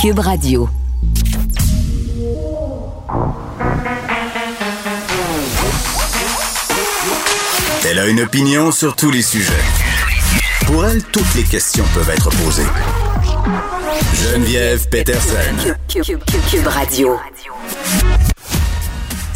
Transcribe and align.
Cube 0.00 0.20
Radio. 0.20 0.68
Elle 7.84 7.98
a 7.98 8.06
une 8.06 8.20
opinion 8.20 8.70
sur 8.70 8.94
tous 8.94 9.10
les 9.10 9.22
sujets. 9.22 9.52
Pour 10.66 10.86
elle, 10.86 11.02
toutes 11.02 11.34
les 11.34 11.42
questions 11.42 11.84
peuvent 11.94 12.10
être 12.10 12.30
posées. 12.30 12.62
Geneviève 14.14 14.88
Peterson. 14.88 15.74
Cube, 15.88 16.66
Radio. 16.66 17.16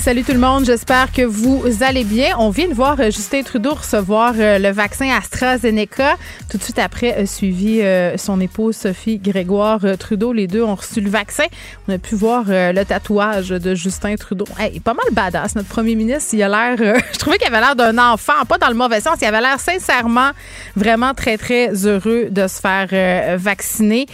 Salut 0.03 0.25
tout 0.25 0.33
le 0.33 0.41
monde, 0.41 0.65
j'espère 0.65 1.13
que 1.13 1.23
vous 1.23 1.63
allez 1.81 2.03
bien. 2.03 2.35
On 2.37 2.51
vient 2.51 2.67
de 2.67 2.75
voir 2.75 2.99
euh, 2.99 3.13
Justin 3.13 3.45
Trudeau 3.45 3.75
recevoir 3.75 4.35
euh, 4.37 4.59
le 4.59 4.71
vaccin 4.71 5.09
AstraZeneca. 5.17 6.17
Tout 6.51 6.59
de 6.59 6.63
suite 6.65 6.81
après, 6.81 7.15
a 7.15 7.25
suivi 7.25 7.81
euh, 7.81 8.17
son 8.17 8.41
épouse 8.41 8.75
Sophie 8.75 9.19
Grégoire 9.19 9.79
Trudeau. 10.01 10.33
Les 10.33 10.49
deux 10.49 10.65
ont 10.65 10.75
reçu 10.75 11.01
le 11.01 11.09
vaccin. 11.09 11.45
On 11.87 11.95
a 11.95 11.99
pu 11.99 12.17
voir 12.17 12.47
le 12.49 12.83
tatouage 12.83 13.51
de 13.51 13.77
Justin 13.77 14.17
Trudeau. 14.17 14.45
Hey, 14.59 14.81
pas 14.81 14.93
mal 14.93 15.07
badass, 15.13 15.55
notre 15.55 15.69
premier 15.69 15.95
ministre. 15.95 16.35
Il 16.35 16.43
a 16.43 16.49
l'air, 16.49 16.79
je 17.13 17.19
trouvais 17.19 17.39
qu'il 17.39 17.47
avait 17.47 17.61
l'air 17.61 17.77
d'un 17.77 17.97
enfant, 17.97 18.45
pas 18.49 18.59
dans 18.59 18.71
le 18.71 18.75
mauvais 18.75 19.01
sens. 19.01 19.19
Il 19.23 19.25
avait 19.27 19.41
l'air 19.41 19.61
sincèrement 19.61 20.33
vraiment 20.75 21.15
très, 21.15 21.39
très 21.39 21.87
heureux 21.87 22.27
de 22.29 22.49
se 22.49 22.61
faire 22.61 23.39
vacciner. 23.39 24.07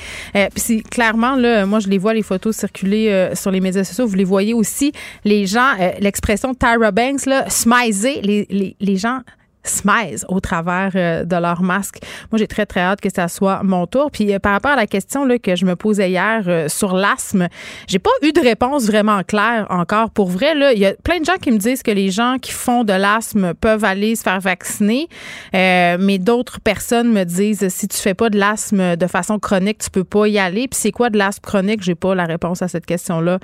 Puis 0.54 0.82
clairement, 0.82 1.34
là, 1.34 1.64
moi, 1.64 1.80
je 1.80 1.88
les 1.88 1.96
vois, 1.96 2.12
les 2.12 2.22
photos 2.22 2.56
circuler 2.56 3.30
sur 3.32 3.50
les 3.50 3.60
médias 3.60 3.84
sociaux. 3.84 4.06
Vous 4.06 4.16
les 4.16 4.24
voyez 4.24 4.52
aussi. 4.52 4.92
Les 5.24 5.46
gens 5.46 5.77
euh, 5.77 5.77
l'expression 6.00 6.54
Tyra 6.54 6.90
Banks, 6.90 7.26
là, 7.26 7.48
smiser, 7.48 8.20
les, 8.22 8.46
les, 8.50 8.76
les 8.78 8.96
gens 8.96 9.20
smize 9.68 10.24
au 10.28 10.40
travers 10.40 10.92
euh, 10.94 11.24
de 11.24 11.36
leur 11.36 11.62
masque. 11.62 11.98
Moi, 12.30 12.38
j'ai 12.38 12.46
très, 12.46 12.66
très 12.66 12.80
hâte 12.80 13.00
que 13.00 13.10
ça 13.10 13.28
soit 13.28 13.62
mon 13.62 13.86
tour. 13.86 14.10
Puis 14.10 14.32
euh, 14.32 14.38
par 14.38 14.52
rapport 14.52 14.72
à 14.72 14.76
la 14.76 14.86
question 14.86 15.24
là, 15.24 15.38
que 15.38 15.56
je 15.56 15.64
me 15.64 15.76
posais 15.76 16.10
hier 16.10 16.44
euh, 16.46 16.68
sur 16.68 16.94
l'asthme, 16.94 17.48
j'ai 17.86 17.98
pas 17.98 18.10
eu 18.22 18.32
de 18.32 18.40
réponse 18.40 18.86
vraiment 18.86 19.22
claire 19.22 19.66
encore. 19.70 20.10
Pour 20.10 20.28
vrai, 20.28 20.54
là, 20.54 20.72
il 20.72 20.78
y 20.78 20.86
a 20.86 20.94
plein 20.94 21.20
de 21.20 21.24
gens 21.24 21.36
qui 21.40 21.50
me 21.50 21.58
disent 21.58 21.82
que 21.82 21.90
les 21.90 22.10
gens 22.10 22.36
qui 22.40 22.52
font 22.52 22.84
de 22.84 22.92
l'asthme 22.92 23.54
peuvent 23.54 23.84
aller 23.84 24.16
se 24.16 24.22
faire 24.22 24.40
vacciner, 24.40 25.08
mais 25.52 26.18
d'autres 26.18 26.60
personnes 26.60 27.12
me 27.12 27.24
disent 27.24 27.66
si 27.68 27.88
tu 27.88 27.96
fais 27.96 28.14
pas 28.14 28.30
de 28.30 28.38
l'asthme 28.38 28.96
de 28.96 29.06
façon 29.06 29.38
chronique, 29.38 29.78
tu 29.78 29.90
peux 29.90 30.04
pas 30.04 30.26
y 30.26 30.38
aller. 30.38 30.68
Puis 30.68 30.78
c'est 30.80 30.92
quoi 30.92 31.10
de 31.10 31.18
l'asthme 31.18 31.44
chronique? 31.44 31.82
J'ai 31.82 31.94
pas 31.94 32.14
la 32.14 32.24
réponse 32.24 32.62
à 32.62 32.68
cette 32.68 32.86
question-là 32.86 33.38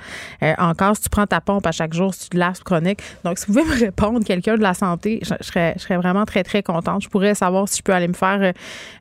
encore. 0.57 0.95
Si 0.95 1.03
tu 1.03 1.09
prends 1.09 1.27
ta 1.27 1.41
pompe 1.41 1.65
à 1.67 1.71
chaque 1.71 1.93
jour, 1.93 2.13
c'est 2.13 2.31
de 2.33 2.39
l'asthme 2.39 2.63
chronique. 2.63 2.99
Donc, 3.23 3.37
si 3.37 3.45
vous 3.47 3.53
pouvez 3.53 3.65
me 3.65 3.79
répondre, 3.79 4.23
quelqu'un 4.25 4.55
de 4.55 4.61
la 4.61 4.73
santé, 4.73 5.19
je, 5.21 5.33
serais, 5.41 5.73
je 5.77 5.83
serais 5.83 5.97
vraiment 5.97 6.14
très, 6.23 6.43
très 6.43 6.63
contente. 6.63 7.01
Je 7.03 7.09
pourrais 7.09 7.35
savoir 7.35 7.67
si 7.67 7.79
je 7.79 7.83
peux 7.83 7.91
aller 7.91 8.07
me 8.07 8.13
faire 8.13 8.39
euh, 8.41 8.51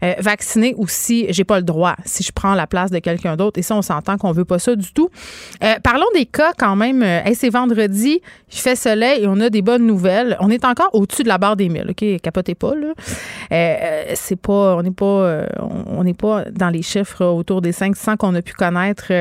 euh, 0.03 0.15
vacciner 0.19 0.75
ou 0.77 0.89
si 0.89 1.27
j'ai 1.29 1.45
pas 1.45 1.59
le 1.59 1.63
droit, 1.63 1.95
si 2.05 2.25
je 2.25 2.33
prends 2.33 2.55
la 2.55 2.67
place 2.67 2.91
de 2.91 2.99
quelqu'un 2.99 3.37
d'autre. 3.37 3.61
Et 3.61 3.63
ça, 3.63 3.77
on 3.77 3.83
s'entend 3.83 4.19
qu'on 4.19 4.33
veut 4.33 4.45
pas 4.45 4.59
ça 4.59 4.75
du 4.75 4.93
tout. 4.93 5.11
Euh, 5.63 5.75
parlons 5.85 6.07
des 6.15 6.27
cas 6.27 6.53
quand 6.59 6.75
même. 6.75 7.05
c'est 7.35 7.51
vendredi, 7.51 8.21
il 8.53 8.59
fait 8.59 8.75
soleil 8.75 9.23
et 9.23 9.27
on 9.29 9.39
a 9.41 9.51
des 9.51 9.63
bonnes 9.63 9.87
nouvelles. 9.87 10.37
On 10.41 10.51
est 10.51 10.65
encore 10.65 10.91
au-dessus 10.93 11.23
de 11.23 11.29
la 11.29 11.39
barre 11.39 11.57
des 11.57 11.69
1000, 11.69 11.91
OK? 11.91 12.21
Capotez 12.21 12.57
pas, 12.57 12.73
là. 12.75 12.95
c'est 14.15 14.41
pas, 14.41 14.77
on 14.77 14.83
n'est 14.83 14.91
pas, 14.91 15.47
on 15.61 16.03
n'est 16.03 16.15
pas 16.15 16.45
dans 16.51 16.71
les 16.71 16.83
chiffres 16.83 17.25
autour 17.25 17.61
des 17.61 17.73
500 17.73 18.17
qu'on 18.17 18.35
a 18.35 18.43
pu 18.43 18.55
connaître 18.55 19.13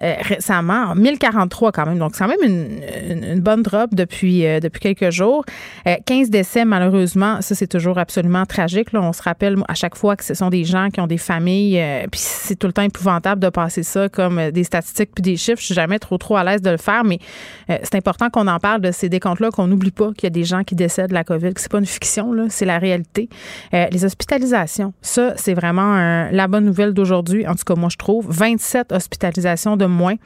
récemment. 0.00 0.94
1043 0.94 1.72
quand 1.72 1.86
même. 1.86 1.98
Donc, 1.98 2.14
c'est 2.14 2.24
quand 2.24 2.30
même 2.30 2.42
une, 2.42 3.24
une, 3.24 3.40
bonne 3.40 3.62
drop 3.62 3.94
depuis, 3.94 4.42
depuis 4.60 4.80
quelques 4.80 5.10
jours. 5.10 5.44
15 6.06 6.30
décès, 6.30 6.64
malheureusement 6.64 7.24
ça, 7.40 7.54
c'est 7.54 7.66
toujours 7.66 7.98
absolument 7.98 8.46
tragique. 8.46 8.92
Là. 8.92 9.02
On 9.02 9.12
se 9.12 9.22
rappelle 9.22 9.56
à 9.68 9.74
chaque 9.74 9.96
fois 9.96 10.16
que 10.16 10.24
ce 10.24 10.34
sont 10.34 10.50
des 10.50 10.64
gens 10.64 10.90
qui 10.90 11.00
ont 11.00 11.06
des 11.06 11.18
familles, 11.18 11.80
euh, 11.80 12.06
puis 12.10 12.20
c'est 12.20 12.56
tout 12.56 12.66
le 12.66 12.72
temps 12.72 12.82
épouvantable 12.82 13.40
de 13.40 13.48
passer 13.48 13.82
ça 13.82 14.08
comme 14.08 14.38
euh, 14.38 14.50
des 14.50 14.64
statistiques 14.64 15.10
puis 15.14 15.22
des 15.22 15.36
chiffres. 15.36 15.60
Je 15.60 15.66
suis 15.66 15.74
jamais 15.74 15.98
trop, 15.98 16.18
trop 16.18 16.36
à 16.36 16.44
l'aise 16.44 16.62
de 16.62 16.70
le 16.70 16.76
faire, 16.76 17.04
mais 17.04 17.18
euh, 17.70 17.78
c'est 17.82 17.96
important 17.96 18.30
qu'on 18.30 18.46
en 18.46 18.58
parle 18.58 18.80
de 18.80 18.90
ces 18.90 19.08
décomptes-là, 19.08 19.50
qu'on 19.50 19.66
n'oublie 19.66 19.90
pas 19.90 20.12
qu'il 20.12 20.24
y 20.24 20.26
a 20.26 20.30
des 20.30 20.44
gens 20.44 20.64
qui 20.64 20.74
décèdent 20.74 21.10
de 21.10 21.14
la 21.14 21.24
COVID, 21.24 21.54
que 21.54 21.60
c'est 21.60 21.70
pas 21.70 21.78
une 21.78 21.86
fiction, 21.86 22.32
là, 22.32 22.46
c'est 22.48 22.64
la 22.64 22.78
réalité. 22.78 23.28
les 23.72 24.04
hospitalisations, 24.04 24.92
ça, 25.02 25.34
c'est 25.36 25.54
vraiment 25.54 26.28
la 26.30 26.48
bonne 26.48 26.64
nouvelle 26.64 26.92
d'aujourd'hui. 26.92 27.46
En 27.46 27.54
tout 27.54 27.64
cas, 27.64 27.74
moi, 27.74 27.88
je 27.90 27.96
trouve 27.96 28.26
27 28.30 28.92
hospitalisations 28.92 29.76
de 29.76 29.83
moins. 29.86 30.16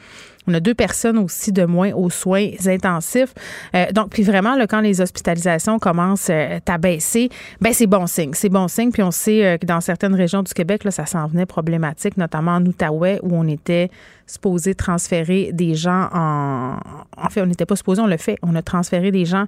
On 0.48 0.54
a 0.54 0.60
deux 0.60 0.74
personnes 0.74 1.18
aussi 1.18 1.52
de 1.52 1.64
moins 1.64 1.92
aux 1.92 2.08
soins 2.08 2.48
intensifs. 2.66 3.34
Euh, 3.74 3.92
donc, 3.92 4.10
puis 4.10 4.22
vraiment, 4.22 4.56
quand 4.66 4.80
les 4.80 5.00
hospitalisations 5.02 5.78
commencent 5.78 6.30
euh, 6.30 6.58
à 6.66 6.78
baisser, 6.78 7.28
ben 7.60 7.74
c'est 7.74 7.86
bon 7.86 8.06
signe. 8.06 8.30
C'est 8.32 8.48
bon 8.48 8.66
signe. 8.66 8.90
Puis 8.90 9.02
on 9.02 9.10
sait 9.10 9.44
euh, 9.44 9.58
que 9.58 9.66
dans 9.66 9.82
certaines 9.82 10.14
régions 10.14 10.42
du 10.42 10.54
Québec, 10.54 10.82
ça 10.88 11.04
s'en 11.04 11.26
venait 11.26 11.44
problématique, 11.44 12.16
notamment 12.16 12.52
en 12.52 12.64
Outaouais, 12.64 13.20
où 13.22 13.36
on 13.36 13.46
était 13.46 13.90
supposé 14.28 14.76
transférer 14.76 15.50
des 15.52 15.74
gens 15.74 16.08
en. 16.12 16.78
En 17.16 17.28
fait, 17.30 17.42
on 17.42 17.46
n'était 17.46 17.66
pas 17.66 17.74
supposé, 17.74 18.00
on 18.00 18.06
le 18.06 18.16
fait. 18.16 18.36
On 18.42 18.54
a 18.54 18.62
transféré 18.62 19.10
des 19.10 19.24
gens 19.24 19.46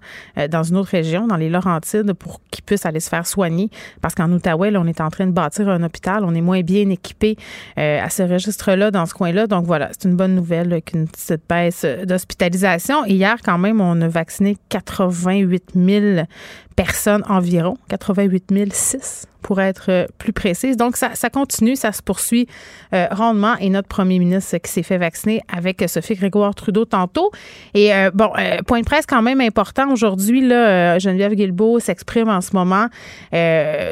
dans 0.51 0.65
une 0.65 0.77
autre 0.77 0.91
région, 0.91 1.29
dans 1.29 1.37
les 1.37 1.49
Laurentides, 1.49 2.13
pour 2.15 2.41
qu'ils 2.51 2.65
puissent 2.65 2.85
aller 2.85 2.99
se 2.99 3.09
faire 3.09 3.27
soigner. 3.27 3.71
Parce 4.01 4.17
qu'en 4.17 4.31
Outaouais, 4.33 4.73
là, 4.73 4.81
on 4.81 4.87
est 4.87 5.01
en 5.01 5.09
train 5.09 5.27
de 5.27 5.33
bâtir 5.33 5.69
un 5.69 5.85
hôpital. 5.85 6.25
On 6.25 6.35
est 6.35 6.41
moins 6.41 6.63
bien 6.63 6.91
équipé 6.91 7.37
à 7.77 8.11
ce 8.11 8.25
registre-là, 8.25 8.91
dans 8.91 9.07
ce 9.07 9.15
coin-là. 9.15 9.47
Donc 9.47 9.67
voilà, 9.67 9.91
c'est 9.93 10.09
une 10.09 10.17
bonne 10.17 10.35
nouvelle 10.35 10.81
une 10.95 11.07
petite 11.07 11.43
baisse 11.49 11.85
d'hospitalisation. 12.05 13.05
Hier, 13.05 13.37
quand 13.45 13.59
même, 13.59 13.81
on 13.81 14.01
a 14.01 14.09
vacciné 14.09 14.57
88 14.71 15.73
000 15.75 16.27
personnes 16.85 17.23
environ, 17.29 17.77
88 17.89 18.73
006 18.73 19.27
pour 19.43 19.61
être 19.61 19.87
euh, 19.89 20.07
plus 20.19 20.33
précise. 20.33 20.77
Donc, 20.77 20.97
ça, 20.97 21.31
continue, 21.31 21.77
ça 21.77 21.93
se 21.93 22.03
poursuit 22.03 22.47
euh, 22.95 23.07
rondement. 23.11 23.57
Et 23.61 23.71
notre 23.71 23.89
premier 23.89 24.19
ministre 24.19 24.57
qui 24.59 24.71
s'est 24.71 24.83
fait 24.83 24.99
vacciner 24.99 25.41
avec 25.55 25.83
Sophie 25.89 26.15
Grégoire 26.15 26.55
Trudeau 26.55 26.85
tantôt. 26.85 27.31
Et 27.75 27.95
euh, 27.95 28.11
bon, 28.13 28.31
point 28.67 28.81
de 28.81 28.85
presse 28.85 29.07
quand 29.07 29.23
même 29.23 29.41
important 29.41 29.91
aujourd'hui. 29.91 30.41
Geneviève 30.41 31.35
Guilbeault 31.35 31.81
s'exprime 31.81 32.29
en 32.29 32.41
ce 32.41 32.55
moment 32.55 32.87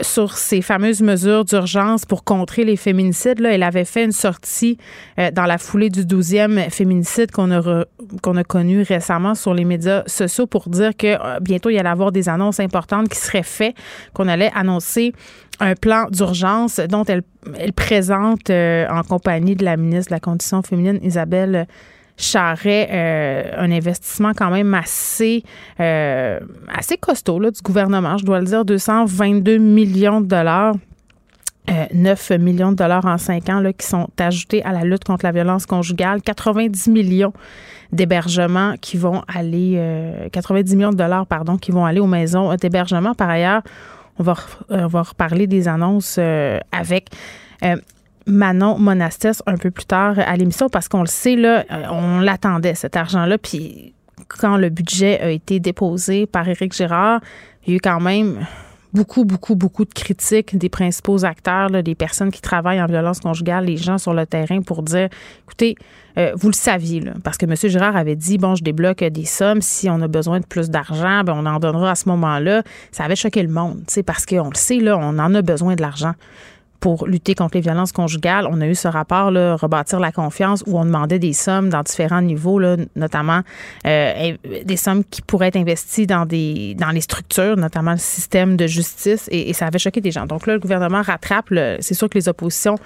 sur 0.02 0.36
ces 0.36 0.62
fameuses 0.62 1.02
mesures 1.02 1.44
d'urgence 1.44 2.04
pour 2.04 2.24
contrer 2.24 2.64
les 2.64 2.76
féminicides. 2.76 3.40
Là, 3.40 3.52
elle 3.52 3.62
avait 3.62 3.84
fait 3.84 4.04
une 4.04 4.12
sortie 4.12 4.78
dans 5.32 5.44
la 5.44 5.58
foulée 5.58 5.90
du 5.90 6.04
12e 6.04 6.70
féminicide 6.70 7.30
qu'on 7.30 7.50
a, 7.50 7.84
qu'on 8.22 8.36
a 8.36 8.44
connu 8.44 8.82
récemment 8.82 9.34
sur 9.34 9.54
les 9.54 9.64
médias 9.64 10.02
sociaux 10.06 10.46
pour 10.46 10.68
dire 10.68 10.96
que 10.96 11.40
bientôt, 11.40 11.70
il 11.70 11.74
y 11.74 11.78
allait 11.78 11.88
avoir 11.88 12.12
des 12.12 12.28
annonces 12.28 12.60
importantes 12.60 12.77
qui 12.86 13.18
seraient 13.18 13.42
faites, 13.42 13.74
qu'on 14.14 14.28
allait 14.28 14.50
annoncer 14.54 15.12
un 15.60 15.74
plan 15.74 16.06
d'urgence 16.10 16.78
dont 16.80 17.04
elle, 17.04 17.22
elle 17.58 17.72
présente 17.72 18.50
euh, 18.50 18.86
en 18.88 19.02
compagnie 19.02 19.56
de 19.56 19.64
la 19.64 19.76
ministre 19.76 20.10
de 20.10 20.14
la 20.14 20.20
Condition 20.20 20.62
féminine, 20.62 21.00
Isabelle 21.02 21.66
Charret, 22.16 22.88
euh, 22.90 23.52
un 23.56 23.70
investissement 23.70 24.32
quand 24.36 24.50
même 24.50 24.74
assez, 24.74 25.42
euh, 25.80 26.40
assez 26.72 26.96
costaud 26.96 27.38
là, 27.38 27.50
du 27.50 27.60
gouvernement, 27.62 28.18
je 28.18 28.24
dois 28.24 28.40
le 28.40 28.46
dire, 28.46 28.64
222 28.64 29.58
millions 29.58 30.20
de 30.20 30.26
dollars. 30.26 30.74
9 31.92 32.30
millions 32.38 32.72
de 32.72 32.76
dollars 32.76 33.04
en 33.04 33.18
5 33.18 33.48
ans 33.48 33.60
là, 33.60 33.72
qui 33.72 33.86
sont 33.86 34.08
ajoutés 34.18 34.62
à 34.64 34.72
la 34.72 34.84
lutte 34.84 35.04
contre 35.04 35.24
la 35.24 35.32
violence 35.32 35.66
conjugale, 35.66 36.22
90 36.22 36.88
millions 36.88 37.32
d'hébergements 37.92 38.74
qui 38.80 38.96
vont 38.96 39.22
aller, 39.32 40.28
90 40.32 40.76
millions 40.76 40.92
de 40.92 40.96
dollars, 40.96 41.26
pardon, 41.26 41.56
qui 41.56 41.70
vont 41.70 41.84
aller 41.84 42.00
aux 42.00 42.06
maisons 42.06 42.54
d'hébergement. 42.56 43.14
Par 43.14 43.28
ailleurs, 43.28 43.62
on 44.18 44.22
va, 44.22 44.34
on 44.68 44.86
va 44.86 45.02
reparler 45.02 45.46
des 45.46 45.68
annonces 45.68 46.16
euh, 46.18 46.58
avec. 46.72 47.08
Euh, 47.64 47.76
Manon 48.26 48.78
Monastès 48.78 49.42
un 49.46 49.56
peu 49.56 49.70
plus 49.70 49.86
tard 49.86 50.18
à 50.18 50.36
l'émission 50.36 50.68
parce 50.68 50.86
qu'on 50.86 51.00
le 51.00 51.06
sait, 51.06 51.34
là, 51.34 51.64
euh, 51.72 51.84
on 51.90 52.20
l'attendait, 52.20 52.74
cet 52.74 52.94
argent-là. 52.94 53.38
Puis 53.38 53.94
quand 54.28 54.58
le 54.58 54.68
budget 54.68 55.18
a 55.18 55.30
été 55.30 55.60
déposé 55.60 56.26
par 56.26 56.46
Éric 56.46 56.74
Girard, 56.74 57.22
il 57.66 57.70
y 57.70 57.72
a 57.72 57.76
eu 57.76 57.80
quand 57.80 58.00
même 58.00 58.44
beaucoup, 58.92 59.24
beaucoup, 59.24 59.54
beaucoup 59.54 59.84
de 59.84 59.92
critiques 59.92 60.56
des 60.56 60.68
principaux 60.68 61.24
acteurs, 61.24 61.70
des 61.70 61.94
personnes 61.94 62.30
qui 62.30 62.40
travaillent 62.40 62.80
en 62.80 62.86
violence 62.86 63.20
conjugale, 63.20 63.66
les 63.66 63.76
gens 63.76 63.98
sur 63.98 64.14
le 64.14 64.26
terrain 64.26 64.62
pour 64.62 64.82
dire, 64.82 65.08
écoutez, 65.44 65.76
euh, 66.16 66.32
vous 66.34 66.48
le 66.48 66.54
saviez, 66.54 67.02
parce 67.22 67.36
que 67.36 67.46
M. 67.46 67.54
Girard 67.54 67.96
avait 67.96 68.16
dit, 68.16 68.38
bon, 68.38 68.54
je 68.54 68.64
débloque 68.64 69.04
des 69.04 69.24
sommes, 69.24 69.62
si 69.62 69.88
on 69.88 70.00
a 70.00 70.08
besoin 70.08 70.40
de 70.40 70.46
plus 70.46 70.70
d'argent, 70.70 71.22
ben, 71.24 71.34
on 71.36 71.46
en 71.46 71.58
donnera 71.58 71.92
à 71.92 71.94
ce 71.94 72.08
moment-là. 72.08 72.62
Ça 72.90 73.04
avait 73.04 73.16
choqué 73.16 73.42
le 73.42 73.50
monde, 73.50 73.82
parce 74.06 74.26
qu'on 74.26 74.48
le 74.48 74.56
sait, 74.56 74.78
là, 74.78 74.98
on 74.98 75.18
en 75.18 75.34
a 75.34 75.42
besoin 75.42 75.74
de 75.74 75.82
l'argent 75.82 76.14
pour 76.80 77.06
lutter 77.06 77.34
contre 77.34 77.56
les 77.56 77.60
violences 77.60 77.92
conjugales. 77.92 78.46
On 78.50 78.60
a 78.60 78.66
eu 78.66 78.74
ce 78.74 78.88
rapport, 78.88 79.30
là, 79.30 79.56
Rebâtir 79.56 79.98
la 80.00 80.12
confiance, 80.12 80.62
où 80.66 80.78
on 80.78 80.84
demandait 80.84 81.18
des 81.18 81.32
sommes 81.32 81.68
dans 81.68 81.82
différents 81.82 82.22
niveaux, 82.22 82.60
notamment 82.94 83.40
euh, 83.86 84.36
des 84.64 84.76
sommes 84.76 85.02
qui 85.04 85.22
pourraient 85.22 85.48
être 85.48 85.56
investies 85.56 86.06
dans, 86.06 86.24
les 86.30 87.00
structures, 87.00 87.56
notamment 87.56 87.92
le 87.92 87.98
système 87.98 88.56
de 88.56 88.66
justice, 88.66 89.28
et, 89.30 89.52
ça 89.52 89.66
avait 89.66 89.78
choqué 89.78 90.00
des 90.00 90.12
gens. 90.12 90.26
Donc 90.26 90.46
là, 90.46 90.54
le 90.54 90.60
gouvernement 90.60 91.02
rattrape. 91.02 91.46
C'est 91.80 91.94
sûr 91.94 92.08
que 92.08 92.16
les 92.16 92.28
oppositions 92.28 92.76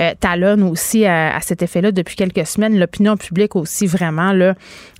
euh, 0.00 0.12
talonnent 0.18 0.62
aussi 0.62 1.04
à, 1.04 1.38
cet 1.40 1.62
effet-là 1.62 1.92
depuis 1.92 2.16
quelques 2.16 2.46
semaines. 2.46 2.78
L'opinion 2.78 3.16
publique 3.16 3.56
aussi, 3.56 3.86
vraiment, 3.86 4.32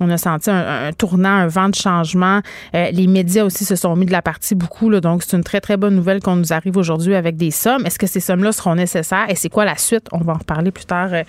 on 0.01 0.11
a 0.11 0.19
senti 0.19 0.51
un, 0.51 0.93
tournant, 0.93 1.31
un 1.31 1.47
vent 1.47 1.69
de 1.69 1.75
changement. 1.75 2.41
Euh, 2.75 2.91
les 2.91 3.07
médias 3.07 3.45
aussi 3.45 3.65
se 3.65 3.77
sont 3.77 3.97
mis 3.97 4.07
de 4.07 4.13
la 4.13 4.23
partie 4.23 4.55
beaucoup, 4.55 4.91
donc 5.01 5.23
c'est 5.23 5.37
une 5.37 5.45
très, 5.45 5.61
très 5.61 5.77
bonne 5.77 5.95
nouvelle 5.95 6.21
qu'on 6.21 6.37
nous 6.37 6.53
arrive 6.53 6.77
aujourd'hui 6.77 7.15
avec 7.15 7.37
des 7.37 7.51
sommes. 7.51 7.87
Est-ce 7.87 7.99
que 7.99 8.07
ces 8.07 8.21
sommes-là 8.35 8.53
seront 8.53 8.75
nécessaires? 8.75 9.27
Et 9.29 9.35
c'est 9.35 9.49
quoi 9.49 9.65
la 9.65 9.77
suite? 9.77 10.07
On 10.13 10.19
va 10.19 10.33
en 10.33 10.39
reparler 10.39 10.71
plus 10.71 10.85
tard 10.85 11.09
euh, 11.13 11.23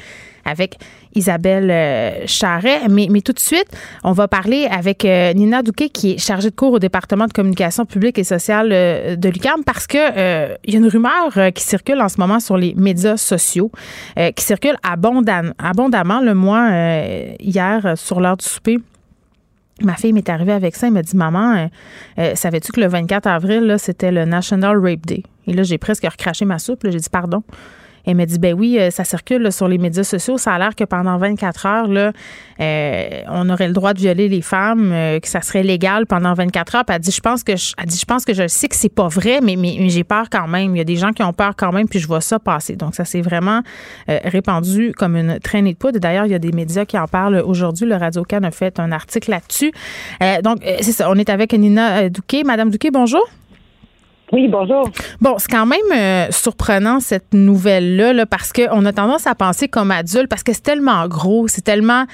avec 0.44 0.78
Isabelle 1.14 1.72
euh, 1.72 2.26
Charret. 2.26 2.88
Mais, 2.90 3.08
mais 3.10 3.22
tout 3.22 3.34
de 3.34 3.40
suite, 3.40 3.68
on 4.04 4.12
va 4.12 4.28
parler 4.28 4.68
avec 4.70 5.06
euh, 5.06 5.34
Nina 5.34 5.62
Douquet, 5.62 5.90
qui 5.90 6.14
est 6.14 6.18
chargée 6.18 6.50
de 6.50 6.56
cours 6.56 6.74
au 6.74 6.80
département 6.80 7.28
de 7.28 7.34
communication 7.34 7.86
publique 7.86 8.18
et 8.18 8.24
sociale 8.24 8.70
de 8.70 9.30
l'UQAM, 9.30 9.64
parce 9.64 9.88
que 9.88 9.98
il 10.66 10.74
y 10.74 10.76
a 10.76 10.80
une 10.80 10.88
rumeur 10.88 11.54
qui 11.54 11.64
circule 11.64 12.02
en 12.02 12.10
ce 12.10 12.20
moment 12.20 12.40
sur 12.40 12.58
les 12.58 12.74
médias 12.76 13.18
sociaux, 13.18 13.72
qui 14.36 14.44
circule 14.44 14.76
abondamment. 14.84 15.54
abondamment 15.58 16.22
le 16.22 16.34
mois 16.34 16.70
hier 17.40 17.94
sur 17.96 18.20
l'heure 18.20 18.38
du 18.38 18.46
souper. 18.46 18.80
Ma 19.82 19.96
fille 19.96 20.14
m'est 20.14 20.30
arrivée 20.30 20.54
avec 20.54 20.76
ça. 20.76 20.88
Elle 20.88 20.94
m'a 20.94 21.02
dit 21.02 21.18
Maman, 21.18 21.70
savais-tu 22.36 22.72
que 22.72 22.80
le 22.80 22.88
24 22.88 23.28
avril, 23.28 23.76
c'était 23.78 24.12
le 24.12 24.26
National 24.26 24.78
Rape 24.78 25.06
Day? 25.06 25.24
Et 25.48 25.54
là, 25.54 25.64
j'ai 25.64 25.78
presque 25.78 26.06
recraché 26.06 26.46
ma 26.46 26.60
soupe. 26.60 26.82
J'ai 26.84 26.98
dit 26.98 27.10
Pardon. 27.12 27.44
Elle 28.06 28.16
m'a 28.16 28.26
dit, 28.26 28.40
ben 28.40 28.54
oui, 28.54 28.78
euh, 28.80 28.92
ça 28.92 29.04
circule 29.04 29.52
sur 29.52 29.68
les 29.68 29.78
médias 29.78 30.04
sociaux. 30.04 30.38
Ça 30.38 30.54
a 30.54 30.60
l'air 30.60 30.76
que 30.76 30.84
pendant 30.84 31.18
24 31.18 31.66
heures, 31.66 31.88
là, 31.88 32.12
euh, 32.60 33.22
on 33.28 33.50
aurait 33.50 33.68
le 33.68 33.74
droit 33.74 33.94
de 33.94 34.00
violer 34.00 34.30
les 34.30 34.42
femmes, 34.42 34.92
euh, 34.92 35.20
que 35.20 35.28
ça 35.28 35.42
serait 35.42 35.64
légal 35.64 36.06
pendant 36.06 36.34
24 36.34 36.76
heures. 36.76 36.86
Puis 36.86 36.96
elle 36.96 37.02
dit, 37.02 37.12
je 37.12 37.22
pense 37.22 37.44
que 37.44 37.56
je, 37.56 37.74
dit, 37.86 37.98
je 37.98 38.06
pense 38.06 38.26
que 38.26 38.34
je 38.34 38.48
sais 38.48 38.68
que 38.68 38.76
c'est 38.76 38.90
pas 38.90 39.08
vrai, 39.08 39.40
mais, 39.42 39.56
mais, 39.56 39.90
j'ai 39.90 40.04
peur 40.04 40.30
quand 40.30 40.48
même. 40.48 40.76
Il 40.76 40.78
y 40.78 40.82
a 40.82 40.86
des 40.86 40.96
gens 40.96 41.12
qui 41.12 41.24
ont 41.24 41.34
peur 41.34 41.54
quand 41.56 41.72
même, 41.72 41.88
puis 41.88 42.00
je 42.00 42.08
vois 42.08 42.22
ça 42.22 42.40
passer. 42.40 42.76
Donc 42.76 42.96
ça 42.96 43.06
s'est 43.06 43.22
vraiment 43.22 43.62
répandu 44.08 44.94
comme 44.96 45.16
une 45.16 45.40
traînée 45.40 45.74
de 45.74 45.78
poudre. 45.78 46.00
D'ailleurs, 46.00 46.26
il 46.26 46.32
y 46.32 46.36
a 46.36 46.40
des 46.40 46.52
médias 46.52 46.86
qui 46.86 46.98
en 46.98 47.08
parlent 47.08 47.42
aujourd'hui. 47.46 47.86
Le 47.86 47.96
Radio 47.96 48.24
Can 48.24 48.44
a 48.44 48.52
fait 48.52 48.80
un 48.80 48.92
article 48.92 49.32
là-dessus. 49.32 49.72
donc 50.44 50.60
c'est 50.82 50.92
ça. 50.92 51.10
On 51.10 51.16
est 51.16 51.30
avec 51.30 51.54
Nina 51.54 52.10
Douquet. 52.10 52.44
Madame 52.44 52.70
Douquet, 52.70 52.92
bonjour. 52.92 53.26
Oui, 54.32 54.48
bonjour. 54.48 54.90
Bon, 55.22 55.36
c'est 55.38 55.52
quand 55.52 55.66
même 55.66 55.80
euh, 55.94 56.28
surprenant 56.32 57.00
cette 57.00 57.34
nouvelle-là, 57.34 58.14
là, 58.14 58.26
parce 58.26 58.52
qu'on 58.52 58.86
a 58.86 58.94
tendance 58.94 59.28
à 59.28 59.36
penser 59.36 59.68
comme 59.68 59.92
adulte, 59.92 60.28
parce 60.28 60.44
que 60.44 60.54
c'est 60.54 60.64
tellement 60.64 61.08
gros, 61.08 61.48
c'est 61.48 61.64
tellement 61.64 62.06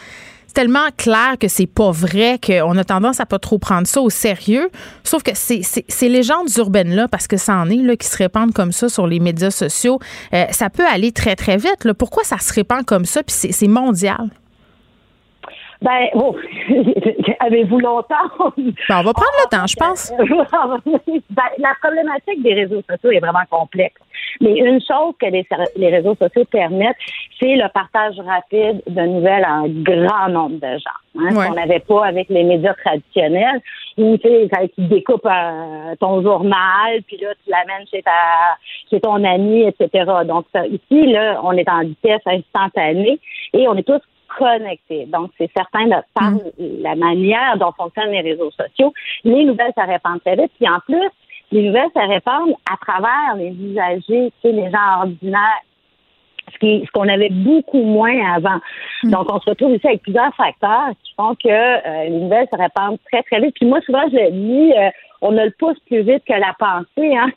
tellement 0.53 0.89
clair 0.97 1.35
que 1.39 1.47
c'est 1.47 1.65
pas 1.65 1.91
vrai 1.91 2.37
qu'on 2.45 2.77
a 2.77 2.83
tendance 2.83 3.21
à 3.21 3.25
pas 3.25 3.39
trop 3.39 3.57
prendre 3.57 3.87
ça 3.87 4.01
au 4.01 4.09
sérieux. 4.09 4.69
Sauf 5.03 5.23
que 5.23 5.31
c'est, 5.33 5.61
ces 5.63 6.09
légendes 6.09 6.49
urbaines-là, 6.57 7.07
parce 7.07 7.27
que 7.27 7.37
ça 7.37 7.55
en 7.55 7.69
est, 7.69 7.77
là, 7.77 7.95
qui 7.95 8.07
se 8.07 8.17
répandent 8.17 8.53
comme 8.53 8.73
ça 8.73 8.89
sur 8.89 9.07
les 9.07 9.21
médias 9.21 9.51
sociaux, 9.51 9.99
euh, 10.33 10.45
ça 10.51 10.69
peut 10.69 10.85
aller 10.85 11.13
très, 11.13 11.37
très 11.37 11.55
vite. 11.55 11.85
Là. 11.85 11.93
Pourquoi 11.93 12.25
ça 12.25 12.37
se 12.37 12.53
répand 12.53 12.85
comme 12.85 13.05
ça? 13.05 13.23
Puis 13.23 13.53
c'est 13.53 13.67
mondial? 13.67 14.29
Ben, 15.81 16.09
oh, 16.13 16.35
avez-vous 17.39 17.79
longtemps? 17.79 18.15
Ben, 18.57 18.99
on 18.99 19.03
va 19.03 19.13
prendre 19.13 19.37
le 19.43 19.49
temps, 19.49 19.65
je 19.65 19.75
pense. 19.75 20.13
ben, 21.29 21.43
la 21.57 21.73
problématique 21.81 22.43
des 22.43 22.53
réseaux 22.53 22.83
sociaux 22.87 23.11
est 23.11 23.19
vraiment 23.19 23.45
complexe. 23.49 23.99
Mais 24.41 24.57
une 24.57 24.79
chose 24.79 25.13
que 25.19 25.25
les, 25.25 25.45
les 25.75 25.89
réseaux 25.89 26.15
sociaux 26.15 26.45
permettent, 26.45 26.97
c'est 27.39 27.55
le 27.55 27.67
partage 27.73 28.15
rapide 28.19 28.81
de 28.87 29.01
nouvelles 29.01 29.43
à 29.43 29.53
un 29.53 29.67
grand 29.67 30.29
nombre 30.29 30.59
de 30.59 30.77
gens. 30.77 31.01
Hein, 31.19 31.33
qu'on 31.33 31.55
n'avait 31.55 31.79
pas 31.79 32.05
avec 32.05 32.29
les 32.29 32.43
médias 32.43 32.73
traditionnels, 32.73 33.59
où 33.97 34.15
tu 34.17 34.29
sais, 34.29 34.49
tu 34.75 34.81
découpes 34.87 35.25
euh, 35.25 35.95
ton 35.99 36.21
journal, 36.21 37.01
puis 37.05 37.17
là, 37.17 37.33
tu 37.43 37.51
l'amènes 37.51 37.85
chez 37.91 38.01
ta 38.01 38.11
chez 38.89 39.01
ton 39.01 39.21
ami, 39.23 39.63
etc. 39.63 40.05
Donc, 40.25 40.45
ici, 40.69 41.07
là, 41.11 41.41
on 41.43 41.51
est 41.51 41.67
en 41.67 41.81
vitesse 41.81 42.21
instantanée 42.25 43.19
et 43.53 43.67
on 43.67 43.75
est 43.75 43.83
tous 43.83 44.01
connectés. 44.37 45.05
Donc, 45.05 45.31
c'est 45.37 45.51
certain, 45.55 45.85
de, 45.85 45.95
par 46.13 46.31
mm. 46.31 46.41
la 46.81 46.95
manière 46.95 47.57
dont 47.57 47.71
fonctionnent 47.71 48.11
les 48.11 48.21
réseaux 48.21 48.51
sociaux, 48.51 48.93
les 49.23 49.45
nouvelles 49.45 49.73
se 49.77 49.85
répandent 49.85 50.21
très 50.21 50.35
vite. 50.35 50.51
Puis 50.59 50.69
en 50.69 50.79
plus, 50.79 51.09
les 51.51 51.63
nouvelles 51.63 51.89
se 51.95 52.07
répandent 52.07 52.55
à 52.71 52.77
travers 52.77 53.35
les 53.37 53.51
usagers, 53.51 54.31
tu 54.41 54.49
sais, 54.49 54.51
les 54.51 54.69
gens 54.71 54.99
ordinaires 54.99 55.61
ce 56.59 56.91
qu'on 56.91 57.07
avait 57.07 57.29
beaucoup 57.29 57.81
moins 57.81 58.33
avant. 58.35 58.59
Mm. 59.03 59.11
Donc, 59.11 59.31
on 59.31 59.39
se 59.39 59.49
retrouve 59.49 59.75
ici 59.75 59.87
avec 59.87 60.01
plusieurs 60.01 60.33
facteurs 60.35 60.89
qui 61.03 61.13
font 61.15 61.35
que 61.35 61.49
euh, 61.49 62.03
les 62.05 62.09
nouvelles 62.09 62.47
se 62.51 62.57
répandent 62.57 62.99
très, 63.11 63.23
très 63.23 63.39
vite. 63.39 63.55
Puis 63.55 63.65
moi, 63.65 63.79
souvent, 63.81 64.03
je 64.11 64.17
le 64.17 64.31
dis, 64.31 64.73
euh, 64.77 64.89
on 65.21 65.37
a 65.37 65.45
le 65.45 65.53
pouce 65.57 65.79
plus 65.87 66.01
vite 66.01 66.23
que 66.27 66.33
la 66.33 66.53
pensée. 66.57 67.15
Hein? 67.15 67.31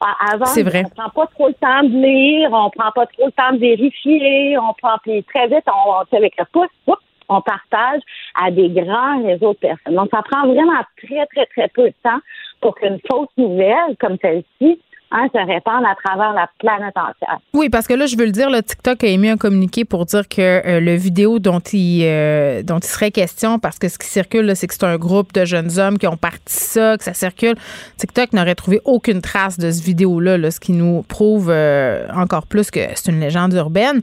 Avant, 0.00 0.44
vrai. 0.44 0.84
on 0.84 0.88
prend 0.88 1.10
pas 1.10 1.26
trop 1.28 1.48
le 1.48 1.54
temps 1.54 1.82
de 1.82 1.96
lire, 1.96 2.50
on 2.52 2.70
prend 2.70 2.90
pas 2.92 3.06
trop 3.06 3.26
le 3.26 3.32
temps 3.32 3.52
de 3.52 3.58
vérifier, 3.58 4.58
on 4.58 4.72
prend 4.74 4.98
puis 5.02 5.22
très 5.24 5.46
vite, 5.46 5.64
on, 5.66 5.90
on 5.90 6.16
avec 6.16 6.34
le 6.38 6.44
pouce, 6.52 6.96
on 7.28 7.40
partage 7.40 8.00
à 8.34 8.50
des 8.50 8.68
grands 8.68 9.22
réseaux 9.24 9.54
de 9.54 9.58
personnes. 9.58 9.94
Donc, 9.94 10.10
ça 10.10 10.22
prend 10.22 10.46
vraiment 10.46 10.80
très, 11.02 11.26
très, 11.26 11.46
très 11.46 11.68
peu 11.68 11.84
de 11.84 11.94
temps 12.02 12.20
pour 12.60 12.74
qu'une 12.74 12.98
fausse 13.10 13.28
nouvelle 13.36 13.96
comme 13.98 14.16
celle-ci 14.20 14.80
Hein, 15.16 15.28
se 15.32 15.38
répandre 15.38 15.86
à 15.86 15.94
travers 15.94 16.32
la 16.32 16.50
planète 16.58 16.96
entière. 16.96 17.38
Oui, 17.52 17.68
parce 17.68 17.86
que 17.86 17.94
là, 17.94 18.06
je 18.06 18.16
veux 18.16 18.24
le 18.24 18.32
dire, 18.32 18.50
le 18.50 18.60
TikTok 18.60 19.04
a 19.04 19.06
émis 19.06 19.28
un 19.28 19.36
communiqué 19.36 19.84
pour 19.84 20.06
dire 20.06 20.26
que 20.28 20.40
euh, 20.40 20.80
le 20.80 20.96
vidéo 20.96 21.38
dont 21.38 21.60
il, 21.60 22.02
euh, 22.04 22.64
dont 22.64 22.80
il 22.80 22.88
serait 22.88 23.12
question, 23.12 23.60
parce 23.60 23.78
que 23.78 23.88
ce 23.88 23.96
qui 23.96 24.08
circule, 24.08 24.56
c'est 24.56 24.66
que 24.66 24.74
c'est 24.74 24.82
un 24.82 24.96
groupe 24.96 25.32
de 25.32 25.44
jeunes 25.44 25.78
hommes 25.78 25.98
qui 25.98 26.08
ont 26.08 26.16
parti 26.16 26.52
ça, 26.52 26.98
que 26.98 27.04
ça 27.04 27.14
circule. 27.14 27.54
TikTok 27.98 28.32
n'aurait 28.32 28.56
trouvé 28.56 28.80
aucune 28.84 29.20
trace 29.22 29.56
de 29.56 29.70
ce 29.70 29.84
vidéo-là, 29.84 30.50
ce 30.50 30.58
qui 30.58 30.72
nous 30.72 31.04
prouve 31.04 31.48
euh, 31.48 32.08
encore 32.12 32.48
plus 32.48 32.72
que 32.72 32.80
c'est 32.96 33.12
une 33.12 33.20
légende 33.20 33.52
urbaine. 33.52 34.00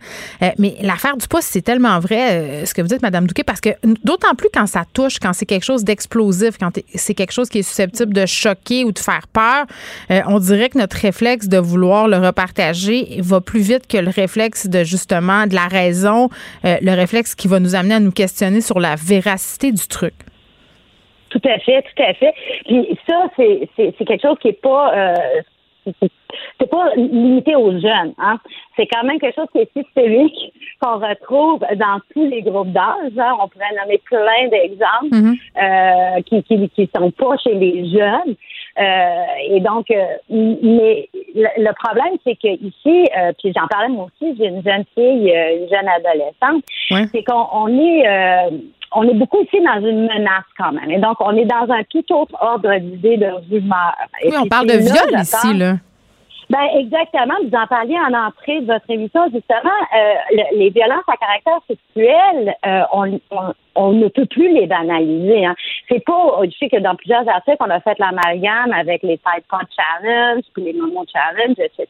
mais 0.59 0.77
l'affaire 0.81 1.18
du 1.18 1.27
poste, 1.27 1.50
c'est 1.51 1.62
tellement 1.62 2.00
vrai, 2.00 2.65
ce 2.65 2.74
que 2.74 2.81
vous 2.81 2.88
dites, 2.88 3.01
Madame 3.01 3.27
Douquet, 3.27 3.44
parce 3.44 3.59
que 3.59 3.71
d'autant 4.06 4.33
plus 4.38 4.50
quand 4.53 4.68
ça 4.68 4.83
touche, 4.94 5.19
quand 5.19 5.33
c'est 5.33 5.45
quelque 5.45 5.65
chose 5.65 5.83
d'explosif, 5.83 6.57
quand 6.57 6.69
c'est 6.95 7.15
quelque 7.15 7.33
chose 7.33 7.50
qui 7.50 7.59
est 7.59 7.63
susceptible 7.63 8.13
de 8.13 8.25
choquer 8.25 8.86
ou 8.86 8.94
de 8.94 9.00
faire 9.00 9.27
peur, 9.27 9.65
on 10.27 10.39
dirait 10.39 10.69
que 10.69 10.77
notre 10.77 10.90
réflexe 10.93 11.47
de 11.47 11.57
vouloir 11.57 12.07
le 12.07 12.17
repartager 12.17 13.19
va 13.21 13.41
plus 13.41 13.61
vite 13.61 13.88
que 13.88 13.97
le 13.97 14.09
réflexe 14.09 14.67
de 14.67 14.83
justement 14.83 15.47
de 15.47 15.55
la 15.55 15.67
raison, 15.67 16.29
euh, 16.65 16.77
le 16.81 16.91
réflexe 16.91 17.36
qui 17.36 17.48
va 17.48 17.60
nous 17.60 17.75
amener 17.75 17.95
à 17.95 18.00
nous 18.00 18.12
questionner 18.12 18.62
sur 18.62 18.79
la 18.79 18.95
véracité 18.95 19.71
du 19.71 19.88
truc. 19.88 20.13
Tout 21.29 21.41
à 21.45 21.60
fait, 21.60 21.81
tout 21.83 22.03
à 22.03 22.13
fait. 22.13 22.33
Puis 22.65 22.98
ça, 23.07 23.29
c'est, 23.38 23.69
quelque 23.77 24.21
chose 24.21 24.38
qui 24.41 24.50
est 24.50 24.62
pas 24.62 24.93
euh, 24.93 25.15
c'est 26.60 26.69
pas 26.69 26.93
limité 26.95 27.55
aux 27.55 27.71
jeunes. 27.71 28.13
Hein? 28.17 28.38
C'est 28.75 28.88
quand 28.88 29.03
même 29.03 29.19
quelque 29.19 29.36
chose 29.36 29.48
qui 29.51 29.60
est 29.60 29.71
systémique 29.75 30.53
qu'on 30.81 31.00
retrouve 31.00 31.60
dans 31.75 32.00
tous 32.13 32.27
les 32.27 32.41
groupes 32.41 32.71
d'âge. 32.71 33.17
Hein? 33.17 33.33
On 33.41 33.48
pourrait 33.48 33.75
nommer 33.81 34.00
plein 34.05 34.48
d'exemples 34.50 35.12
mm-hmm. 35.12 36.17
euh, 36.17 36.21
qui, 36.21 36.43
qui 36.43 36.69
qui 36.69 36.89
sont 36.95 37.12
pas 37.12 37.38
chez 37.38 37.53
les 37.55 37.89
jeunes. 37.89 38.36
Euh, 38.79 39.25
et 39.49 39.59
donc, 39.59 39.91
euh, 39.91 40.05
mais 40.29 41.09
le, 41.35 41.71
problème, 41.73 42.13
c'est 42.25 42.35
que 42.35 42.47
ici, 42.47 43.09
euh, 43.17 43.31
puis 43.37 43.53
j'en 43.55 43.67
parlais 43.67 43.89
moi 43.89 44.05
aussi, 44.05 44.35
j'ai 44.37 44.47
une 44.47 44.63
jeune 44.63 44.85
fille, 44.95 45.29
une 45.29 45.69
jeune 45.69 45.87
adolescente, 45.87 46.63
c'est 47.11 47.23
qu'on 47.23 47.67
est 47.67 48.51
on 48.93 49.07
est 49.07 49.13
beaucoup 49.13 49.41
ici 49.41 49.57
dans 49.63 49.79
une 49.79 50.01
menace 50.01 50.43
quand 50.57 50.73
même. 50.73 50.91
Et 50.91 50.99
donc, 50.99 51.15
on 51.21 51.35
est 51.37 51.45
dans 51.45 51.73
un 51.73 51.83
tout 51.89 52.03
autre 52.13 52.35
ordre 52.41 52.77
d'idée 52.77 53.15
de 53.15 53.27
rumeur. 53.49 53.95
oui, 54.25 54.33
on 54.37 54.47
parle 54.47 54.67
de 54.67 54.73
viol 54.73 55.21
ici, 55.21 55.53
là. 55.53 55.75
Ben 56.51 56.67
exactement. 56.77 57.36
Vous 57.41 57.55
en 57.55 57.65
parliez 57.65 57.98
en 57.98 58.13
entrée 58.13 58.60
de 58.60 58.65
votre 58.65 58.89
émission 58.89 59.24
justement. 59.34 59.79
Euh, 59.96 60.43
les 60.51 60.70
violences 60.70 61.08
à 61.08 61.15
caractère 61.15 61.60
sexuel, 61.65 62.53
euh, 62.65 62.81
on, 63.75 63.93
ne 63.93 64.08
peut 64.10 64.25
plus 64.25 64.51
les 64.51 64.67
banaliser. 64.67 65.46
Hein. 65.46 65.55
C'est 65.88 66.03
pas. 66.03 66.41
Je 66.43 66.51
sais 66.58 66.67
que 66.67 66.81
dans 66.81 66.96
plusieurs 66.96 67.25
articles, 67.29 67.55
on 67.62 67.70
a 67.70 67.79
fait 67.79 67.98
l'amalgame 68.00 68.74
avec 68.74 69.01
les 69.03 69.17
Tide 69.17 69.46
Pod 69.50 69.65
Challenge, 69.74 70.43
puis 70.53 70.63
les 70.63 70.74
Moments 70.74 71.05
Challenge, 71.10 71.55
etc. 71.58 71.88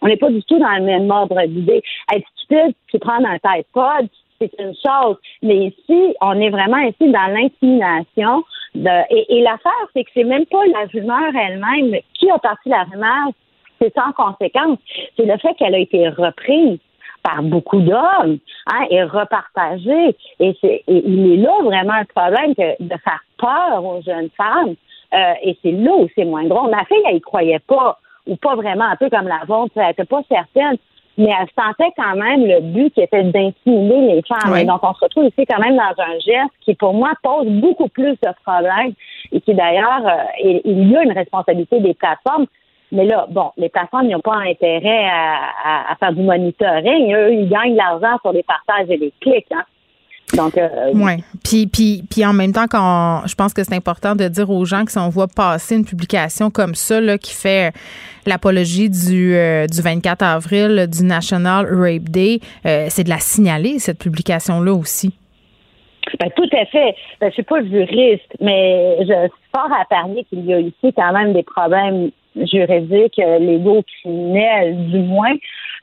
On 0.00 0.06
n'est 0.06 0.16
pas 0.16 0.30
du 0.30 0.42
tout 0.44 0.58
dans 0.58 0.76
le 0.78 0.84
même 0.84 1.10
ordre 1.10 1.44
d'idée. 1.46 1.82
Être 2.10 2.26
stupide, 2.34 2.74
puis 2.86 2.98
prendre 2.98 3.28
un 3.28 3.38
Tide 3.38 3.66
Pod, 3.74 4.08
c'est 4.40 4.52
une 4.58 4.72
chose. 4.74 5.18
Mais 5.42 5.66
ici, 5.66 6.14
on 6.22 6.40
est 6.40 6.50
vraiment 6.50 6.78
ici 6.78 7.12
dans 7.12 7.26
l'intimidation. 7.26 8.42
De, 8.74 8.90
et, 9.10 9.36
et 9.36 9.42
l'affaire, 9.42 9.72
c'est 9.94 10.04
que 10.04 10.10
c'est 10.14 10.24
même 10.24 10.46
pas 10.46 10.64
la 10.66 10.86
rumeur 10.90 11.30
elle-même 11.34 12.00
qui 12.14 12.30
a 12.30 12.38
parti 12.38 12.70
la 12.70 12.84
rumeur 12.84 13.32
c'est 13.80 13.92
sans 13.94 14.12
conséquence. 14.12 14.78
C'est 15.16 15.26
le 15.26 15.36
fait 15.38 15.54
qu'elle 15.54 15.74
a 15.74 15.78
été 15.78 16.08
reprise 16.08 16.78
par 17.22 17.42
beaucoup 17.42 17.80
d'hommes 17.80 18.38
hein, 18.66 18.86
et 18.90 19.02
repartagée. 19.02 20.16
Et, 20.40 20.56
c'est, 20.60 20.82
il 20.86 21.32
est 21.32 21.36
là 21.36 21.52
vraiment 21.62 21.94
un 21.94 22.04
problème 22.04 22.54
que 22.54 22.82
de 22.82 22.96
faire 23.04 23.22
peur 23.38 23.84
aux 23.84 24.02
jeunes 24.02 24.30
femmes. 24.36 24.74
Euh, 25.14 25.32
et 25.42 25.58
c'est 25.62 25.72
là 25.72 25.92
où 25.92 26.08
c'est 26.14 26.24
moins 26.24 26.44
drôle. 26.44 26.70
Ma 26.70 26.84
fille, 26.84 27.02
elle 27.08 27.16
y 27.16 27.20
croyait 27.20 27.60
pas 27.60 27.98
ou 28.26 28.36
pas 28.36 28.54
vraiment, 28.56 28.84
un 28.84 28.96
peu 28.96 29.08
comme 29.08 29.26
la 29.26 29.40
vôtre, 29.46 29.72
elle 29.76 29.86
n'était 29.86 30.04
pas 30.04 30.22
certaine, 30.28 30.76
mais 31.16 31.30
elle 31.30 31.48
sentait 31.58 31.92
quand 31.96 32.14
même 32.14 32.46
le 32.46 32.60
but 32.60 32.92
qui 32.92 33.00
était 33.00 33.24
d'intimider 33.24 34.14
les 34.14 34.22
femmes. 34.22 34.54
Et 34.56 34.64
donc, 34.64 34.80
on 34.82 34.94
se 34.94 35.00
retrouve 35.00 35.24
ici 35.24 35.46
quand 35.46 35.58
même 35.58 35.76
dans 35.76 36.02
un 36.02 36.18
geste 36.18 36.52
qui, 36.60 36.74
pour 36.74 36.92
moi, 36.92 37.12
pose 37.22 37.46
beaucoup 37.46 37.88
plus 37.88 38.12
de 38.12 38.28
problèmes 38.44 38.92
et 39.32 39.40
qui, 39.40 39.54
d'ailleurs, 39.54 40.06
euh, 40.06 40.60
il 40.64 40.90
y 40.90 40.96
a 40.96 41.02
une 41.02 41.12
responsabilité 41.12 41.80
des 41.80 41.94
plateformes. 41.94 42.46
Mais 42.92 43.04
là, 43.04 43.26
bon, 43.30 43.50
les 43.56 43.68
plateformes 43.68 44.08
n'ont 44.08 44.20
pas 44.20 44.36
intérêt 44.36 45.06
à, 45.06 45.94
faire 46.00 46.12
du 46.12 46.22
monitoring. 46.22 47.14
Eux, 47.14 47.32
ils 47.34 47.48
gagnent 47.48 47.72
de 47.72 47.76
l'argent 47.76 48.18
sur 48.22 48.32
les 48.32 48.42
partages 48.42 48.88
et 48.88 48.96
les 48.96 49.12
clics. 49.20 49.46
Hein. 49.52 49.64
Donc, 50.36 50.58
euh, 50.58 50.92
ouais. 50.92 51.18
Puis, 51.42 51.66
puis, 51.66 52.02
puis 52.10 52.24
en 52.24 52.32
même 52.32 52.52
temps, 52.52 52.66
quand 52.68 53.22
je 53.26 53.34
pense 53.34 53.54
que 53.54 53.64
c'est 53.64 53.74
important 53.74 54.14
de 54.14 54.28
dire 54.28 54.50
aux 54.50 54.64
gens 54.64 54.84
que 54.84 54.92
si 54.92 54.98
on 54.98 55.08
voit 55.08 55.26
passer 55.26 55.76
une 55.76 55.84
publication 55.84 56.50
comme 56.50 56.74
ça, 56.74 57.00
là, 57.00 57.16
qui 57.16 57.32
fait 57.32 57.72
l'apologie 58.26 58.90
du, 58.90 59.34
euh, 59.34 59.66
du 59.66 59.80
24 59.80 60.22
avril 60.22 60.86
du 60.90 61.04
National 61.04 61.66
Rape 61.66 62.10
Day, 62.10 62.40
euh, 62.66 62.86
c'est 62.90 63.04
de 63.04 63.08
la 63.08 63.18
signaler 63.18 63.78
cette 63.78 63.98
publication-là 63.98 64.72
aussi. 64.72 65.14
Ben, 66.20 66.30
tout 66.36 66.48
à 66.52 66.64
fait. 66.66 66.94
Ben, 67.20 67.28
je 67.28 67.34
suis 67.34 67.42
pas 67.42 67.62
juriste, 67.62 68.32
mais 68.40 68.96
je 69.00 69.04
suis 69.04 69.50
fort 69.54 69.70
à 69.72 69.84
parier 69.86 70.24
qu'il 70.24 70.44
y 70.44 70.52
a 70.52 70.60
ici 70.60 70.92
quand 70.94 71.12
même 71.12 71.32
des 71.32 71.42
problèmes 71.42 72.10
juridiques, 72.46 73.16
légaux, 73.16 73.82
criminels, 74.00 74.90
du 74.90 74.98
moins. 74.98 75.34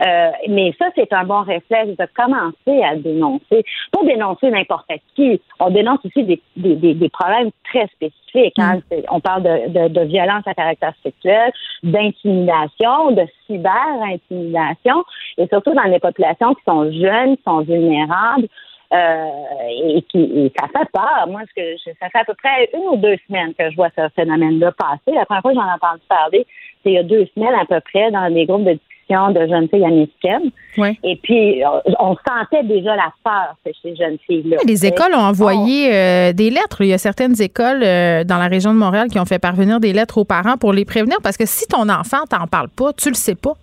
Euh, 0.05 0.31
mais 0.50 0.74
ça, 0.77 0.88
c'est 0.95 1.12
un 1.13 1.24
bon 1.24 1.41
réflexe 1.41 1.97
de 1.97 2.07
commencer 2.15 2.83
à 2.83 2.95
dénoncer. 2.95 3.63
Pour 3.91 4.03
dénoncer 4.03 4.50
n'importe 4.50 4.91
qui, 5.15 5.39
on 5.59 5.69
dénonce 5.69 6.00
aussi 6.05 6.24
des, 6.24 6.41
des, 6.57 6.93
des, 6.93 7.09
problèmes 7.09 7.51
très 7.69 7.88
spécifiques. 7.88 8.59
Hein. 8.59 8.81
Mm. 8.91 8.95
On 9.09 9.19
parle 9.19 9.43
de, 9.43 9.69
de, 9.69 9.88
de, 9.88 10.01
violence 10.01 10.43
à 10.45 10.53
caractère 10.53 10.93
sexuel, 11.01 11.51
d'intimidation, 11.83 13.12
de 13.12 13.25
cyber-intimidation, 13.47 15.03
et 15.38 15.47
surtout 15.47 15.74
dans 15.74 15.83
les 15.83 16.00
populations 16.00 16.53
qui 16.55 16.63
sont 16.67 16.91
jeunes, 16.91 17.38
qui 17.38 17.43
sont 17.43 17.62
vulnérables. 17.62 18.47
Euh, 18.95 19.27
et 19.69 20.01
qui 20.03 20.51
ça 20.57 20.67
fait 20.67 20.89
peur. 20.93 21.27
Moi, 21.27 21.41
ce 21.49 21.61
que 21.61 21.93
ça 21.99 22.09
fait 22.09 22.19
à 22.19 22.25
peu 22.25 22.33
près 22.35 22.69
une 22.73 22.87
ou 22.91 22.97
deux 22.97 23.17
semaines 23.27 23.53
que 23.57 23.69
je 23.69 23.75
vois 23.75 23.89
ce 23.95 24.07
phénomène-là 24.15 24.71
passer. 24.71 25.15
La 25.15 25.25
première 25.25 25.41
fois 25.41 25.51
que 25.51 25.57
j'en 25.57 25.67
ai 25.67 25.73
entendu 25.73 26.01
parler, 26.07 26.47
c'est 26.83 26.91
il 26.91 26.93
y 26.93 26.97
a 26.97 27.03
deux 27.03 27.27
semaines 27.35 27.55
à 27.59 27.65
peu 27.65 27.79
près 27.81 28.11
dans 28.11 28.31
des 28.33 28.45
groupes 28.45 28.63
de 28.63 28.73
discussion 28.73 29.31
de 29.31 29.47
jeunes 29.47 29.67
filles 29.67 29.85
américaines. 29.85 30.51
Oui. 30.77 30.97
Et 31.03 31.17
puis, 31.17 31.61
on 31.99 32.15
sentait 32.27 32.63
déjà 32.63 32.95
la 32.95 33.11
peur 33.23 33.55
chez 33.65 33.73
ces 33.81 33.95
jeunes 33.95 34.17
filles-là. 34.25 34.57
Les 34.65 34.85
écoles 34.85 35.13
ont 35.13 35.23
envoyé 35.23 35.93
euh, 35.93 36.31
des 36.31 36.49
lettres. 36.49 36.81
Il 36.81 36.87
y 36.87 36.93
a 36.93 36.97
certaines 36.97 37.41
écoles 37.41 37.83
euh, 37.83 38.23
dans 38.23 38.37
la 38.37 38.47
région 38.47 38.73
de 38.73 38.79
Montréal 38.79 39.09
qui 39.09 39.19
ont 39.19 39.25
fait 39.25 39.39
parvenir 39.39 39.79
des 39.79 39.93
lettres 39.93 40.19
aux 40.19 40.25
parents 40.25 40.57
pour 40.57 40.71
les 40.71 40.85
prévenir 40.85 41.17
parce 41.21 41.37
que 41.37 41.45
si 41.45 41.67
ton 41.67 41.89
enfant 41.89 42.23
t'en 42.29 42.47
parle 42.47 42.69
pas, 42.69 42.93
tu 42.93 43.09
le 43.09 43.15
sais 43.15 43.35
pas. 43.35 43.53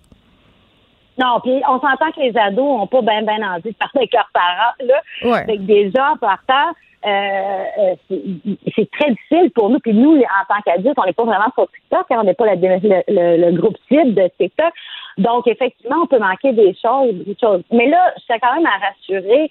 Non, 1.18 1.40
puis 1.42 1.60
on 1.68 1.78
s'entend 1.80 2.10
que 2.14 2.20
les 2.20 2.36
ados 2.36 2.64
ont 2.64 2.86
pas 2.86 3.02
bien 3.02 3.22
ben 3.22 3.44
envie 3.44 3.70
de 3.70 3.76
parler 3.76 3.96
avec 3.96 4.14
leurs 4.14 4.30
parents. 4.32 4.74
Là. 4.80 5.02
Ouais. 5.24 5.44
Fait 5.44 5.56
que 5.56 5.62
déjà, 5.62 6.14
par 6.20 6.38
terre, 6.46 6.72
euh, 7.04 7.64
euh 7.78 8.54
c'est 8.74 8.90
très 8.90 9.10
difficile 9.10 9.50
pour 9.54 9.68
nous. 9.68 9.78
Puis 9.80 9.92
nous, 9.92 10.16
en 10.16 10.44
tant 10.48 10.60
qu'adultes, 10.64 10.98
on 10.98 11.04
n'est 11.04 11.12
pas 11.12 11.24
vraiment 11.24 11.52
sur 11.54 11.70
TikTok, 11.70 12.06
hein, 12.10 12.18
on 12.20 12.24
n'est 12.24 12.34
pas 12.34 12.54
le, 12.54 13.40
le, 13.50 13.56
groupe 13.56 13.76
cible 13.88 14.14
de 14.14 14.30
TikTok. 14.38 14.72
Donc, 15.18 15.46
effectivement, 15.46 16.02
on 16.02 16.06
peut 16.06 16.18
manquer 16.18 16.52
des 16.52 16.74
choses, 16.80 17.14
des 17.26 17.36
choses. 17.38 17.62
Mais 17.70 17.88
là, 17.88 18.14
je 18.16 18.22
tiens 18.26 18.38
quand 18.40 18.54
même 18.54 18.66
à 18.66 18.78
rassurer, 18.78 19.50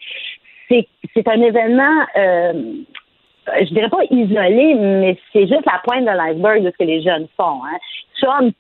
c'est 0.70 1.28
un 1.28 1.42
événement 1.42 2.06
euh, 2.16 2.54
je 3.60 3.74
dirais 3.74 3.90
pas 3.90 4.04
isolé, 4.10 4.76
mais 4.76 5.18
c'est 5.34 5.48
juste 5.48 5.66
la 5.66 5.82
pointe 5.84 6.06
de 6.06 6.12
l'iceberg 6.12 6.64
de 6.64 6.72
ce 6.72 6.78
que 6.78 6.84
les 6.84 7.02
jeunes 7.02 7.28
font. 7.38 7.64
Hein. 7.66 7.78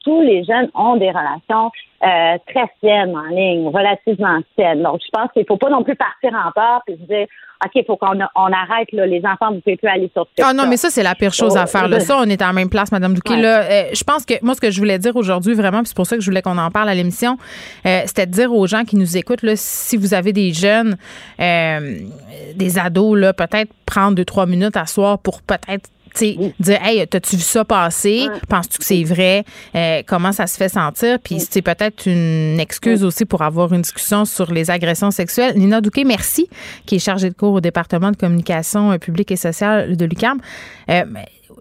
Tous 0.03 0.21
les 0.21 0.43
jeunes 0.43 0.69
ont 0.73 0.97
des 0.97 1.09
relations 1.09 1.71
euh, 2.03 2.37
très 2.47 2.65
saines 2.81 3.15
en 3.15 3.29
ligne, 3.33 3.67
relativement 3.67 4.39
saines. 4.57 4.81
Donc, 4.81 5.01
je 5.05 5.09
pense 5.11 5.31
qu'il 5.33 5.45
faut 5.47 5.57
pas 5.57 5.69
non 5.69 5.83
plus 5.83 5.95
partir 5.95 6.31
en 6.33 6.51
peur 6.51 6.81
et 6.87 6.93
se 6.93 7.03
dire 7.03 7.27
OK, 7.63 7.71
il 7.75 7.85
faut 7.85 7.95
qu'on 7.95 8.17
on 8.35 8.51
arrête, 8.51 8.91
là, 8.91 9.05
les 9.05 9.19
enfants, 9.19 9.49
vous 9.49 9.55
ne 9.55 9.59
pouvez 9.59 9.77
plus 9.77 9.87
aller 9.87 10.09
sur 10.11 10.25
TikTok. 10.25 10.47
Ah 10.49 10.53
non, 10.53 10.65
mais 10.67 10.77
ça, 10.77 10.89
c'est 10.89 11.03
la 11.03 11.13
pire 11.13 11.31
chose 11.31 11.55
à 11.55 11.67
faire. 11.67 11.87
Là. 11.87 11.99
Ça, 12.11 12.17
on 12.17 12.23
est 12.23 12.41
en 12.41 12.53
même 12.53 12.69
place, 12.69 12.91
Mme 12.91 13.13
Douquet. 13.13 13.37
Là, 13.37 13.61
euh, 13.61 13.83
je 13.93 14.03
pense 14.03 14.25
que 14.25 14.33
moi, 14.41 14.55
ce 14.55 14.61
que 14.61 14.71
je 14.71 14.79
voulais 14.79 14.97
dire 14.97 15.15
aujourd'hui, 15.15 15.53
vraiment, 15.53 15.81
c'est 15.83 15.95
pour 15.95 16.07
ça 16.07 16.15
que 16.15 16.23
je 16.23 16.25
voulais 16.27 16.41
qu'on 16.41 16.57
en 16.57 16.71
parle 16.71 16.89
à 16.89 16.95
l'émission, 16.95 17.37
euh, 17.85 18.01
c'était 18.05 18.25
de 18.25 18.31
dire 18.31 18.51
aux 18.51 18.65
gens 18.65 18.83
qui 18.83 18.95
nous 18.95 19.15
écoutent, 19.15 19.43
là, 19.43 19.53
si 19.55 19.95
vous 19.95 20.15
avez 20.15 20.33
des 20.33 20.53
jeunes, 20.53 20.97
des 21.37 22.79
ados, 22.79 23.19
là, 23.19 23.33
peut-être 23.33 23.71
prendre 23.85 24.15
deux, 24.15 24.25
trois 24.25 24.47
minutes 24.47 24.75
à 24.75 24.87
soir 24.87 25.19
pour 25.19 25.43
peut-être 25.43 25.87
sais, 26.19 26.53
dire 26.59 26.79
Hey, 26.81 27.05
t'as-tu 27.07 27.35
vu 27.35 27.41
ça 27.41 27.65
passer? 27.65 28.27
Penses-tu 28.49 28.77
que 28.79 28.85
c'est 28.85 29.03
vrai? 29.03 29.43
Euh, 29.75 30.01
comment 30.05 30.31
ça 30.31 30.47
se 30.47 30.57
fait 30.57 30.69
sentir? 30.69 31.19
Puis 31.19 31.39
c'est 31.39 31.61
peut-être 31.61 32.07
une 32.07 32.59
excuse 32.59 33.03
aussi 33.03 33.25
pour 33.25 33.41
avoir 33.41 33.73
une 33.73 33.81
discussion 33.81 34.25
sur 34.25 34.51
les 34.51 34.69
agressions 34.71 35.11
sexuelles. 35.11 35.57
Nina 35.57 35.81
Douquet, 35.81 36.03
merci, 36.03 36.47
qui 36.85 36.95
est 36.95 36.99
chargée 36.99 37.29
de 37.29 37.35
cours 37.35 37.53
au 37.53 37.61
département 37.61 38.11
de 38.11 38.17
communication 38.17 38.91
euh, 38.91 38.97
publique 38.97 39.31
et 39.31 39.35
sociale 39.35 39.95
de 39.95 40.05
l'UQAM. 40.05 40.39
Euh, 40.89 41.03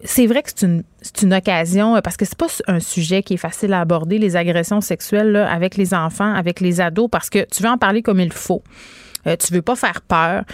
c'est 0.05 0.27
vrai 0.27 0.43
que 0.43 0.51
c'est 0.55 0.67
une, 0.67 0.83
une, 1.23 1.35
occasion 1.35 2.01
parce 2.03 2.17
que 2.17 2.25
c'est 2.25 2.39
pas 2.39 2.47
un 2.69 2.81
sujet 2.81 3.23
qui 3.23 3.35
est 3.35 3.39
facile 3.39 3.75
à 3.75 3.81
aborder, 3.81 4.19
les 4.19 4.35
agressions 4.35 4.81
sexuelles 4.81 5.33
là, 5.33 5.51
avec 5.51 5.77
les 5.77 5.93
enfants, 5.93 6.33
avec 6.33 6.61
les 6.61 6.81
ados, 6.81 7.09
parce 7.11 7.29
que 7.29 7.45
tu 7.45 7.63
veux 7.63 7.69
en 7.69 7.77
parler 7.77 8.03
comme 8.03 8.21
il 8.21 8.33
faut. 8.33 8.63
Euh, 9.27 9.37
tu 9.37 9.53
veux 9.53 9.63
pas 9.63 9.77
faire 9.77 10.01
peur 10.01 10.45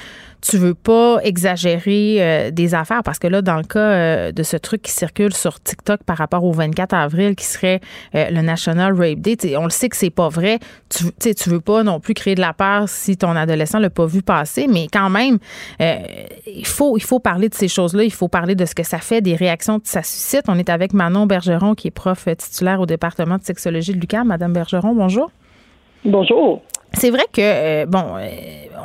tu 0.49 0.59
veux 0.59 0.75
pas 0.75 1.19
exagérer 1.25 2.19
euh, 2.21 2.51
des 2.51 2.75
affaires 2.75 3.03
parce 3.03 3.19
que 3.19 3.27
là, 3.27 3.43
dans 3.43 3.57
le 3.57 3.65
cas 3.65 3.81
euh, 3.81 4.33
de 4.33 4.43
ce 4.45 4.57
truc 4.57 4.83
qui 4.83 4.93
circule 4.93 5.35
sur 5.35 5.61
TikTok 5.61 6.05
par 6.05 6.17
rapport 6.17 6.45
au 6.45 6.53
24 6.53 6.95
avril, 6.95 7.35
qui 7.35 7.45
serait 7.45 7.81
euh, 8.15 8.31
le 8.31 8.43
National 8.43 8.93
Rape 8.93 9.19
Day, 9.19 9.57
on 9.57 9.65
le 9.65 9.71
sait 9.71 9.89
que 9.89 9.97
c'est 9.97 10.11
pas 10.11 10.29
vrai. 10.29 10.61
Tu, 10.89 11.35
tu 11.35 11.51
veux 11.51 11.61
pas 11.61 11.83
non 11.83 11.99
plus 11.99 12.15
créer 12.15 12.37
de 12.37 12.41
la 12.41 12.53
peur 12.53 12.89
si 12.89 13.17
ton 13.17 13.35
adolescent 13.35 13.81
l'a 13.81 13.91
pas 13.91 14.07
vu 14.07 14.23
passer, 14.23 14.69
mais 14.69 14.87
quand 14.93 15.11
même, 15.11 15.39
il 15.81 16.67
faut 16.67 17.19
parler 17.19 17.49
de 17.49 17.55
ces 17.55 17.69
choses-là. 17.69 18.05
Il 18.05 18.13
faut 18.13 18.29
parler 18.29 18.55
de 18.55 18.65
ce 18.65 18.75
que 18.75 18.85
ça 18.85 18.99
fait, 18.99 19.21
des 19.21 19.35
réactions 19.35 19.81
que 19.81 19.89
ça 19.89 20.03
suscite. 20.03 20.45
On 20.49 20.59
est 20.59 20.71
avec 20.71 20.93
Manon 20.93 21.27
Bergeron, 21.27 21.75
qui 21.75 21.89
est 21.89 21.91
prof 21.91 22.29
titulaire 22.39 22.81
au 22.81 22.87
département 22.87 23.39
de 23.39 23.43
sexologie 23.43 23.95
de 23.95 23.99
l'UQAM. 24.01 24.29
Madame 24.29 24.53
Bergeron, 24.53 24.95
bonjour. 24.95 25.31
Bonjour. 26.05 26.63
C'est 26.99 27.11
vrai 27.11 27.25
que, 27.31 27.41
euh, 27.43 27.87
bon, 27.87 28.15
euh, 28.17 28.29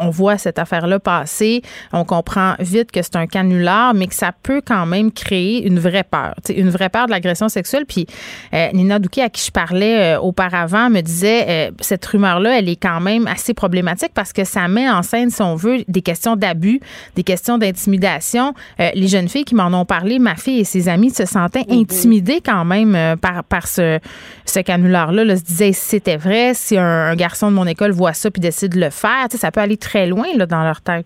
on 0.01 0.09
voit 0.09 0.37
cette 0.37 0.59
affaire-là 0.59 0.99
passer, 0.99 1.61
on 1.93 2.03
comprend 2.03 2.55
vite 2.59 2.91
que 2.91 3.01
c'est 3.01 3.15
un 3.15 3.25
canular, 3.25 3.93
mais 3.93 4.07
que 4.07 4.15
ça 4.15 4.31
peut 4.43 4.61
quand 4.65 4.85
même 4.85 5.11
créer 5.11 5.65
une 5.65 5.79
vraie 5.79 6.03
peur, 6.03 6.33
une 6.49 6.69
vraie 6.69 6.89
peur 6.89 7.05
de 7.05 7.11
l'agression 7.11 7.47
sexuelle. 7.47 7.85
Puis 7.85 8.07
euh, 8.53 8.67
Nina 8.73 8.99
Douquet, 8.99 9.21
à 9.21 9.29
qui 9.29 9.45
je 9.45 9.51
parlais 9.51 10.17
auparavant, 10.17 10.89
me 10.89 11.01
disait, 11.01 11.71
cette 11.79 12.05
rumeur-là, 12.05 12.59
elle 12.59 12.69
est 12.69 12.75
quand 12.81 12.99
même 12.99 13.27
assez 13.27 13.53
problématique 13.53 14.11
parce 14.13 14.33
que 14.33 14.43
ça 14.43 14.67
met 14.67 14.89
en 14.89 15.03
scène, 15.03 15.29
si 15.29 15.41
on 15.41 15.55
veut, 15.55 15.83
des 15.87 16.01
questions 16.01 16.35
d'abus, 16.35 16.79
des 17.15 17.23
questions 17.23 17.57
d'intimidation. 17.57 18.53
les 18.79 19.07
jeunes 19.07 19.29
filles 19.29 19.45
qui 19.45 19.55
m'en 19.55 19.67
ont 19.79 19.85
parlé, 19.85 20.19
ma 20.19 20.35
fille 20.35 20.61
et 20.61 20.65
ses 20.65 20.89
amis 20.89 21.11
se 21.11 21.25
sentaient 21.25 21.61
mm-hmm. 21.61 21.81
intimidées 21.81 22.41
quand 22.43 22.65
même 22.65 23.17
par, 23.21 23.43
par 23.43 23.67
ce, 23.67 23.99
ce 24.45 24.59
canular-là, 24.59 25.23
là, 25.23 25.37
se 25.37 25.43
disaient, 25.43 25.73
si 25.73 25.89
c'était 25.89 26.17
vrai, 26.17 26.53
si 26.53 26.77
un, 26.77 26.83
un 26.83 27.15
garçon 27.15 27.49
de 27.51 27.55
mon 27.55 27.67
école 27.67 27.91
voit 28.01 28.13
ça 28.13 28.31
puis 28.31 28.41
décide 28.41 28.73
de 28.73 28.79
le 28.79 28.89
faire. 28.89 29.27
ça 29.29 29.51
peut 29.51 29.61
aller 29.61 29.77
très 29.77 30.07
loin 30.07 30.25
là, 30.35 30.45
dans 30.45 30.63
leur 30.63 30.81
tête. 30.81 31.05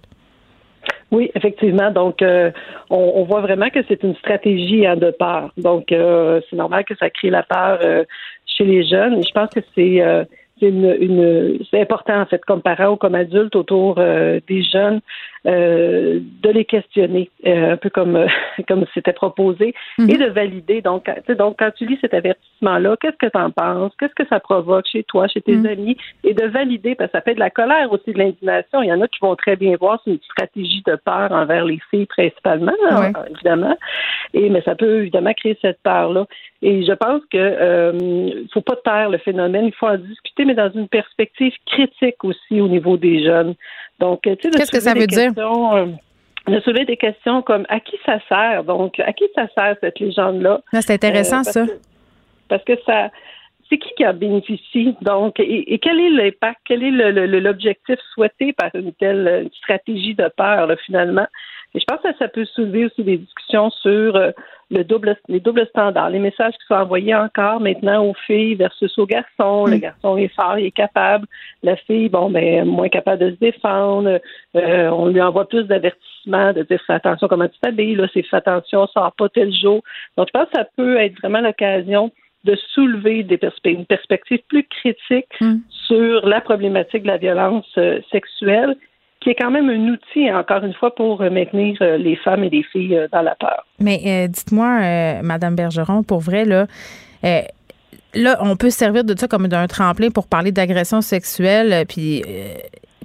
Oui, 1.12 1.30
effectivement. 1.36 1.92
Donc, 1.92 2.22
euh, 2.22 2.52
on, 2.90 3.24
voit 3.24 3.42
vraiment 3.42 3.70
que 3.70 3.80
c'est 3.88 4.02
une 4.04 4.16
stratégie 4.16 4.86
à 4.86 4.96
de 4.96 5.12
peur. 5.12 5.52
Donc, 5.58 5.92
euh, 5.92 6.42
c'est 6.50 6.56
normal 6.56 6.84
que 6.86 6.96
ça 6.96 7.10
crée 7.10 7.30
la 7.30 7.44
peur 7.44 7.80
euh, 7.84 8.04
chez 8.46 8.64
les 8.64 8.88
jeunes. 8.88 9.22
Je 9.24 9.32
pense 9.32 9.50
que 9.50 9.62
c'est 9.76 10.02
c'est 10.60 10.70
une, 10.70 11.60
c'est 11.70 11.82
important 11.82 12.22
en 12.22 12.26
fait 12.26 12.44
comme 12.46 12.62
parent 12.62 12.94
ou 12.94 12.96
comme 12.96 13.16
adulte 13.16 13.56
autour 13.56 13.96
euh, 13.98 14.40
des 14.48 14.64
jeunes 14.64 15.02
euh, 15.46 16.20
de 16.42 16.50
les 16.50 16.64
questionner 16.64 17.30
euh, 17.46 17.74
un 17.74 17.78
peu 17.78 17.90
comme 17.90 18.26
comme 18.68 18.86
c'était 18.94 19.14
proposé 19.14 19.74
mhm. 19.98 20.10
et 20.10 20.18
de 20.18 20.28
valider. 20.28 20.82
Donc 20.82 21.10
donc 21.38 21.58
quand 21.60 21.72
tu 21.76 21.86
lis 21.86 21.98
cet 22.00 22.14
avertissement 22.14 22.78
là 22.78 22.96
qu'est-ce 23.02 23.18
que 23.18 23.30
tu 23.30 23.38
en 23.38 23.52
penses? 23.52 23.92
Qu'est-ce 24.00 24.16
que 24.16 24.28
ça 24.30 24.40
provoque 24.40 24.88
chez 24.88 25.04
toi 25.04 25.28
chez 25.28 25.42
tes 25.42 25.58
mhm. 25.58 25.66
amis? 25.66 25.98
Et 26.24 26.34
de 26.34 26.46
valider 26.46 26.96
parce 26.96 27.12
que 27.12 27.18
ça 27.18 27.22
fait 27.22 27.36
de 27.36 27.40
la 27.40 27.50
colère 27.50 27.92
aussi 27.92 28.14
de 28.14 28.18
l'indignation. 28.18 28.82
Il 28.82 28.88
y 28.88 28.94
en 28.94 29.02
a 29.02 29.08
qui 29.10 29.20
vont 29.22 29.36
très 29.36 29.58
bien 29.58 29.76
voir 29.78 30.00
c'est 30.06 30.12
une 30.12 30.20
stratégie 30.22 30.84
de 30.88 30.96
peur 30.96 31.34
envers 31.34 31.66
les 31.66 31.80
filles 31.92 32.06
principalement 32.06 32.72
hein, 32.90 33.12
évidemment. 33.30 33.78
Et 34.34 34.50
mais 34.50 34.62
ça 34.62 34.76
peut 34.76 35.02
évidemment 35.02 35.34
créer 35.34 35.58
cette 35.62 35.82
peur 35.84 36.14
là 36.14 36.26
et 36.66 36.84
je 36.84 36.94
pense 36.94 37.22
que 37.32 37.38
euh, 37.38 38.44
faut 38.52 38.62
pas 38.62 38.76
taire 38.84 39.12
le 39.12 39.20
phénomène, 39.20 39.66
il 39.66 39.74
faut 39.74 39.86
en 39.86 40.00
discuter, 40.00 40.46
mais 40.46 40.56
dans 40.56 40.72
une 40.72 40.88
perspective 40.88 41.54
critique 41.68 42.24
aussi 42.24 42.60
au 42.60 42.68
niveau 42.68 42.98
des 42.98 43.24
jeunes. 43.24 43.54
Donc, 44.00 44.24
tu 44.24 44.32
sais, 44.32 44.50
qu'est-ce 44.50 44.72
que 44.72 44.80
ça 44.80 44.96
veut 44.96 45.06
dire? 45.06 45.32
Euh, 45.38 45.86
de 46.48 46.60
soulever 46.62 46.86
des 46.86 46.98
questions 46.98 47.44
comme 47.44 47.68
à 47.70 47.80
qui 47.80 47.98
ça 48.04 48.18
sert? 48.28 48.64
Donc 48.64 49.00
à 49.00 49.14
qui 49.14 49.26
ça 49.36 49.48
sert 49.56 49.76
cette 49.82 50.00
légende 50.00 50.42
là 50.42 50.62
c'est 50.74 50.92
intéressant 50.92 51.40
euh, 51.40 51.44
ça. 51.44 51.66
parce 52.50 52.64
que 52.64 52.74
ça 52.86 53.10
c'est 53.70 53.78
qui 53.78 53.90
qui 53.96 54.06
en 54.06 54.14
bénéficie? 54.14 54.96
Donc 55.02 55.40
et, 55.40 55.80
quel 55.80 56.00
est 56.00 56.10
l'impact? 56.10 56.62
Quel 56.66 56.84
est 56.84 56.92
l'objectif 57.42 58.00
souhaité 58.14 58.54
par 58.54 58.70
une 58.74 58.94
telle 58.94 59.50
stratégie 59.58 60.16
de 60.16 60.30
peur 60.36 60.68
là, 60.68 60.76
finalement? 60.86 61.28
Et 61.76 61.80
je 61.80 61.86
pense 61.86 62.02
que 62.02 62.18
ça 62.18 62.28
peut 62.28 62.46
soulever 62.46 62.86
aussi 62.86 63.04
des 63.04 63.18
discussions 63.18 63.70
sur 63.70 64.34
le 64.72 64.84
double, 64.84 65.16
les 65.28 65.40
doubles 65.40 65.68
standards, 65.68 66.10
les 66.10 66.20
messages 66.20 66.54
qui 66.54 66.66
sont 66.68 66.76
envoyés 66.76 67.14
encore 67.14 67.60
maintenant 67.60 68.06
aux 68.06 68.14
filles 68.26 68.56
versus 68.56 68.98
aux 68.98 69.06
garçons. 69.06 69.66
Le 69.66 69.78
mm. 69.78 69.80
garçon 69.80 70.18
est 70.18 70.34
fort, 70.34 70.58
il 70.58 70.66
est 70.66 70.72
capable. 70.72 71.28
La 71.64 71.76
fille, 71.76 72.10
bon, 72.10 72.32
ben, 72.32 72.66
moins 72.66 72.90
capable 72.90 73.24
de 73.24 73.32
se 73.32 73.40
défendre. 73.40 74.20
Euh, 74.56 74.90
on 74.90 75.08
lui 75.08 75.22
envoie 75.22 75.48
plus 75.48 75.66
d'avertissements, 75.66 76.54
de 76.54 76.64
dire 76.64 76.82
fais 76.88 76.94
attention 76.94 77.28
comment 77.28 77.48
tu 77.48 77.60
t'habilles, 77.60 77.96
là, 77.96 78.08
c'est 78.14 78.24
fais 78.24 78.38
attention, 78.38 78.88
sors 78.88 79.12
pas 79.14 79.30
tel 79.30 79.54
jour. 79.54 79.84
Donc, 80.18 80.28
je 80.28 80.40
pense 80.40 80.50
que 80.50 80.58
ça 80.58 80.68
peut 80.76 80.98
être 80.98 81.18
vraiment 81.20 81.42
l'occasion 81.42 82.12
de 82.44 82.56
soulever 82.74 83.24
des 83.24 83.40
une 83.66 83.86
perspective 83.86 84.40
plus 84.48 84.64
critique 84.64 85.42
mm. 85.42 85.58
sur 85.88 86.28
la 86.28 86.42
problématique 86.42 87.04
de 87.04 87.08
la 87.08 87.18
violence 87.18 87.72
euh, 87.78 88.00
sexuelle 88.12 88.76
qui 89.26 89.32
est 89.32 89.36
quand 89.36 89.50
même 89.50 89.72
un 89.72 89.88
outil, 89.92 90.32
encore 90.32 90.64
une 90.64 90.76
fois, 90.76 90.94
pour 90.94 91.20
maintenir 91.20 91.76
euh, 91.82 91.98
les 91.98 92.16
femmes 92.16 92.44
et 92.44 92.50
les 92.52 92.62
filles 92.62 92.96
euh, 92.96 93.08
dans 93.12 93.24
la 93.24 93.34
peur. 93.34 93.66
Mais 93.80 94.28
dites-moi, 94.28 95.22
Madame 95.24 95.56
Bergeron, 95.56 96.04
pour 96.04 96.20
vrai, 96.20 96.46
là, 96.46 96.68
là, 98.14 98.38
on 98.40 98.56
peut 98.56 98.70
servir 98.70 99.04
de 99.04 99.18
ça 99.18 99.28
comme 99.28 99.48
d'un 99.48 99.66
tremplin 99.66 100.12
pour 100.12 100.28
parler 100.28 100.52
d'agression 100.52 101.02
sexuelle, 101.02 101.86
puis 101.88 102.22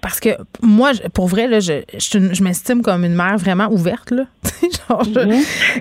parce 0.01 0.21
que 0.21 0.31
moi, 0.63 0.93
pour 1.15 1.27
vrai, 1.27 1.47
là, 1.47 1.61
je, 1.61 1.83
je, 1.99 2.43
m'estime 2.43 2.83
comme 2.83 3.05
une 3.05 3.15
mère 3.15 3.37
vraiment 3.37 3.69
ouverte. 3.71 4.11
Là. 4.11 4.25
Genre, 4.89 5.05
je, 5.05 5.21
mhm. 5.21 5.33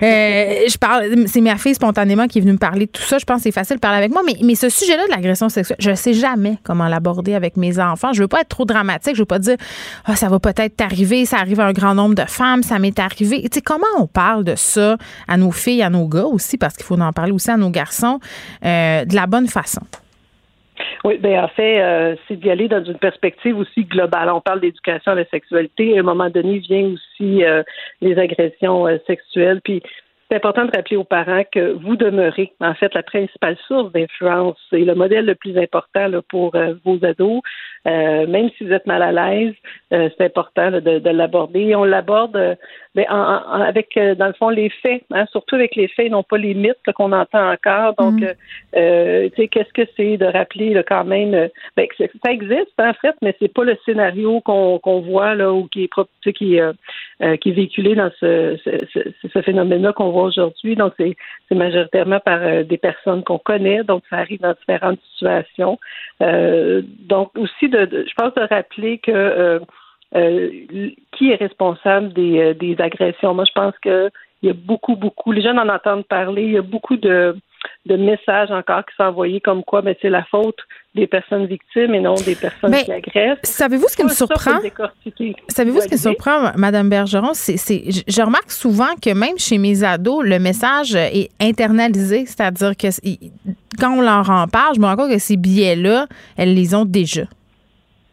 euh, 0.02 0.68
je, 0.68 0.78
parle, 0.78 1.26
c'est 1.26 1.40
ma 1.40 1.56
fille 1.56 1.74
spontanément 1.74 2.26
qui 2.26 2.38
est 2.38 2.40
venue 2.42 2.52
me 2.52 2.58
parler 2.58 2.86
de 2.86 2.90
tout 2.90 3.02
ça. 3.02 3.18
Je 3.18 3.24
pense 3.24 3.38
que 3.38 3.42
c'est 3.44 3.52
facile 3.52 3.76
de 3.76 3.80
parler 3.80 3.98
avec 3.98 4.12
moi. 4.12 4.22
Mais, 4.24 4.36
mais 4.42 4.54
ce 4.54 4.68
sujet-là 4.68 5.06
de 5.06 5.10
l'agression 5.10 5.48
sexuelle, 5.48 5.78
je 5.80 5.90
ne 5.90 5.94
sais 5.94 6.14
jamais 6.14 6.58
comment 6.62 6.88
l'aborder 6.88 7.34
avec 7.34 7.56
mes 7.56 7.78
enfants. 7.78 8.12
Je 8.12 8.22
veux 8.22 8.28
pas 8.28 8.40
être 8.42 8.48
trop 8.48 8.64
dramatique. 8.64 9.14
Je 9.14 9.22
veux 9.22 9.26
pas 9.26 9.38
dire 9.38 9.56
ah, 10.04 10.16
ça 10.16 10.28
va 10.28 10.38
peut-être 10.38 10.76
t'arriver, 10.76 11.24
ça 11.24 11.38
arrive 11.38 11.60
à 11.60 11.66
un 11.66 11.72
grand 11.72 11.94
nombre 11.94 12.14
de 12.14 12.24
femmes, 12.24 12.62
ça 12.62 12.78
m'est 12.78 12.98
arrivé. 12.98 13.42
Tu 13.42 13.48
sais, 13.54 13.60
comment 13.60 13.86
on 13.98 14.06
parle 14.06 14.44
de 14.44 14.54
ça 14.56 14.96
à 15.28 15.36
nos 15.36 15.52
filles, 15.52 15.82
à 15.82 15.90
nos 15.90 16.06
gars 16.08 16.24
aussi, 16.24 16.58
parce 16.58 16.76
qu'il 16.76 16.84
faut 16.84 16.98
en 17.00 17.12
parler 17.12 17.32
aussi 17.32 17.50
à 17.50 17.56
nos 17.56 17.70
garçons, 17.70 18.20
euh, 18.64 19.04
de 19.04 19.14
la 19.14 19.26
bonne 19.26 19.48
façon? 19.48 19.82
Oui, 21.04 21.16
bien 21.18 21.44
en 21.44 21.48
fait, 21.48 21.80
euh, 21.80 22.14
c'est 22.28 22.36
d'y 22.36 22.50
aller 22.50 22.68
dans 22.68 22.84
une 22.84 22.98
perspective 22.98 23.56
aussi 23.56 23.84
globale. 23.84 24.28
On 24.30 24.40
parle 24.40 24.60
d'éducation 24.60 25.12
à 25.12 25.14
la 25.14 25.24
sexualité. 25.26 25.96
À 25.96 26.00
un 26.00 26.04
moment 26.04 26.28
donné, 26.28 26.58
vient 26.58 26.92
aussi 26.92 27.42
euh, 27.42 27.62
les 28.02 28.18
agressions 28.18 28.86
euh, 28.86 28.98
sexuelles. 29.06 29.62
Puis 29.64 29.82
c'est 30.28 30.36
important 30.36 30.66
de 30.66 30.70
rappeler 30.76 30.96
aux 30.96 31.04
parents 31.04 31.42
que 31.50 31.72
vous 31.72 31.96
demeurez, 31.96 32.52
en 32.60 32.74
fait, 32.74 32.92
la 32.94 33.02
principale 33.02 33.56
source 33.66 33.90
d'influence 33.92 34.58
et 34.72 34.84
le 34.84 34.94
modèle 34.94 35.24
le 35.24 35.34
plus 35.34 35.56
important 35.58 36.06
là, 36.06 36.20
pour 36.28 36.54
vos 36.84 37.04
ados. 37.04 37.40
même 37.84 38.48
si 38.56 38.64
vous 38.64 38.72
êtes 38.72 38.86
mal 38.86 39.02
à 39.02 39.10
l'aise, 39.10 39.54
c'est 39.90 40.20
important 40.20 40.70
de, 40.70 41.00
de 41.00 41.10
l'aborder. 41.10 41.74
On 41.74 41.82
l'aborde 41.82 42.56
mais 42.96 43.08
en, 43.08 43.14
avec, 43.14 43.96
euh, 43.96 44.16
dans 44.16 44.26
le 44.26 44.32
fond, 44.32 44.48
les 44.48 44.68
faits, 44.68 45.04
hein, 45.12 45.24
surtout 45.30 45.54
avec 45.54 45.76
les 45.76 45.86
faits, 45.86 46.10
non 46.10 46.24
pas 46.24 46.38
les 46.38 46.54
mythes 46.54 46.92
qu'on 46.96 47.12
entend 47.12 47.52
encore. 47.52 47.94
Donc, 47.94 48.20
mm. 48.20 48.24
euh, 48.24 48.34
euh, 48.76 49.28
tu 49.30 49.42
sais, 49.42 49.48
qu'est-ce 49.48 49.72
que 49.72 49.88
c'est 49.96 50.16
de 50.16 50.26
rappeler 50.26 50.74
là, 50.74 50.82
quand 50.82 51.04
même 51.04 51.48
ben, 51.76 51.86
que 51.86 51.94
ça 51.96 52.32
existe, 52.32 52.72
en 52.78 52.92
fait, 52.94 53.14
mais 53.22 53.34
c'est 53.38 53.52
pas 53.52 53.64
le 53.64 53.76
scénario 53.84 54.40
qu'on 54.40 54.78
qu'on 54.80 55.00
voit 55.00 55.34
là 55.34 55.52
ou 55.52 55.68
qui 55.68 55.84
est 55.84 55.90
qui, 56.22 56.32
qui 56.32 56.56
est 56.56 57.52
véhiculé 57.52 57.94
dans 57.94 58.10
ce, 58.18 58.58
ce, 58.64 59.28
ce 59.32 59.42
phénomène-là 59.42 59.92
qu'on 59.92 60.10
voit 60.10 60.24
aujourd'hui. 60.24 60.74
Donc, 60.74 60.94
c'est 60.98 61.54
majoritairement 61.54 62.20
par 62.20 62.64
des 62.64 62.78
personnes 62.78 63.22
qu'on 63.22 63.38
connaît, 63.38 63.84
donc 63.84 64.02
ça 64.10 64.16
arrive 64.16 64.40
dans 64.40 64.54
différentes 64.54 65.00
situations. 65.12 65.78
donc, 66.20 67.30
aussi, 67.38 67.68
de, 67.68 67.84
de, 67.84 68.04
je 68.08 68.14
pense 68.14 68.34
de 68.34 68.42
rappeler 68.42 68.98
que 68.98 69.60
euh, 70.14 70.50
qui 71.12 71.30
est 71.30 71.36
responsable 71.36 72.12
des, 72.12 72.38
euh, 72.38 72.54
des 72.54 72.76
agressions? 72.80 73.34
Moi, 73.34 73.44
je 73.44 73.52
pense 73.52 73.74
que 73.82 74.10
il 74.42 74.46
y 74.46 74.50
a 74.50 74.54
beaucoup, 74.54 74.96
beaucoup, 74.96 75.32
les 75.32 75.42
jeunes 75.42 75.58
en 75.58 75.68
entendent 75.68 76.06
parler, 76.06 76.44
il 76.44 76.52
y 76.52 76.58
a 76.58 76.62
beaucoup 76.62 76.96
de, 76.96 77.36
de 77.86 77.96
messages 77.96 78.50
encore 78.50 78.84
qui 78.86 78.94
sont 78.96 79.04
envoyés 79.04 79.40
comme 79.40 79.62
quoi 79.62 79.82
mais 79.82 79.92
ben, 79.92 79.98
c'est 80.00 80.08
la 80.08 80.24
faute 80.24 80.58
des 80.94 81.06
personnes 81.06 81.46
victimes 81.46 81.94
et 81.94 82.00
non 82.00 82.14
des 82.14 82.34
personnes 82.34 82.74
qui 82.74 82.90
agressent. 82.90 83.38
Savez-vous 83.42 83.86
ce 83.88 83.96
qui 83.96 84.04
me 84.04 84.08
surprend? 84.08 84.58
Savez-vous 85.48 85.80
ce 85.80 85.88
qui 85.88 85.94
me 85.94 85.98
surprend, 85.98 86.52
Madame 86.56 86.88
Bergeron? 86.88 87.32
C'est, 87.34 87.56
je 87.56 88.22
remarque 88.22 88.50
souvent 88.50 88.94
que 89.00 89.14
même 89.14 89.38
chez 89.38 89.58
mes 89.58 89.84
ados, 89.84 90.24
le 90.24 90.38
message 90.38 90.94
est 90.94 91.28
internalisé, 91.40 92.26
c'est-à-dire 92.26 92.76
que 92.76 92.88
quand 93.78 93.92
on 93.92 94.00
leur 94.00 94.28
en 94.30 94.48
parle, 94.48 94.74
je 94.74 94.80
me 94.80 94.86
rends 94.86 94.96
compte 94.96 95.12
que 95.12 95.18
ces 95.18 95.36
billets-là, 95.36 96.06
elles 96.36 96.54
les 96.54 96.74
ont 96.74 96.84
déjà. 96.84 97.22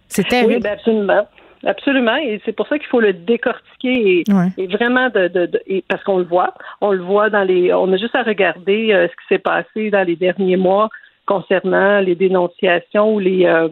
C'est 0.07 0.27
terrible. 0.27 0.53
Oui, 0.53 0.59
ben 0.59 0.73
absolument. 0.73 1.27
Absolument, 1.67 2.15
et 2.15 2.41
c'est 2.45 2.53
pour 2.53 2.65
ça 2.67 2.79
qu'il 2.79 2.87
faut 2.87 3.01
le 3.01 3.11
décortiquer 3.11 4.23
et, 4.57 4.67
vraiment 4.67 5.09
de, 5.09 5.27
de, 5.27 5.49
parce 5.89 6.01
qu'on 6.05 6.19
le 6.19 6.23
voit, 6.23 6.53
on 6.79 6.93
le 6.93 7.03
voit 7.03 7.29
dans 7.29 7.43
les, 7.43 7.73
on 7.73 7.91
a 7.91 7.97
juste 7.97 8.15
à 8.15 8.23
regarder 8.23 8.93
euh, 8.93 9.09
ce 9.09 9.11
qui 9.11 9.27
s'est 9.27 9.39
passé 9.39 9.89
dans 9.89 10.07
les 10.07 10.15
derniers 10.15 10.55
mois 10.55 10.89
concernant 11.27 11.99
les 11.99 12.15
dénonciations 12.15 13.13
ou 13.13 13.19
les 13.19 13.45
euh, 13.45 13.69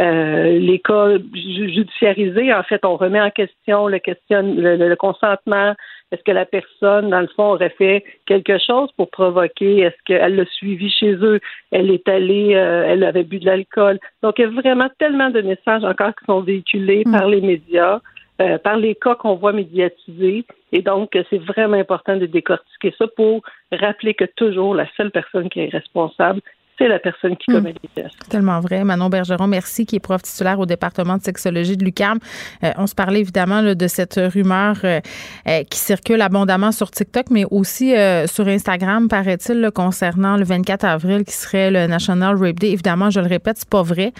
euh, 0.00 0.58
les 0.58 0.80
cas 0.80 1.10
judiciarisés. 1.32 2.52
En 2.52 2.64
fait, 2.64 2.84
on 2.84 2.96
remet 2.96 3.20
en 3.20 3.30
question 3.30 3.86
le 3.86 4.00
question 4.00 4.42
le 4.56 4.94
consentement, 4.96 5.74
est-ce 6.14 6.22
que 6.22 6.30
la 6.30 6.46
personne, 6.46 7.10
dans 7.10 7.20
le 7.20 7.26
fond, 7.26 7.54
aurait 7.54 7.74
fait 7.76 8.04
quelque 8.26 8.56
chose 8.58 8.88
pour 8.96 9.10
provoquer? 9.10 9.80
Est-ce 9.80 9.96
qu'elle 10.04 10.36
l'a 10.36 10.44
suivi 10.46 10.88
chez 10.88 11.14
eux? 11.14 11.40
Elle 11.72 11.90
est 11.90 12.08
allée, 12.08 12.54
euh, 12.54 12.84
elle 12.86 13.02
avait 13.02 13.24
bu 13.24 13.40
de 13.40 13.46
l'alcool. 13.46 13.98
Donc, 14.22 14.38
il 14.38 14.42
y 14.42 14.44
a 14.44 14.50
vraiment 14.50 14.88
tellement 15.00 15.30
de 15.30 15.40
messages 15.40 15.82
encore 15.82 16.14
qui 16.14 16.24
sont 16.26 16.40
véhiculés 16.40 17.02
mm. 17.04 17.10
par 17.10 17.26
les 17.26 17.40
médias. 17.40 18.00
Euh, 18.42 18.58
par 18.58 18.76
les 18.76 18.96
cas 18.96 19.14
qu'on 19.14 19.36
voit 19.36 19.52
médiatisés. 19.52 20.44
Et 20.72 20.82
donc, 20.82 21.16
c'est 21.30 21.38
vraiment 21.38 21.76
important 21.76 22.16
de 22.16 22.26
décortiquer 22.26 22.92
ça 22.98 23.06
pour 23.16 23.42
rappeler 23.70 24.14
que 24.14 24.24
toujours 24.24 24.74
la 24.74 24.88
seule 24.96 25.12
personne 25.12 25.48
qui 25.48 25.60
est 25.60 25.68
responsable, 25.68 26.40
c'est 26.78 26.88
la 26.88 26.98
personne 26.98 27.36
qui 27.36 27.50
hmm. 27.50 27.54
commet 27.54 27.74
les 27.82 28.02
gestes. 28.02 28.28
Tellement 28.28 28.60
vrai. 28.60 28.84
Manon 28.84 29.08
Bergeron, 29.08 29.46
merci, 29.46 29.86
qui 29.86 29.96
est 29.96 30.00
prof 30.00 30.22
titulaire 30.22 30.58
au 30.58 30.66
département 30.66 31.16
de 31.16 31.22
sexologie 31.22 31.76
de 31.76 31.84
l'UCAM. 31.84 32.18
Euh, 32.62 32.72
on 32.76 32.86
se 32.86 32.94
parlait 32.94 33.20
évidemment 33.20 33.62
de 33.62 33.86
cette 33.86 34.20
rumeur 34.32 34.76
euh, 34.84 35.00
euh, 35.48 35.62
qui 35.64 35.78
circule 35.78 36.20
abondamment 36.20 36.72
sur 36.72 36.90
TikTok, 36.90 37.26
mais 37.30 37.44
aussi 37.50 37.94
sur 38.26 38.48
Instagram, 38.48 39.08
paraît-il, 39.08 39.70
concernant 39.74 40.36
le 40.36 40.44
24 40.44 40.84
avril, 40.84 41.24
qui 41.24 41.32
serait 41.32 41.70
le 41.70 41.86
National 41.86 42.36
Rape 42.36 42.58
Day. 42.58 42.72
Évidemment, 42.72 43.10
je 43.10 43.20
le 43.20 43.26
répète, 43.26 43.58
c'est 43.58 43.68
pas 43.68 43.82
vrai. 43.82 44.12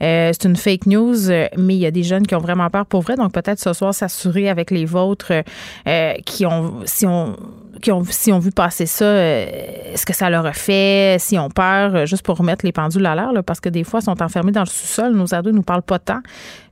c'est 0.00 0.44
une 0.44 0.56
fake 0.56 0.86
news, 0.86 1.28
mais 1.56 1.74
il 1.74 1.80
y 1.80 1.86
a 1.86 1.90
des 1.90 2.02
jeunes 2.02 2.26
qui 2.26 2.34
ont 2.34 2.40
vraiment 2.40 2.68
peur 2.70 2.86
pour 2.86 3.02
vrai. 3.02 3.16
Donc 3.16 3.32
peut-être 3.32 3.60
ce 3.60 3.72
soir 3.72 3.94
s'assurer 3.94 4.48
avec 4.48 4.70
les 4.70 4.84
vôtres 4.84 5.32
qui 6.24 6.46
ont, 6.46 6.80
si 6.84 7.06
on 7.06 7.36
qui 7.80 7.90
ont, 7.90 8.04
si 8.04 8.32
on 8.32 8.38
vu 8.38 8.50
passer 8.50 8.86
ça, 8.86 9.06
est-ce 9.06 10.06
que 10.06 10.12
ça 10.12 10.30
leur 10.30 10.46
a 10.46 10.52
fait, 10.52 11.16
si 11.18 11.38
on 11.38 11.48
peur, 11.48 11.94
euh, 11.94 12.06
juste 12.06 12.22
pour 12.22 12.36
remettre 12.36 12.64
les 12.64 12.72
pendules 12.72 13.04
à 13.06 13.14
l'air, 13.14 13.32
parce 13.44 13.60
que 13.60 13.68
des 13.68 13.84
fois, 13.84 14.00
ils 14.00 14.04
sont 14.04 14.22
enfermés 14.22 14.52
dans 14.52 14.60
le 14.60 14.66
sous-sol. 14.66 15.14
Nos 15.14 15.34
ados 15.34 15.52
ne 15.52 15.58
nous 15.58 15.62
parlent 15.62 15.82
pas 15.82 15.98
tant. 15.98 16.20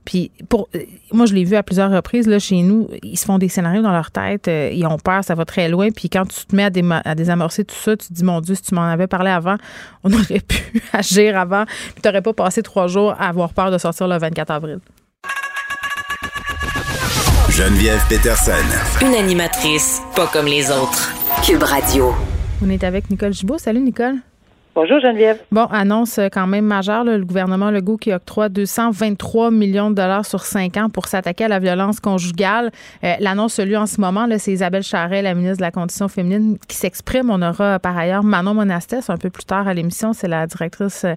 Puis, 0.05 0.31
pour, 0.47 0.69
euh, 0.75 0.79
moi, 1.11 1.25
je 1.25 1.33
l'ai 1.33 1.43
vu 1.43 1.55
à 1.55 1.63
plusieurs 1.63 1.91
reprises, 1.91 2.27
là, 2.27 2.39
chez 2.39 2.61
nous, 2.61 2.87
ils 3.03 3.17
se 3.17 3.25
font 3.25 3.37
des 3.37 3.49
scénarios 3.49 3.81
dans 3.81 3.91
leur 3.91 4.11
tête, 4.11 4.47
euh, 4.47 4.71
ils 4.73 4.85
ont 4.85 4.97
peur, 4.97 5.23
ça 5.23 5.35
va 5.35 5.45
très 5.45 5.69
loin. 5.69 5.89
Puis, 5.91 6.09
quand 6.09 6.25
tu 6.25 6.45
te 6.45 6.55
mets 6.55 6.63
à, 6.63 7.01
à 7.05 7.15
désamorcer 7.15 7.65
tout 7.65 7.75
ça, 7.75 7.97
tu 7.97 8.07
te 8.07 8.13
dis, 8.13 8.23
mon 8.23 8.41
Dieu, 8.41 8.55
si 8.55 8.61
tu 8.61 8.75
m'en 8.75 8.85
avais 8.85 9.07
parlé 9.07 9.29
avant, 9.29 9.57
on 10.03 10.11
aurait 10.13 10.39
pu 10.39 10.81
agir 10.93 11.37
avant. 11.37 11.65
Puis, 11.65 12.01
tu 12.01 12.07
n'aurais 12.07 12.21
pas 12.21 12.33
passé 12.33 12.63
trois 12.63 12.87
jours 12.87 13.11
à 13.19 13.27
avoir 13.27 13.53
peur 13.53 13.71
de 13.71 13.77
sortir 13.77 14.07
le 14.07 14.17
24 14.17 14.51
avril. 14.51 14.79
Geneviève 17.59 18.01
Peterson. 18.07 18.53
Une 19.01 19.15
animatrice 19.15 20.01
pas 20.15 20.27
comme 20.27 20.45
les 20.45 20.71
autres. 20.71 21.11
Cube 21.45 21.61
Radio. 21.61 22.13
On 22.63 22.69
est 22.69 22.85
avec 22.85 23.09
Nicole 23.09 23.33
Gibault. 23.33 23.57
Salut, 23.57 23.81
Nicole. 23.81 24.15
Bonjour 24.75 24.99
Geneviève. 24.99 25.39
Bon, 25.51 25.65
annonce 25.65 26.19
quand 26.31 26.45
même 26.45 26.65
majeure, 26.65 27.03
le 27.03 27.25
gouvernement 27.25 27.71
Legault 27.71 27.97
qui 27.97 28.13
octroie 28.13 28.49
223 28.49 29.49
millions 29.49 29.89
de 29.89 29.95
dollars 29.95 30.25
sur 30.25 30.45
cinq 30.45 30.77
ans 30.77 30.89
pour 30.89 31.07
s'attaquer 31.07 31.45
à 31.45 31.47
la 31.47 31.59
violence 31.59 31.99
conjugale. 31.99 32.71
Euh, 33.03 33.15
l'annonce 33.19 33.59
lieu 33.59 33.77
en 33.77 33.87
ce 33.87 33.99
moment, 33.99 34.27
c'est 34.37 34.51
Isabelle 34.51 34.83
Charret, 34.83 35.23
la 35.23 35.33
ministre 35.33 35.57
de 35.57 35.63
la 35.63 35.71
Condition 35.71 36.07
féminine, 36.07 36.57
qui 36.67 36.77
s'exprime. 36.77 37.31
On 37.31 37.41
aura 37.41 37.79
par 37.79 37.97
ailleurs 37.97 38.23
Manon 38.23 38.53
Monastès 38.53 39.09
un 39.09 39.17
peu 39.17 39.31
plus 39.31 39.43
tard 39.43 39.67
à 39.67 39.73
l'émission, 39.73 40.13
c'est 40.13 40.27
la 40.27 40.45
directrice 40.45 41.03
euh, 41.03 41.15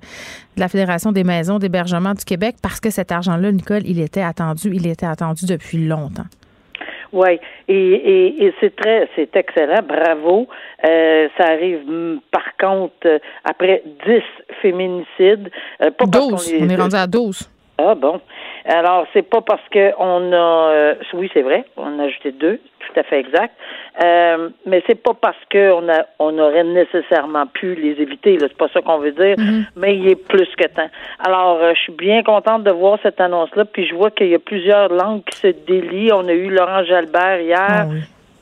de 0.56 0.60
la 0.60 0.68
Fédération 0.68 1.12
des 1.12 1.22
maisons 1.22 1.58
d'hébergement 1.58 2.14
du 2.14 2.24
Québec, 2.24 2.56
parce 2.62 2.80
que 2.80 2.90
cet 2.90 3.12
argent-là, 3.12 3.52
Nicole, 3.52 3.82
il 3.84 4.00
était 4.00 4.22
attendu, 4.22 4.70
il 4.72 4.86
était 4.86 5.06
attendu 5.06 5.44
depuis 5.44 5.86
longtemps. 5.86 6.26
Oui, 7.12 7.38
et, 7.68 7.74
et, 7.74 8.44
et 8.46 8.54
c'est 8.58 8.74
très, 8.74 9.08
c'est 9.14 9.36
excellent, 9.36 9.82
bravo. 9.86 10.48
Euh, 10.86 11.28
ça 11.36 11.44
arrive, 11.48 11.86
mm, 11.86 12.20
par 12.30 12.56
contre, 12.58 13.06
euh, 13.06 13.18
après 13.44 13.82
10 14.06 14.22
féminicides. 14.62 15.50
Euh, 15.82 15.90
pas 15.90 16.06
12, 16.06 16.54
on, 16.60 16.68
est 16.68 16.76
rendu 16.76 16.96
à 16.96 17.06
12. 17.06 17.50
Ah 17.76 17.94
bon. 17.94 18.20
Alors, 18.64 19.06
c'est 19.12 19.28
pas 19.28 19.40
parce 19.40 19.62
qu'on 19.72 20.32
a, 20.32 20.70
euh, 20.70 20.94
oui, 21.14 21.30
c'est 21.34 21.42
vrai, 21.42 21.64
on 21.76 21.98
a 21.98 22.04
ajouté 22.04 22.32
deux, 22.32 22.60
tout 22.80 23.00
à 23.00 23.02
fait 23.02 23.18
exact. 23.20 23.54
Euh, 24.02 24.50
mais 24.66 24.82
c'est 24.86 25.02
pas 25.02 25.14
parce 25.14 25.36
qu'on 25.50 25.88
a, 25.88 26.06
on 26.18 26.38
aurait 26.38 26.64
nécessairement 26.64 27.46
pu 27.46 27.74
les 27.74 28.00
éviter. 28.00 28.36
Là, 28.38 28.46
c'est 28.48 28.56
pas 28.56 28.68
ça 28.72 28.80
qu'on 28.80 28.98
veut 28.98 29.12
dire. 29.12 29.36
Mm-hmm. 29.36 29.64
Mais 29.76 29.96
il 29.96 30.08
est 30.08 30.28
plus 30.28 30.48
que 30.56 30.66
temps. 30.68 30.88
Alors, 31.18 31.58
euh, 31.60 31.72
je 31.74 31.80
suis 31.80 31.92
bien 31.92 32.22
contente 32.22 32.62
de 32.64 32.70
voir 32.70 32.98
cette 33.02 33.20
annonce-là. 33.20 33.64
Puis 33.64 33.86
je 33.86 33.94
vois 33.94 34.10
qu'il 34.10 34.28
y 34.28 34.34
a 34.34 34.38
plusieurs 34.38 34.88
langues 34.88 35.24
qui 35.24 35.38
se 35.38 35.48
délient. 35.48 36.12
On 36.12 36.26
a 36.28 36.32
eu 36.32 36.48
Laurent 36.48 36.84
Jalbert 36.84 37.40
hier. 37.40 37.58
Ah 37.60 37.86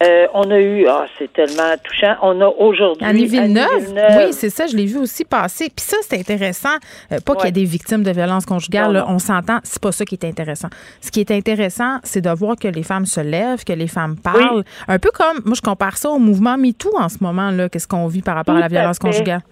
Euh, 0.03 0.27
on 0.33 0.51
a 0.51 0.59
eu, 0.59 0.87
ah, 0.89 1.05
c'est 1.19 1.31
tellement 1.33 1.75
touchant. 1.85 2.17
On 2.23 2.41
a 2.41 2.49
aujourd'hui. 2.49 3.07
Annie 3.07 3.27
Villeneuve. 3.27 3.95
Oui, 4.17 4.33
c'est 4.33 4.49
ça, 4.49 4.67
je 4.67 4.75
l'ai 4.75 4.87
vu 4.87 4.99
aussi 4.99 5.25
passer. 5.25 5.67
Puis 5.67 5.85
ça, 5.85 5.99
c'est 6.01 6.19
intéressant. 6.19 6.77
Euh, 7.13 7.19
pas 7.25 7.35
qu'il 7.35 7.45
y 7.45 7.49
ait 7.49 7.53
des 7.53 7.65
victimes 7.65 8.03
de 8.03 8.11
violences 8.11 8.47
conjugales, 8.47 9.05
on 9.07 9.19
s'entend. 9.19 9.59
C'est 9.63 9.83
pas 9.83 9.93
ça 9.93 10.05
qui 10.05 10.15
est 10.15 10.25
intéressant. 10.25 10.69
Ce 11.03 11.11
qui 11.11 11.21
est 11.21 11.31
intéressant, 11.31 11.99
c'est 12.03 12.23
de 12.23 12.31
voir 12.31 12.57
que 12.57 12.69
les 12.69 12.83
femmes 12.83 13.07
se 13.07 13.21
lèvent, 13.21 13.65
que 13.65 13.75
les 13.75 13.89
femmes 13.89 14.17
parlent. 14.17 14.65
Un 14.89 14.99
peu 14.99 15.11
comme, 15.13 15.41
moi, 15.45 15.55
je 15.55 15.63
compare 15.63 15.97
ça 15.99 16.09
au 16.09 16.19
mouvement 16.19 16.57
MeToo 16.57 16.91
en 16.99 17.09
ce 17.09 17.19
moment, 17.21 17.51
là. 17.51 17.69
Qu'est-ce 17.69 17.89
qu'on 17.89 18.07
vit 18.07 18.23
par 18.23 18.37
rapport 18.37 18.57
à 18.57 18.61
la 18.61 18.69
violence 18.69 18.99
conjugale? 18.99 19.43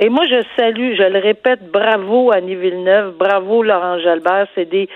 Et 0.00 0.08
moi, 0.08 0.24
je 0.26 0.42
salue, 0.56 0.94
je 0.96 1.04
le 1.04 1.20
répète, 1.20 1.70
bravo 1.72 2.32
Annie 2.32 2.56
Villeneuve, 2.56 3.14
bravo 3.16 3.62
Laurent 3.62 4.00
Jalbert, 4.00 4.48
c'est 4.56 4.68
des 4.68 4.88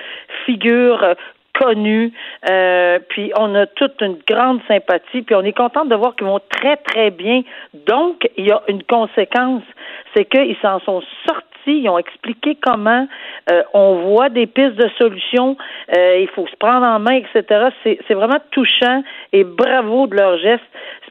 figures 0.45 1.15
connus. 1.59 2.13
Euh, 2.49 2.99
puis 3.09 3.33
on 3.39 3.55
a 3.55 3.67
toute 3.67 4.01
une 4.01 4.19
grande 4.27 4.61
sympathie. 4.69 5.23
Puis 5.23 5.35
on 5.35 5.43
est 5.43 5.57
content 5.57 5.85
de 5.85 5.95
voir 5.95 6.15
qu'ils 6.17 6.27
vont 6.27 6.41
très, 6.51 6.77
très 6.77 7.11
bien. 7.11 7.43
Donc, 7.87 8.29
il 8.37 8.47
y 8.47 8.53
a 8.53 8.63
une 8.69 8.83
conséquence, 8.85 9.63
c'est 10.15 10.25
qu'ils 10.25 10.57
s'en 10.63 10.81
sont 10.81 11.03
sortis. 11.27 11.45
Ils 11.67 11.89
ont 11.89 11.99
expliqué 11.99 12.57
comment 12.63 13.07
euh, 13.51 13.63
on 13.75 13.97
voit 14.09 14.31
des 14.31 14.47
pistes 14.47 14.77
de 14.77 14.89
solutions. 14.97 15.57
Euh, 15.95 16.19
il 16.21 16.29
faut 16.29 16.47
se 16.47 16.57
prendre 16.57 16.87
en 16.87 16.99
main, 16.99 17.21
etc. 17.21 17.69
C'est 17.85 18.15
vraiment 18.15 18.39
touchant 18.53 19.03
et 19.33 19.45
bravo 19.45 20.07
de 20.07 20.17
leur 20.17 20.39
geste 20.39 20.65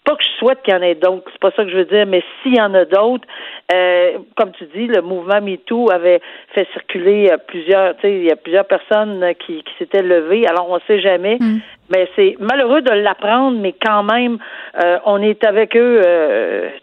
pas 0.08 0.16
que 0.16 0.24
je 0.24 0.40
souhaite 0.40 0.62
qu'il 0.64 0.74
y 0.74 0.78
en 0.78 0.82
ait 0.82 0.96
d'autres, 0.96 1.30
c'est 1.34 1.42
pas 1.42 1.52
ça 1.52 1.66
que 1.66 1.70
je 1.70 1.76
veux 1.76 1.86
dire, 1.86 2.06
mais 2.08 2.24
s'il 2.42 2.56
y 2.56 2.62
en 2.62 2.74
a 2.74 2.86
d'autres, 2.86 3.28
euh, 3.74 4.20
comme 4.38 4.54
tu 4.54 4.66
dis, 4.74 4.88
le 4.88 5.02
mouvement 5.02 5.42
MeToo 5.42 5.92
avait 5.92 6.22
fait 6.56 6.66
circuler 6.72 7.28
euh, 7.30 7.38
plusieurs, 7.46 7.94
tu 7.96 8.04
sais, 8.04 8.16
il 8.16 8.24
y 8.24 8.32
a 8.32 8.38
plusieurs 8.38 8.66
personnes 8.66 9.34
qui, 9.46 9.64
qui 9.64 9.74
s'étaient 9.78 10.02
levées, 10.02 10.48
alors 10.48 10.70
on 10.70 10.76
ne 10.76 10.82
sait 10.88 11.02
jamais, 11.02 11.36
mm. 11.42 11.60
Mais 11.90 12.10
c'est 12.16 12.36
malheureux 12.40 12.82
de 12.82 12.92
l'apprendre, 12.92 13.58
mais 13.60 13.74
quand 13.74 14.04
même, 14.04 14.38
euh, 14.82 14.98
on 15.06 15.22
est 15.22 15.44
avec 15.44 15.76
eux 15.76 16.02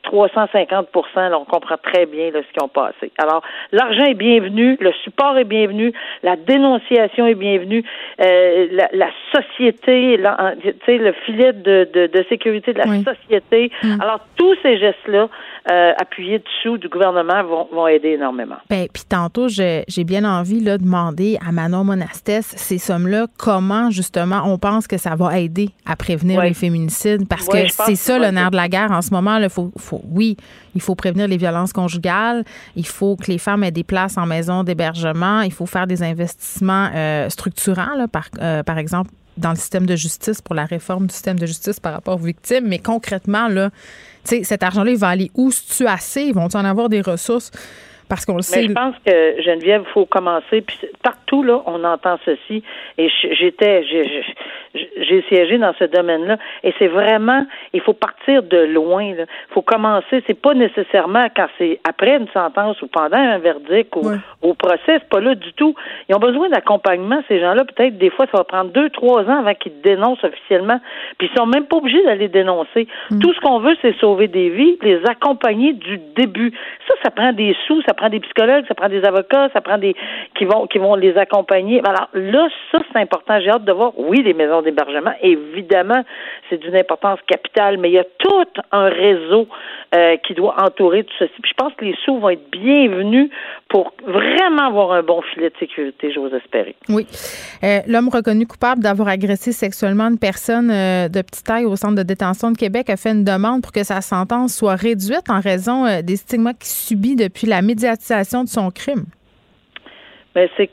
350 0.03 0.89
là, 1.17 1.39
on 1.39 1.45
comprend 1.45 1.77
très 1.83 2.07
bien 2.07 2.31
là, 2.31 2.41
ce 2.47 2.53
qu'ils 2.53 2.63
ont 2.63 2.69
passé. 2.69 3.13
Alors, 3.19 3.43
l'argent 3.73 4.05
est 4.05 4.15
bienvenu, 4.15 4.77
le 4.81 4.93
support 5.05 5.37
est 5.39 5.45
bienvenu, 5.45 5.93
la 6.23 6.37
dénonciation 6.37 7.27
est 7.27 7.35
bienvenue, 7.35 7.85
la, 8.19 8.89
la, 8.93 9.09
société, 9.35 10.19
tu 10.63 10.73
sais, 10.87 10.99
le 10.99 11.13
filet 11.25 11.53
de, 11.53 11.89
de, 11.93 12.07
de 12.07 12.25
sécurité 12.29 12.73
de 12.73 12.79
la 12.79 12.85
société 12.85 13.15
société. 13.15 13.71
Mm. 13.83 14.01
Alors, 14.01 14.21
tous 14.37 14.55
ces 14.63 14.79
gestes-là, 14.79 15.29
euh, 15.71 15.93
appuyés 15.99 16.41
dessous 16.41 16.79
du 16.79 16.89
gouvernement, 16.89 17.43
vont, 17.45 17.69
vont 17.73 17.87
aider 17.87 18.11
énormément. 18.11 18.57
Ben, 18.69 18.87
puis 18.93 19.05
tantôt, 19.09 19.49
j'ai 19.49 20.05
bien 20.05 20.25
envie 20.25 20.61
là, 20.61 20.79
de 20.79 20.85
demander 20.85 21.39
à 21.47 21.53
Manon 21.53 21.85
Monastès 21.85 22.45
ces 22.57 22.79
sommes-là, 22.79 23.27
comment 23.39 23.91
justement 23.91 24.43
on 24.47 24.59
pense 24.59 24.87
que 24.87 24.94
ça 24.99 25.15
va 25.15 25.39
aider 25.39 25.71
à 25.87 25.97
prévenir 25.97 26.43
les 26.43 26.55
féminicides? 26.55 27.29
Parce 27.29 27.47
que 27.47 27.69
c'est 27.69 27.97
ça 27.97 28.19
le 28.19 28.31
nerf 28.31 28.51
de 28.51 28.57
la 28.57 28.69
guerre 28.69 28.91
en 28.91 29.03
ce 29.03 29.11
moment. 29.11 29.39
Là, 29.39 29.49
faut, 29.49 29.73
faut, 29.77 30.03
oui, 30.11 30.37
il 30.75 30.81
faut 30.81 30.95
prévenir 30.95 31.29
les 31.29 31.37
violences 31.37 31.73
conjugales, 31.73 32.45
il 32.77 32.87
faut 32.87 33.17
que 33.17 33.31
les 33.31 33.39
femmes 33.39 33.65
aient 33.65 33.71
des 33.71 33.85
places 33.85 34.19
en 34.19 34.27
maison 34.27 34.65
d'hébergement, 34.65 35.41
il 35.43 35.53
faut 35.53 35.67
faire 35.67 35.87
des 35.87 36.03
investissements 36.03 36.91
euh, 36.95 37.29
structurants, 37.29 37.95
là, 37.97 38.09
par, 38.09 38.29
euh, 38.41 38.63
par 38.63 38.79
exemple 38.79 39.11
dans 39.37 39.51
le 39.51 39.57
système 39.57 39.87
de 39.87 39.97
justice 39.97 40.41
pour 40.41 40.55
la 40.55 40.65
réforme 40.65 41.07
du 41.07 41.13
système 41.13 41.39
de 41.39 41.47
justice 41.47 41.81
par 41.81 41.93
rapport 41.93 42.15
aux 42.15 42.25
victimes. 42.25 42.69
Mais 42.69 42.79
concrètement, 42.79 43.49
là, 43.49 43.71
cet 44.23 44.63
argent-là, 44.63 44.93
il 44.93 44.97
va 44.97 45.09
aller 45.09 45.31
où? 45.35 45.51
tu 45.77 45.87
assez? 45.87 46.23
Ils 46.23 46.35
vont 46.35 46.49
en 46.55 46.65
avoir 46.65 46.89
des 46.89 47.01
ressources? 47.01 47.51
Parce 48.09 48.27
qu'on 48.27 48.37
le 48.37 48.43
sait. 48.43 48.63
Mais 48.63 48.69
je 48.69 48.73
pense 48.73 48.95
que 49.05 49.43
Geneviève, 49.43 49.83
il 49.87 49.93
faut 49.93 50.05
commencer. 50.05 50.61
Puis 50.61 50.79
partout 51.03 51.43
là, 51.43 51.63
on 51.67 51.83
entend 51.85 52.19
ceci. 52.25 52.63
Et 52.99 53.09
j'étais, 53.39 53.83
j'ai 54.75 55.23
siégé 55.29 55.59
dans 55.59 55.73
ce 55.79 55.85
domaine-là. 55.85 56.37
Et 56.63 56.75
c'est 56.79 56.89
vraiment, 56.89 57.45
il 57.73 57.81
faut 57.81 57.93
partir 57.93 58.43
de 58.43 58.59
loin. 58.59 59.03
Il 59.05 59.27
faut 59.51 59.63
commencer. 59.63 60.23
C'est 60.27 60.41
pas 60.41 60.55
nécessairement 60.55 61.27
quand 61.37 61.47
c'est 61.59 61.81
après 61.89 62.17
une 62.17 62.29
sentence 62.29 62.81
ou 62.83 62.89
pendant 62.89 63.17
un 63.17 63.39
verdict 63.39 63.95
ou 63.97 64.11
au 64.43 64.55
procès. 64.55 64.81
C'est 64.87 65.09
pas 65.09 65.21
là 65.21 65.35
du 65.35 65.53
tout. 65.55 65.75
Ils 66.09 66.15
ont 66.15 66.21
besoin 66.21 66.49
d'accompagnement. 66.49 67.23
Ces 67.29 67.41
gens-là, 67.41 67.65
peut-être 67.65 67.99
des 67.99 68.11
fois, 68.11 68.27
ça 68.33 68.39
va 68.39 68.45
prendre 68.45 68.71
deux, 68.71 68.91
trois 68.91 69.23
ans 69.23 69.41
avant 69.41 69.55
qu'ils 69.55 69.81
dénoncent 69.81 70.25
officiellement. 70.25 70.81
Puis 71.19 71.31
ils 71.33 71.39
sont 71.39 71.47
même 71.47 71.67
pas 71.67 71.77
obligés 71.77 72.03
d'aller 72.05 72.29
dénoncer. 72.29 72.89
Mm. 73.11 73.21
Tout 73.21 73.33
ce 73.33 73.41
qu'on 73.41 73.61
veut, 73.61 73.77
c'est 73.83 73.97
sauver 73.99 74.29
des 74.29 74.51
vies, 74.51 74.79
les 74.83 75.01
accompagner 75.07 75.73
du 75.73 75.99
début. 76.17 76.53
Ça, 76.89 76.95
ça 77.05 77.11
prend 77.11 77.33
des 77.33 77.57
sous, 77.67 77.81
ça 77.83 77.95
prend 77.95 78.09
des 78.09 78.21
psychologues, 78.21 78.65
ça 78.67 78.75
prend 78.75 78.89
des 78.89 79.05
avocats, 79.05 79.49
ça 79.53 79.61
prend 79.61 79.79
des 79.79 79.95
qui 80.37 80.45
vont 80.45 80.67
qui 80.67 80.79
vont 80.79 80.95
les 80.97 81.17
accompagner. 81.17 81.81
Alors 81.85 82.09
là, 82.13 82.49
ça 82.73 82.79
c'est 82.93 82.99
important. 82.99 83.39
J'ai 83.41 83.51
hâte 83.51 83.65
de 83.65 83.73
voir. 83.73 83.93
Oui, 83.97 84.23
des 84.23 84.35
maisons 84.35 84.63
d'hébergement, 84.65 85.13
évidemment, 85.23 86.03
c'est 86.49 86.59
d'une 86.59 86.77
importance 86.77 87.21
capitale, 87.27 87.79
mais 87.79 87.91
il 87.91 87.95
y 87.95 87.99
a 87.99 88.05
tout 88.19 88.47
un 88.73 88.89
réseau 88.89 89.47
euh, 89.95 90.17
qui 90.27 90.35
doit 90.35 90.55
entourer 90.61 91.05
tout 91.05 91.15
ceci. 91.19 91.33
Puis 91.41 91.53
je 91.53 91.63
pense 91.63 91.73
que 91.75 91.85
les 91.85 91.95
sous 92.05 92.19
vont 92.19 92.31
être 92.31 92.51
bienvenus 92.51 93.31
pour 93.69 93.93
vraiment 94.05 94.67
avoir 94.67 94.93
un 94.93 95.03
bon 95.03 95.23
filet 95.23 95.51
de 95.51 95.55
sécurité, 95.59 96.13
j'ose 96.13 96.35
espérer. 96.35 96.75
Oui. 96.89 97.07
Euh, 97.63 97.79
l'homme 97.87 98.09
reconnu 98.09 98.47
coupable 98.47 98.83
d'avoir 98.83 99.09
agressé 99.09 99.53
sexuellement 99.53 100.09
une 100.09 100.19
personne 100.19 100.71
euh, 100.71 101.09
de 101.09 101.23
petite 101.23 101.45
taille 101.45 101.65
au 101.65 101.77
centre 101.77 101.97
de 101.97 102.03
détention 102.03 102.51
de 102.51 102.57
Québec 102.57 102.91
a 102.91 102.97
fait 102.97 103.11
une 103.11 103.25
demande 103.25 103.63
pour 103.63 103.73
que 103.73 103.85
sa 103.85 104.01
sentence 104.01 104.57
soit 104.57 104.75
réduite 104.75 105.29
en 105.29 105.41
raison 105.41 105.85
des 106.03 106.17
stigmas 106.17 106.55
qu'il 106.55 106.67
subit 106.67 107.17
depuis 107.17 107.47
la 107.47 107.63
médiatisation 107.63 108.45
de 108.45 108.49
son 108.49 108.71
crime. 108.71 109.05
Mais 110.35 110.51
c'est 110.57 110.71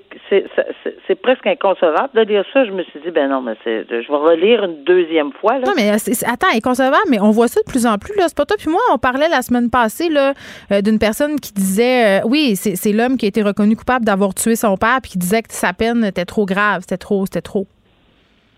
c'est 1.08 1.15
presque 1.15 1.45
inconcevable 1.45 2.10
de 2.13 2.21
lire 2.21 2.45
ça. 2.54 2.65
Je 2.65 2.71
me 2.71 2.84
suis 2.84 3.00
dit, 3.02 3.12
ben 3.12 3.30
non, 3.30 3.41
mais 3.41 3.56
c'est, 3.63 3.86
je 3.89 4.08
vais 4.08 4.17
relire 4.17 4.63
une 4.63 4.84
deuxième 4.84 5.32
fois. 5.34 5.60
Là. 5.60 5.67
Non, 5.67 5.74
mais 5.76 5.91
attends, 5.91 6.47
inconcevable, 6.56 7.04
mais 7.10 7.19
on 7.19 7.32
voit 7.32 7.47
ça 7.47 7.60
de 7.60 7.69
plus 7.69 7.86
en 7.86 7.97
plus. 7.97 8.13
C'est 8.17 8.36
pas 8.36 8.45
toi. 8.45 8.58
Puis 8.58 8.69
moi, 8.69 8.82
on 8.91 8.97
parlait 8.97 9.28
la 9.28 9.41
semaine 9.41 9.69
passée 9.69 10.10
là, 10.10 10.34
euh, 10.71 10.82
d'une 10.82 11.00
personne 11.00 11.39
qui 11.39 11.54
disait, 11.54 12.21
euh, 12.21 12.28
oui, 12.28 12.56
c'est, 12.56 12.91
l'homme 12.91 13.17
qui 13.17 13.26
a 13.26 13.28
été 13.28 13.41
reconnu 13.41 13.76
coupable 13.76 14.06
d'avoir 14.06 14.34
tué 14.34 14.56
son 14.56 14.78
père, 14.78 15.00
puis 15.02 15.12
qui 15.12 15.17
disait 15.17 15.41
que 15.41 15.54
sa 15.54 15.74
peine 15.74 16.04
était 16.06 16.26
trop 16.26 16.45
grave, 16.45 16.82
c'était 16.82 16.97
trop, 16.97 17.26
c'était 17.26 17.41
trop. 17.41 17.67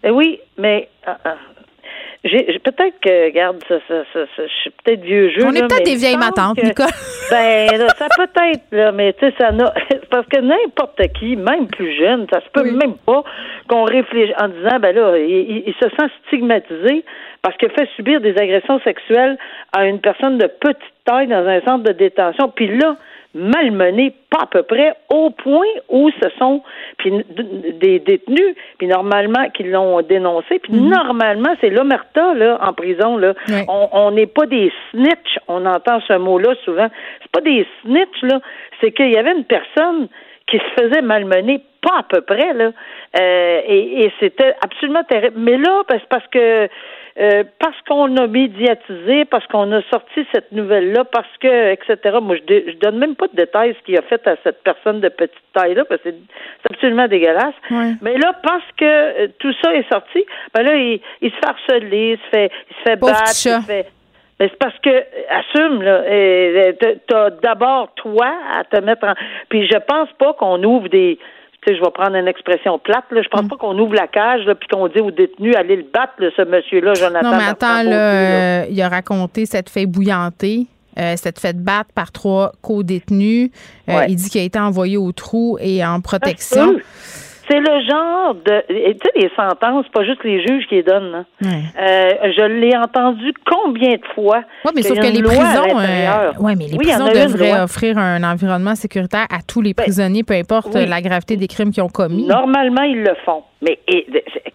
Eh 0.04 0.12
oui, 0.12 0.40
mais 0.58 0.90
euh, 1.08 1.12
j'ai, 2.24 2.60
peut-être 2.60 3.00
que, 3.02 3.26
regarde, 3.26 3.62
ça, 3.68 3.80
ça, 3.88 4.04
ça, 4.14 4.20
je 4.38 4.54
suis 4.62 4.70
peut-être 4.84 5.02
vieux 5.02 5.30
jeu. 5.32 5.46
On 5.46 5.52
est 5.52 5.68
peut-être 5.68 5.84
des 5.84 5.98
vieilles 5.98 6.18
matantes, 6.18 6.62
Nicole. 6.64 6.86
ben, 7.30 7.68
ça 7.98 8.08
peut 8.16 8.30
être, 8.50 8.64
là, 8.72 8.94
mais 8.94 9.12
tu 9.14 9.26
sais, 9.26 9.34
ça 9.38 9.52
n'a. 9.52 9.74
Parce 10.10 10.26
que 10.28 10.40
n'importe 10.40 11.02
qui, 11.20 11.36
même 11.36 11.68
plus 11.68 11.98
jeune, 11.98 12.26
ça 12.32 12.40
se 12.40 12.50
peut 12.54 12.64
même 12.72 12.96
pas 13.06 13.24
qu'on 13.68 13.84
réfléchisse 13.84 14.36
en 14.40 14.48
disant, 14.48 14.80
ben 14.80 14.96
là, 14.96 15.18
il, 15.18 15.74
se 15.82 15.90
sent 15.90 16.12
stigmatisé 16.28 17.04
parce 17.42 17.58
qu'il 17.58 17.70
fait 17.72 17.90
subir 17.96 18.22
des 18.22 18.38
agressions 18.38 18.80
sexuelles 18.82 19.38
à 19.76 19.86
une 19.86 20.00
personne 20.00 20.38
de 20.38 20.48
petite 20.48 20.78
taille 21.06 21.28
dans 21.28 21.46
un 21.48 21.62
centre 21.62 21.84
de 21.84 21.92
détention. 21.94 22.50
Puis 22.56 22.78
là, 22.78 22.96
malmenés, 23.34 24.14
pas 24.30 24.44
à 24.44 24.46
peu 24.46 24.64
près, 24.64 24.94
au 25.10 25.32
point 25.32 25.68
où 25.90 26.10
ce 26.22 26.30
sont 26.38 26.62
puis, 26.98 27.12
des 27.80 28.00
détenus, 28.00 28.56
puis 28.78 28.88
normalement, 28.88 29.50
qui 29.54 29.64
l'ont 29.64 30.02
dénoncé, 30.02 30.60
puis 30.60 30.74
mhm. 30.74 30.90
normalement, 30.90 31.56
c'est 31.62 31.70
l'omerta, 31.70 32.34
là, 32.34 32.60
en 32.62 32.74
prison, 32.74 33.18
là. 33.18 33.34
On 33.68 34.12
n'est 34.12 34.28
pas 34.28 34.46
des 34.46 34.72
snitch, 34.92 35.40
on 35.48 35.66
entend 35.66 36.00
ce 36.08 36.18
mot-là 36.18 36.54
souvent. 36.64 36.90
C'est 37.22 37.32
pas 37.32 37.42
des 37.42 37.66
snitch, 37.82 38.22
là, 38.22 38.40
c'est 38.82 38.92
qu'il 38.92 39.12
y 39.12 39.18
avait 39.18 39.34
une 39.34 39.46
personne 39.46 40.08
qui 40.48 40.58
se 40.58 40.82
faisait 40.84 41.02
malmener, 41.02 41.62
pas 41.82 42.00
à 42.00 42.04
peu 42.04 42.22
près, 42.22 42.54
là, 42.54 42.72
euh, 43.20 43.62
et, 43.66 44.04
et 44.06 44.14
c'était 44.20 44.54
absolument 44.64 45.04
terrible. 45.04 45.38
Mais 45.38 45.58
là, 45.58 45.84
parce 45.88 46.28
que 46.28 46.68
euh, 47.20 47.44
parce 47.60 47.80
qu'on 47.88 48.18
a 48.18 48.26
médiatisé, 48.26 49.26
parce 49.26 49.46
qu'on 49.48 49.72
a 49.72 49.82
sorti 49.92 50.26
cette 50.34 50.52
nouvelle-là, 50.52 51.04
parce 51.06 51.30
que, 51.40 51.72
etc. 51.72 52.18
Moi, 52.22 52.38
je, 52.38 52.72
je 52.72 52.78
donne 52.78 52.98
même 52.98 53.16
pas 53.16 53.28
de 53.28 53.36
détails 53.36 53.76
ce 53.80 53.86
qu'il 53.86 53.98
a 53.98 54.02
fait 54.02 54.26
à 54.28 54.36
cette 54.44 54.64
personne 54.64 55.00
de 55.00 55.10
petite 55.10 55.38
taille-là, 55.54 55.86
parce 55.86 56.02
que 56.02 56.10
c'est 56.10 56.74
absolument 56.74 57.08
dégueulasse. 57.08 57.54
Mais 58.02 58.18
là, 58.18 58.34
parce 58.42 58.66
que 58.78 58.86
euh, 58.86 59.28
tout 59.38 59.54
ça 59.64 59.76
est 59.76 59.88
sorti, 59.92 60.26
ben 60.56 60.64
là, 60.64 60.76
il, 60.76 61.00
il 61.22 61.30
se 61.30 61.36
fait 61.36 61.46
harceler, 61.46 62.14
il 62.14 62.18
se 62.18 62.30
fait, 62.32 62.52
il 62.70 62.76
se 62.78 62.82
fait 62.82 62.96
battre, 62.96 63.22
il 63.28 63.62
se 63.62 63.62
fait. 63.62 63.86
Mais 64.40 64.50
c'est 64.50 64.58
parce 64.58 64.80
que 64.80 65.04
assume 65.30 65.84
là, 65.84 66.02
t'as 67.08 67.30
d'abord 67.30 67.94
toi 67.96 68.34
à 68.58 68.64
te 68.64 68.84
mettre 68.84 69.06
en. 69.06 69.14
Puis 69.50 69.68
je 69.72 69.78
pense 69.78 70.10
pas 70.18 70.34
qu'on 70.34 70.64
ouvre 70.64 70.90
des 70.90 71.20
je 71.68 71.82
vais 71.82 71.92
prendre 71.92 72.16
une 72.16 72.28
expression 72.28 72.80
plate, 72.80 73.06
là. 73.12 73.22
Je 73.22 73.30
pense 73.30 73.44
mm. 73.44 73.48
pas 73.50 73.56
qu'on 73.58 73.78
ouvre 73.78 73.94
la 73.94 74.08
cage, 74.08 74.46
puis 74.60 74.68
qu'on 74.68 74.88
dit 74.88 75.00
aux 75.00 75.12
détenus, 75.12 75.56
allez 75.56 75.78
le 75.78 75.86
battre, 75.94 76.14
ce 76.20 76.44
monsieur-là, 76.44 76.94
Jonathan. 76.94 77.32
Non, 77.32 77.38
mais 77.38 77.46
attends, 77.46 77.84
là, 77.84 78.64
euh, 78.64 78.66
il 78.70 78.82
a 78.82 78.90
raconté 78.90 79.46
cette 79.46 79.70
fête 79.70 79.90
bouillantée. 79.90 80.68
Euh, 81.00 81.16
cette 81.18 81.40
fête 81.40 81.58
battre 81.58 81.90
par 81.96 82.12
trois 82.12 82.52
co-détenus. 82.62 83.50
Euh, 83.90 84.06
il 84.08 84.16
dit 84.16 84.30
qu'il 84.30 84.42
a 84.42 84.44
été 84.44 84.60
envoyé 84.60 84.96
au 84.96 85.12
trou 85.12 85.58
et 85.60 85.84
en 85.84 86.02
protection. 86.02 86.76
C'est 87.48 87.60
le 87.60 87.86
genre 87.88 88.36
de. 88.36 88.64
Tu 88.68 88.98
sais, 89.04 89.12
les 89.16 89.32
sentences, 89.36 89.86
pas 89.90 90.04
juste 90.04 90.24
les 90.24 90.46
juges 90.46 90.66
qui 90.68 90.76
les 90.76 90.84
donnent. 90.84 91.26
Hein. 91.44 91.48
Euh, 91.80 92.32
je 92.38 92.46
l'ai 92.46 92.76
entendu 92.76 93.34
combien 93.46 93.94
de 93.94 94.06
fois. 94.16 94.44
Oui, 94.66 94.72
mais 94.76 94.82
sauf 94.82 94.98
que 94.98 95.08
les 95.08 95.22
prisons. 95.22 95.80
Euh, 95.80 96.32
ouais, 96.40 96.56
mais 96.56 96.68
les 96.68 96.78
prisons 96.78 97.08
devraient 97.08 97.62
offrir 97.62 97.98
un 97.98 98.24
environnement 98.24 98.76
sécuritaire 98.76 99.28
à 99.30 99.42
tous 99.46 99.62
les 99.62 99.74
ben, 99.74 99.84
prisonniers, 99.84 100.24
peu 100.24 100.36
importe 100.36 100.74
la 100.76 101.02
gravité 101.02 101.38
des 101.38 101.48
crimes 101.48 101.72
qu'ils 101.72 101.84
ont 101.84 101.90
commis. 101.90 102.26
Normalement, 102.28 102.84
ils 102.84 103.02
le 103.02 103.16
font. 103.26 103.44
Mais 103.64 103.80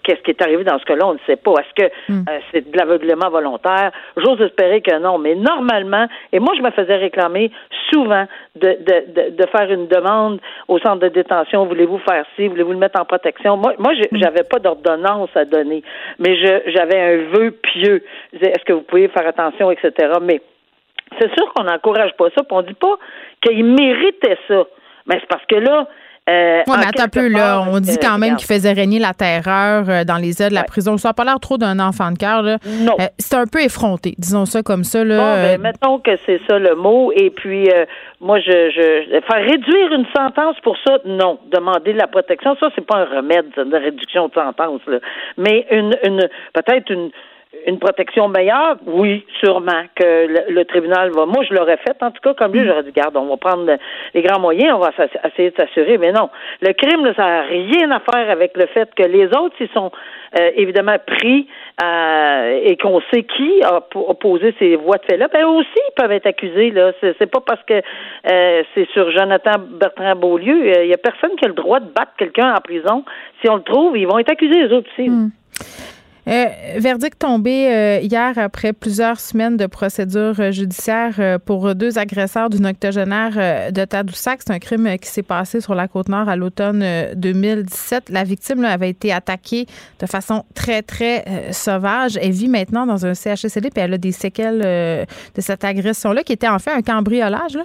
qu'est-ce 0.03 0.21
qui 0.23 0.31
est 0.31 0.42
arrivé 0.42 0.64
dans 0.64 0.79
ce 0.79 0.85
cas-là? 0.85 1.07
On 1.07 1.14
ne 1.14 1.18
sait 1.27 1.37
pas. 1.37 1.55
Est-ce 1.61 1.83
que 1.83 1.90
hmm. 2.12 2.25
euh, 2.29 2.38
c'est 2.53 2.71
de 2.71 2.77
l'aveuglement 2.77 3.31
volontaire? 3.31 3.90
J'ose 4.16 4.40
espérer 4.42 4.83
que 4.83 4.99
non. 4.99 5.18
Mais 5.18 5.35
normalement, 5.35 6.07
et 6.33 6.38
moi, 6.38 6.53
je 6.57 6.62
me 6.62 6.71
faisais 6.71 6.97
réclamer 6.97 7.51
souvent 7.90 8.27
de, 8.57 8.68
de, 8.68 9.31
de, 9.31 9.47
faire 9.47 9.71
une 9.73 9.87
demande 9.87 10.40
au 10.68 10.79
centre 10.79 11.01
de 11.01 11.09
détention. 11.09 11.64
Voulez-vous 11.64 11.99
faire 11.99 12.25
ci? 12.37 12.49
Voulez-vous 12.49 12.73
le 12.73 12.79
mettre 12.79 13.01
en 13.01 13.07
protection? 13.07 13.57
Moi, 13.57 13.75
moi 13.79 13.92
hmm. 13.94 14.18
j'avais 14.18 14.44
pas 14.44 14.59
d'ordonnance 14.59 15.31
à 15.35 15.44
donner, 15.44 15.83
mais 16.18 16.37
j'avais 16.66 17.01
un 17.01 17.16
vœu 17.33 17.51
pieux. 17.51 18.05
Est-ce 18.35 18.64
que 18.64 18.75
vous 18.75 18.83
pouvez 18.83 19.09
faire 19.09 19.27
attention, 19.27 19.71
etc. 19.71 20.12
Mais 20.21 20.42
c'est 21.18 21.33
sûr 21.35 21.53
qu'on 21.55 21.64
n'encourage 21.64 22.12
pas 22.18 22.29
ça, 22.37 22.42
puis 22.42 22.53
on 22.53 22.62
dit 22.62 22.75
pas 22.75 22.99
qu'il 23.42 23.64
méritait 23.64 24.38
ça. 24.49 24.64
Mais 25.07 25.16
c'est 25.21 25.29
parce 25.29 25.47
que 25.47 25.57
là, 25.57 25.88
euh, 26.29 26.62
oui, 26.67 26.77
mais 26.79 26.87
attends 26.87 27.05
un 27.05 27.09
peu, 27.09 27.29
là. 27.29 27.64
On 27.71 27.81
dit 27.81 27.99
quand 27.99 28.19
même 28.19 28.37
qu'il 28.37 28.47
faisait 28.47 28.73
régner 28.73 28.99
la 28.99 29.14
terreur 29.14 29.88
euh, 29.88 30.05
dans 30.05 30.17
les 30.17 30.43
ailes 30.43 30.51
de 30.51 30.55
la 30.55 30.64
prison. 30.64 30.97
Ça 30.97 31.09
n'a 31.09 31.14
pas 31.14 31.25
l'air 31.25 31.41
trop 31.41 31.57
d'un 31.57 31.79
enfant 31.79 32.11
de 32.11 32.19
cœur, 32.19 32.43
là. 32.43 32.59
Non. 32.81 32.97
Euh, 33.01 33.07
c'est 33.19 33.37
un 33.37 33.47
peu 33.47 33.62
effronté, 33.62 34.14
disons 34.19 34.45
ça 34.45 34.62
comme 34.62 34.85
ça, 34.85 35.05
là. 35.05 35.17
Bon, 35.17 35.43
ben, 35.43 35.61
mettons 35.61 35.99
que 35.99 36.11
c'est 36.27 36.41
ça 36.49 36.59
le 36.59 36.75
mot. 36.75 37.12
Et 37.12 37.31
puis, 37.31 37.69
moi, 38.21 38.41
je, 38.41 38.71
je. 38.71 39.21
Faire 39.29 39.45
réduire 39.45 39.93
une 39.93 40.07
sentence 40.17 40.57
pour 40.62 40.77
ça, 40.87 40.99
non. 41.05 41.38
Demander 41.53 41.93
de 41.93 41.99
la 41.99 42.07
protection, 42.07 42.57
ça, 42.61 42.69
c'est 42.75 42.87
pas 42.87 42.99
un 42.99 43.17
remède, 43.17 43.47
de 43.57 43.77
réduction 43.77 44.29
de 44.29 44.35
sentence, 44.35 44.81
là. 44.87 44.99
Mais 45.37 45.67
une, 45.71 45.97
une 46.05 46.29
peut-être 46.53 46.91
une 46.91 47.11
une 47.66 47.78
protection 47.78 48.28
meilleure, 48.28 48.76
oui, 48.87 49.24
sûrement 49.40 49.84
que 49.94 50.50
le, 50.50 50.64
tribunal 50.64 51.11
va. 51.11 51.24
Moi, 51.24 51.44
je 51.48 51.54
l'aurais 51.54 51.78
fait, 51.78 51.96
en 52.02 52.11
tout 52.11 52.20
cas, 52.22 52.34
comme 52.34 52.52
lui, 52.52 52.66
j'aurais 52.66 52.82
dit, 52.82 52.92
garde, 52.92 53.16
on 53.16 53.26
va 53.26 53.37
prendre 53.38 53.70
les 54.14 54.22
grands 54.22 54.40
moyens, 54.40 54.74
on 54.74 54.78
va 54.80 54.90
essayer 55.24 55.50
de 55.50 55.56
s'assurer, 55.56 55.96
mais 55.96 56.12
non. 56.12 56.28
Le 56.61 56.72
crime, 56.74 57.11
ça 57.16 57.22
n'a 57.22 57.42
rien 57.42 57.90
à 57.90 58.00
faire 58.00 58.30
avec 58.30 58.56
le 58.56 58.66
fait 58.66 58.94
que 58.94 59.02
les 59.02 59.26
autres, 59.28 59.56
ils 59.61 59.68
sont 59.70 59.90
euh, 60.38 60.50
évidemment 60.56 60.96
pris 61.06 61.48
euh, 61.82 62.61
et 62.62 62.76
qu'on 62.76 63.00
sait 63.12 63.22
qui 63.22 63.62
a, 63.62 63.80
posé 63.80 64.54
ces 64.58 64.76
voies 64.76 64.98
de 64.98 65.04
fait-là, 65.11 65.28
ben 65.32 65.46
aussi, 65.46 65.68
ils 65.74 65.94
peuvent 65.96 66.12
être 66.12 66.26
accusés, 66.26 66.70
là. 66.70 66.92
C'est 67.00 67.30
pas 67.30 67.40
parce 67.40 67.62
que 67.64 67.80
euh, 68.30 68.62
c'est 68.74 68.88
sur 68.90 69.11
Jonathan 69.11 69.58
Bertrand 69.58 70.16
Beaulieu. 70.16 70.82
Il 70.84 70.88
y 70.88 70.94
a 70.94 70.98
personne 70.98 71.34
qui 71.37 71.46
a 71.46 71.48
le 71.48 71.54
droit 71.54 71.80
de 71.80 71.90
battre 71.90 72.12
quelqu'un 72.18 72.54
en 72.54 72.61
prison. 72.61 73.04
Si 73.40 73.48
on 73.48 73.56
le 73.56 73.62
trouve, 73.62 73.96
ils 73.96 74.06
vont 74.06 74.18
être 74.18 74.30
accusés, 74.30 74.66
les 74.66 74.72
autres 74.72 74.90
aussi. 74.92 75.08
Hmm. 75.08 75.30
Euh, 76.29 76.45
verdict 76.77 77.19
tombé 77.19 77.73
euh, 77.73 78.01
hier 78.03 78.35
après 78.37 78.75
plusieurs 78.75 79.19
semaines 79.19 79.57
de 79.57 79.64
procédure 79.64 80.38
euh, 80.38 80.51
judiciaire 80.51 81.38
pour 81.47 81.75
deux 81.75 81.99
agresseurs 81.99 82.51
d'une 82.51 82.67
octogénaire 82.67 83.73
de 83.73 83.85
Tadoussac. 83.87 84.41
C'est 84.43 84.53
un 84.53 84.59
crime 84.59 84.99
qui 85.01 85.09
s'est 85.09 85.23
passé 85.23 85.62
sur 85.62 85.75
la 85.75 85.88
côte 85.88 86.11
nord 86.11 86.29
à 86.29 86.37
l'automne 86.37 86.85
2017. 87.17 88.11
La 88.11 88.25
victime 88.25 88.62
avait 88.67 88.91
été 88.91 89.11
attaquée 89.11 89.64
de 90.01 90.07
façon 90.07 90.45
très, 90.55 90.83
très 90.83 91.51
sauvage. 91.53 92.19
Elle 92.21 92.33
vit 92.33 92.49
maintenant 92.49 92.85
dans 92.85 93.07
un 93.07 93.14
CHSLD 93.14 93.69
et 93.69 93.81
elle 93.81 93.95
a 93.95 93.99
des 93.99 94.12
séquelles 94.12 94.61
de 94.61 95.41
cette 95.41 95.64
agression-là 95.64 96.23
qui 96.25 96.35
était 96.35 96.49
en 96.49 96.59
fait 96.59 96.73
un 96.73 96.83
cambriolage. 96.83 97.57
Là. 97.57 97.64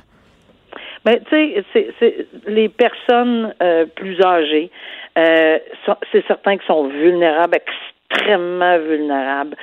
Ben, 1.04 1.20
tu 1.30 1.64
sais, 1.74 1.88
c'est 2.00 2.28
les 2.48 2.70
personnes 2.70 3.54
plus 3.96 4.22
âgées, 4.22 4.72
c'est 5.16 6.26
certain 6.28 6.58
qu'ils 6.58 6.68
sont 6.68 6.88
vulnérables, 6.88 7.58
extrêmement 8.14 8.78
vulnérables. 8.80 9.56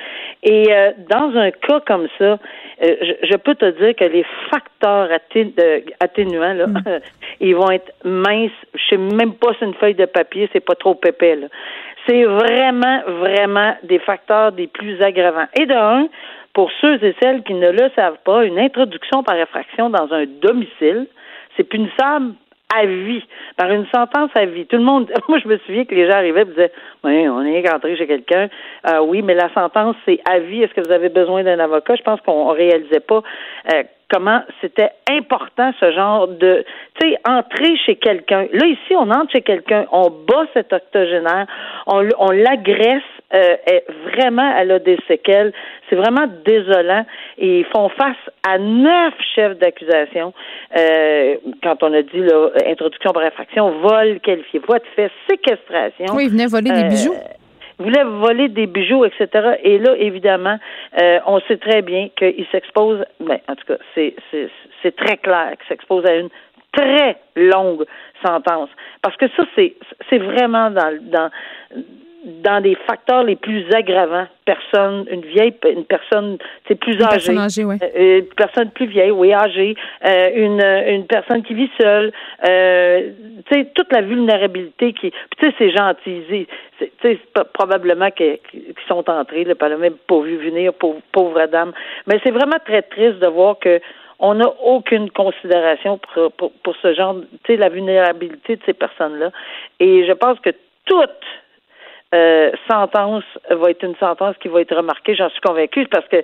Et 0.43 0.65
euh, 0.71 0.91
dans 1.09 1.37
un 1.37 1.51
cas 1.51 1.79
comme 1.85 2.07
ça, 2.17 2.37
euh, 2.83 2.95
je, 3.23 3.37
peux 3.37 3.55
te 3.55 3.69
dire 3.79 3.95
que 3.95 4.05
les 4.05 4.25
facteurs 4.49 5.09
atténuants, 5.99 6.53
là, 6.53 6.67
mm. 6.67 6.83
ils 7.39 7.55
vont 7.55 7.69
être 7.71 7.91
minces. 8.03 8.51
Je 8.73 8.89
sais 8.89 8.97
même 8.97 9.33
pas 9.35 9.53
si 9.57 9.65
une 9.65 9.73
feuille 9.75 9.95
de 9.95 10.05
papier, 10.05 10.49
c'est 10.53 10.65
pas 10.65 10.75
trop 10.75 10.99
épais. 11.05 11.39
C'est 12.07 12.23
vraiment, 12.23 13.01
vraiment 13.07 13.75
des 13.83 13.99
facteurs 13.99 14.51
des 14.51 14.67
plus 14.67 15.01
aggravants. 15.01 15.47
Et 15.59 15.65
de 15.65 16.09
pour 16.53 16.69
ceux 16.81 17.01
et 17.03 17.15
celles 17.21 17.43
qui 17.43 17.53
ne 17.53 17.71
le 17.71 17.89
savent 17.95 18.17
pas, 18.25 18.43
une 18.43 18.59
introduction 18.59 19.23
par 19.23 19.37
effraction 19.37 19.89
dans 19.89 20.11
un 20.11 20.25
domicile, 20.25 21.07
c'est 21.55 21.63
punissable 21.63 22.33
à 22.75 22.85
vie, 22.85 23.23
par 23.57 23.71
une 23.71 23.85
sentence 23.93 24.29
à 24.35 24.45
vie. 24.45 24.65
Tout 24.65 24.77
le 24.77 24.83
monde, 24.83 25.11
moi 25.27 25.39
je 25.39 25.47
me 25.47 25.57
souviens 25.59 25.85
que 25.85 25.95
les 25.95 26.09
gens 26.09 26.17
arrivaient 26.17 26.41
et 26.41 26.45
disaient, 26.45 26.71
oui, 27.03 27.27
on 27.27 27.41
est 27.43 27.67
rentré 27.69 27.95
chez 27.97 28.07
quelqu'un, 28.07 28.49
euh, 28.89 28.99
oui, 29.01 29.21
mais 29.21 29.35
la 29.35 29.53
sentence 29.53 29.95
c'est 30.05 30.19
à 30.29 30.39
vie. 30.39 30.63
Est-ce 30.63 30.73
que 30.73 30.81
vous 30.81 30.93
avez 30.93 31.09
besoin 31.09 31.43
d'un 31.43 31.59
avocat? 31.59 31.95
Je 31.95 32.03
pense 32.03 32.21
qu'on 32.21 32.47
réalisait 32.47 32.99
pas 32.99 33.21
euh, 33.73 33.83
comment 34.11 34.41
c'était 34.59 34.91
important 35.09 35.71
ce 35.79 35.91
genre 35.91 36.27
de, 36.27 36.65
tu 36.99 37.09
sais, 37.09 37.17
entrer 37.25 37.77
chez 37.85 37.95
quelqu'un. 37.95 38.47
Là 38.51 38.65
ici, 38.65 38.95
on 38.95 39.09
entre 39.09 39.31
chez 39.31 39.41
quelqu'un, 39.41 39.85
on 39.91 40.09
bat 40.09 40.45
cet 40.53 40.73
octogénaire, 40.73 41.47
on, 41.87 42.07
on 42.19 42.31
l'agresse, 42.31 43.03
euh, 43.33 43.55
vraiment, 44.13 44.53
elle 44.57 44.71
a 44.71 44.79
des 44.79 44.97
séquelles. 45.07 45.53
C'est 45.89 45.95
vraiment 45.95 46.27
désolant. 46.45 47.05
Et 47.37 47.59
ils 47.59 47.65
font 47.65 47.89
face 47.89 48.17
à 48.47 48.57
neuf 48.57 49.13
chefs 49.35 49.57
d'accusation. 49.57 50.33
Euh, 50.77 51.35
quand 51.63 51.83
on 51.83 51.93
a 51.93 52.01
dit 52.01 52.19
là, 52.19 52.49
introduction 52.67 53.11
par 53.11 53.23
infraction, 53.23 53.71
vol 53.79 54.19
qualifié, 54.21 54.59
voie 54.59 54.79
de 54.79 54.85
fait, 54.95 55.11
séquestration. 55.29 56.13
Oui, 56.13 56.25
ils 56.25 56.31
venaient 56.31 56.47
voler 56.47 56.71
des 56.71 56.83
bijoux. 56.83 57.15
Ils 57.79 57.85
voulaient 57.85 58.03
voler 58.03 58.47
des 58.47 58.67
bijoux, 58.67 59.05
etc. 59.05 59.55
Et 59.63 59.79
là, 59.79 59.95
évidemment, 59.97 60.57
euh, 61.01 61.19
on 61.25 61.39
sait 61.41 61.57
très 61.57 61.81
bien 61.81 62.09
qu'ils 62.15 62.45
s'exposent, 62.51 63.03
ben, 63.19 63.39
en 63.47 63.55
tout 63.55 63.65
cas, 63.67 63.77
c'est, 63.95 64.15
c'est, 64.29 64.49
c'est 64.83 64.95
très 64.95 65.17
clair 65.17 65.53
qu'ils 65.57 65.67
s'exposent 65.67 66.05
à 66.05 66.15
une 66.15 66.29
très 66.73 67.17
longue 67.35 67.85
sentence. 68.23 68.69
Parce 69.01 69.17
que 69.17 69.27
ça, 69.35 69.43
c'est, 69.55 69.73
c'est 70.09 70.19
vraiment 70.19 70.69
dans, 70.69 70.95
dans, 71.01 71.29
dans 72.23 72.61
des 72.61 72.75
facteurs 72.87 73.23
les 73.23 73.35
plus 73.35 73.65
aggravants. 73.73 74.27
Personne, 74.45 75.05
une 75.09 75.21
vieille, 75.21 75.53
une 75.65 75.85
personne, 75.85 76.37
c'est 76.67 76.75
plus 76.75 76.93
une 76.93 77.03
âgée, 77.03 77.11
personne 77.13 77.37
âgée 77.37 77.65
oui. 77.65 77.77
Euh, 77.81 78.19
une 78.19 78.25
personne 78.35 78.69
plus 78.71 78.85
vieille, 78.85 79.11
oui, 79.11 79.33
âgée, 79.33 79.75
euh, 80.05 80.29
une 80.35 80.61
une 80.61 81.07
personne 81.07 81.41
qui 81.43 81.53
vit 81.53 81.69
seule, 81.79 82.11
euh, 82.47 83.09
tu 83.47 83.55
sais 83.55 83.65
toute 83.73 83.91
la 83.91 84.01
vulnérabilité 84.01 84.93
qui, 84.93 85.11
tu 85.11 85.17
sais 85.41 85.53
c'est 85.57 85.71
gentil, 85.71 86.23
tu 86.29 86.87
sais 87.01 87.19
probablement 87.53 88.11
qu'ils 88.11 88.39
sont 88.87 89.09
entrés, 89.09 89.43
le 89.43 89.55
pas 89.55 89.69
même 89.69 89.95
pas 90.07 90.19
vu 90.21 90.37
venir, 90.37 90.73
pauvre, 90.73 91.01
pauvre 91.11 91.45
dame, 91.47 91.71
mais 92.07 92.19
c'est 92.23 92.31
vraiment 92.31 92.59
très 92.63 92.83
triste 92.83 93.19
de 93.19 93.27
voir 93.27 93.57
que 93.59 93.79
on 94.19 94.35
n'a 94.35 94.53
aucune 94.63 95.09
considération 95.09 95.97
pour, 95.97 96.31
pour, 96.33 96.51
pour 96.63 96.75
ce 96.83 96.93
genre, 96.93 97.15
tu 97.43 97.53
sais, 97.53 97.57
la 97.57 97.69
vulnérabilité 97.69 98.55
de 98.55 98.61
ces 98.67 98.73
personnes-là. 98.73 99.31
Et 99.79 100.05
je 100.05 100.11
pense 100.13 100.39
que 100.41 100.51
toutes 100.85 101.09
euh, 102.13 102.51
sentence 102.69 103.23
va 103.49 103.69
être 103.69 103.83
une 103.83 103.95
sentence 103.95 104.35
qui 104.41 104.49
va 104.49 104.61
être 104.61 104.75
remarquée, 104.75 105.15
j'en 105.15 105.29
suis 105.29 105.39
convaincue, 105.41 105.87
parce 105.87 106.07
que 106.07 106.17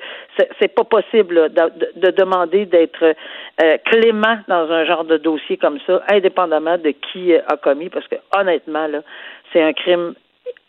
c'est 0.60 0.73
pas 0.73 0.84
possible 0.84 1.50
de, 1.54 2.12
demander 2.12 2.65
d'être 2.65 3.15
euh, 3.63 3.78
clément 3.86 4.39
dans 4.47 4.69
un 4.69 4.86
genre 4.86 5.06
de 5.06 5.17
dossier 5.17 5.58
comme 5.58 5.80
ça, 5.88 6.04
indépendamment 6.10 6.78
de 6.78 6.89
qui 6.89 7.34
a 7.34 7.58
commis, 7.58 7.89
parce 7.89 8.08
que 8.08 8.15
honnêtement, 8.38 8.88
là, 8.88 9.00
c'est 9.54 9.62
un 9.62 9.73
crime 9.73 10.13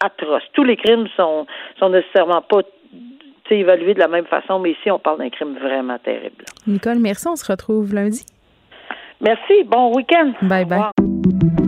atroce. 0.01 0.45
Tous 0.53 0.65
les 0.65 0.77
crimes 0.77 1.09
sont, 1.17 1.47
sont 1.79 1.89
nécessairement 1.89 2.43
pas 2.43 2.63
évalués 3.51 3.95
de 3.95 3.99
la 4.01 4.09
même 4.09 4.27
façon, 4.27 4.59
mais 4.59 4.73
ici, 4.73 4.91
on 4.91 4.99
parle 4.99 5.19
d'un 5.19 5.31
crime 5.31 5.57
vraiment 5.59 5.99
terrible. 5.99 6.45
Nicole, 6.67 6.99
merci. 6.99 7.29
On 7.29 7.37
se 7.37 7.51
retrouve 7.51 7.95
lundi. 7.95 8.25
Merci. 9.21 9.65
Bon 9.65 9.95
week-end. 9.95 10.33
Bye 10.43 10.65
bye. 10.65 11.68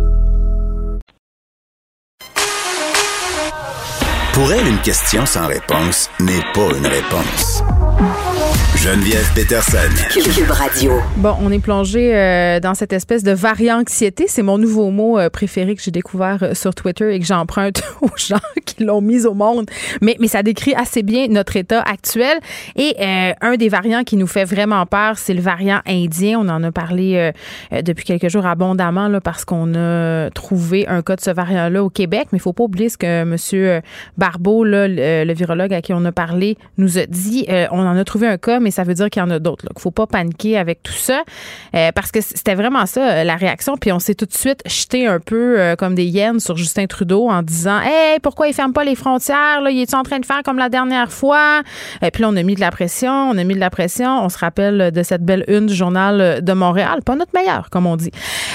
Pour 4.33 4.53
elle, 4.53 4.65
une 4.65 4.79
question 4.79 5.25
sans 5.25 5.47
réponse 5.47 6.09
n'est 6.21 6.41
pas 6.53 6.69
une 6.77 6.87
réponse. 6.87 7.63
Geneviève 8.81 9.31
Peterson. 9.35 9.77
Cube 10.09 10.49
Radio. 10.49 10.93
Bon, 11.17 11.35
on 11.39 11.51
est 11.51 11.59
plongé 11.59 12.15
euh, 12.15 12.59
dans 12.59 12.73
cette 12.73 12.93
espèce 12.93 13.21
de 13.21 13.31
varianxiété. 13.31 14.25
C'est 14.27 14.41
mon 14.41 14.57
nouveau 14.57 14.89
mot 14.89 15.19
euh, 15.19 15.29
préféré 15.29 15.75
que 15.75 15.83
j'ai 15.83 15.91
découvert 15.91 16.39
euh, 16.41 16.53
sur 16.55 16.73
Twitter 16.73 17.13
et 17.13 17.19
que 17.19 17.25
j'emprunte 17.25 17.83
aux 18.01 18.09
gens 18.17 18.39
qui 18.65 18.83
l'ont 18.83 19.01
mis 19.01 19.27
au 19.27 19.35
monde. 19.35 19.69
Mais, 20.01 20.15
mais 20.19 20.27
ça 20.27 20.41
décrit 20.41 20.73
assez 20.73 21.03
bien 21.03 21.27
notre 21.27 21.57
état 21.57 21.81
actuel. 21.81 22.39
Et 22.75 22.95
un 23.41 23.55
des 23.55 23.69
variants 23.69 24.03
qui 24.03 24.17
nous 24.17 24.25
fait 24.25 24.45
vraiment 24.45 24.85
peur, 24.87 25.17
c'est 25.19 25.35
le 25.35 25.41
variant 25.41 25.81
indien. 25.85 26.39
On 26.39 26.49
en 26.49 26.63
a 26.63 26.71
parlé 26.71 27.31
depuis 27.71 28.05
quelques 28.05 28.29
jours 28.29 28.45
abondamment 28.45 29.07
là, 29.07 29.21
parce 29.21 29.45
qu'on 29.45 29.75
a 29.75 30.29
trouvé 30.31 30.87
un 30.87 31.01
cas 31.01 31.15
de 31.15 31.21
ce 31.21 31.29
variant-là 31.29 31.83
au 31.83 31.89
Québec. 31.89 32.29
Mais 32.31 32.37
il 32.37 32.41
faut 32.41 32.53
pas 32.53 32.63
oublier 32.63 32.89
ce 32.89 32.97
que 32.97 33.05
M. 33.05 33.81
Barbeau, 34.21 34.63
là, 34.63 34.87
le, 34.87 35.33
virologue 35.33 35.73
à 35.73 35.81
qui 35.81 35.93
on 35.93 36.05
a 36.05 36.11
parlé, 36.11 36.57
nous 36.77 36.99
a 36.99 37.07
dit 37.07 37.47
on 37.71 37.79
en 37.79 37.97
a 37.97 38.03
trouvé 38.03 38.27
un 38.27 38.37
cas, 38.37 38.59
mais 38.59 38.69
ça 38.69 38.83
veut 38.83 38.93
dire 38.93 39.09
qu'il 39.09 39.19
y 39.19 39.25
en 39.25 39.31
a 39.31 39.39
d'autres. 39.39 39.65
Il 39.65 39.73
ne 39.75 39.81
faut 39.81 39.89
pas 39.89 40.05
paniquer 40.05 40.57
avec 40.57 40.83
tout 40.83 40.93
ça 40.93 41.23
parce 41.71 42.11
que 42.11 42.21
c'était 42.21 42.53
vraiment 42.53 42.85
ça 42.85 43.23
la 43.23 43.35
réaction. 43.35 43.77
Puis 43.77 43.91
on 43.91 43.99
s'est 43.99 44.13
tout 44.13 44.25
de 44.25 44.33
suite 44.33 44.61
jeté 44.67 45.07
un 45.07 45.19
peu 45.19 45.75
comme 45.77 45.95
des 45.95 46.05
hyènes 46.05 46.39
sur 46.39 46.55
Justin 46.55 46.85
Trudeau 46.85 47.29
en 47.29 47.41
disant 47.41 47.79
Hey, 47.81 48.19
pourquoi 48.21 48.47
il 48.47 48.53
ferme 48.53 48.73
pas 48.73 48.83
les 48.83 48.95
frontières? 48.95 49.61
Il 49.69 49.79
est 49.79 49.93
en 49.93 50.03
train 50.03 50.19
de 50.19 50.25
faire 50.25 50.43
comme 50.43 50.57
la 50.57 50.69
dernière 50.69 51.11
fois? 51.11 51.63
Puis 52.13 52.21
là, 52.21 52.29
on 52.29 52.35
a 52.35 52.43
mis 52.43 52.55
de 52.55 52.61
la 52.61 52.71
pression, 52.71 53.11
on 53.11 53.37
a 53.37 53.43
mis 53.43 53.55
de 53.55 53.59
la 53.59 53.71
pression. 53.71 54.23
On 54.23 54.29
se 54.29 54.37
rappelle 54.37 54.91
de 54.91 55.03
cette 55.03 55.23
belle 55.23 55.45
une 55.47 55.65
du 55.65 55.73
journal 55.73 56.43
de 56.43 56.53
Montréal. 56.53 57.01
Pas 57.03 57.15
notre 57.15 57.33
meilleur, 57.33 57.69
comme 57.71 57.87
on 57.87 57.95
dit. 57.95 58.11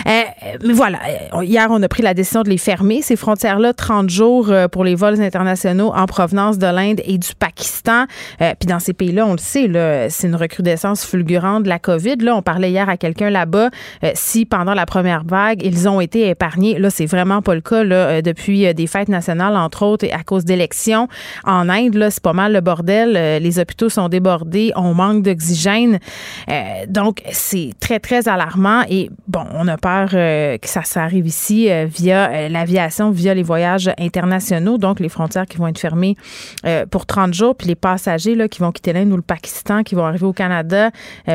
Euh, 0.07 0.23
mais 0.65 0.73
voilà, 0.73 0.99
euh, 1.35 1.45
hier, 1.45 1.67
on 1.71 1.83
a 1.83 1.89
pris 1.89 2.03
la 2.03 2.15
décision 2.15 2.43
de 2.43 2.49
les 2.49 2.59
fermer, 2.59 3.03
ces 3.03 3.17
frontières-là, 3.17 3.73
30 3.73 4.11
jours 4.11 4.51
euh, 4.51 4.69
pour 4.69 4.85
les 4.85 4.95
vols 4.95 5.21
internationaux 5.21 5.56
en 5.65 6.07
provenance 6.07 6.59
de 6.59 6.67
l'Inde 6.67 7.01
et 7.05 7.19
du 7.19 7.35
Pakistan. 7.39 8.07
puis 8.39 8.67
dans 8.67 8.79
ces 8.79 8.93
pays-là, 8.93 9.27
on 9.27 9.33
le 9.33 9.39
sait, 9.39 9.69
c'est 10.11 10.27
une 10.27 10.37
recrudescence 10.37 11.05
fulgurante 11.05 11.65
de 11.65 11.69
la 11.69 11.79
COVID. 11.79 12.17
Là, 12.17 12.37
on 12.37 12.43
parlait 12.43 12.71
hier 12.71 12.89
à 12.89 12.97
quelqu'un 12.97 13.31
là-bas, 13.31 13.71
si 14.15 14.45
pendant 14.45 14.75
la 14.75 14.87
première 14.87 15.25
vague, 15.25 15.63
ils 15.65 15.89
ont 15.89 16.01
été 16.01 16.29
épargnés. 16.29 16.79
Là, 16.79 16.91
c'est 16.91 17.07
vraiment 17.07 17.43
pas 17.43 17.55
le 17.55 17.61
cas 17.61 17.85
là, 17.85 18.23
depuis 18.23 18.73
des 18.75 18.87
fêtes 18.87 19.09
nationales, 19.09 19.57
entre 19.57 19.85
autres, 19.85 20.05
et 20.05 20.13
à 20.13 20.23
cause 20.23 20.45
d'élections. 20.45 21.09
En 21.45 21.69
Inde, 21.69 21.95
là, 21.95 22.11
c'est 22.11 22.23
pas 22.23 22.33
mal 22.33 22.53
le 22.53 22.61
bordel. 22.61 23.43
les 23.43 23.59
hôpitaux 23.59 23.89
sont 23.89 24.09
débordés, 24.09 24.73
on 24.77 24.95
manque 24.95 25.23
d'oxygène. 25.23 25.99
donc, 26.89 27.23
c'est 27.33 27.71
très, 27.81 28.01
très 28.01 28.29
alarmant. 28.29 28.83
Et 28.89 29.11
bon, 29.29 29.45
on 29.55 29.69
a 29.69 29.77
peur 29.77 30.11
euh, 30.15 30.59
que 30.59 30.69
ça, 30.69 30.83
s'arrive 30.83 31.27
ici 31.27 31.71
euh, 31.71 31.87
via 31.87 32.31
euh, 32.31 32.49
l'aviation, 32.49 33.11
via 33.11 33.35
les 33.35 33.43
voyages 33.43 33.91
internationaux, 33.99 34.79
donc 34.79 35.01
les 35.01 35.09
frontières 35.09 35.46
qui 35.47 35.57
vont 35.57 35.69
être 35.69 35.79
fermées 35.79 36.17
pour 36.91 37.07
30 37.07 37.33
jours, 37.33 37.55
puis 37.55 37.69
les 37.69 37.75
passagers 37.75 38.35
là, 38.35 38.49
qui 38.49 38.61
vont 38.61 38.73
quitter 38.73 38.93
l'Inde 38.93 39.13
ou 39.13 39.17
le 39.17 39.23
Pakistan, 39.23 39.83
qui 39.83 39.95
vont 39.95 40.05
arriver 40.05 40.27
au 40.27 40.33
Canada 40.33 40.91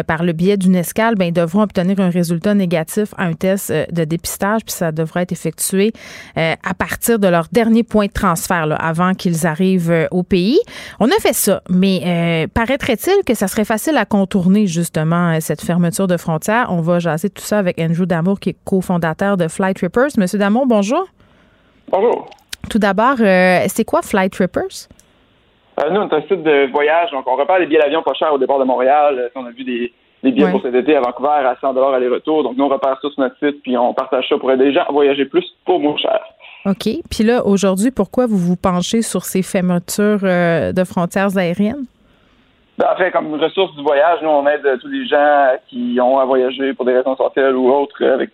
par 0.07 0.23
le 0.23 0.33
biais 0.33 0.57
d'une 0.57 0.75
escale, 0.75 1.15
ben, 1.15 1.25
ils 1.25 1.33
devront 1.33 1.61
obtenir 1.61 1.99
un 1.99 2.09
résultat 2.09 2.53
négatif 2.53 3.13
à 3.17 3.25
un 3.25 3.33
test 3.33 3.71
de 3.71 4.03
dépistage, 4.03 4.61
puis 4.65 4.73
ça 4.73 4.91
devrait 4.91 5.23
être 5.23 5.31
effectué 5.31 5.93
à 6.35 6.73
partir 6.77 7.19
de 7.19 7.27
leur 7.27 7.47
dernier 7.51 7.83
point 7.83 8.07
de 8.07 8.11
transfert, 8.11 8.75
avant 8.79 9.13
qu'ils 9.13 9.47
arrivent 9.47 10.07
au 10.11 10.23
pays. 10.23 10.59
On 10.99 11.07
a 11.07 11.19
fait 11.19 11.33
ça, 11.33 11.61
mais 11.69 12.47
paraîtrait-il 12.53 13.23
que 13.25 13.33
ça 13.33 13.47
serait 13.47 13.65
facile 13.65 13.97
à 13.97 14.05
contourner 14.05 14.67
justement 14.67 15.39
cette 15.39 15.61
fermeture 15.61 16.07
de 16.07 16.17
frontières? 16.17 16.67
On 16.69 16.81
va 16.81 16.99
jaser 16.99 17.29
tout 17.29 17.43
ça 17.43 17.59
avec 17.59 17.79
Andrew 17.79 18.05
Damour, 18.05 18.39
qui 18.39 18.49
est 18.49 18.57
cofondateur 18.65 19.37
de 19.37 19.47
Flight 19.47 19.77
Trippers. 19.77 20.09
Monsieur 20.17 20.39
Damour, 20.39 20.65
bonjour. 20.67 21.07
Bonjour. 21.89 22.29
Tout 22.69 22.79
d'abord, 22.79 23.15
euh, 23.19 23.65
c'est 23.67 23.85
quoi 23.85 24.01
Flight 24.01 24.31
Trippers? 24.31 24.87
Euh, 25.79 25.89
nous, 25.89 26.01
on 26.01 26.09
est 26.09 26.13
un 26.13 26.21
site 26.21 26.43
de 26.43 26.71
voyage, 26.71 27.11
donc 27.11 27.25
on 27.27 27.35
repère 27.35 27.59
des 27.59 27.65
billets 27.65 27.79
d'avion 27.79 28.03
pas 28.03 28.13
chers 28.13 28.33
au 28.33 28.37
départ 28.37 28.59
de 28.59 28.65
Montréal. 28.65 29.17
Euh, 29.17 29.29
on 29.35 29.45
a 29.45 29.51
vu 29.51 29.63
des, 29.63 29.93
billets 30.23 30.51
pour 30.51 30.61
cet 30.61 30.75
été 30.75 30.95
à 30.95 31.01
Vancouver 31.01 31.29
à 31.29 31.55
100 31.59 31.75
aller-retour. 31.93 32.43
Donc 32.43 32.57
nous, 32.57 32.65
on 32.65 32.69
repère 32.69 32.97
ça 33.01 33.09
sur 33.09 33.19
notre 33.19 33.37
site, 33.39 33.61
puis 33.63 33.77
on 33.77 33.93
partage 33.93 34.27
ça 34.29 34.37
pour 34.37 34.51
aider 34.51 34.65
les 34.65 34.73
gens 34.73 34.83
à 34.87 34.91
voyager 34.91 35.25
plus 35.25 35.45
pour 35.65 35.79
moins 35.79 35.97
cher. 35.97 36.19
OK. 36.65 36.89
Puis 37.09 37.23
là, 37.23 37.45
aujourd'hui, 37.45 37.89
pourquoi 37.89 38.27
vous 38.27 38.37
vous 38.37 38.55
penchez 38.55 39.01
sur 39.01 39.23
ces 39.25 39.41
fermetures 39.41 40.21
de 40.21 40.83
frontières 40.83 41.35
aériennes? 41.37 41.85
Ben, 42.77 42.87
en 42.93 42.97
fait, 42.97 43.11
comme 43.11 43.33
ressource 43.35 43.75
du 43.75 43.83
voyage, 43.83 44.19
nous, 44.21 44.29
on 44.29 44.47
aide 44.47 44.65
tous 44.79 44.87
les 44.87 45.07
gens 45.07 45.51
qui 45.67 45.99
ont 46.01 46.19
à 46.19 46.25
voyager 46.25 46.73
pour 46.73 46.85
des 46.85 46.93
raisons 46.93 47.15
sociales 47.15 47.55
ou 47.55 47.71
autres. 47.71 48.03
Avec 48.05 48.31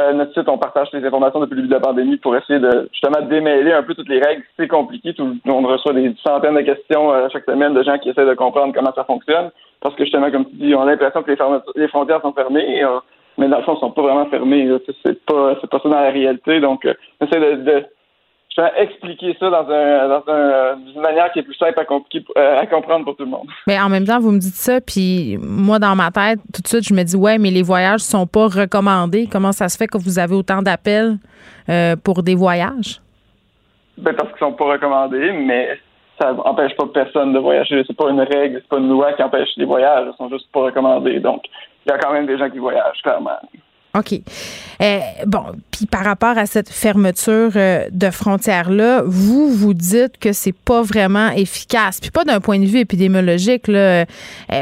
euh, 0.00 0.12
notre 0.12 0.32
site, 0.34 0.48
on 0.48 0.58
partage 0.58 0.88
les 0.92 1.04
informations 1.04 1.40
depuis 1.40 1.54
le 1.54 1.62
début 1.62 1.68
de 1.68 1.74
la 1.74 1.80
pandémie 1.80 2.16
pour 2.16 2.36
essayer 2.36 2.58
de 2.58 2.88
justement 2.92 3.22
démêler 3.26 3.72
un 3.72 3.82
peu 3.82 3.94
toutes 3.94 4.08
les 4.08 4.20
règles. 4.20 4.42
C'est 4.58 4.68
compliqué. 4.68 5.14
Tout, 5.14 5.36
on 5.46 5.62
reçoit 5.62 5.92
des 5.92 6.14
centaines 6.26 6.54
de 6.54 6.60
questions 6.60 7.12
euh, 7.12 7.28
chaque 7.32 7.44
semaine 7.44 7.74
de 7.74 7.82
gens 7.82 7.98
qui 7.98 8.10
essaient 8.10 8.26
de 8.26 8.34
comprendre 8.34 8.74
comment 8.74 8.92
ça 8.94 9.04
fonctionne. 9.04 9.50
Parce 9.80 9.94
que 9.94 10.04
justement, 10.04 10.30
comme 10.30 10.46
tu 10.46 10.56
dis, 10.56 10.74
on 10.74 10.82
a 10.82 10.86
l'impression 10.86 11.22
que 11.22 11.32
les, 11.76 11.88
frontières 11.88 12.20
sont 12.20 12.32
fermées, 12.32 12.82
euh, 12.84 12.98
mais 13.38 13.48
dans 13.48 13.58
le 13.58 13.62
fond, 13.64 13.74
elles 13.74 13.80
sont 13.80 13.90
pas 13.90 14.02
vraiment 14.02 14.26
fermées. 14.26 14.68
C'est 15.04 15.24
pas, 15.24 15.54
pas 15.54 15.78
ça 15.78 15.88
dans 15.88 16.00
la 16.00 16.10
réalité. 16.10 16.60
Donc, 16.60 16.86
on 17.20 17.26
essaie 17.26 17.40
de 17.40 17.84
je 18.56 18.62
vais 18.62 18.70
expliquer 18.82 19.36
ça 19.38 19.50
dans, 19.50 19.68
un, 19.70 20.08
dans 20.08 20.32
un, 20.32 20.78
une 20.94 21.00
manière 21.00 21.30
qui 21.32 21.40
est 21.40 21.42
plus 21.42 21.54
simple 21.56 21.78
à, 21.78 21.82
euh, 22.38 22.60
à, 22.60 22.66
comprendre 22.66 23.04
pour 23.04 23.16
tout 23.16 23.24
le 23.24 23.30
monde. 23.30 23.48
Mais 23.66 23.78
en 23.78 23.88
même 23.88 24.04
temps, 24.04 24.18
vous 24.18 24.32
me 24.32 24.38
dites 24.38 24.54
ça, 24.54 24.80
puis 24.80 25.36
moi, 25.40 25.78
dans 25.78 25.94
ma 25.94 26.10
tête, 26.10 26.40
tout 26.54 26.62
de 26.62 26.66
suite, 26.66 26.88
je 26.88 26.94
me 26.94 27.02
dis, 27.02 27.16
ouais, 27.16 27.38
mais 27.38 27.50
les 27.50 27.62
voyages 27.62 28.00
sont 28.00 28.26
pas 28.26 28.46
recommandés. 28.46 29.28
Comment 29.30 29.52
ça 29.52 29.68
se 29.68 29.76
fait 29.76 29.86
que 29.86 29.98
vous 29.98 30.18
avez 30.18 30.34
autant 30.34 30.62
d'appels 30.62 31.16
euh, 31.68 31.96
pour 31.96 32.22
des 32.22 32.34
voyages? 32.34 33.00
Ben, 33.98 34.14
parce 34.14 34.30
qu'ils 34.30 34.38
sont 34.38 34.52
pas 34.52 34.72
recommandés, 34.72 35.32
mais 35.32 35.78
ça 36.18 36.32
n'empêche 36.32 36.74
pas 36.76 36.86
personne 36.94 37.34
de 37.34 37.38
voyager. 37.38 37.82
C'est 37.86 37.96
pas 37.96 38.08
une 38.08 38.20
règle, 38.20 38.60
c'est 38.62 38.68
pas 38.68 38.78
une 38.78 38.88
loi 38.88 39.12
qui 39.12 39.22
empêche 39.22 39.50
les 39.56 39.66
voyages. 39.66 40.06
Ils 40.12 40.16
sont 40.16 40.30
juste 40.30 40.50
pas 40.52 40.60
recommandés. 40.60 41.20
Donc, 41.20 41.42
il 41.84 41.90
y 41.90 41.92
a 41.92 41.98
quand 41.98 42.12
même 42.12 42.26
des 42.26 42.38
gens 42.38 42.48
qui 42.48 42.58
voyagent, 42.58 43.02
clairement. 43.02 43.38
OK. 43.98 44.20
Euh, 44.82 44.98
bon, 45.26 45.42
puis 45.70 45.86
par 45.86 46.04
rapport 46.04 46.36
à 46.36 46.46
cette 46.46 46.68
fermeture 46.68 47.52
euh, 47.56 47.86
de 47.90 48.10
frontières-là, 48.10 49.02
vous, 49.06 49.50
vous 49.50 49.74
dites 49.74 50.18
que 50.18 50.32
c'est 50.32 50.54
pas 50.54 50.82
vraiment 50.82 51.30
efficace. 51.30 52.00
Puis 52.00 52.10
pas 52.10 52.24
d'un 52.24 52.40
point 52.40 52.58
de 52.58 52.66
vue 52.66 52.80
épidémiologique, 52.80 53.68
là, 53.68 53.78
euh, 53.78 54.04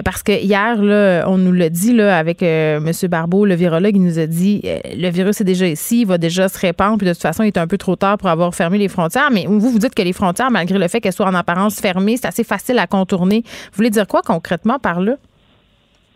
parce 0.05 0.23
que 0.23 0.33
hier, 0.33 0.81
là, 0.83 1.25
on 1.29 1.38
nous 1.38 1.53
l'a 1.53 1.68
dit 1.68 1.92
là, 1.92 2.16
avec 2.16 2.42
M. 2.42 2.90
Barbeau, 3.09 3.44
le 3.44 3.55
virologue, 3.55 3.97
il 3.97 4.03
nous 4.03 4.18
a 4.18 4.27
dit 4.27 4.62
le 4.64 5.09
virus 5.11 5.40
est 5.40 5.44
déjà 5.44 5.66
ici, 5.66 6.03
il 6.03 6.07
va 6.07 6.18
déjà 6.18 6.49
se 6.49 6.59
répandre, 6.59 6.99
puis 6.99 7.07
de 7.07 7.12
toute 7.12 7.23
façon, 7.23 7.42
il 7.42 7.49
est 7.49 7.59
un 7.59 7.66
peu 7.66 7.79
trop 7.79 7.97
tard 7.97 8.18
pour 8.18 8.29
avoir 8.29 8.55
fermé 8.55 8.79
les 8.79 8.88
frontières. 8.88 9.31
Mais 9.33 9.47
vous, 9.47 9.59
vous 9.59 9.79
dites 9.79 9.94
que 9.94 10.03
les 10.03 10.12
frontières, 10.12 10.51
malgré 10.51 10.79
le 10.79 10.88
fait 10.88 11.01
qu'elles 11.01 11.12
soient 11.12 11.27
en 11.27 11.35
apparence 11.35 11.81
fermées, 11.81 12.16
c'est 12.16 12.29
assez 12.29 12.44
facile 12.44 12.79
à 12.79 12.87
contourner. 12.87 13.42
Vous 13.44 13.77
voulez 13.77 13.90
dire 13.90 14.07
quoi 14.07 14.23
concrètement 14.23 14.79
par 14.79 15.01
là? 15.01 15.16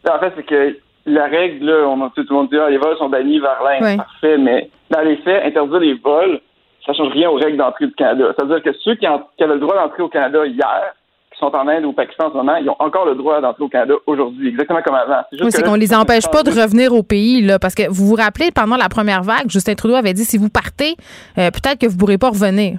En 0.09 0.19
fait, 0.21 0.33
c'est 0.37 0.47
que 0.47 0.77
la 1.15 1.27
règle, 1.27 1.67
là, 1.67 1.89
on 1.89 2.05
a 2.05 2.11
tout 2.11 2.25
le 2.29 2.35
monde 2.35 2.49
dit 2.51 2.59
ah, 2.59 2.71
les 2.71 2.79
vols 2.79 2.97
sont 2.99 3.09
bannis 3.09 3.41
vers 3.41 3.63
l'Inde, 3.63 3.99
parfait, 3.99 4.39
mais 4.39 4.71
dans 4.91 5.01
les 5.01 5.17
faits, 5.19 5.45
interdire 5.45 5.81
les 5.81 5.95
vols, 5.95 6.41
ça 6.87 6.95
change 6.95 7.13
rien 7.13 7.29
aux 7.31 7.37
règles 7.37 7.59
d'entrée 7.59 7.87
du 7.87 7.95
Canada. 7.95 8.33
C'est-à-dire 8.37 8.63
que 8.63 8.73
ceux 8.83 8.95
qui, 8.95 9.07
avaient 9.07 9.55
le 9.55 9.61
droit 9.61 9.77
d'entrer 9.77 10.03
au 10.03 10.09
Canada 10.09 10.47
hier, 10.47 10.95
qui 11.33 11.39
sont 11.39 11.55
en 11.55 11.69
Inde 11.69 11.85
ou 11.85 11.91
au 11.91 11.93
Pakistan 11.93 12.29
en 12.29 12.31
ce 12.31 12.37
moment, 12.37 12.57
ils 12.57 12.69
ont 12.71 12.77
encore 12.79 13.05
le 13.05 13.15
droit 13.15 13.41
d'entrer 13.41 13.63
au 13.63 13.69
Canada 13.69 13.95
aujourd'hui, 14.07 14.49
exactement 14.49 14.81
comme 14.83 14.95
avant. 14.95 15.21
C'est 15.31 15.43
oui, 15.43 15.53
c'est 15.53 15.63
qu'on 15.63 15.75
les 15.75 15.95
empêche 15.95 16.29
pas 16.31 16.43
de 16.43 16.51
revenir 16.51 16.95
au 16.95 17.03
pays, 17.03 17.43
là, 17.43 17.59
parce 17.59 17.75
que 17.75 17.89
vous 17.89 18.07
vous 18.07 18.15
rappelez, 18.15 18.51
pendant 18.51 18.77
la 18.77 18.89
première 18.89 19.23
vague, 19.23 19.49
Justin 19.49 19.75
Trudeau 19.75 19.97
avait 19.97 20.15
dit 20.15 20.25
si 20.25 20.39
vous 20.39 20.49
partez, 20.49 20.97
euh, 21.37 21.51
peut-être 21.51 21.79
que 21.79 21.87
vous 21.87 21.95
ne 21.95 21.99
pourrez 21.99 22.19
pas 22.19 22.31
revenir. 22.31 22.79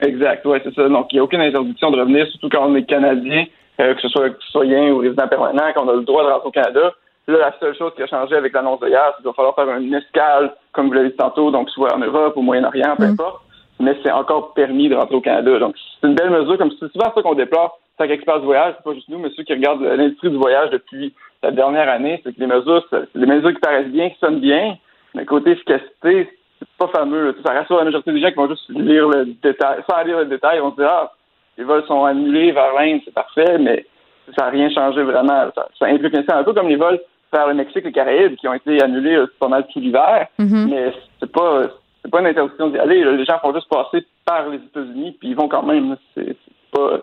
Exact, 0.00 0.44
oui, 0.44 0.58
c'est 0.62 0.74
ça. 0.74 0.88
Donc, 0.88 1.06
il 1.12 1.16
n'y 1.16 1.20
a 1.20 1.24
aucune 1.24 1.40
interdiction 1.40 1.90
de 1.90 2.00
revenir, 2.00 2.26
surtout 2.28 2.50
quand 2.50 2.66
on 2.66 2.74
est 2.74 2.84
Canadien, 2.84 3.46
euh, 3.80 3.94
que 3.94 4.00
ce 4.02 4.08
soit 4.08 4.28
citoyen 4.46 4.90
ou 4.92 4.98
résident 4.98 5.26
permanent, 5.28 5.72
qu'on 5.74 5.88
a 5.88 5.94
le 5.94 6.02
droit 6.02 6.24
de 6.24 6.28
rentrer 6.28 6.48
au 6.48 6.50
Canada. 6.50 6.92
Là, 7.26 7.38
la 7.38 7.58
seule 7.58 7.74
chose 7.76 7.92
qui 7.96 8.02
a 8.02 8.06
changé 8.06 8.36
avec 8.36 8.52
l'annonce 8.52 8.80
de 8.80 8.88
hier, 8.88 9.02
c'est 9.12 9.22
qu'il 9.22 9.26
va 9.26 9.32
falloir 9.32 9.54
faire 9.54 9.68
une 9.76 9.94
escale, 9.94 10.54
comme 10.72 10.88
vous 10.88 10.92
l'avez 10.92 11.10
dit 11.10 11.16
tantôt, 11.16 11.50
donc 11.50 11.70
soit 11.70 11.94
en 11.94 11.98
Europe, 11.98 12.36
au 12.36 12.42
Moyen-Orient, 12.42 12.96
peu 12.96 13.06
mm. 13.06 13.12
importe. 13.12 13.42
Mais 13.80 13.96
c'est 14.04 14.12
encore 14.12 14.52
permis 14.52 14.88
de 14.88 14.94
rentrer 14.94 15.16
au 15.16 15.20
Canada. 15.20 15.58
Donc, 15.58 15.74
c'est 16.00 16.06
une 16.06 16.14
belle 16.14 16.30
mesure, 16.30 16.58
comme 16.58 16.70
c'est 16.78 16.92
souvent 16.92 17.12
ça 17.14 17.22
qu'on 17.22 17.34
déplore. 17.34 17.78
C'est 17.98 18.08
qu'experts 18.08 18.40
du 18.40 18.46
voyage, 18.46 18.74
c'est 18.76 18.84
pas 18.84 18.94
juste 18.94 19.08
nous, 19.08 19.18
mais 19.18 19.30
ceux 19.36 19.42
qui 19.42 19.52
regardent 19.52 19.82
l'industrie 19.82 20.30
du 20.30 20.36
voyage 20.36 20.70
depuis 20.70 21.14
la 21.42 21.50
dernière 21.50 21.88
année, 21.88 22.20
c'est 22.24 22.34
que 22.34 22.40
les 22.40 22.46
mesures, 22.46 22.84
c'est 22.90 23.18
des 23.18 23.26
mesures 23.26 23.52
qui 23.54 23.60
paraissent 23.60 23.88
bien, 23.88 24.10
qui 24.10 24.18
sonnent 24.18 24.40
bien, 24.40 24.76
mais 25.14 25.24
côté 25.24 25.52
efficacité, 25.52 26.28
c'est 26.58 26.68
pas 26.78 26.88
fameux. 26.88 27.34
Ça 27.44 27.52
rassure 27.52 27.78
la 27.78 27.84
majorité 27.84 28.12
des 28.12 28.20
gens 28.20 28.30
qui 28.30 28.36
vont 28.36 28.48
juste 28.48 28.68
lire 28.68 29.08
le 29.08 29.26
détail. 29.42 29.82
Sans 29.88 30.02
lire 30.02 30.18
le 30.18 30.26
détail, 30.26 30.60
on 30.60 30.72
se 30.72 30.76
dit, 30.76 30.82
ah, 30.84 31.12
les 31.56 31.64
vols 31.64 31.84
sont 31.86 32.04
annulés 32.04 32.52
vers 32.52 32.74
l'Inde, 32.74 33.00
c'est 33.04 33.14
parfait, 33.14 33.58
mais 33.58 33.86
ça 34.36 34.46
n'a 34.46 34.50
rien 34.50 34.70
changé 34.70 35.02
vraiment. 35.02 35.50
Ça, 35.54 35.68
ça 35.78 35.86
implique 35.86 36.14
un 36.14 36.44
peu 36.44 36.52
comme 36.52 36.68
les 36.68 36.76
vols 36.76 37.00
vers 37.34 37.48
le 37.48 37.54
Mexique, 37.54 37.84
les 37.84 37.92
Caraïbes, 37.92 38.36
qui 38.36 38.48
ont 38.48 38.54
été 38.54 38.82
annulés 38.82 39.16
euh, 39.16 39.26
pas 39.38 39.48
mal 39.48 39.66
tout 39.72 39.80
l'hiver. 39.80 40.26
Mm-hmm. 40.38 40.68
Mais 40.70 40.92
c'est 41.20 41.30
pas 41.30 41.62
c'est 42.02 42.10
pas 42.10 42.20
une 42.20 42.26
interdiction 42.26 42.68
d'y 42.68 42.78
aller. 42.78 43.04
Les 43.04 43.24
gens 43.24 43.38
font 43.40 43.54
juste 43.54 43.68
passer 43.68 44.06
par 44.24 44.48
les 44.48 44.58
États-Unis, 44.58 45.16
puis 45.18 45.30
ils 45.30 45.36
vont 45.36 45.48
quand 45.48 45.62
même. 45.62 45.96
C'est 46.14 46.36
pas, 46.72 47.00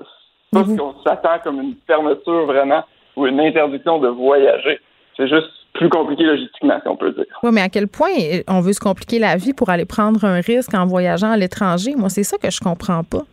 pas 0.52 0.64
ce 0.64 0.70
mm-hmm. 0.70 0.78
qu'on 0.78 0.96
s'attend 1.04 1.40
comme 1.44 1.60
une 1.62 1.76
fermeture 1.88 2.46
vraiment 2.46 2.84
ou 3.16 3.28
une 3.28 3.40
interdiction 3.40 4.00
de 4.00 4.08
voyager. 4.08 4.80
C'est 5.18 5.28
juste 5.28 5.50
plus 5.74 5.90
compliqué 5.90 6.24
logistiquement, 6.24 6.80
si 6.82 6.88
on 6.88 6.96
peut 6.96 7.12
dire. 7.12 7.26
Oui, 7.44 7.52
mais 7.54 7.62
à 7.62 7.70
quel 7.70 7.88
point 7.88 8.10
on 8.48 8.62
veut 8.62 8.74
se 8.74 8.80
compliquer 8.80 9.20
la 9.20 9.38
vie 9.38 9.54
pour 9.54 9.70
aller 9.70 9.86
prendre 9.86 10.24
un 10.26 10.42
risque 10.42 10.74
en 10.74 10.86
voyageant 10.86 11.32
à 11.32 11.38
l'étranger? 11.38 11.96
Moi, 11.96 12.10
c'est 12.10 12.24
ça 12.24 12.38
que 12.38 12.50
je 12.50 12.60
comprends 12.60 13.04
pas. 13.04 13.24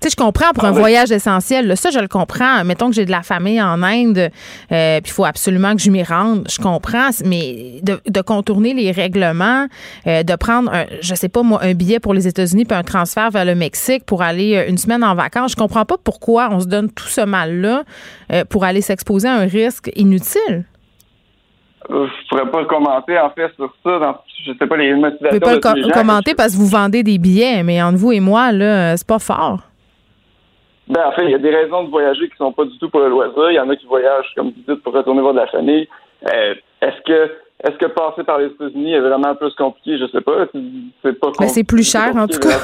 Tu 0.00 0.08
sais, 0.08 0.16
je 0.18 0.24
comprends 0.24 0.52
pour 0.54 0.64
un 0.64 0.70
ah 0.70 0.72
voyage 0.72 1.12
essentiel. 1.12 1.76
ça, 1.76 1.90
je 1.90 1.98
le 1.98 2.08
comprends. 2.08 2.64
Mettons 2.64 2.88
que 2.88 2.94
j'ai 2.94 3.04
de 3.04 3.10
la 3.10 3.20
famille 3.20 3.60
en 3.60 3.82
Inde, 3.82 4.30
euh, 4.72 5.00
puis 5.02 5.10
il 5.10 5.12
faut 5.12 5.26
absolument 5.26 5.74
que 5.74 5.82
je 5.82 5.90
m'y 5.90 6.02
rende. 6.02 6.46
Je 6.50 6.58
comprends, 6.58 7.10
mais 7.26 7.80
de, 7.82 8.20
contourner 8.22 8.72
les 8.72 8.92
règlements, 8.92 9.66
euh, 10.06 10.22
de 10.22 10.36
prendre, 10.36 10.72
un, 10.72 10.86
je 11.02 11.14
sais 11.14 11.28
pas 11.28 11.42
moi, 11.42 11.60
un 11.62 11.74
billet 11.74 12.00
pour 12.00 12.14
les 12.14 12.26
États-Unis 12.26 12.64
puis 12.64 12.76
un 12.76 12.82
transfert 12.82 13.30
vers 13.30 13.44
le 13.44 13.54
Mexique 13.54 14.06
pour 14.06 14.22
aller 14.22 14.56
euh, 14.56 14.70
une 14.70 14.78
semaine 14.78 15.04
en 15.04 15.14
vacances, 15.14 15.52
je 15.52 15.56
comprends 15.56 15.84
pas 15.84 15.96
pourquoi 16.02 16.48
on 16.50 16.60
se 16.60 16.66
donne 16.66 16.90
tout 16.90 17.08
ce 17.08 17.20
mal-là 17.20 17.84
pour 18.48 18.64
aller 18.64 18.80
s'exposer 18.80 19.28
à 19.28 19.34
un 19.34 19.46
risque 19.46 19.90
inutile. 19.96 20.64
Euh, 21.90 22.06
Je 22.06 22.28
pourrais 22.28 22.50
pas 22.50 22.64
commenter 22.64 23.18
en 23.18 23.30
fait 23.30 23.52
sur 23.56 23.72
ça. 23.82 23.98
Dans, 23.98 24.16
je 24.46 24.52
sais 24.58 24.66
pas 24.66 24.76
les 24.76 24.94
motivations. 24.94 25.28
Vous 25.32 25.40
pouvez 25.40 25.60
pas 25.60 25.72
de 25.74 25.80
le 25.80 25.88
gens. 25.88 25.90
commenter 25.90 26.34
parce 26.34 26.52
que 26.52 26.58
vous 26.58 26.66
vendez 26.66 27.02
des 27.02 27.18
billets, 27.18 27.62
mais 27.62 27.82
entre 27.82 27.98
vous 27.98 28.12
et 28.12 28.20
moi, 28.20 28.52
là, 28.52 28.96
c'est 28.96 29.06
pas 29.06 29.18
fort. 29.18 29.69
Ben, 30.90 31.06
en 31.06 31.12
fait, 31.12 31.24
il 31.24 31.30
y 31.30 31.34
a 31.34 31.38
des 31.38 31.54
raisons 31.54 31.84
de 31.84 31.90
voyager 31.90 32.28
qui 32.28 32.36
sont 32.36 32.52
pas 32.52 32.64
du 32.64 32.76
tout 32.78 32.90
pour 32.90 33.00
le 33.00 33.08
loisir. 33.08 33.50
Il 33.50 33.54
y 33.54 33.60
en 33.60 33.70
a 33.70 33.76
qui 33.76 33.86
voyagent, 33.86 34.32
comme 34.34 34.48
vous 34.48 34.74
dites, 34.74 34.82
pour 34.82 34.92
retourner 34.92 35.20
voir 35.20 35.34
de 35.34 35.38
la 35.38 35.46
famille. 35.46 35.88
Euh, 36.32 36.54
est-ce 36.82 37.00
que 37.02 37.32
est-ce 37.62 37.76
que 37.76 37.86
passer 37.86 38.24
par 38.24 38.38
les 38.38 38.46
États-Unis 38.46 38.94
est 38.94 39.00
vraiment 39.00 39.34
plus 39.34 39.54
compliqué? 39.54 39.98
Je 39.98 40.06
sais 40.06 40.20
pas. 40.20 40.46
C'est 41.02 41.12
pas 41.20 41.30
Mais 41.40 41.48
c'est 41.48 41.64
plus 41.64 41.88
cher, 41.88 42.16
en 42.16 42.26
tout 42.26 42.40
cas. 42.40 42.58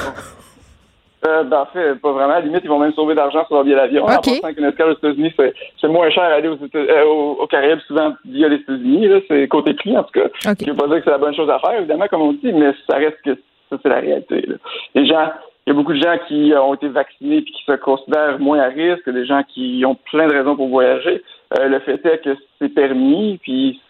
Euh, 1.25 1.43
ben, 1.43 1.61
en 1.61 1.65
fait, 1.67 1.95
pas 1.95 2.11
vraiment. 2.11 2.33
À 2.33 2.39
la 2.39 2.45
limite, 2.45 2.61
ils 2.63 2.69
vont 2.69 2.79
même 2.79 2.93
sauver 2.93 3.15
d'argent 3.15 3.45
sur 3.45 3.55
leur 3.55 3.63
billet 3.63 3.75
d'avion. 3.75 4.05
En 4.05 4.15
OK. 4.15 4.25
pensant 4.25 4.53
qu'une 4.53 4.65
escale 4.65 4.89
aux 4.89 4.97
États-Unis, 4.97 5.33
c'est, 5.37 5.53
c'est 5.79 5.87
moins 5.87 6.09
cher 6.09 6.23
aller 6.23 6.47
aux, 6.47 6.57
euh, 6.75 7.03
aux, 7.05 7.37
aux 7.41 7.47
Caraïbes, 7.47 7.79
souvent 7.87 8.13
via 8.25 8.47
les 8.49 8.57
États-Unis. 8.57 9.07
Là. 9.07 9.19
C'est 9.27 9.47
côté 9.47 9.73
prix, 9.73 9.97
en 9.97 10.03
tout 10.03 10.19
cas. 10.19 10.25
OK. 10.51 10.57
Je 10.61 10.69
veux 10.71 10.77
pas 10.77 10.87
dire 10.87 10.97
que 10.97 11.03
c'est 11.05 11.11
la 11.11 11.17
bonne 11.17 11.35
chose 11.35 11.49
à 11.49 11.59
faire, 11.59 11.79
évidemment, 11.79 12.07
comme 12.07 12.21
on 12.21 12.33
dit, 12.33 12.51
mais 12.53 12.71
ça 12.89 12.97
reste 12.97 13.17
que 13.23 13.35
ça, 13.69 13.77
c'est 13.81 13.89
la 13.89 13.99
réalité. 13.99 14.41
là. 14.41 14.55
Les 14.95 15.05
gens, 15.07 15.29
il 15.67 15.71
y 15.71 15.73
a 15.73 15.75
beaucoup 15.75 15.91
de 15.93 16.01
gens 16.01 16.17
qui 16.29 16.53
ont 16.55 16.73
été 16.75 16.87
vaccinés 16.87 17.37
et 17.39 17.43
qui 17.43 17.61
se 17.65 17.73
considèrent 17.73 18.39
moins 18.39 18.59
à 18.59 18.69
risque, 18.69 19.09
des 19.09 19.25
gens 19.25 19.43
qui 19.43 19.83
ont 19.85 19.95
plein 20.09 20.25
de 20.25 20.33
raisons 20.33 20.55
pour 20.55 20.69
voyager. 20.69 21.21
Euh, 21.59 21.67
le 21.67 21.79
fait 21.81 22.03
est 22.05 22.19
que 22.23 22.37
c'est 22.57 22.69
permis, 22.69 23.37
puis 23.43 23.81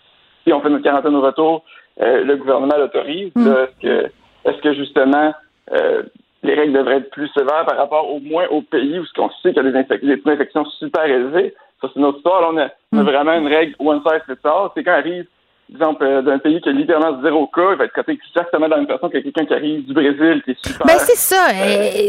si 0.44 0.52
on 0.52 0.60
fait 0.62 0.70
notre 0.70 0.84
quarantaine 0.84 1.16
au 1.16 1.22
retour, 1.22 1.64
euh, 2.02 2.24
le 2.24 2.36
gouvernement 2.36 2.76
l'autorise. 2.78 3.32
Mm. 3.36 3.48
Est-ce 3.48 3.82
que, 3.82 4.12
est-ce 4.46 4.62
que 4.64 4.74
justement 4.74 5.34
euh, 5.72 6.02
les 6.42 6.56
règles 6.56 6.74
devraient 6.74 6.98
être 6.98 7.12
plus 7.12 7.28
sévères 7.30 7.66
par 7.68 7.78
rapport 7.78 8.10
au 8.12 8.20
moins 8.22 8.48
au 8.50 8.62
pays 8.64 8.98
où 8.98 9.06
ce 9.06 9.14
qu'on 9.14 9.30
sait 9.44 9.54
qu'il 9.54 9.64
y 9.64 9.68
a 9.68 9.72
des, 9.72 9.78
infec- 9.78 10.04
des 10.04 10.20
taux 10.20 10.30
d'infection 10.32 10.66
super 10.80 11.06
élevés? 11.06 11.54
Ça, 11.80 11.90
c'est 11.94 12.00
une 12.00 12.06
autre 12.06 12.18
histoire. 12.18 12.42
Là, 12.42 12.50
on, 12.54 12.58
a, 12.58 12.70
on 12.94 12.98
a 13.00 13.04
Mm. 13.04 13.06
vraiment 13.06 13.34
une 13.34 13.48
règle 13.48 13.76
one 13.78 14.02
size 14.02 14.22
fits 14.26 14.48
all. 14.48 14.70
C'est 14.76 14.84
quand 14.84 14.94
arrive 14.94 15.28
exemple, 15.70 16.04
euh, 16.04 16.22
d'un 16.22 16.40
pays 16.40 16.62
qui 16.62 16.70
a 16.70 16.72
littéralement 16.72 17.22
zéro 17.22 17.48
cas, 17.48 17.74
il 17.74 17.78
va 17.78 17.86
être 17.86 17.94
traité 17.94 18.14
exactement 18.14 18.66
de 18.68 18.72
la 18.72 18.78
même 18.78 18.88
façon 18.88 19.10
que 19.10 19.18
quelqu'un 19.18 19.46
qui 19.46 19.54
arrive 19.54 19.86
du 19.86 19.94
Brésil, 19.94 20.42
qui 20.46 20.52
est 20.52 20.66
super. 20.66 20.88
Ben 20.88 20.98
c'est 21.00 21.18
ça. 21.18 21.48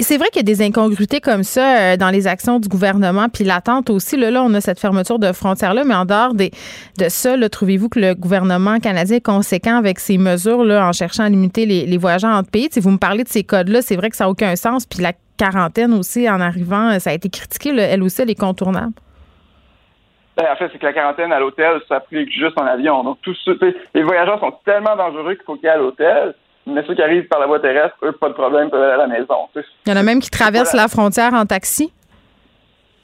C'est 0.00 0.16
vrai 0.16 0.28
qu'il 0.28 0.40
y 0.40 0.50
a 0.50 0.54
des 0.54 0.62
incongruités 0.62 1.20
comme 1.20 1.42
ça 1.42 1.78
euh, 1.78 1.96
dans 1.96 2.10
les 2.10 2.26
actions 2.26 2.60
du 2.60 2.68
gouvernement, 2.68 3.28
puis 3.28 3.44
l'attente 3.44 3.90
aussi. 3.90 4.16
Là, 4.16 4.30
là, 4.30 4.42
on 4.42 4.54
a 4.54 4.60
cette 4.60 4.78
fermeture 4.78 5.18
de 5.18 5.32
frontières-là, 5.32 5.84
mais 5.84 5.94
en 5.94 6.04
dehors 6.04 6.34
de 6.34 6.50
ça, 7.08 7.48
trouvez-vous 7.48 7.88
que 7.88 8.00
le 8.00 8.14
gouvernement 8.14 8.78
canadien 8.78 9.16
est 9.16 9.24
conséquent 9.24 9.76
avec 9.76 9.98
ces 9.98 10.18
mesures 10.18 10.64
là, 10.64 10.86
en 10.86 10.92
cherchant 10.92 11.24
à 11.24 11.28
limiter 11.28 11.66
les, 11.66 11.86
les 11.86 11.98
voyageurs 11.98 12.36
entre 12.36 12.50
pays? 12.50 12.68
Si 12.70 12.80
vous 12.80 12.90
me 12.90 12.98
parlez 12.98 13.24
de 13.24 13.28
ces 13.28 13.44
codes-là, 13.44 13.82
c'est 13.82 13.96
vrai 13.96 14.10
que 14.10 14.16
ça 14.16 14.24
n'a 14.24 14.30
aucun 14.30 14.54
sens, 14.56 14.86
puis 14.86 15.02
la 15.02 15.12
quarantaine 15.38 15.94
aussi, 15.94 16.28
en 16.28 16.40
arrivant, 16.40 16.90
euh, 16.90 16.98
ça 16.98 17.10
a 17.10 17.12
été 17.14 17.30
critiqué. 17.30 17.70
elle 17.70 18.02
aussi, 18.02 18.20
elle 18.20 18.30
est 18.30 18.38
contournable. 18.38 18.92
Ben, 20.38 20.46
en 20.52 20.56
fait, 20.56 20.68
c'est 20.72 20.78
que 20.78 20.86
la 20.86 20.92
quarantaine 20.92 21.32
à 21.32 21.40
l'hôtel 21.40 21.80
s'applique 21.88 22.30
juste 22.30 22.58
en 22.60 22.64
avion. 22.66 23.02
Donc, 23.02 23.18
tous 23.22 23.34
ceux, 23.44 23.58
les 23.94 24.02
voyageurs 24.02 24.38
sont 24.38 24.52
tellement 24.64 24.94
dangereux 24.94 25.34
qu'il 25.34 25.44
faut 25.44 25.56
qu'ils 25.56 25.68
aillent 25.68 25.74
à 25.76 25.78
l'hôtel. 25.78 26.34
Mais 26.66 26.84
ceux 26.86 26.94
qui 26.94 27.02
arrivent 27.02 27.26
par 27.28 27.40
la 27.40 27.46
voie 27.46 27.58
terrestre, 27.60 27.96
eux, 28.04 28.12
pas 28.12 28.28
de 28.28 28.34
problème, 28.34 28.70
peuvent 28.70 28.82
aller 28.82 28.92
à 28.92 28.96
la 28.98 29.06
maison. 29.08 29.48
Il 29.56 29.62
y 29.90 29.92
en 29.92 29.96
a 29.96 30.02
même 30.02 30.20
qui 30.20 30.30
traversent 30.30 30.72
Voilà. 30.72 30.84
la 30.84 30.88
frontière 30.88 31.32
en 31.34 31.44
taxi. 31.46 31.92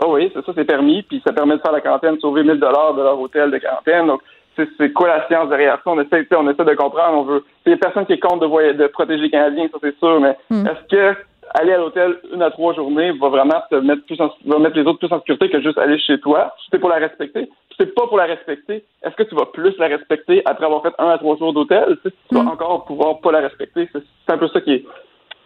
Ah 0.01 0.07
oui, 0.09 0.31
c'est 0.35 0.45
ça, 0.45 0.53
c'est 0.55 0.65
permis, 0.65 1.03
puis 1.03 1.23
ça 1.27 1.33
permet 1.33 1.57
de 1.57 1.61
faire 1.63 1.73
la 1.73 1.81
quarantaine, 1.81 2.19
sauver 2.21 2.43
1000 2.45 2.61
dollars 2.61 2.95
de 2.95 3.03
leur 3.03 3.19
hôtel 3.19 3.51
de 3.51 3.59
quarantaine. 3.59 4.07
Donc, 4.07 4.21
c'est 4.57 4.93
quoi 4.93 5.09
la 5.09 5.27
science 5.27 5.49
derrière 5.49 5.77
ça? 5.77 5.83
On 5.87 6.01
essaie, 6.01 6.27
on 6.37 6.49
essaie 6.51 6.65
de 6.65 6.75
comprendre, 6.75 7.19
on 7.19 7.23
veut. 7.23 7.45
Il 7.67 7.71
y 7.71 7.75
a 7.75 7.79
personne 7.79 8.05
qui 8.07 8.13
est 8.13 8.19
contre 8.21 8.41
de, 8.41 8.47
voy- 8.47 8.75
de 8.75 8.87
protéger 8.89 9.23
les 9.23 9.31
Canadiens, 9.31 9.67
ça 9.73 9.79
c'est 9.83 9.99
sûr, 9.99 10.21
mais 10.21 10.37
Mm. 10.51 10.67
est-ce 10.67 10.89
que 11.15 11.19
aller 11.53 11.73
à 11.73 11.79
l'hôtel 11.79 12.17
une 12.33 12.43
à 12.43 12.51
trois 12.51 12.75
journées 12.75 13.13
va 13.13 13.29
vraiment 13.29 13.63
te 13.71 13.77
mettre 13.77 14.05
plus 14.07 14.21
en, 14.21 14.31
va 14.47 14.59
mettre 14.59 14.77
les 14.77 14.87
autres 14.87 14.99
plus 14.99 15.13
en 15.13 15.19
sécurité 15.19 15.51
que 15.51 15.61
juste 15.61 15.79
aller 15.79 15.99
chez 15.99 16.19
toi? 16.21 16.55
Si 16.61 16.69
c'est 16.71 16.79
pour 16.79 16.89
la 16.89 16.97
respecter. 16.97 17.43
Si 17.71 17.77
c'est 17.79 17.95
pas 17.95 18.07
pour 18.07 18.19
la 18.19 18.25
respecter, 18.25 18.85
est-ce 19.03 19.15
que 19.17 19.25
tu 19.25 19.35
vas 19.35 19.47
plus 19.47 19.77
la 19.79 19.89
respecter 19.89 20.43
après 20.45 20.67
avoir 20.67 20.83
fait 20.83 20.95
un 20.99 21.09
à 21.11 21.19
trois 21.19 21.37
jours 21.37 21.53
d'hôtel? 21.53 21.97
Tu 22.03 22.11
vas 22.35 22.43
Mm. 22.43 22.49
encore 22.49 22.85
pouvoir 22.85 23.21
pas 23.21 23.33
la 23.33 23.41
respecter. 23.41 23.89
C'est 23.93 24.03
c'est 24.27 24.33
un 24.33 24.39
peu 24.39 24.49
ça 24.49 24.61
qui 24.61 24.75
est, 24.75 24.85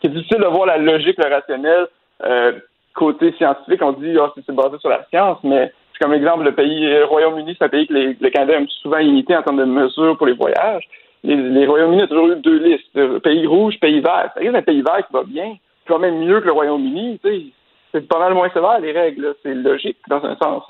qui 0.00 0.06
est 0.06 0.10
difficile 0.10 0.38
de 0.38 0.46
voir 0.46 0.66
la 0.66 0.78
logique, 0.78 1.16
le 1.18 1.30
rationnel. 1.34 1.86
Euh, 2.24 2.52
côté 2.94 3.32
scientifique, 3.32 3.80
on 3.82 3.92
dit 3.92 4.16
ah, 4.20 4.32
c'est 4.34 4.42
c'est 4.44 4.54
basé 4.54 4.76
sur 4.78 4.90
la 4.90 5.04
science, 5.08 5.38
mais 5.44 5.72
c'est 5.92 6.04
comme 6.04 6.14
exemple 6.14 6.44
le 6.44 6.52
pays 6.52 6.84
le 6.84 7.04
Royaume-Uni, 7.04 7.54
c'est 7.56 7.64
un 7.64 7.68
pays 7.68 7.86
que 7.86 7.94
les, 7.94 8.16
le 8.20 8.30
Canada 8.30 8.54
aime 8.54 8.68
souvent 8.82 8.98
imiter 8.98 9.36
en 9.36 9.42
termes 9.42 9.58
de 9.58 9.64
mesures 9.64 10.16
pour 10.16 10.26
les 10.26 10.32
voyages. 10.32 10.82
Les, 11.22 11.36
les 11.36 11.66
Royaumes-Unis 11.66 12.02
ont 12.04 12.06
toujours 12.08 12.28
eu 12.28 12.36
deux 12.36 12.58
listes, 12.58 13.20
pays 13.22 13.46
rouge, 13.46 13.78
pays 13.80 14.00
vert. 14.00 14.30
Ça 14.34 14.40
arrive 14.40 14.54
un 14.54 14.62
pays 14.62 14.82
vert 14.82 15.06
qui 15.06 15.12
va 15.12 15.22
bien, 15.24 15.54
va 15.92 15.98
même 15.98 16.18
mieux 16.18 16.40
que 16.40 16.46
le 16.46 16.52
Royaume-Uni, 16.52 17.20
c'est 17.92 18.08
pas 18.08 18.18
mal 18.18 18.34
moins 18.34 18.50
sévère 18.50 18.80
les 18.80 18.92
règles, 18.92 19.34
c'est 19.42 19.54
logique 19.54 19.98
dans 20.08 20.24
un 20.24 20.36
sens. 20.36 20.64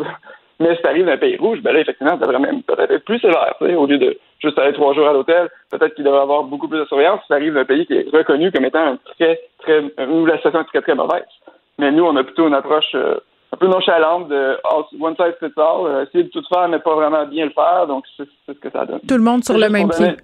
Mais 0.60 0.74
si 0.74 0.82
t'arrives 0.82 1.06
d'un 1.06 1.16
pays 1.16 1.36
rouge, 1.36 1.60
ben 1.62 1.72
là, 1.72 1.80
effectivement, 1.80 2.18
ça 2.18 2.26
devrait 2.26 2.40
même 2.40 2.62
peut-être 2.62 2.90
être 2.90 3.04
plus 3.04 3.20
sévère, 3.20 3.54
au 3.60 3.86
lieu 3.86 3.98
de 3.98 4.18
juste 4.40 4.58
aller 4.58 4.72
trois 4.72 4.92
jours 4.92 5.08
à 5.08 5.12
l'hôtel, 5.12 5.48
peut-être 5.70 5.94
qu'il 5.94 6.04
devrait 6.04 6.20
avoir 6.20 6.42
beaucoup 6.44 6.68
plus 6.68 6.80
de 6.80 6.84
surveillance 6.86 7.20
si 7.22 7.28
t'arrives 7.28 7.54
d'un 7.54 7.64
pays 7.64 7.86
qui 7.86 7.94
est 7.94 8.08
reconnu 8.12 8.50
comme 8.50 8.64
étant 8.64 8.92
un 8.92 8.98
très, 9.16 9.40
très, 9.60 9.80
où 10.06 10.26
la 10.26 10.36
situation 10.36 10.60
est 10.60 10.64
très, 10.64 10.82
très 10.82 10.94
mauvaise. 10.94 11.22
Mais 11.78 11.92
nous, 11.92 12.04
on 12.04 12.16
a 12.16 12.24
plutôt 12.24 12.48
une 12.48 12.54
approche 12.54 12.92
euh, 12.96 13.18
un 13.52 13.56
peu 13.56 13.68
nonchalante 13.68 14.28
de 14.28 14.56
oh, 14.72 14.84
one 15.00 15.14
size 15.14 15.34
fits 15.38 15.52
all, 15.56 15.86
euh, 15.86 16.04
essayer 16.04 16.24
de 16.24 16.30
tout 16.30 16.42
faire, 16.52 16.68
mais 16.68 16.80
pas 16.80 16.94
vraiment 16.94 17.24
bien 17.26 17.44
le 17.46 17.52
faire, 17.52 17.86
donc 17.86 18.04
c'est 18.16 18.28
ce 18.46 18.52
que 18.52 18.70
ça 18.70 18.84
donne. 18.84 19.00
Tout 19.08 19.16
le 19.16 19.22
monde 19.22 19.44
sur 19.44 19.56
le 19.56 19.68
même 19.68 19.88
pied. 19.90 20.16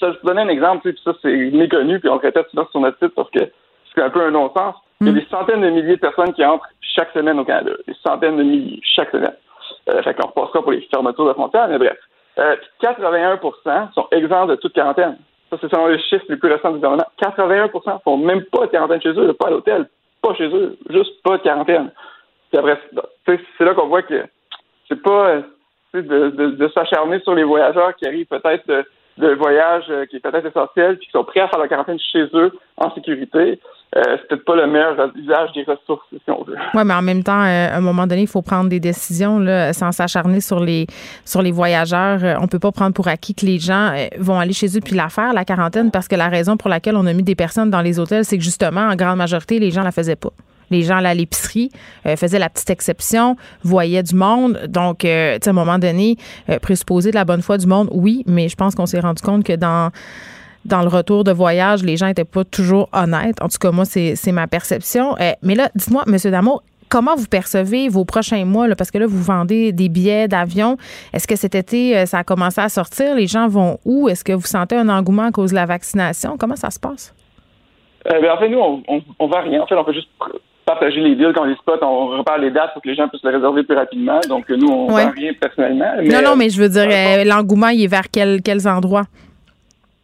Ça, 0.00 0.12
je 0.12 0.18
te 0.18 0.26
donner 0.26 0.42
un 0.42 0.48
exemple, 0.48 0.92
puis 0.92 1.00
ça, 1.04 1.12
c'est 1.22 1.50
méconnu, 1.52 2.00
puis 2.00 2.08
on 2.08 2.14
le 2.14 2.20
répète 2.20 2.48
souvent 2.50 2.66
sur 2.70 2.80
notre 2.80 2.98
site 2.98 3.14
parce 3.14 3.30
que 3.30 3.40
c'est 3.96 4.02
un 4.02 4.10
peu 4.10 4.22
un 4.22 4.30
non-sens. 4.30 4.74
Il 5.00 5.06
y 5.06 5.10
a 5.10 5.12
Mm. 5.12 5.16
des 5.16 5.26
centaines 5.30 5.60
de 5.62 5.70
milliers 5.70 5.96
de 5.96 6.00
personnes 6.00 6.32
qui 6.32 6.44
entrent 6.44 6.66
chaque 6.80 7.12
semaine 7.12 7.38
au 7.38 7.44
Canada. 7.44 7.72
Des 7.86 7.94
centaines 8.06 8.36
de 8.36 8.42
milliers 8.42 8.80
chaque 8.94 9.10
semaine. 9.10 9.34
Euh, 9.90 10.02
fait 10.02 10.14
qu'on 10.14 10.28
repassera 10.28 10.62
pour 10.62 10.72
les 10.72 10.80
fermetures 10.92 11.26
de 11.26 11.32
frontières, 11.32 11.68
mais 11.68 11.78
bref. 11.78 11.96
Euh, 12.38 12.56
puis 12.56 12.68
81% 12.80 13.92
sont 13.94 14.06
exempts 14.12 14.46
de 14.46 14.56
toute 14.56 14.72
quarantaine. 14.74 15.16
Ça, 15.50 15.56
c'est 15.60 15.70
selon 15.70 15.86
les 15.86 15.98
chiffres 16.00 16.24
les 16.28 16.36
plus 16.36 16.52
récents 16.52 16.70
du 16.70 16.76
gouvernement. 16.76 17.06
81% 17.22 18.00
font 18.02 18.16
même 18.16 18.42
pas 18.44 18.66
de 18.66 18.70
quarantaine 18.70 19.00
chez 19.00 19.10
eux, 19.10 19.32
pas 19.34 19.46
à 19.46 19.50
l'hôtel, 19.50 19.88
pas 20.22 20.34
chez 20.34 20.48
eux, 20.48 20.76
juste 20.90 21.22
pas 21.22 21.38
de 21.38 21.42
quarantaine. 21.42 21.90
Puis 22.50 22.58
après, 22.58 22.78
tu 22.90 23.36
sais, 23.36 23.40
c'est 23.56 23.64
là 23.64 23.74
qu'on 23.74 23.86
voit 23.86 24.02
que 24.02 24.24
c'est 24.88 25.00
pas 25.02 25.28
euh, 25.28 25.42
de, 25.94 26.00
de, 26.30 26.46
de 26.50 26.68
s'acharner 26.68 27.20
sur 27.20 27.34
les 27.34 27.44
voyageurs 27.44 27.94
qui 27.96 28.06
arrivent 28.06 28.26
peut-être 28.26 28.66
de, 28.66 28.84
de 29.18 29.34
voyage 29.34 29.84
euh, 29.88 30.04
qui 30.06 30.16
est 30.16 30.20
peut-être 30.20 30.46
essentiel, 30.46 30.98
puis 30.98 31.06
qui 31.06 31.12
sont 31.12 31.24
prêts 31.24 31.40
à 31.40 31.48
faire 31.48 31.58
la 31.60 31.68
quarantaine 31.68 31.98
chez 31.98 32.26
eux 32.34 32.52
en 32.76 32.92
sécurité. 32.94 33.60
Euh, 33.94 34.02
c'est 34.18 34.28
peut-être 34.28 34.44
pas 34.44 34.56
le 34.56 34.66
meilleur 34.66 35.10
usage 35.14 35.52
des 35.54 35.62
ressources, 35.62 36.06
si 36.10 36.30
on 36.30 36.42
veut. 36.42 36.56
Oui, 36.74 36.82
mais 36.84 36.94
en 36.94 37.02
même 37.02 37.22
temps, 37.22 37.42
euh, 37.44 37.68
à 37.72 37.76
un 37.76 37.80
moment 37.80 38.06
donné, 38.06 38.22
il 38.22 38.26
faut 38.26 38.42
prendre 38.42 38.68
des 38.68 38.80
décisions 38.80 39.38
là, 39.38 39.72
sans 39.72 39.92
s'acharner 39.92 40.40
sur 40.40 40.60
les 40.60 40.86
sur 41.24 41.40
les 41.40 41.52
voyageurs. 41.52 42.22
Euh, 42.22 42.34
on 42.40 42.48
peut 42.48 42.58
pas 42.58 42.72
prendre 42.72 42.92
pour 42.92 43.08
acquis 43.08 43.34
que 43.34 43.46
les 43.46 43.58
gens 43.58 43.94
vont 44.18 44.38
aller 44.38 44.52
chez 44.52 44.76
eux 44.76 44.80
puis 44.80 44.96
la 44.96 45.08
faire, 45.08 45.32
la 45.32 45.44
quarantaine, 45.44 45.90
parce 45.90 46.08
que 46.08 46.16
la 46.16 46.28
raison 46.28 46.56
pour 46.56 46.68
laquelle 46.68 46.96
on 46.96 47.06
a 47.06 47.12
mis 47.12 47.22
des 47.22 47.36
personnes 47.36 47.70
dans 47.70 47.80
les 47.80 47.98
hôtels, 47.98 48.24
c'est 48.24 48.36
que 48.36 48.44
justement, 48.44 48.82
en 48.82 48.96
grande 48.96 49.18
majorité, 49.18 49.58
les 49.58 49.70
gens 49.70 49.82
la 49.82 49.92
faisaient 49.92 50.16
pas. 50.16 50.30
Les 50.70 50.82
gens 50.82 50.96
allaient 50.96 51.10
à 51.10 51.14
l'épicerie, 51.14 51.70
faisaient 52.16 52.40
la 52.40 52.50
petite 52.50 52.70
exception, 52.70 53.36
voyaient 53.62 54.02
du 54.02 54.16
monde. 54.16 54.60
Donc, 54.66 54.98
tu 54.98 55.06
sais, 55.06 55.46
à 55.46 55.50
un 55.50 55.52
moment 55.52 55.78
donné, 55.78 56.16
présupposer 56.60 57.10
de 57.10 57.14
la 57.14 57.24
bonne 57.24 57.40
foi 57.40 57.56
du 57.56 57.68
monde, 57.68 57.88
oui, 57.92 58.24
mais 58.26 58.48
je 58.48 58.56
pense 58.56 58.74
qu'on 58.74 58.86
s'est 58.86 58.98
rendu 58.98 59.22
compte 59.22 59.44
que 59.44 59.54
dans 59.54 59.92
dans 60.66 60.82
le 60.82 60.88
retour 60.88 61.24
de 61.24 61.32
voyage, 61.32 61.82
les 61.82 61.96
gens 61.96 62.06
n'étaient 62.06 62.24
pas 62.24 62.44
toujours 62.44 62.88
honnêtes. 62.92 63.40
En 63.42 63.48
tout 63.48 63.58
cas, 63.60 63.70
moi, 63.70 63.84
c'est 63.84 64.32
ma 64.32 64.46
perception. 64.46 65.16
Euh, 65.20 65.32
mais 65.42 65.54
là, 65.54 65.68
dites-moi, 65.74 66.04
M. 66.06 66.16
Damour, 66.30 66.62
comment 66.88 67.14
vous 67.16 67.26
percevez 67.26 67.88
vos 67.88 68.04
prochains 68.04 68.44
mois? 68.44 68.68
Là, 68.68 68.76
parce 68.76 68.90
que 68.90 68.98
là, 68.98 69.06
vous 69.06 69.22
vendez 69.22 69.72
des 69.72 69.88
billets 69.88 70.28
d'avion. 70.28 70.76
Est-ce 71.12 71.26
que 71.26 71.36
cet 71.36 71.54
été, 71.54 71.96
euh, 71.96 72.06
ça 72.06 72.18
a 72.18 72.24
commencé 72.24 72.60
à 72.60 72.68
sortir? 72.68 73.14
Les 73.14 73.26
gens 73.26 73.48
vont 73.48 73.78
où? 73.84 74.08
Est-ce 74.08 74.24
que 74.24 74.32
vous 74.32 74.46
sentez 74.46 74.76
un 74.76 74.88
engouement 74.88 75.24
à 75.24 75.30
cause 75.32 75.50
de 75.50 75.56
la 75.56 75.66
vaccination? 75.66 76.36
Comment 76.38 76.56
ça 76.56 76.70
se 76.70 76.78
passe? 76.78 77.14
Euh, 78.06 78.20
ben, 78.20 78.30
en 78.30 78.38
fait, 78.38 78.48
nous, 78.48 78.58
on, 78.58 78.82
on, 78.88 79.02
on 79.18 79.26
vend 79.26 79.42
rien. 79.42 79.62
En 79.62 79.66
fait, 79.66 79.74
on 79.74 79.84
fait 79.84 79.94
juste 79.94 80.08
partager 80.64 81.00
les 81.00 81.14
deals 81.16 81.32
quand 81.34 81.42
on 81.42 81.46
les 81.46 81.54
spot. 81.56 81.80
On 81.82 82.18
repart 82.18 82.38
les 82.40 82.50
dates 82.52 82.72
pour 82.72 82.82
que 82.82 82.88
les 82.88 82.94
gens 82.94 83.08
puissent 83.08 83.22
les 83.24 83.30
réserver 83.30 83.62
plus 83.64 83.76
rapidement. 83.76 84.20
Donc, 84.28 84.48
nous, 84.48 84.68
on 84.68 84.92
Ouais. 84.92 85.04
vend 85.06 85.10
rien 85.12 85.32
personnellement. 85.40 85.90
non, 86.04 86.22
non, 86.22 86.36
mais 86.36 86.50
je 86.50 86.60
veux 86.60 86.68
dire, 86.68 86.88
euh, 86.90 87.24
l'engouement, 87.24 87.68
il 87.68 87.82
est 87.82 87.88
vers 87.88 88.08
quel- 88.12 88.42
quels 88.42 88.66
endroits? 88.68 89.04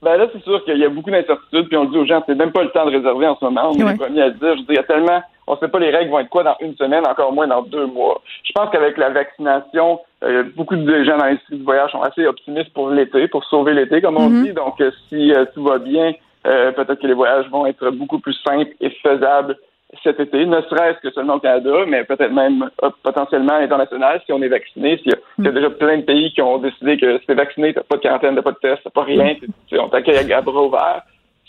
Ben 0.03 0.16
là, 0.16 0.26
c'est 0.32 0.42
sûr 0.42 0.64
qu'il 0.64 0.78
y 0.78 0.84
a 0.84 0.88
beaucoup 0.88 1.11
d'incertitudes, 1.12 1.68
puis 1.68 1.76
on 1.76 1.84
dit 1.84 1.96
aux 1.96 2.05
gens, 2.05 2.22
c'est 2.26 2.34
même 2.34 2.50
pas 2.50 2.64
le 2.64 2.70
temps 2.70 2.84
de 2.86 2.90
réserver 2.90 3.26
en 3.28 3.36
ce 3.36 3.44
moment. 3.44 3.70
On 3.70 3.74
est 3.78 3.84
Ouais. 3.84 3.92
les 3.92 3.98
premiers 3.98 4.22
à 4.22 4.30
dire. 4.30 4.57
Je 4.57 4.62
dire, 4.62 4.66
il 4.70 4.74
y 4.74 4.78
a 4.78 4.82
tellement, 4.82 5.22
on 5.46 5.57
sait 5.57 5.68
pas 5.68 5.78
les 5.78 5.90
règles 5.90 6.11
vont 6.11 6.18
être 6.18 6.28
quoi 6.28 6.42
dans 6.42 6.57
une 6.61 6.74
semaine, 6.76 7.07
encore 7.07 7.32
moins 7.32 7.46
dans 7.46 7.62
deux 7.62 7.86
mois. 7.86 8.20
Je 8.42 8.50
pense 8.53 8.68
qu'avec 8.70 8.96
la 8.96 9.11
vaccination, 9.11 10.00
euh, 10.24 10.42
beaucoup 10.57 10.74
de 10.74 11.05
gens 11.05 11.18
dans 11.18 11.24
l'industrie 11.26 11.57
du 11.59 11.64
voyage 11.64 11.92
sont 11.92 12.03
assez 12.03 12.26
optimistes 12.26 12.72
pour 12.74 12.90
l'été, 12.90 13.28
pour 13.28 13.44
sauver 13.44 13.74
l'été, 13.74 14.00
comme 14.03 14.16
on 14.16 14.28
Mhm. 14.28 14.42
dit. 14.44 14.53
Donc, 14.53 14.80
euh, 14.80 14.90
si 15.09 15.32
euh, 15.32 15.44
tout 15.55 15.62
va 15.62 15.78
bien, 15.78 16.12
euh, 16.48 16.72
peut-être 16.72 17.00
que 17.00 17.07
les 17.07 17.14
voyages 17.14 17.48
vont 17.50 17.66
être 17.66 17.90
beaucoup 17.90 18.18
plus 18.18 18.34
simples 18.44 18.72
et 18.80 18.90
faisables 19.05 19.57
cet 20.03 20.18
été, 20.20 20.47
ne 20.47 20.61
serait-ce 20.62 20.99
que 21.01 21.11
seulement 21.12 21.34
au 21.34 21.40
Canada, 21.40 21.70
mais 21.86 22.05
peut-être 22.05 22.32
même 22.32 22.68
euh, 22.82 22.90
potentiellement 23.03 23.55
à 23.55 23.61
l'international 23.61 24.20
si 24.24 24.32
on 24.32 24.40
est 24.43 24.49
vacciné, 24.49 24.97
s'il 24.99 25.09
y, 25.12 25.14
a- 25.14 25.18
s'il 25.36 25.45
y 25.45 25.49
a 25.49 25.53
déjà 25.53 25.70
plein 25.70 25.99
de 25.99 26.03
pays 26.03 26.32
qui 26.32 26.40
ont 26.43 26.59
décidé 26.59 26.97
que 26.97 27.18
si 27.18 27.26
t'es 27.26 27.34
vacciné, 27.34 27.74
t'as 27.74 27.82
pas 27.82 27.97
de 27.97 28.01
quarantaine, 28.03 28.34
t'as 28.34 28.43
pas 28.43 28.53
de 28.53 28.57
test, 28.59 28.80
t'as 28.84 28.90
pas 28.90 29.03
rien, 29.05 29.34
t'es- 29.68 29.78
on 29.78 29.88
t'accueille 29.88 30.32
à 30.32 30.40
bras 30.40 30.62
ouverts. 30.62 31.03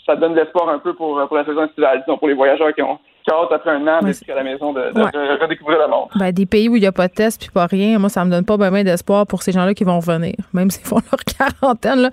Ça 0.04 0.14
donne 0.16 0.34
de 0.34 0.40
l'espoir 0.40 0.68
un 0.68 0.78
peu 0.78 0.92
pour, 0.92 1.20
pour 1.26 1.36
la 1.36 1.44
saison 1.46 1.64
estivale, 1.64 2.00
disons, 2.06 2.18
pour 2.18 2.28
les 2.28 2.34
voyageurs 2.34 2.74
qui 2.74 2.82
ont 2.82 2.98
hâte 3.32 3.52
après 3.52 3.70
un 3.70 3.86
an 3.86 4.00
d'être 4.02 4.30
à 4.30 4.34
la 4.34 4.42
maison 4.42 4.72
de, 4.72 4.80
redécouvrir 5.42 5.78
le 5.78 5.88
monde. 5.88 6.08
Ben, 6.16 6.32
des 6.32 6.46
pays 6.46 6.68
où 6.68 6.76
il 6.76 6.80
n'y 6.80 6.86
a 6.86 6.92
pas 6.92 7.08
de 7.08 7.12
test 7.12 7.40
puis 7.40 7.50
pas 7.50 7.66
rien, 7.66 7.98
moi, 7.98 8.08
ça 8.08 8.24
me 8.24 8.30
donne 8.30 8.44
pas 8.44 8.56
bien 8.56 8.84
d'espoir 8.84 9.26
pour 9.26 9.42
ces 9.42 9.52
gens-là 9.52 9.74
qui 9.74 9.84
vont 9.84 9.98
revenir, 9.98 10.34
même 10.52 10.70
s'ils 10.70 10.86
font 10.86 11.00
leur 11.10 11.24
quarantaine. 11.24 12.00
Là. 12.00 12.10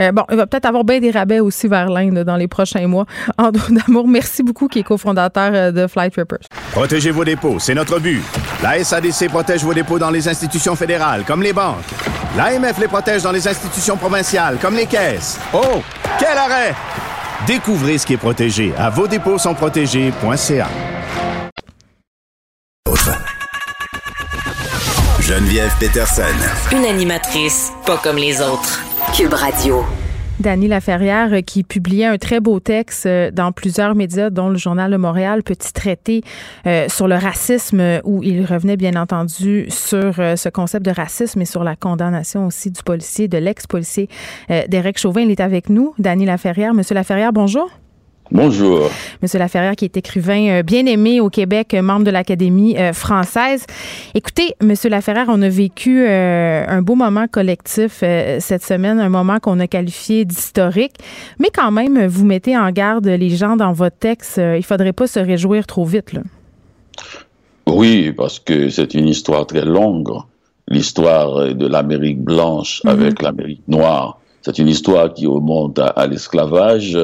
Euh, 0.00 0.12
bon, 0.12 0.24
il 0.30 0.36
va 0.36 0.46
peut-être 0.46 0.66
avoir 0.66 0.84
bien 0.84 1.00
des 1.00 1.10
rabais 1.10 1.40
aussi 1.40 1.68
vers 1.68 1.88
l'Inde 1.88 2.20
dans 2.20 2.36
les 2.36 2.48
prochains 2.48 2.86
mois. 2.86 3.06
Andrew 3.38 3.72
Damour, 3.72 4.08
merci 4.08 4.42
beaucoup, 4.42 4.68
qui 4.68 4.80
est 4.80 4.84
cofondateur 4.84 5.50
euh, 5.54 5.70
de 5.70 5.86
Flight 5.86 6.14
Rippers. 6.16 6.48
Protégez 6.72 7.10
vos 7.10 7.24
dépôts, 7.24 7.58
c'est 7.58 7.74
notre 7.74 7.98
but. 8.00 8.22
La 8.62 8.82
SADC 8.82 9.28
protège 9.28 9.64
vos 9.64 9.74
dépôts 9.74 9.98
dans 9.98 10.10
les 10.10 10.28
institutions 10.28 10.74
fédérales, 10.74 11.24
comme 11.26 11.42
les 11.42 11.52
banques. 11.52 11.84
L'AMF 12.36 12.78
les 12.80 12.88
protège 12.88 13.22
dans 13.22 13.32
les 13.32 13.46
institutions 13.46 13.96
provinciales, 13.96 14.58
comme 14.60 14.74
les 14.74 14.86
caisses. 14.86 15.40
Oh, 15.52 15.82
quel 16.18 16.36
arrêt! 16.36 16.74
Découvrez 17.46 17.98
ce 17.98 18.06
qui 18.06 18.14
est 18.14 18.18
protégé 18.18 18.72
à 18.78 18.88
vos 18.88 19.06
dépôts 19.06 19.38
sont 19.38 19.54
protégés.ca. 19.54 20.68
Geneviève 25.20 25.72
Peterson. 25.78 26.22
Une 26.72 26.84
animatrice 26.86 27.70
pas 27.84 27.98
comme 27.98 28.16
les 28.16 28.40
autres. 28.40 28.80
Cube 29.14 29.34
Radio. 29.34 29.84
Dany 30.40 30.66
Laferrière 30.66 31.32
euh, 31.32 31.40
qui 31.40 31.62
publiait 31.62 32.06
un 32.06 32.18
très 32.18 32.40
beau 32.40 32.58
texte 32.58 33.06
euh, 33.06 33.30
dans 33.30 33.52
plusieurs 33.52 33.94
médias, 33.94 34.30
dont 34.30 34.48
le 34.48 34.56
Journal 34.56 34.90
de 34.90 34.96
Montréal, 34.96 35.42
petit 35.42 35.72
traité 35.72 36.22
euh, 36.66 36.88
sur 36.88 37.06
le 37.06 37.14
racisme, 37.14 38.00
où 38.04 38.22
il 38.22 38.44
revenait 38.44 38.76
bien 38.76 38.96
entendu 38.96 39.66
sur 39.68 40.14
ce 40.14 40.48
concept 40.48 40.84
de 40.84 40.90
racisme 40.90 41.40
et 41.40 41.44
sur 41.44 41.64
la 41.64 41.76
condamnation 41.76 42.46
aussi 42.46 42.70
du 42.70 42.82
policier, 42.82 43.28
de 43.28 43.38
l'ex-policier 43.38 44.08
Derek 44.68 44.98
Chauvin. 44.98 45.22
Il 45.22 45.30
est 45.30 45.40
avec 45.40 45.68
nous, 45.68 45.94
Dany 45.98 46.24
Laferrière. 46.24 46.74
Monsieur 46.74 46.94
Laferrière, 46.94 47.32
bonjour. 47.32 47.70
Bonjour. 48.34 48.90
Monsieur 49.22 49.38
Laferrière, 49.38 49.76
qui 49.76 49.84
est 49.84 49.96
écrivain 49.96 50.48
euh, 50.48 50.62
bien 50.64 50.86
aimé 50.86 51.20
au 51.20 51.30
Québec, 51.30 51.72
euh, 51.72 51.82
membre 51.82 52.04
de 52.04 52.10
l'Académie 52.10 52.76
euh, 52.76 52.92
française. 52.92 53.64
Écoutez, 54.12 54.56
Monsieur 54.60 54.90
Laferrière, 54.90 55.26
on 55.28 55.40
a 55.40 55.48
vécu 55.48 56.04
un 56.08 56.82
beau 56.82 56.96
moment 56.96 57.28
collectif 57.28 58.02
cette 58.40 58.64
semaine, 58.64 58.98
un 58.98 59.08
moment 59.08 59.38
qu'on 59.38 59.60
a 59.60 59.68
qualifié 59.68 60.24
d'historique, 60.24 60.94
mais 61.38 61.50
quand 61.54 61.70
même, 61.70 62.06
vous 62.06 62.24
mettez 62.24 62.58
en 62.58 62.72
garde 62.72 63.06
les 63.06 63.30
gens 63.30 63.54
dans 63.54 63.72
votre 63.72 63.98
texte. 63.98 64.38
il 64.38 64.64
faudrait 64.64 64.92
pas 64.92 65.06
se 65.06 65.20
réjouir 65.20 65.64
trop 65.68 65.84
vite. 65.84 66.12
Là. 66.12 66.22
Oui, 67.68 68.10
parce 68.10 68.40
que 68.40 68.68
c'est 68.68 68.94
une 68.94 69.06
histoire 69.06 69.46
très 69.46 69.64
longue, 69.64 70.10
l'histoire 70.66 71.54
de 71.54 71.66
l'Amérique 71.68 72.20
blanche 72.20 72.82
mm-hmm. 72.84 72.90
avec 72.90 73.22
l'Amérique 73.22 73.62
noire. 73.68 74.18
C'est 74.42 74.58
une 74.58 74.68
histoire 74.68 75.14
qui 75.14 75.26
remonte 75.26 75.78
à 75.78 76.06
l'esclavage 76.06 76.98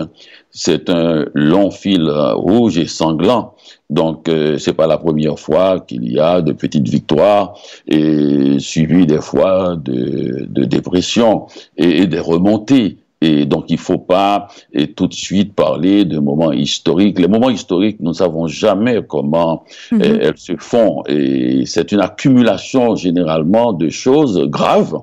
c'est 0.53 0.91
un 0.91 1.27
long 1.35 1.71
fil 1.71 2.03
euh, 2.03 2.35
rouge 2.35 2.79
et 2.79 2.87
sanglant. 2.87 3.55
Donc, 3.89 4.29
euh, 4.29 4.59
c'est 4.59 4.73
pas 4.73 4.87
la 4.87 4.99
première 4.99 5.39
fois 5.39 5.81
qu'il 5.81 6.11
y 6.11 6.19
a 6.19 6.43
de 6.43 6.53
petites 6.53 6.89
victoires 6.89 7.55
et 7.87 8.59
suivies 8.59 9.07
des 9.07 9.21
fois 9.21 9.77
de, 9.77 10.47
de 10.49 10.65
dépression 10.65 11.47
et, 11.77 12.07
des 12.07 12.21
remontées. 12.21 12.99
Et 13.23 13.45
donc, 13.45 13.67
il 13.69 13.79
faut 13.79 13.99
pas 13.99 14.49
et 14.73 14.93
tout 14.93 15.07
de 15.07 15.15
suite 15.15 15.55
parler 15.55 16.05
de 16.05 16.19
moments 16.19 16.53
historiques. 16.53 17.19
Les 17.19 17.29
moments 17.29 17.51
historiques, 17.51 17.99
nous 18.01 18.11
ne 18.11 18.15
savons 18.15 18.47
jamais 18.47 19.01
comment 19.07 19.65
mhm. 19.93 20.03
euh, 20.03 20.19
elles 20.23 20.39
se 20.39 20.57
font. 20.57 21.03
Et 21.07 21.65
c'est 21.67 21.93
une 21.93 22.01
accumulation 22.01 22.97
généralement 22.97 23.73
de 23.73 23.89
choses 23.89 24.41
graves 24.47 24.99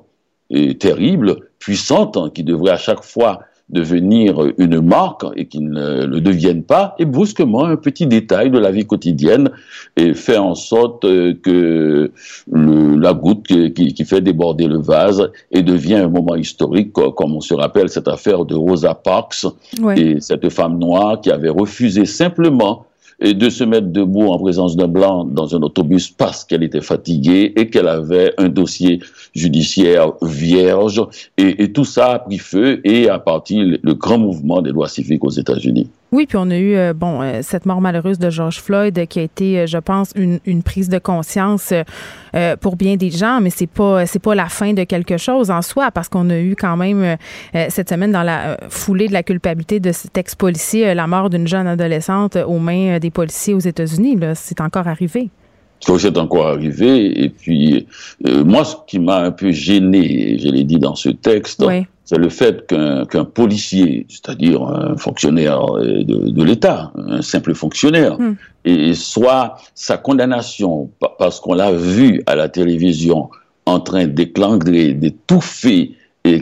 et 0.50 0.76
terribles, 0.76 1.36
puissantes, 1.58 2.16
hein, 2.16 2.30
qui 2.34 2.42
devraient 2.42 2.72
à 2.72 2.78
chaque 2.78 3.04
fois 3.04 3.40
devenir 3.70 4.40
une 4.56 4.80
marque 4.80 5.24
et 5.36 5.46
qui 5.46 5.60
ne 5.60 6.06
le 6.06 6.20
deviennent 6.20 6.62
pas, 6.62 6.94
et 6.98 7.04
brusquement 7.04 7.64
un 7.64 7.76
petit 7.76 8.06
détail 8.06 8.50
de 8.50 8.58
la 8.58 8.70
vie 8.70 8.86
quotidienne 8.86 9.50
et 9.96 10.14
fait 10.14 10.38
en 10.38 10.54
sorte 10.54 11.04
euh, 11.04 11.34
que 11.42 12.10
la 12.50 13.12
goutte 13.12 13.46
qui, 13.46 14.04
fait 14.04 14.20
déborder 14.20 14.66
le 14.68 14.78
vase 14.78 15.30
et 15.50 15.62
devient 15.62 15.96
un 15.96 16.08
moment 16.08 16.34
historique, 16.34 16.92
comme 16.92 17.34
on 17.34 17.40
se 17.40 17.54
rappelle 17.54 17.88
cette 17.88 18.08
affaire 18.08 18.44
de 18.44 18.54
Rosa 18.54 18.94
Parks 18.94 19.46
et 19.96 20.20
cette 20.20 20.48
femme 20.48 20.78
noire 20.78 21.20
qui 21.20 21.30
avait 21.30 21.50
refusé 21.50 22.06
simplement 22.06 22.86
et 23.20 23.34
de 23.34 23.50
se 23.50 23.64
mettre 23.64 23.88
debout 23.88 24.28
en 24.28 24.38
présence 24.38 24.76
d'un 24.76 24.88
blanc 24.88 25.24
dans 25.24 25.56
un 25.56 25.62
autobus 25.62 26.08
parce 26.10 26.44
qu'elle 26.44 26.62
était 26.62 26.80
fatiguée 26.80 27.52
et 27.56 27.68
qu'elle 27.68 27.88
avait 27.88 28.32
un 28.38 28.48
dossier 28.48 29.00
judiciaire 29.34 30.12
vierge. 30.22 31.02
Et, 31.36 31.72
tout 31.72 31.84
ça 31.84 32.12
a 32.12 32.18
pris 32.20 32.38
feu 32.38 32.80
et 32.84 33.08
a 33.08 33.18
parti 33.18 33.78
le 33.82 33.94
grand 33.94 34.18
mouvement 34.18 34.62
des 34.62 34.70
lois 34.70 34.88
civiques 34.88 35.24
aux 35.24 35.30
États-Unis. 35.30 35.88
Oui, 36.10 36.26
puis 36.26 36.38
on 36.40 36.50
a 36.50 36.56
eu 36.56 36.74
euh, 36.74 36.94
bon 36.94 37.20
euh, 37.20 37.40
cette 37.42 37.66
mort 37.66 37.82
malheureuse 37.82 38.18
de 38.18 38.30
George 38.30 38.60
Floyd 38.60 39.06
qui 39.08 39.18
a 39.18 39.22
été, 39.22 39.60
euh, 39.60 39.66
je 39.66 39.76
pense, 39.76 40.12
une, 40.14 40.40
une 40.46 40.62
prise 40.62 40.88
de 40.88 40.98
conscience 40.98 41.72
pour 42.60 42.76
bien 42.76 42.96
des 42.96 43.10
gens, 43.10 43.40
mais 43.40 43.50
c'est 43.50 43.66
pas 43.66 44.06
c'est 44.06 44.18
pas 44.20 44.34
la 44.34 44.48
fin 44.48 44.72
de 44.72 44.84
quelque 44.84 45.16
chose 45.16 45.50
en 45.50 45.60
soi 45.60 45.90
parce 45.90 46.08
qu'on 46.08 46.30
a 46.30 46.38
eu 46.38 46.54
quand 46.56 46.76
même 46.76 47.16
cette 47.68 47.88
semaine 47.88 48.12
dans 48.12 48.22
la 48.22 48.56
foulée 48.68 49.08
de 49.08 49.12
la 49.12 49.22
culpabilité 49.22 49.80
de 49.80 49.90
cet 49.92 50.16
ex-policier 50.16 50.94
la 50.94 51.06
mort 51.06 51.30
d'une 51.30 51.48
jeune 51.48 51.66
adolescente 51.66 52.36
aux 52.36 52.58
mains 52.58 52.98
des 52.98 53.10
policiers 53.10 53.54
aux 53.54 53.60
États-Unis. 53.60 54.16
Là, 54.16 54.34
c'est 54.34 54.60
encore 54.60 54.86
arrivé. 54.86 55.30
C'est 55.80 56.18
encore 56.18 56.48
arrivé. 56.48 57.24
Et 57.24 57.28
puis, 57.28 57.86
moi, 58.24 58.64
ce 58.64 58.76
qui 58.86 59.00
m'a 59.00 59.18
un 59.18 59.32
peu 59.32 59.50
gêné, 59.50 60.38
je 60.38 60.48
l'ai 60.48 60.64
dit 60.64 60.78
dans 60.78 60.94
ce 60.94 61.08
texte, 61.08 61.64
oui 61.66 61.86
c'est 62.08 62.16
le 62.16 62.30
fait 62.30 62.66
qu'un 62.66 63.24
policier, 63.26 64.06
c'est-à-dire 64.08 64.62
un 64.62 64.96
fonctionnaire 64.96 65.60
euh, 65.76 66.02
de, 66.04 66.42
l'État, 66.42 66.90
un 66.96 67.20
simple 67.20 67.52
fonctionnaire, 67.52 68.18
hmm. 68.18 68.34
et 68.64 68.94
soit 68.94 69.56
sa 69.74 69.98
condamnation 69.98 70.90
parce 71.18 71.38
qu'on 71.38 71.52
l'a 71.52 71.70
vu 71.70 72.22
à 72.26 72.34
la 72.34 72.48
télévision 72.48 73.28
en 73.66 73.80
train 73.80 74.06
d'éclangrer, 74.06 74.94
d'étouffer 74.94 75.96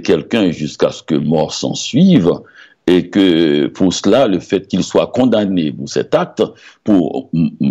quelqu'un 0.05 0.53
jusqu'à 0.53 0.91
ce 0.91 1.03
que 1.03 1.17
mort 1.17 1.53
s'en 1.53 1.75
suive, 1.75 2.31
et 2.87 3.09
que 3.09 3.67
pour 3.67 3.93
cela, 3.93 4.29
le 4.29 4.39
fait 4.39 4.69
qu'il 4.69 4.85
soit 4.85 5.09
condamné 5.09 5.73
pour 5.73 5.89
cet 5.89 6.15
acte, 6.15 6.45
pour 6.85 7.29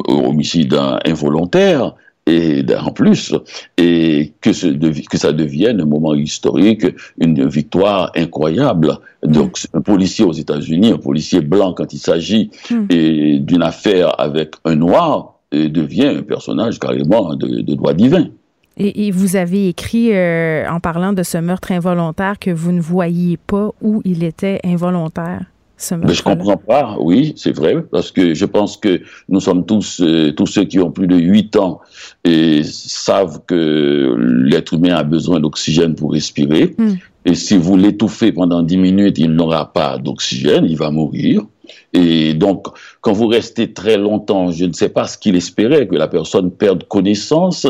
homicide 0.10 0.78
involontaire, 1.06 1.96
et 2.28 2.66
en 2.76 2.92
plus, 2.92 3.36
et 3.78 4.34
que, 4.42 4.52
ce, 4.52 4.68
que 4.68 5.18
ça 5.18 5.32
devienne 5.32 5.82
un 5.82 5.86
moment 5.86 6.16
historique, 6.16 6.86
une 7.20 7.48
victoire 7.48 8.12
incroyable. 8.16 8.98
Donc, 9.24 9.60
un 9.74 9.82
policier 9.82 10.26
aux 10.26 10.34
États-Unis, 10.34 10.92
un 10.92 10.98
policier 10.98 11.42
blanc, 11.42 11.74
quand 11.74 11.94
il 11.94 12.00
s'agit 12.00 12.50
mm. 12.72 13.40
d'une 13.40 13.64
affaire 13.64 14.20
avec 14.20 14.56
un 14.66 14.76
noir, 14.76 15.36
devient 15.52 16.08
un 16.08 16.24
personnage 16.24 16.80
carrément 16.80 17.36
de, 17.36 17.74
droit 17.76 17.94
divin. 17.94 18.28
Et, 18.78 19.10
vous 19.12 19.38
avez 19.38 19.70
écrit, 19.70 20.14
euh, 20.14 20.70
en 20.70 20.82
parlant 20.82 21.14
de 21.14 21.24
ce 21.24 21.38
meurtre 21.38 21.72
involontaire, 21.72 22.38
que 22.40 22.52
vous 22.52 22.74
ne 22.74 22.82
voyiez 22.82 23.38
pas 23.38 23.72
où 23.82 24.02
il 24.04 24.24
était 24.24 24.60
involontaire. 24.66 25.46
Mais 25.92 26.14
je 26.14 26.24
comprends 26.24 26.58
pas, 26.58 26.96
oui, 27.00 27.34
c'est 27.36 27.54
vrai, 27.54 27.84
parce 27.92 28.12
que 28.12 28.34
je 28.34 28.46
pense 28.46 28.78
que 28.78 29.02
nous 29.28 29.42
sommes 29.42 29.66
tous, 29.66 30.00
euh, 30.02 30.32
tous 30.32 30.48
ceux 30.48 30.64
qui 30.64 30.80
ont 30.80 30.92
plus 30.92 31.08
de 31.08 31.18
8 31.18 31.58
ans 31.58 31.82
et 32.24 32.64
savent 32.64 33.42
que 33.46 34.16
l'être 34.18 34.74
humain 34.74 34.96
a 34.96 35.04
besoin 35.04 35.40
d'oxygène 35.40 35.96
pour 35.96 36.14
respirer. 36.14 36.76
Hmm. 36.78 36.94
Et 37.26 37.36
si 37.36 37.58
vous 37.58 37.76
l'étouffez 37.76 38.32
pendant 38.32 38.62
10 38.62 38.78
minutes, 38.78 39.18
il 39.18 39.32
n'aura 39.32 39.74
pas 39.74 39.98
d'oxygène, 39.98 40.66
il 40.66 40.78
va 40.78 40.92
mourir. 40.92 41.42
Et 41.94 42.34
donc, 42.34 42.68
quand 43.02 43.14
vous 43.14 43.28
restez 43.28 43.74
très 43.74 43.98
longtemps, 43.98 44.52
je 44.52 44.66
ne 44.66 44.74
sais 44.74 44.90
pas 44.90 45.08
ce 45.08 45.18
qu'il 45.18 45.36
espérait, 45.36 45.88
que 45.88 45.96
la 45.96 46.08
personne 46.08 46.52
perde 46.52 46.84
connaissance 46.88 47.68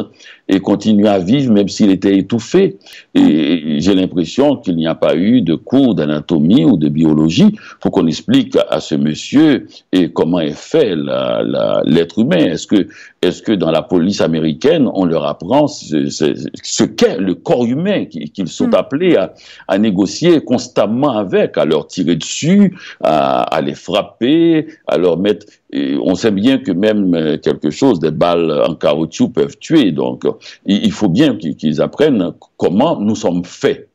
et 0.47 0.59
continue 0.59 1.07
à 1.07 1.19
vivre 1.19 1.51
même 1.51 1.67
s'il 1.67 1.89
était 1.89 2.17
étouffé. 2.17 2.77
Et 3.15 3.79
j'ai 3.79 3.95
l'impression 3.95 4.57
qu'il 4.57 4.75
n'y 4.75 4.87
a 4.87 4.95
pas 4.95 5.15
eu 5.15 5.41
de 5.41 5.55
cours 5.55 5.95
d'anatomie 5.95 6.65
ou 6.65 6.77
de 6.77 6.87
biologie 6.89 7.55
pour 7.81 7.91
qu'on 7.91 8.07
explique 8.07 8.57
à, 8.69 8.79
ce 8.79 8.95
monsieur 8.95 9.67
et 9.91 10.11
comment 10.11 10.39
est 10.39 10.57
fait 10.57 10.95
l'être 10.95 12.19
humain. 12.19 12.37
Est-ce 12.37 12.67
que, 12.67 12.87
est-ce 13.21 13.41
que 13.41 13.51
dans 13.51 13.71
la 13.71 13.81
police 13.81 14.21
américaine, 14.21 14.89
on 14.93 15.05
leur 15.05 15.25
apprend 15.25 15.67
ce, 15.67 16.83
qu'est 16.83 17.17
le 17.17 17.35
corps 17.35 17.65
humain 17.65 18.05
qu'ils 18.05 18.47
sont 18.47 18.67
hmm. 18.67 18.75
appelés 18.75 19.15
à, 19.15 19.33
à, 19.67 19.77
négocier 19.77 20.41
constamment 20.41 21.17
avec, 21.17 21.57
à 21.57 21.65
leur 21.65 21.87
tirer 21.87 22.15
dessus, 22.15 22.77
à, 23.01 23.41
à 23.41 23.61
les 23.61 23.75
frapper, 23.85 24.67
leur 24.97 25.17
mettre 25.17 25.45
on 25.73 26.15
sait 26.15 26.31
bien 26.31 26.57
que 26.57 26.71
même 26.71 27.13
euh, 27.13 27.37
quelque 27.37 27.69
chose, 27.69 27.99
des 27.99 28.11
balles 28.11 28.63
en 28.65 28.75
caoutchouc 28.75 29.29
peuvent 29.29 29.57
tuer. 29.57 29.91
Donc, 29.91 30.23
il 30.65 30.91
faut 30.91 31.09
bien 31.09 31.35
qu'ils 31.35 31.81
apprennent 31.81 32.31
comment 32.57 32.99
nous 32.99 33.15
sommes 33.15 33.43
faits. 33.43 33.89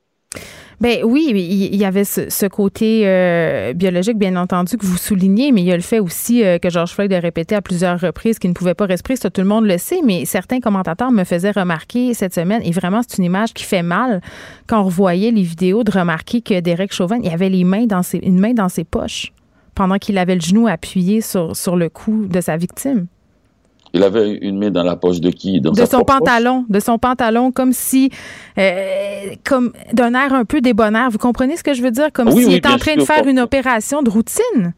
Ben 0.80 1.04
oui, 1.04 1.30
il 1.34 1.76
y 1.76 1.84
avait 1.84 2.04
ce, 2.04 2.46
côté 2.46 3.02
euh, 3.04 3.74
biologique, 3.74 4.16
bien 4.16 4.34
entendu, 4.36 4.78
que 4.78 4.86
vous 4.86 4.96
soulignez, 4.96 5.52
mais 5.52 5.60
il 5.60 5.66
y 5.66 5.72
a 5.72 5.76
le 5.76 5.82
fait 5.82 5.98
aussi 5.98 6.42
euh, 6.42 6.58
que 6.58 6.70
George 6.70 6.92
Floyd 6.92 7.12
a 7.12 7.20
répété 7.20 7.54
à 7.54 7.60
plusieurs 7.60 8.00
reprises 8.00 8.38
qu'il 8.38 8.48
ne 8.48 8.54
pouvait 8.54 8.72
pas 8.72 8.86
respirer. 8.86 9.16
Ça, 9.16 9.28
tout 9.28 9.42
le 9.42 9.46
monde 9.46 9.66
le 9.66 9.76
sait, 9.76 10.00
mais 10.02 10.24
certains 10.24 10.60
commentateurs 10.60 11.10
me 11.10 11.24
faisaient 11.24 11.50
remarquer 11.50 12.14
cette 12.14 12.32
semaine, 12.32 12.62
et 12.64 12.70
vraiment, 12.70 13.02
c'est 13.06 13.18
une 13.18 13.24
image 13.24 13.52
qui 13.52 13.64
fait 13.64 13.82
mal 13.82 14.22
quand 14.66 14.80
on 14.80 14.84
revoyait 14.84 15.32
les 15.32 15.42
vidéos, 15.42 15.84
de 15.84 15.90
remarquer 15.90 16.40
que 16.40 16.58
Derek 16.60 16.94
Chauvin, 16.94 17.18
il 17.22 17.28
avait 17.28 17.50
les 17.50 17.64
mains 17.64 17.84
dans 17.84 18.02
ses, 18.02 18.16
une 18.16 18.40
main 18.40 18.54
dans 18.54 18.70
ses 18.70 18.84
poches 18.84 19.34
pendant 19.80 19.96
qu'il 19.96 20.18
avait 20.18 20.34
le 20.34 20.42
genou 20.42 20.68
appuyé 20.68 21.22
sur, 21.22 21.56
sur 21.56 21.74
le 21.74 21.88
cou 21.88 22.26
de 22.26 22.42
sa 22.42 22.58
victime? 22.58 23.06
Il 23.94 24.02
avait 24.02 24.34
une 24.34 24.58
main 24.58 24.70
dans 24.70 24.82
la 24.82 24.94
poche 24.94 25.20
de 25.20 25.30
qui? 25.30 25.58
De 25.58 25.86
son 25.86 26.02
pantalon, 26.02 26.66
de 26.68 26.80
son 26.80 26.98
pantalon, 26.98 27.50
comme 27.50 27.72
si, 27.72 28.10
euh, 28.58 29.30
comme 29.42 29.72
d'un 29.94 30.12
air 30.12 30.34
un 30.34 30.44
peu 30.44 30.60
débonnaire. 30.60 31.08
Vous 31.08 31.16
comprenez 31.16 31.56
ce 31.56 31.62
que 31.62 31.72
je 31.72 31.80
veux 31.82 31.90
dire? 31.90 32.12
Comme 32.12 32.30
s'il 32.30 32.52
était 32.52 32.68
en 32.68 32.76
train 32.76 32.94
de 32.94 33.00
faire 33.00 33.26
une 33.26 33.40
opération 33.40 34.02
de 34.02 34.10
routine 34.10 34.74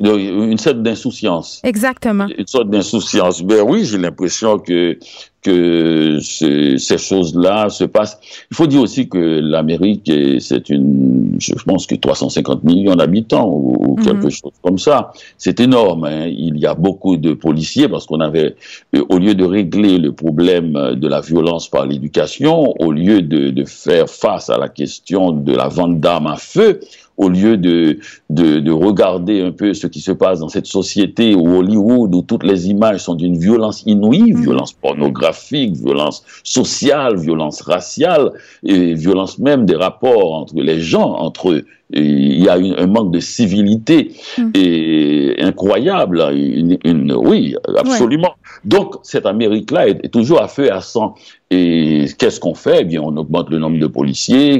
une 0.00 0.58
sorte 0.58 0.82
d'insouciance. 0.82 1.60
Exactement. 1.64 2.26
Une 2.36 2.46
sorte 2.46 2.70
d'insouciance. 2.70 3.42
Ben 3.42 3.62
oui, 3.62 3.84
j'ai 3.84 3.98
l'impression 3.98 4.58
que 4.58 4.98
que 5.42 6.18
ces 6.20 6.98
choses-là 6.98 7.70
se 7.70 7.84
passent. 7.84 8.18
Il 8.50 8.56
faut 8.56 8.66
dire 8.66 8.80
aussi 8.80 9.08
que 9.08 9.18
l'Amérique, 9.18 10.10
c'est 10.38 10.68
une, 10.68 11.36
je 11.38 11.54
pense 11.64 11.86
que 11.86 11.94
350 11.94 12.64
millions 12.64 12.94
d'habitants 12.94 13.48
ou, 13.50 13.96
mhm. 13.96 14.04
quelque 14.04 14.30
chose 14.30 14.52
comme 14.62 14.78
ça. 14.78 15.12
C'est 15.38 15.60
énorme. 15.60 16.04
Hein. 16.04 16.26
Il 16.26 16.58
y 16.58 16.66
a 16.66 16.74
beaucoup 16.74 17.16
de 17.16 17.32
policiers 17.32 17.88
parce 17.88 18.06
qu'on 18.06 18.20
avait, 18.20 18.56
euh, 18.94 19.04
au 19.08 19.18
lieu 19.18 19.34
de 19.34 19.44
régler 19.44 19.98
le 19.98 20.12
problème 20.12 20.94
de 20.94 21.08
la 21.08 21.20
violence 21.20 21.68
par 21.68 21.86
l'éducation, 21.86 22.74
au 22.78 22.92
lieu 22.92 23.22
de, 23.22 23.50
de 23.50 23.64
faire 23.64 24.08
face 24.08 24.50
à 24.50 24.58
la 24.58 24.68
question 24.68 25.32
de 25.32 25.54
la 25.54 25.68
vente 25.68 26.00
d'armes 26.00 26.26
à 26.26 26.36
feu, 26.36 26.80
au 27.20 27.28
lieu 27.28 27.58
de, 27.58 27.98
de, 28.30 28.60
de, 28.60 28.72
regarder 28.72 29.42
un 29.42 29.52
peu 29.52 29.74
ce 29.74 29.86
qui 29.86 30.00
se 30.00 30.10
passe 30.10 30.40
dans 30.40 30.48
cette 30.48 30.66
société 30.66 31.34
où 31.34 31.54
Hollywood, 31.58 32.14
où 32.14 32.22
toutes 32.22 32.44
les 32.44 32.70
images 32.70 33.00
sont 33.00 33.14
d'une 33.14 33.36
violence 33.36 33.82
inouïe, 33.84 34.32
mm. 34.32 34.40
violence 34.40 34.72
pornographique, 34.72 35.76
violence 35.76 36.24
sociale, 36.44 37.18
violence 37.18 37.60
raciale, 37.60 38.32
et 38.64 38.94
violence 38.94 39.38
même 39.38 39.66
des 39.66 39.76
rapports 39.76 40.32
entre 40.32 40.54
les 40.54 40.80
gens, 40.80 41.12
entre 41.12 41.50
eux 41.50 41.66
il 41.92 42.42
y 42.42 42.48
a 42.48 42.54
un 42.54 42.86
manque 42.86 43.12
de 43.12 43.20
civilité 43.20 44.12
hmm. 44.38 44.50
et 44.54 45.36
incroyable. 45.40 46.22
Une, 46.32 47.12
oui, 47.12 47.54
absolument. 47.76 48.34
Donc, 48.64 48.96
cette 49.02 49.26
Amérique-là 49.26 49.88
est, 49.88 50.08
toujours 50.10 50.42
à 50.42 50.48
feu 50.48 50.66
et 50.66 50.70
à 50.70 50.80
sang. 50.80 51.14
Et 51.52 52.06
qu'est-ce 52.16 52.38
qu'on 52.38 52.54
fait? 52.54 52.78
Eh 52.82 52.84
bien, 52.84 53.00
on 53.02 53.16
augmente 53.16 53.50
le 53.50 53.58
nombre 53.58 53.78
de 53.78 53.86
policiers 53.88 54.54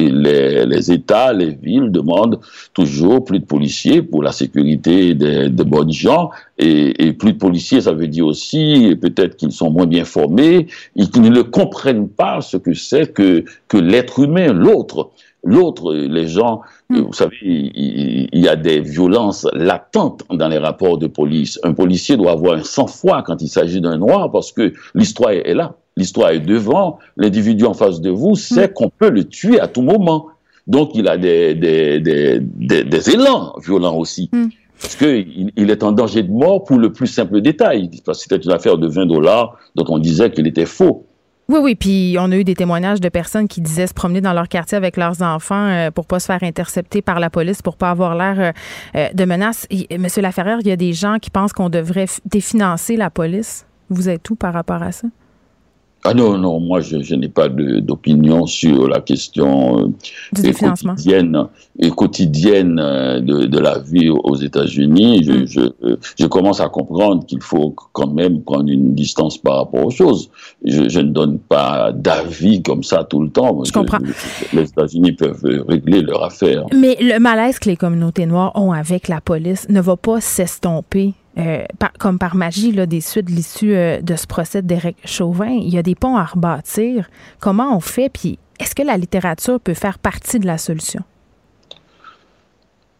et, 0.00 0.10
les, 0.10 0.92
États, 0.92 1.32
les 1.32 1.50
villes 1.50 1.90
demandent 1.90 2.38
toujours 2.72 3.24
plus 3.24 3.40
de 3.40 3.44
policiers 3.44 4.00
pour 4.00 4.22
la 4.22 4.30
sécurité 4.30 5.14
des, 5.14 5.48
bonnes 5.48 5.90
gens. 5.90 6.30
Et, 6.58 7.12
plus 7.14 7.32
de 7.32 7.38
policiers, 7.38 7.80
ça 7.80 7.92
veut 7.92 8.06
dire 8.06 8.26
aussi 8.26 8.96
peut-être 9.00 9.36
qu'ils 9.36 9.50
sont 9.52 9.70
moins 9.70 9.86
bien 9.86 10.04
formés, 10.04 10.68
et 10.94 11.06
qu'ils 11.08 11.32
ne 11.32 11.42
comprennent 11.42 12.08
pas 12.08 12.40
ce 12.40 12.56
que 12.56 12.74
c'est 12.74 13.12
que, 13.12 13.44
que 13.66 13.76
l'être 13.76 14.20
humain, 14.20 14.52
l'autre. 14.52 15.10
L'autre, 15.46 15.94
les 15.94 16.26
gens, 16.26 16.62
hmm. 16.90 17.02
vous 17.02 17.12
savez, 17.12 17.36
il, 17.40 18.28
y 18.32 18.48
a 18.48 18.56
des 18.56 18.80
violences 18.80 19.46
latentes 19.52 20.24
dans 20.28 20.48
les 20.48 20.58
rapports 20.58 20.98
de 20.98 21.06
police. 21.06 21.60
Un 21.62 21.72
policier 21.72 22.16
doit 22.16 22.32
avoir 22.32 22.54
un 22.54 22.64
sang-froid 22.64 23.22
quand 23.22 23.40
il 23.40 23.48
s'agit 23.48 23.80
d'un 23.80 23.96
noir 23.96 24.32
parce 24.32 24.50
que 24.50 24.72
l'histoire 24.94 25.30
est 25.30 25.54
là. 25.54 25.76
L'histoire 25.96 26.30
est 26.30 26.40
devant. 26.40 26.98
L'individu 27.16 27.64
en 27.64 27.74
face 27.74 28.00
de 28.00 28.10
vous 28.10 28.34
sait 28.34 28.66
hmm. 28.66 28.72
qu'on 28.72 28.90
peut 28.90 29.10
le 29.10 29.24
tuer 29.24 29.60
à 29.60 29.68
tout 29.68 29.82
moment. 29.82 30.26
Donc, 30.66 30.90
il 30.94 31.06
a 31.06 31.16
des, 31.16 31.54
des, 31.54 32.00
des, 32.00 32.40
des, 32.40 33.10
élans 33.10 33.54
violents 33.64 33.96
aussi. 33.96 34.28
Hmm. 34.32 34.48
Parce 34.80 34.96
qu'il 34.96 35.52
il 35.56 35.70
est 35.70 35.84
en 35.84 35.92
danger 35.92 36.24
de 36.24 36.32
mort 36.32 36.64
pour 36.64 36.76
le 36.76 36.92
plus 36.92 37.06
simple 37.06 37.40
détail. 37.40 37.88
Parce 38.04 38.18
que 38.18 38.34
c'était 38.34 38.44
une 38.44 38.52
affaire 38.52 38.78
de 38.78 38.88
20 38.88 39.06
dollars 39.06 39.56
dont 39.76 39.84
on 39.88 39.98
disait 39.98 40.32
qu'il 40.32 40.48
était 40.48 40.66
faux. 40.66 41.06
Oui, 41.48 41.60
oui, 41.62 41.74
puis 41.76 42.16
on 42.18 42.32
a 42.32 42.36
eu 42.36 42.42
des 42.42 42.56
témoignages 42.56 43.00
de 43.00 43.08
personnes 43.08 43.46
qui 43.46 43.60
disaient 43.60 43.86
se 43.86 43.94
promener 43.94 44.20
dans 44.20 44.32
leur 44.32 44.48
quartier 44.48 44.76
avec 44.76 44.96
leurs 44.96 45.22
enfants 45.22 45.68
euh, 45.68 45.92
pour 45.92 46.06
pas 46.06 46.18
se 46.18 46.26
faire 46.26 46.42
intercepter 46.42 47.02
par 47.02 47.20
la 47.20 47.30
police, 47.30 47.62
pour 47.62 47.76
pas 47.76 47.90
avoir 47.90 48.16
l'air 48.16 48.40
euh, 48.40 48.52
euh, 48.96 49.12
de 49.12 49.24
menace. 49.24 49.68
Monsieur 49.96 50.22
Laferrière, 50.22 50.58
il 50.60 50.66
y 50.66 50.72
a 50.72 50.76
des 50.76 50.92
gens 50.92 51.18
qui 51.20 51.30
pensent 51.30 51.52
qu'on 51.52 51.68
devrait 51.68 52.06
définancer 52.24 52.96
la 52.96 53.10
police. 53.10 53.64
Vous 53.90 54.08
êtes 54.08 54.28
où 54.28 54.34
par 54.34 54.54
rapport 54.54 54.82
à 54.82 54.90
ça? 54.90 55.06
Ah 56.04 56.14
non, 56.14 56.38
non, 56.38 56.60
moi 56.60 56.80
je, 56.80 57.14
n'ai 57.16 57.28
pas 57.28 57.48
d'opinion 57.48 58.46
sur 58.46 58.88
la 58.88 59.00
question 59.00 59.92
euh, 60.36 60.52
quotidienne, 60.52 61.46
et 61.80 61.90
quotidienne 61.90 62.78
euh, 62.78 63.20
de, 63.20 63.58
la 63.58 63.80
vie 63.80 64.08
aux 64.10 64.36
États-Unis. 64.36 65.24
Je, 65.24 65.32
mm. 65.32 65.72
euh, 65.82 65.96
je, 66.16 66.26
commence 66.26 66.60
à 66.60 66.68
comprendre 66.68 67.26
qu'il 67.26 67.42
faut 67.42 67.74
quand 67.92 68.12
même 68.12 68.42
prendre 68.42 68.70
une 68.70 68.94
distance 68.94 69.36
par 69.36 69.56
rapport 69.56 69.86
aux 69.86 69.90
choses. 69.90 70.30
Je, 70.64 71.00
ne 71.00 71.10
donne 71.10 71.40
pas 71.40 71.90
d'avis 71.92 72.62
comme 72.62 72.84
ça 72.84 73.02
tout 73.02 73.22
le 73.22 73.30
temps. 73.30 73.64
Je 73.64 73.72
comprends. 73.72 73.98
Les 74.52 74.62
États-Unis 74.62 75.12
peuvent 75.12 75.44
régler 75.66 76.02
leur 76.02 76.22
affaire. 76.22 76.66
Mais 76.72 76.96
le 77.00 77.18
malaise 77.18 77.58
que 77.58 77.68
les 77.68 77.76
communautés 77.76 78.26
noires 78.26 78.52
ont 78.54 78.70
avec 78.70 79.08
la 79.08 79.20
police 79.20 79.68
ne 79.68 79.80
va 79.80 79.96
pas 79.96 80.20
s'estomper 80.20 81.14
euh, 81.38 81.64
comme 81.98 82.18
par 82.18 82.34
magie 82.34 82.72
là, 82.72 82.86
des 82.86 83.00
suites 83.00 83.26
de 83.26 83.32
l'issue 83.32 83.74
euh, 83.74 84.00
de 84.00 84.16
ce 84.16 84.26
procès 84.26 84.62
d'Éric 84.62 84.96
Chauvin. 85.04 85.50
Il 85.50 85.68
y 85.68 85.78
a 85.78 85.82
des 85.82 85.94
ponts 85.94 86.16
à 86.16 86.24
rebâtir. 86.24 87.10
Comment 87.40 87.76
on 87.76 87.80
fait? 87.80 88.08
Puis 88.08 88.38
est-ce 88.58 88.74
que 88.74 88.82
la 88.82 88.96
littérature 88.96 89.60
peut 89.60 89.74
faire 89.74 89.98
partie 89.98 90.38
de 90.38 90.46
la 90.46 90.58
solution? 90.58 91.02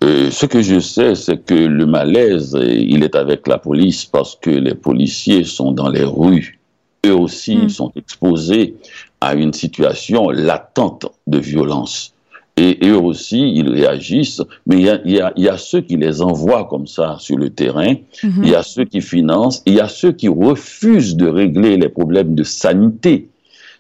Euh, 0.05 0.30
ce 0.30 0.45
que 0.45 0.61
je 0.61 0.78
sais, 0.78 1.14
c'est 1.14 1.39
que 1.39 1.55
le 1.55 1.87
malaise, 1.87 2.57
il 2.61 3.03
est 3.03 3.16
avec 3.16 3.49
la 3.49 3.57
police 3.59 4.05
parce 4.05 4.37
que 4.37 4.51
les 4.51 4.74
policiers 4.74 5.45
sont 5.45 5.72
dans 5.72 5.89
les 5.89 6.05
rues. 6.05 6.59
Eux 7.07 7.14
aussi 7.14 7.57
hmm. 7.57 7.68
sont 7.70 7.93
exposés 7.97 8.74
à 9.20 9.34
une 9.34 9.55
situation 9.55 10.28
latente 10.28 11.07
de 11.26 11.39
violence. 11.39 12.12
Et 12.59 12.78
eux 12.84 12.96
aussi, 12.96 13.52
ils 13.54 13.68
réagissent, 13.68 14.42
mais 14.66 14.76
il 14.76 14.86
y 14.86 15.20
a, 15.20 15.32
y 15.36 15.48
a, 15.48 15.59
ceux 15.59 15.82
qui 15.82 15.96
les 15.96 16.22
envoient 16.22 16.64
comme 16.64 16.86
ça 16.86 17.16
sur 17.18 17.36
le 17.36 17.50
terrain, 17.50 17.94
mhm. 18.22 18.42
il 18.42 18.48
y 18.48 18.54
a 18.54 18.62
ceux 18.62 18.84
qui 18.84 19.02
financent, 19.02 19.62
il 19.66 19.74
y 19.74 19.80
a 19.80 19.88
ceux 19.88 20.12
qui 20.12 20.28
refusent 20.28 21.16
de 21.16 21.28
régler 21.28 21.76
les 21.76 21.90
problèmes 21.90 22.34
de 22.34 22.42
sanité. 22.44 23.28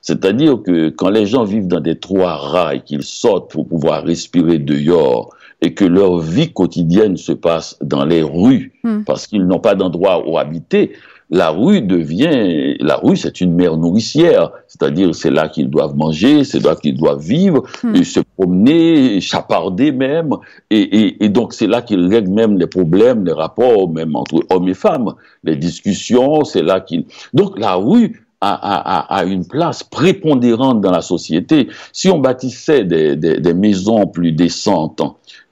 C'est-à-dire 0.02 0.62
que 0.62 0.90
quand 0.90 1.08
les 1.08 1.24
gens 1.26 1.44
vivent 1.44 1.68
dans 1.68 1.80
des 1.80 1.98
trous 1.98 2.20
à 2.20 2.36
rats 2.36 2.74
et 2.74 2.80
qu'ils 2.80 3.02
sortent 3.02 3.50
pour 3.50 3.66
pouvoir 3.66 4.04
respirer 4.04 4.58
dehors, 4.58 5.30
et 5.62 5.74
que 5.74 5.84
leur 5.84 6.18
vie 6.18 6.52
quotidienne 6.52 7.16
se 7.16 7.32
passe 7.32 7.78
dans 7.80 8.04
les 8.04 8.22
rues, 8.22 8.72
hmm. 8.84 9.04
parce 9.04 9.26
qu'ils 9.26 9.46
n'ont 9.46 9.58
pas 9.58 9.74
d'endroit 9.74 10.28
où 10.28 10.38
habiter, 10.38 10.92
la 11.30 11.50
rue 11.50 11.82
devient, 11.82 12.76
la 12.80 12.96
rue 12.96 13.16
c'est 13.16 13.40
une 13.40 13.54
mère 13.54 13.76
nourricière, 13.76 14.52
c'est-à-dire 14.68 15.14
c'est 15.14 15.30
là 15.30 15.48
qu'ils 15.48 15.68
doivent 15.68 15.96
manger, 15.96 16.44
c'est 16.44 16.62
là 16.64 16.76
qu'ils 16.76 16.96
doivent 16.96 17.22
vivre, 17.22 17.64
hmm. 17.82 17.96
et 17.96 18.04
se 18.04 18.20
promener, 18.36 19.20
chaparder 19.20 19.90
même, 19.90 20.30
et, 20.70 21.24
et, 21.24 21.28
donc 21.28 21.52
c'est 21.52 21.66
là 21.66 21.82
qu'ils 21.82 22.06
règlent 22.06 22.32
même 22.32 22.58
les 22.58 22.66
problèmes, 22.66 23.24
les 23.24 23.32
rapports 23.32 23.90
même 23.90 24.14
entre 24.14 24.40
hommes 24.50 24.68
et 24.68 24.74
femmes, 24.74 25.14
les 25.42 25.56
discussions, 25.56 26.44
c'est 26.44 26.62
là 26.62 26.80
qu'ils... 26.80 27.06
Donc 27.34 27.58
la 27.58 27.74
rue 27.74 28.24
a, 28.40 28.52
a, 28.52 29.18
a, 29.18 29.24
une 29.24 29.46
place 29.46 29.82
prépondérante 29.82 30.80
dans 30.80 30.90
la 30.90 31.00
société. 31.00 31.68
Si 31.92 32.08
on 32.10 32.18
bâtissait 32.18 32.84
des, 32.84 33.16
des, 33.16 33.40
des 33.40 33.54
maisons 33.54 34.06
plus 34.06 34.32
décentes, 34.32 35.00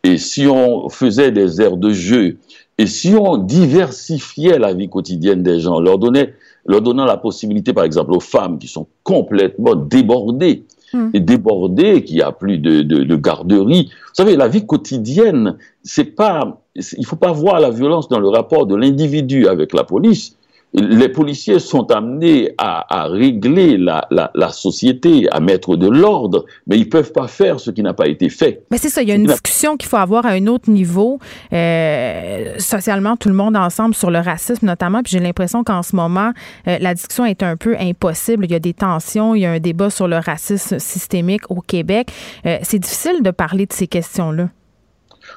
et 0.05 0.19
si 0.19 0.47
on 0.47 0.89
faisait 0.91 1.33
des 1.33 1.63
aires 1.63 1.79
de 1.79 1.91
jeu, 1.91 2.37
et 2.79 2.87
si 2.87 3.15
on 3.15 3.37
diversifiait 3.37 4.59
la 4.59 4.75
vie 4.75 4.89
quotidienne 4.89 5.43
des 5.43 5.61
gens, 5.61 5.81
leur, 5.81 5.99
donnait, 5.99 6.35
leur 6.67 6.81
donnant 6.81 7.05
la 7.05 7.17
possibilité, 7.17 7.73
par 7.73 7.85
exemple, 7.85 8.13
aux 8.13 8.21
femmes 8.21 8.59
qui 8.59 8.67
sont 8.67 8.87
complètement 9.05 9.77
débordées, 9.77 10.65
hmm. 10.93 11.11
et 11.15 11.21
débordées, 11.21 12.03
qui 12.03 12.21
a 12.21 12.33
plus 12.33 12.59
de, 12.59 12.83
de, 12.83 13.05
de 13.05 13.17
garderie. 13.17 13.91
Vous 13.91 14.15
savez, 14.15 14.37
la 14.37 14.49
vie 14.49 14.67
quotidienne, 14.67 15.57
c'est 15.83 16.17
pas, 16.17 16.63
il 16.75 17.07
faut 17.07 17.17
pas 17.17 17.33
voir 17.33 17.61
la 17.61 17.71
violence 17.71 18.09
dans 18.09 18.19
le 18.19 18.29
rapport 18.29 18.67
de 18.67 18.75
l'individu 18.75 19.47
avec 19.47 19.73
la 19.73 19.85
police, 19.85 20.37
les 20.75 21.09
policiers 21.09 21.61
sont 21.61 21.91
amenés 21.93 22.53
à, 22.59 23.07
régler 23.07 23.77
la, 23.79 24.49
société, 24.51 25.29
à 25.31 25.39
mettre 25.39 25.77
de 25.77 25.89
l'ordre, 25.89 26.45
mais 26.67 26.77
ils 26.77 26.89
peuvent 26.89 27.13
pas 27.13 27.29
faire 27.29 27.61
ce 27.61 27.71
qui 27.71 27.83
n'a 27.83 27.95
pas 27.95 28.09
été 28.09 28.29
fait. 28.29 28.63
Mais 28.71 28.79
c'est 28.79 28.89
ça, 28.89 29.03
il 29.03 29.09
y 29.09 29.13
a 29.13 29.15
une 29.15 29.27
discussion 29.27 29.77
qu'il 29.77 29.89
faut 29.89 29.97
avoir 29.97 30.27
à 30.27 30.31
un 30.31 30.47
autre 30.49 30.71
niveau, 30.71 31.21
euh, 31.53 32.59
socialement, 32.59 33.17
tout 33.17 33.29
le 33.29 33.35
monde 33.35 33.57
ensemble 33.57 33.95
sur 33.95 34.11
le 34.11 34.19
racisme 34.19 34.67
notamment. 34.67 35.03
Puis 35.03 35.13
j'ai 35.13 35.21
l'impression 35.21 35.63
qu'en 35.63 35.83
ce 35.83 35.95
moment, 35.95 36.33
euh, 36.67 36.79
la 36.81 36.95
discussion 36.95 37.25
est 37.25 37.43
un 37.45 37.57
peu 37.57 37.77
impossible. 37.79 38.45
Il 38.45 38.51
y 38.51 38.57
a 38.57 38.61
des 38.61 38.75
tensions, 38.75 39.35
il 39.35 39.43
y 39.43 39.47
a 39.47 39.53
un 39.53 39.61
débat 39.61 39.91
sur 39.91 40.09
le 40.09 40.17
racisme 40.17 40.81
systémique 40.81 41.51
au 41.51 41.61
Québec. 41.61 42.09
Euh, 42.47 42.59
c'est 42.63 42.81
difficile 42.81 43.23
de 43.23 43.31
parler 43.31 43.67
de 43.67 43.73
ces 43.73 43.87
questions-là. 43.87 44.49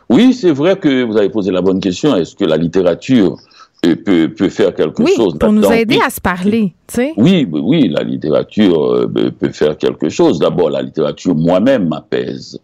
Oui, 0.09 0.33
c'est 0.33 0.51
vrai 0.51 0.77
que 0.77 1.03
vous 1.03 1.17
avez 1.17 1.29
posé 1.29 1.51
la 1.51 1.61
bonne 1.61 1.79
question. 1.79 2.15
Est-ce 2.15 2.35
que 2.35 2.45
la 2.45 2.57
littérature 2.57 3.37
peut, 3.81 4.33
peut 4.35 4.49
faire 4.49 4.73
quelque 4.73 5.03
oui, 5.03 5.13
chose. 5.15 5.37
Pour 5.39 5.51
nous 5.51 5.71
aider 5.71 5.99
à 6.05 6.09
se 6.09 6.19
parler, 6.19 6.73
tu 6.87 6.95
sais. 6.95 7.13
Oui, 7.17 7.47
oui, 7.51 7.89
la 7.89 8.03
littérature 8.03 8.81
euh, 8.83 9.31
peut 9.39 9.49
faire 9.49 9.77
quelque 9.77 10.09
chose. 10.09 10.39
D'abord, 10.39 10.69
la 10.69 10.81
littérature 10.81 11.35
moi-même 11.35 11.87
m'apaise. 11.87 12.59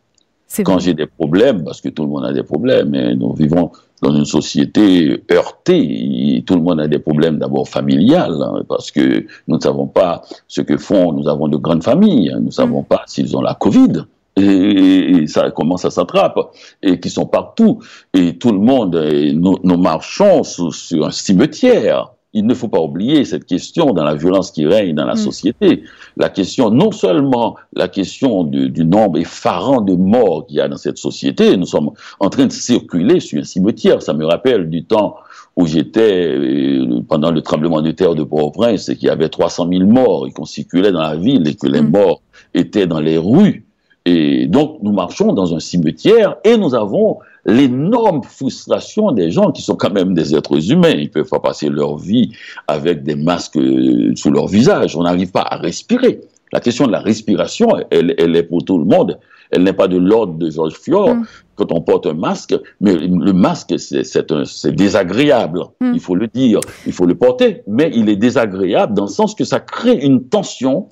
Quand 0.64 0.78
j'ai 0.78 0.94
des 0.94 1.08
problèmes, 1.08 1.64
parce 1.64 1.82
que 1.82 1.90
tout 1.90 2.04
le 2.04 2.10
monde 2.10 2.26
a 2.26 2.34
des 2.34 2.44
problèmes, 2.44 2.94
et 2.94 3.16
nous 3.16 3.34
vivons 3.34 3.72
dans 4.04 4.14
une 4.14 4.26
société 4.26 5.24
heurtée. 5.32 6.44
Tout 6.46 6.56
le 6.56 6.62
monde 6.62 6.82
a 6.82 6.88
des 6.88 7.00
problèmes 7.00 7.40
d'abord 7.40 7.68
familiales, 7.68 8.40
hein, 8.42 8.64
parce 8.68 8.92
que 8.92 9.26
nous 9.48 9.56
ne 9.56 9.62
savons 9.62 9.88
pas 9.88 10.22
ce 10.48 10.62
que 10.62 10.78
font, 10.78 11.14
nous 11.14 11.28
avons 11.28 11.48
de 11.48 11.58
grandes 11.58 11.84
familles, 11.84 12.30
hein. 12.30 12.40
nous 12.40 12.48
ne 12.48 12.52
savons 12.52 12.82
mm. 12.82 12.86
pas 12.86 13.04
s'ils 13.08 13.36
ont 13.36 13.42
la 13.42 13.56
Covid. 13.56 14.04
Et, 14.36 15.26
ça 15.28 15.52
commence 15.52 15.86
à 15.86 15.92
s'attrape 15.92 16.40
et 16.82 17.00
qui 17.00 17.10
sont 17.10 17.26
partout 17.26 17.80
et 18.14 18.38
tout 18.38 18.52
le 18.52 18.60
monde 18.60 18.96
nous, 19.34 19.78
marchons 19.78 20.44
sur 20.44 21.06
un 21.06 21.12
cimetière 21.12 22.14
il 22.34 22.48
ne 22.48 22.54
faut 22.54 22.68
pas 22.68 22.82
oublier 22.82 23.26
cette 23.26 23.46
question 23.46 23.94
dans 23.94 24.04
la 24.04 24.16
violence 24.16 24.52
qui 24.52 24.66
règne 24.66 24.96
dans 24.96 25.06
la 25.06 25.14
mm. 25.14 25.18
société. 25.18 25.84
La 26.18 26.30
question, 26.30 26.72
non 26.72 26.92
seulement 26.92 27.56
la 27.74 27.88
question 27.88 28.44
du, 28.44 28.70
du 28.70 28.86
nombre 28.86 29.20
effarant 29.20 29.82
de 29.82 29.94
morts 29.94 30.48
qu'il 30.48 30.58
y 30.58 30.62
a 30.62 30.68
dans 30.68 30.78
cette 30.78 30.98
société, 30.98 31.56
nous 31.58 31.68
sommes 31.68 31.92
en 32.20 32.30
train 32.30 32.48
de 32.48 32.52
circuler 32.52 33.20
sur 33.20 33.40
un 33.40 33.44
cimetière. 33.44 34.02
Ça 34.02 34.14
me 34.14 34.26
rappelle 34.26 34.70
du 34.70 34.84
temps 34.84 35.16
où 35.56 35.68
j'étais 35.68 36.28
euh, 36.30 37.02
pendant 37.08 37.32
le 37.32 37.42
tremblement 37.42 37.82
de 37.82 37.92
terre 37.92 38.16
de 38.16 38.24
Port-au-Prince 38.24 38.90
et 38.90 38.96
qu'il 38.96 39.08
y 39.08 39.12
avait 39.12 39.30
300 39.30 39.70
000 39.72 39.84
morts 39.84 40.26
et 40.28 40.32
qu'on 40.32 40.46
circulait 40.46 40.92
dans 40.92 41.02
la 41.02 41.16
ville 41.16 41.48
et 41.48 41.54
que 41.54 41.68
les 41.68 41.82
mm. 41.82 41.92
morts 41.92 42.22
étaient 42.56 42.88
dans 42.88 43.00
les 43.00 43.20
rues. 43.20 43.66
Et 44.06 44.48
donc, 44.48 44.80
nous 44.82 44.92
marchons 44.92 45.34
dans 45.34 45.56
un 45.56 45.60
cimetière 45.60 46.36
et 46.44 46.58
nous 46.58 46.76
avons 46.76 47.20
l'énorme 47.46 48.22
frustration 48.24 49.12
des 49.12 49.32
gens 49.32 49.52
qui 49.52 49.62
sont 49.62 49.76
quand 49.76 49.94
même 49.94 50.14
des 50.14 50.36
êtres 50.36 50.72
humains. 50.72 50.94
Ils 50.96 51.10
peuvent 51.10 51.30
pas 51.30 51.40
passer 51.40 51.70
leur 51.70 51.98
vie 51.98 52.32
avec 52.68 53.04
des 53.04 53.16
masques 53.16 53.58
euh, 53.58 54.14
sous 54.16 54.32
leur 54.32 54.48
visage. 54.48 54.96
On 54.96 55.04
n'arrive 55.04 55.32
pas 55.32 55.46
à 55.50 55.58
respirer. 55.58 56.22
La 56.52 56.60
question 56.60 56.86
de 56.86 56.92
la 56.92 57.00
respiration, 57.00 57.70
elle, 57.90 58.14
elle 58.18 58.36
est 58.36 58.44
pour 58.44 58.64
tout 58.64 58.78
le 58.78 58.86
monde. 58.86 59.18
Elle 59.52 59.64
n'est 59.64 59.74
pas 59.74 59.88
de 59.88 59.98
l'ordre 59.98 60.34
de 60.34 60.50
Georges 60.50 60.78
Fior 60.80 61.16
mm. 61.16 61.26
quand 61.56 61.72
on 61.72 61.82
porte 61.82 62.08
un 62.08 62.14
masque, 62.14 62.56
mais 62.82 62.96
le 62.96 63.34
masque, 63.34 63.76
c'est 63.78 64.76
désagréable. 64.76 65.62
Mm. 65.80 65.92
Il 65.94 66.00
faut 66.00 66.16
le 66.16 66.28
dire, 66.28 66.60
il 66.86 66.94
faut 66.94 67.06
le 67.06 67.16
porter, 67.16 67.62
mais 67.68 67.92
il 67.94 68.10
est 68.10 68.16
désagréable 68.16 68.94
dans 68.94 69.06
le 69.06 69.10
sens 69.10 69.36
que 69.36 69.44
ça 69.44 69.60
crée 69.60 69.96
une 69.96 70.26
tension 70.26 70.88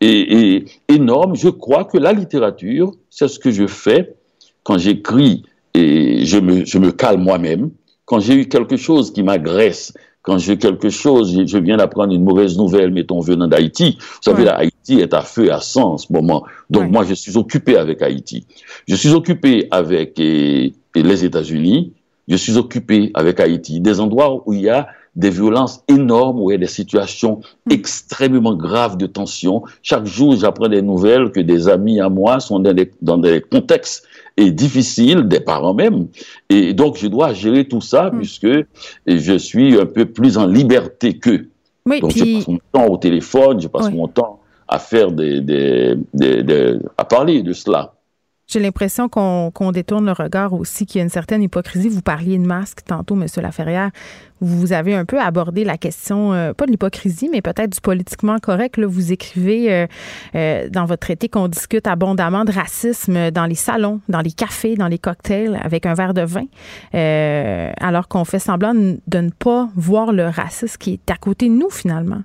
et, 0.00 0.54
et 0.54 0.64
énorme. 0.88 1.36
Je 1.36 1.48
crois 1.48 1.84
que 1.84 1.98
la 1.98 2.12
littérature, 2.12 2.92
c'est 3.10 3.28
ce 3.28 3.38
que 3.38 3.50
je 3.50 3.66
fais 3.66 4.14
quand 4.62 4.78
j'écris 4.78 5.44
et 5.74 6.24
je 6.24 6.38
me, 6.38 6.64
je 6.64 6.78
me 6.78 6.90
calme 6.92 7.22
moi-même. 7.22 7.70
Quand 8.04 8.20
j'ai 8.20 8.34
eu 8.34 8.48
quelque 8.48 8.76
chose 8.76 9.12
qui 9.12 9.22
m'agresse, 9.22 9.92
quand 10.26 10.38
j'ai 10.38 10.56
quelque 10.58 10.90
chose, 10.90 11.40
je 11.46 11.58
viens 11.58 11.76
d'apprendre 11.76 12.12
une 12.12 12.24
mauvaise 12.24 12.58
nouvelle, 12.58 12.90
mettons, 12.90 13.20
venant 13.20 13.46
d'Haïti. 13.46 13.96
Vous 14.00 14.32
savez, 14.32 14.48
Haïti 14.48 14.98
est 14.98 15.14
à 15.14 15.20
feu 15.20 15.46
et 15.46 15.50
à 15.50 15.60
sang 15.60 15.92
en 15.92 15.98
ce 15.98 16.12
moment. 16.12 16.44
Donc, 16.68 16.90
moi, 16.90 17.04
je 17.04 17.14
suis 17.14 17.36
occupé 17.36 17.76
avec 17.76 18.02
Haïti. 18.02 18.44
Je 18.88 18.96
suis 18.96 19.12
occupé 19.12 19.68
avec 19.70 20.18
et, 20.18 20.72
les 20.96 21.24
États-Unis. 21.24 21.92
Je 22.26 22.34
suis 22.34 22.56
occupé 22.56 23.12
avec 23.14 23.38
Haïti. 23.38 23.80
Des 23.80 24.00
endroits 24.00 24.42
où 24.46 24.52
il 24.52 24.62
y 24.62 24.68
a 24.68 24.88
des 25.16 25.30
violences 25.30 25.82
énormes, 25.88 26.40
a 26.52 26.56
des 26.56 26.66
situations 26.66 27.40
mm. 27.66 27.72
extrêmement 27.72 28.54
graves 28.54 28.96
de 28.96 29.06
tension. 29.06 29.62
Chaque 29.82 30.06
jour, 30.06 30.36
j'apprends 30.36 30.68
des 30.68 30.82
nouvelles 30.82 31.32
que 31.32 31.40
des 31.40 31.68
amis 31.68 32.00
à 32.00 32.08
moi 32.08 32.38
sont 32.38 32.60
dans 32.60 32.74
des, 32.74 32.92
dans 33.02 33.18
des 33.18 33.40
contextes 33.40 34.06
et 34.36 34.50
difficile, 34.50 35.26
des 35.26 35.40
parents 35.40 35.74
même. 35.74 36.08
Et 36.50 36.74
donc, 36.74 36.98
je 36.98 37.08
dois 37.08 37.32
gérer 37.32 37.66
tout 37.66 37.80
ça 37.80 38.10
mm. 38.10 38.18
puisque 38.18 38.48
je 39.06 39.38
suis 39.38 39.80
un 39.80 39.86
peu 39.86 40.04
plus 40.04 40.36
en 40.38 40.46
liberté 40.46 41.18
qu'eux. 41.18 41.48
donc, 41.86 42.12
je 42.14 42.36
passe 42.36 42.48
mon 42.48 42.58
temps 42.72 42.86
au 42.86 42.98
téléphone, 42.98 43.60
je 43.60 43.68
passe 43.68 43.90
mon 43.90 44.08
temps 44.08 44.40
à 44.68 44.78
faire 44.78 45.12
des, 45.12 45.40
des, 45.40 45.94
des, 46.12 46.78
à 46.98 47.04
parler 47.04 47.42
de 47.42 47.52
cela. 47.52 47.95
J'ai 48.48 48.60
l'impression 48.60 49.08
qu'on 49.08 49.72
détourne 49.72 50.06
le 50.06 50.12
regard 50.12 50.52
aussi, 50.52 50.86
qu'il 50.86 51.00
y 51.00 51.00
a 51.00 51.02
une 51.02 51.10
certaine 51.10 51.42
hypocrisie. 51.42 51.88
Vous 51.88 52.00
parliez 52.00 52.38
de 52.38 52.46
masque 52.46 52.84
tantôt, 52.86 53.16
M. 53.20 53.26
Laferrière. 53.42 53.90
Vous 54.40 54.72
avez 54.72 54.94
un 54.94 55.04
peu 55.04 55.18
abordé 55.18 55.64
la 55.64 55.76
question, 55.76 56.32
euh, 56.32 56.52
pas 56.52 56.66
de 56.66 56.70
l'hypocrisie, 56.70 57.28
mais 57.32 57.42
peut-être 57.42 57.72
du 57.72 57.80
politiquement 57.80 58.38
correct. 58.38 58.76
Là, 58.76 58.86
vous 58.86 59.10
écrivez 59.12 59.72
euh, 59.72 59.86
euh, 60.36 60.68
dans 60.70 60.84
votre 60.84 61.00
traité 61.00 61.28
qu'on 61.28 61.48
discute 61.48 61.88
abondamment 61.88 62.44
de 62.44 62.52
racisme 62.52 63.32
dans 63.32 63.46
les 63.46 63.56
salons, 63.56 64.00
dans 64.08 64.20
les 64.20 64.30
cafés, 64.30 64.76
dans 64.76 64.86
les 64.88 64.98
cocktails, 64.98 65.58
avec 65.60 65.84
un 65.84 65.94
verre 65.94 66.14
de 66.14 66.22
vin, 66.22 66.46
alors 67.80 68.06
qu'on 68.06 68.24
fait 68.24 68.38
semblant 68.38 68.74
de 68.74 69.18
ne 69.18 69.30
pas 69.30 69.68
voir 69.74 70.12
le 70.12 70.28
racisme 70.28 70.76
qui 70.78 70.92
est 70.92 71.10
à 71.10 71.16
côté 71.16 71.48
de 71.48 71.54
nous, 71.54 71.70
finalement. 71.70 72.22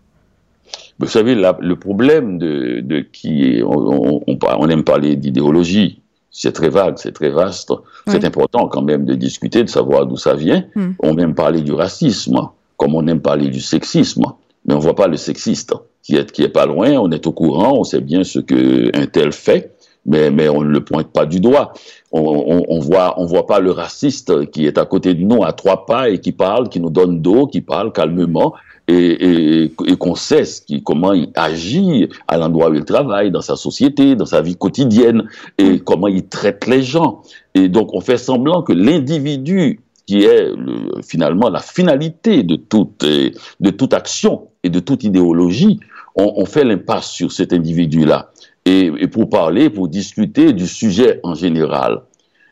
Vous 1.00 1.08
savez, 1.08 1.34
le 1.36 1.76
problème 1.76 2.38
de, 2.38 2.82
de 2.82 3.00
qui 3.00 3.62
on, 3.66 4.22
on, 4.28 4.38
on 4.40 4.70
aime 4.70 4.84
parler 4.84 5.16
d'idéologie, 5.16 6.01
c'est 6.32 6.54
très 6.54 6.70
vague, 6.70 6.98
c'est 6.98 7.12
très 7.12 7.30
vaste. 7.30 7.74
C'est 8.08 8.24
important 8.24 8.68
quand 8.68 8.82
même 8.82 9.06
de 9.06 9.16
discuter, 9.16 9.64
de 9.64 9.70
savoir 9.70 10.06
d'où 10.06 10.16
ça 10.16 10.34
vient. 10.34 10.64
Hmm. 10.76 10.92
On 11.00 11.18
aime 11.18 11.36
parler 11.36 11.62
du 11.62 11.74
racisme, 11.74 12.40
comme 12.78 12.96
on 12.96 13.06
aime 13.08 13.22
parler 13.22 13.50
du 13.50 13.60
sexisme, 13.60 14.24
mais 14.66 14.74
on 14.74 14.80
voit 14.80 14.96
pas 14.96 15.08
le 15.08 15.18
sexiste 15.18 15.74
qui 16.02 16.16
est, 16.16 16.32
qui 16.32 16.44
est 16.44 16.50
pas 16.50 16.66
loin. 16.66 16.94
On 16.94 17.12
est 17.12 17.28
au 17.28 17.34
courant, 17.34 17.78
on 17.78 17.84
sait 17.84 18.00
bien 18.00 18.24
ce 18.24 18.40
que 18.40 18.96
un 18.98 19.08
tel 19.08 19.34
fait, 19.34 19.76
mais, 20.06 20.32
mais 20.32 20.48
on 20.48 20.62
ne 20.62 20.70
le 20.70 20.84
pointe 20.84 21.12
pas 21.12 21.26
du 21.26 21.42
doigt. 21.42 21.74
On, 22.14 22.22
on, 22.22 22.66
on, 22.70 22.80
voit, 22.80 23.20
on 23.20 23.26
voit 23.26 23.46
pas 23.46 23.60
le 23.60 23.72
raciste 23.72 24.50
qui 24.52 24.66
est 24.66 24.78
à 24.78 24.86
côté 24.86 25.14
de 25.14 25.24
nous 25.24 25.44
à 25.44 25.52
trois 25.52 25.86
pas 25.86 26.10
et 26.10 26.20
qui 26.20 26.32
parle, 26.32 26.70
qui 26.70 26.80
nous 26.80 26.90
donne 26.90 27.22
d'eau, 27.22 27.48
qui 27.48 27.62
parle 27.62 27.92
calmement 27.92 28.54
et, 28.92 29.64
et, 29.88 29.96
qu'on 29.98 30.16
sait 30.16 30.44
qui, 30.66 30.84
comment 30.84 31.14
il 31.14 31.30
agit 31.36 32.10
à 32.28 32.38
l'endroit 32.38 32.70
où 32.70 32.74
il 32.74 32.84
travaille, 32.84 33.32
dans 33.32 33.42
sa 33.42 33.56
société, 33.56 34.16
dans 34.16 34.26
sa 34.26 34.42
vie 34.42 34.56
quotidienne, 34.56 35.28
et 35.58 35.80
comment 35.80 36.08
il 36.08 36.28
traite 36.28 36.68
les 36.68 36.82
gens. 36.82 37.22
Et 37.54 37.70
donc, 37.70 37.94
on 37.94 38.02
fait 38.02 38.18
semblant 38.18 38.64
que 38.64 38.74
l'individu, 38.74 39.80
qui 40.06 40.24
est 40.24 40.50
le, 40.56 41.02
finalement 41.04 41.50
la 41.50 41.60
finalité 41.60 42.44
de 42.44 42.56
toute, 42.56 43.06
de 43.06 43.70
toute 43.70 43.94
action 43.94 44.48
et 44.64 44.70
de 44.70 44.80
toute 44.80 45.04
idéologie, 45.04 45.80
on, 46.16 46.34
on 46.38 46.46
fait 46.46 46.66
l'impasse 46.66 47.12
sur 47.12 47.32
cet 47.32 47.54
individu-là. 47.54 48.32
Et, 48.66 48.92
et 49.00 49.08
pour 49.08 49.30
parler, 49.30 49.70
pour 49.70 49.88
discuter 49.88 50.54
du 50.54 50.68
sujet 50.68 51.20
en 51.24 51.34
général. 51.34 52.02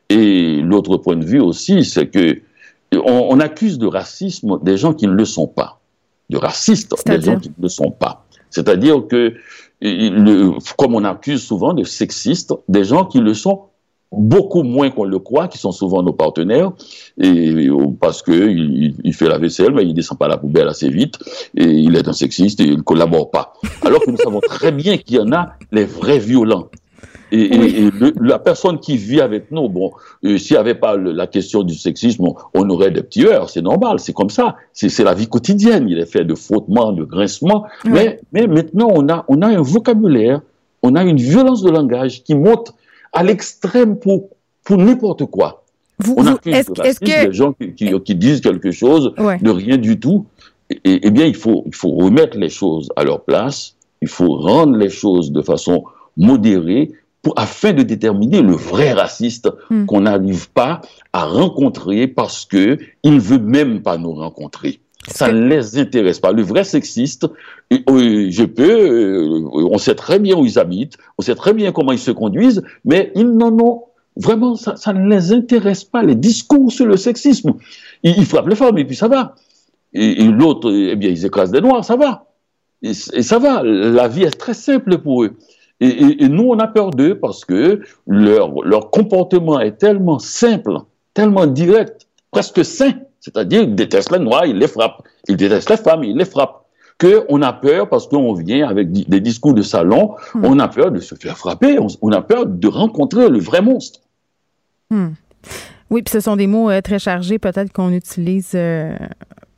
Et 0.10 0.62
l'autre 0.62 0.98
point 0.98 1.16
de 1.16 1.26
vue 1.26 1.40
aussi, 1.40 1.84
c'est 1.84 2.08
que 2.08 2.40
on, 2.94 3.28
on 3.30 3.40
accuse 3.40 3.78
de 3.78 3.86
racisme 3.86 4.58
des 4.64 4.78
gens 4.78 4.94
qui 4.94 5.06
ne 5.06 5.12
le 5.12 5.26
sont 5.26 5.46
pas 5.46 5.79
de 6.30 6.38
racistes, 6.38 6.94
des 7.06 7.22
gens 7.22 7.40
qui 7.40 7.50
ne 7.50 7.64
le 7.64 7.70
sont 7.70 7.92
pas. 7.92 8.26
C'est-à-dire 8.50 9.08
que, 9.08 9.34
comme 10.78 10.96
on 10.96 11.04
accuse 11.04 11.44
souvent 11.44 11.74
de 11.74 11.84
sexistes, 11.84 12.54
des 12.68 12.84
gens 12.84 13.06
qui 13.06 13.20
le 13.20 13.34
sont 13.34 13.70
beaucoup 14.12 14.64
moins 14.64 14.90
qu'on 14.90 15.04
le 15.04 15.20
croit, 15.20 15.48
qui 15.48 15.58
sont 15.58 15.72
souvent 15.72 16.02
nos 16.02 16.14
partenaires, 16.14 16.72
et 17.20 17.70
parce 18.00 18.22
que 18.22 18.32
il, 18.32 19.14
fait 19.14 19.30
la 19.30 19.38
vaisselle, 19.38 19.72
mais 19.74 19.84
il 19.84 19.94
descend 19.94 20.18
pas 20.18 20.28
la 20.28 20.38
poubelle 20.38 20.68
assez 20.68 20.90
vite, 20.90 21.20
et 21.56 21.66
il 21.66 21.96
est 21.96 22.08
un 22.08 22.14
sexiste 22.14 22.60
et 22.60 22.64
il 22.64 22.78
ne 22.78 22.82
collabore 22.82 23.30
pas. 23.30 23.54
Alors 23.84 24.02
que 24.02 24.10
nous 24.10 24.18
savons 24.18 24.40
très 24.42 24.72
bien 24.72 24.98
qu'il 24.98 25.18
y 25.18 25.20
en 25.20 25.32
a 25.32 25.54
les 25.72 25.86
vrais 25.86 26.20
violents. 26.20 26.70
Et, 27.32 27.90
la 28.20 28.40
personne 28.40 28.80
qui 28.80 28.98
vit 28.98 29.22
avec 29.22 29.52
nous, 29.52 29.70
bon, 29.70 29.92
euh, 30.24 30.38
s'il 30.38 30.56
n'y 30.56 30.60
avait 30.60 30.76
pas 30.76 30.98
la 30.98 31.28
question 31.28 31.64
du 31.64 31.76
sexisme, 31.76 32.26
on, 32.54 32.70
aurait 32.70 32.92
des 32.92 33.04
petits 33.04 33.26
heures, 33.26 33.50
c'est 33.50 33.62
normal, 33.62 34.00
c'est 34.00 34.14
comme 34.14 34.30
ça, 34.30 34.56
c'est 34.74 35.04
la 35.04 35.14
vie 35.14 35.28
quotidienne, 35.28 35.88
il 35.90 36.00
est 36.00 36.06
fait 36.06 36.26
de 36.26 36.36
frottements, 36.36 36.92
de 36.92 37.04
grincements, 37.04 37.66
mais, 37.86 38.20
mais 38.32 38.48
maintenant 38.48 38.90
on 38.94 39.08
a, 39.10 39.26
on 39.28 39.42
a 39.42 39.48
un 39.48 39.62
vocabulaire, 39.62 40.42
on 40.82 40.96
a 40.96 41.04
une 41.04 41.18
violence 41.18 41.62
de 41.62 41.70
langage 41.70 42.24
qui 42.24 42.36
monte 42.36 42.74
à 43.14 43.24
l'extrême 43.24 43.98
pour, 43.98 44.30
pour 44.64 44.78
n'importe 44.78 45.26
quoi. 45.26 45.64
Vous, 46.00 46.16
on 46.18 46.26
a 46.28 46.38
est-ce, 46.46 47.00
que... 47.00 47.28
des 47.28 47.34
gens 47.34 47.54
qui, 47.54 47.74
qui, 47.74 48.02
qui, 48.02 48.16
disent 48.16 48.42
quelque 48.42 48.72
chose 48.72 49.14
de 49.18 49.50
rien 49.50 49.78
du 49.78 50.00
tout. 50.00 50.26
Eh 50.84 51.10
bien, 51.10 51.26
il 51.26 51.36
faut, 51.36 51.64
il 51.66 51.76
faut 51.76 51.90
remettre 51.90 52.38
les 52.38 52.50
choses 52.50 52.90
à 52.96 53.04
leur 53.04 53.24
place, 53.24 53.76
il 54.02 54.08
faut 54.08 54.36
rendre 54.36 54.78
les 54.78 54.90
choses 54.90 55.32
de 55.32 55.42
façon 55.42 55.84
modérée, 56.16 56.92
pour, 57.22 57.34
afin 57.38 57.74
de 57.74 57.84
déterminer 57.84 58.42
le 58.42 58.54
vrai 58.54 58.94
raciste 58.94 59.50
hmm. 59.70 59.86
qu'on 59.86 60.02
n'arrive 60.02 60.50
pas 60.52 60.82
à 61.14 61.26
rencontrer 61.26 62.08
parce 62.08 62.46
que 62.46 62.78
il 63.04 63.20
veut 63.20 63.40
même 63.40 63.82
pas 63.82 63.98
nous 63.98 64.14
rencontrer. 64.14 64.80
Ça 65.08 65.32
ne 65.32 65.48
les 65.48 65.78
intéresse 65.78 66.20
pas. 66.20 66.32
Le 66.32 66.44
vrai 66.44 66.64
sexiste, 66.64 67.26
je 67.72 68.44
peux, 68.44 68.64
euh, 68.64 69.50
on 69.54 69.78
sait 69.78 69.96
très 69.96 70.20
bien 70.20 70.36
où 70.36 70.46
ils 70.46 70.60
habitent, 70.60 70.98
on 71.18 71.22
sait 71.22 71.36
très 71.36 71.54
bien 71.54 71.72
comment 71.72 71.94
ils 71.94 72.00
se 72.00 72.12
conduisent, 72.12 72.62
mais 72.86 73.12
ils 73.16 73.32
n'en 73.32 73.58
ont 73.60 73.84
vraiment, 74.18 74.56
ça, 74.56 74.76
ça, 74.76 74.94
ne 74.94 75.10
les 75.10 75.32
intéresse 75.32 75.84
pas. 75.84 76.04
Les 76.04 76.16
discours 76.16 76.72
sur 76.72 76.86
le 76.86 76.98
sexisme, 76.98 77.54
ils, 78.04 78.26
frappent 78.26 78.50
les 78.50 78.56
femmes 78.56 78.78
et 78.78 78.86
puis 78.86 78.96
ça 78.96 79.08
va. 79.08 79.36
Et, 79.94 80.24
l'autre, 80.26 80.72
eh 80.72 80.96
bien, 80.96 81.10
ils 81.10 81.26
écrasent 81.26 81.52
des 81.52 81.62
noirs, 81.62 81.84
ça 81.84 81.96
va. 81.96 82.28
et 82.84 82.94
ça 82.94 83.40
va. 83.40 83.64
La 83.64 84.08
vie 84.08 84.24
est 84.24 84.38
très 84.38 84.54
simple 84.54 85.00
pour 85.00 85.24
eux. 85.24 85.38
Et, 85.82 86.28
nous, 86.28 86.44
on 86.44 86.60
a 86.60 86.68
peur 86.68 86.92
d'eux 86.92 87.18
parce 87.18 87.46
que 87.46 87.82
leur, 88.06 88.62
leur 88.64 88.92
comportement 88.92 89.60
est 89.60 89.78
tellement 89.78 90.20
simple, 90.20 90.78
tellement 91.14 91.48
direct, 91.48 92.08
presque 92.32 92.66
sain. 92.66 92.92
C'est-à-dire 93.22 93.62
qu'ils 93.62 93.76
détestent 93.76 94.12
les 94.12 94.20
noirs, 94.20 94.46
ils 94.46 94.58
les 94.58 94.68
frappent. 94.68 95.04
Ils 95.28 95.38
détestent 95.38 95.70
les 95.70 95.78
femmes, 95.78 96.04
ils 96.04 96.18
les 96.18 96.26
frappent. 96.26 96.66
Qu'on 97.00 97.42
a 97.42 97.54
peur 97.54 97.88
parce 97.88 98.08
qu'on 98.08 98.34
vient 98.34 98.68
avec 98.68 98.92
des 98.92 99.22
discours 99.22 99.54
de 99.54 99.62
salon, 99.62 100.16
hmm. 100.36 100.44
on 100.44 100.60
a 100.60 100.68
peur 100.68 100.92
de 100.92 101.00
se 101.00 101.16
faire 101.16 101.38
frapper, 101.38 101.78
on, 101.80 102.12
a 102.12 102.22
peur 102.22 102.46
de 102.46 102.68
rencontrer 102.68 103.30
le 103.30 103.40
vrai 103.40 103.62
monstre. 103.62 104.02
Hmm. 104.90 105.12
Oui, 105.90 106.02
puis 106.02 106.12
ce 106.12 106.20
sont 106.20 106.36
des 106.36 106.46
mots 106.48 106.70
euh, 106.70 106.82
très 106.82 107.00
chargés, 107.00 107.40
peut-être 107.40 107.72
qu'on 107.72 107.94
utilise 107.94 108.52
euh, 108.54 108.94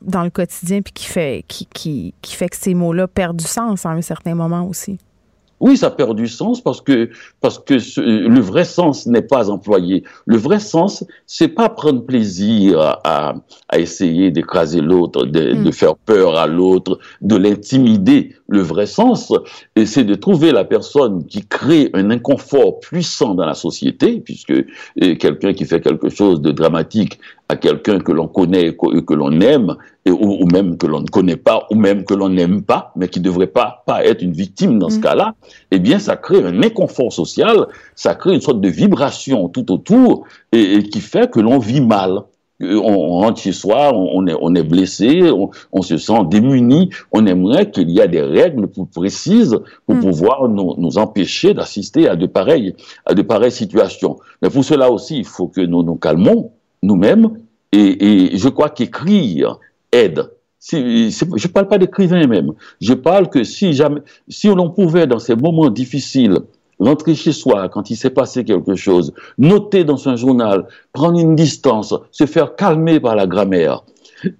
dans 0.00 0.22
le 0.22 0.30
quotidien, 0.30 0.82
puis 0.82 0.92
qui 0.92 1.06
fait, 1.06 1.44
qui, 1.48 1.66
qui, 1.66 2.14
qui 2.22 2.36
fait 2.36 2.48
que 2.48 2.56
ces 2.56 2.74
mots-là 2.74 3.08
perdent 3.08 3.38
du 3.38 3.44
sens 3.44 3.86
à 3.86 3.90
un 3.90 4.02
certain 4.02 4.36
moment 4.36 4.64
aussi. 4.64 4.98
Oui, 5.62 5.76
ça 5.76 5.90
perd 5.90 6.16
du 6.16 6.26
sens 6.26 6.60
parce 6.60 6.80
que 6.80 7.08
parce 7.40 7.58
que 7.58 7.78
ce- 7.78 8.00
le 8.00 8.40
vrai 8.40 8.64
sens 8.64 9.06
n'est 9.06 9.22
pas 9.22 9.48
employé. 9.48 10.02
Le 10.26 10.36
vrai 10.36 10.58
sens, 10.58 11.04
c'est 11.26 11.48
pas 11.48 11.68
prendre 11.68 12.04
plaisir 12.04 12.80
à, 13.04 13.34
à 13.68 13.78
essayer 13.78 14.30
d'écraser 14.32 14.80
l'autre, 14.80 15.24
de, 15.24 15.52
de 15.64 15.70
faire 15.70 15.94
peur 15.96 16.36
à 16.36 16.46
l'autre, 16.48 16.98
de 17.20 17.36
l'intimider. 17.36 18.34
Le 18.52 18.60
vrai 18.60 18.84
sens, 18.84 19.32
et 19.76 19.86
c'est 19.86 20.04
de 20.04 20.14
trouver 20.14 20.52
la 20.52 20.64
personne 20.64 21.24
qui 21.24 21.40
crée 21.46 21.88
un 21.94 22.10
inconfort 22.10 22.80
puissant 22.80 23.34
dans 23.34 23.46
la 23.46 23.54
société, 23.54 24.20
puisque 24.20 24.52
quelqu'un 25.18 25.54
qui 25.54 25.64
fait 25.64 25.80
quelque 25.80 26.10
chose 26.10 26.42
de 26.42 26.50
dramatique 26.52 27.18
à 27.48 27.56
quelqu'un 27.56 27.98
que 27.98 28.12
l'on 28.12 28.28
connaît 28.28 28.66
et 28.68 28.76
que, 28.76 29.14
l'on 29.14 29.40
aime, 29.40 29.76
et, 30.04 30.10
ou, 30.10 30.42
ou 30.42 30.46
même 30.52 30.76
que 30.76 30.86
l'on 30.86 31.00
ne 31.00 31.06
connaît 31.06 31.36
pas, 31.36 31.66
ou 31.70 31.76
même 31.76 32.04
que 32.04 32.12
l'on 32.12 32.28
n'aime 32.28 32.62
pas, 32.62 32.92
mais 32.94 33.08
qui 33.08 33.20
ne 33.20 33.24
devrait 33.24 33.46
pas, 33.46 33.82
pas 33.86 34.04
être 34.04 34.20
une 34.20 34.32
victime 34.32 34.78
dans 34.78 34.90
ce 34.90 35.00
cas-là, 35.00 35.34
eh 35.70 35.78
bien, 35.78 35.98
ça 35.98 36.16
crée 36.16 36.44
un 36.44 36.62
inconfort 36.62 37.12
social, 37.12 37.68
ça 37.94 38.14
crée 38.14 38.34
une 38.34 38.42
sorte 38.42 38.60
de 38.60 38.68
vibration 38.68 39.48
tout 39.48 39.72
autour, 39.72 40.26
et, 40.52 40.74
et 40.74 40.82
qui 40.82 41.00
fait 41.00 41.30
que 41.30 41.40
l'on 41.40 41.58
vit 41.58 41.80
mal. 41.80 42.20
On, 42.62 42.92
on 42.92 43.18
rentre 43.18 43.40
chez 43.40 43.52
soi, 43.52 43.92
on, 43.94 44.08
on 44.14 44.26
est, 44.26 44.34
on 44.40 44.54
est 44.54 44.62
blessé, 44.62 45.22
on, 45.30 45.50
on 45.72 45.82
se 45.82 45.96
sent 45.96 46.24
démuni. 46.30 46.90
On 47.12 47.26
aimerait 47.26 47.70
qu'il 47.70 47.90
y 47.90 48.00
ait 48.00 48.08
des 48.08 48.22
règles 48.22 48.68
plus 48.68 48.86
précises 48.86 49.58
pour 49.86 49.98
pouvoir 49.98 50.48
nous, 50.48 50.74
nous 50.78 50.98
empêcher 50.98 51.54
d'assister 51.54 52.08
à 52.08 52.16
de 52.16 52.26
pareilles, 52.26 52.74
à 53.06 53.14
de 53.14 53.22
pareilles 53.22 53.50
situations. 53.50 54.18
Mais 54.40 54.50
pour 54.50 54.64
cela 54.64 54.90
aussi, 54.90 55.18
il 55.18 55.24
faut 55.24 55.48
que 55.48 55.60
nous 55.60 55.82
nous 55.82 55.96
calmons 55.96 56.52
nous-mêmes. 56.82 57.30
Et, 57.72 58.32
et 58.32 58.36
je 58.36 58.48
crois 58.48 58.68
qu'écrire 58.68 59.58
aide. 59.90 60.30
Si, 60.58 61.10
je 61.10 61.24
ne 61.24 61.52
parle 61.52 61.66
pas 61.66 61.78
d'écrivain 61.78 62.24
même. 62.28 62.52
Je 62.80 62.94
parle 62.94 63.28
que 63.28 63.42
si 63.42 63.72
jamais, 63.72 64.00
si 64.28 64.46
l'on 64.46 64.70
pouvait 64.70 65.08
dans 65.08 65.18
ces 65.18 65.34
moments 65.34 65.70
difficiles 65.70 66.38
rentrer 66.82 67.14
chez 67.14 67.32
soi 67.32 67.68
quand 67.68 67.90
il 67.90 67.96
s'est 67.96 68.10
passé 68.10 68.44
quelque 68.44 68.74
chose, 68.74 69.12
noter 69.38 69.84
dans 69.84 69.96
son 69.96 70.16
journal, 70.16 70.66
prendre 70.92 71.18
une 71.18 71.34
distance, 71.34 71.94
se 72.10 72.26
faire 72.26 72.56
calmer 72.56 73.00
par 73.00 73.14
la 73.16 73.26
grammaire 73.26 73.82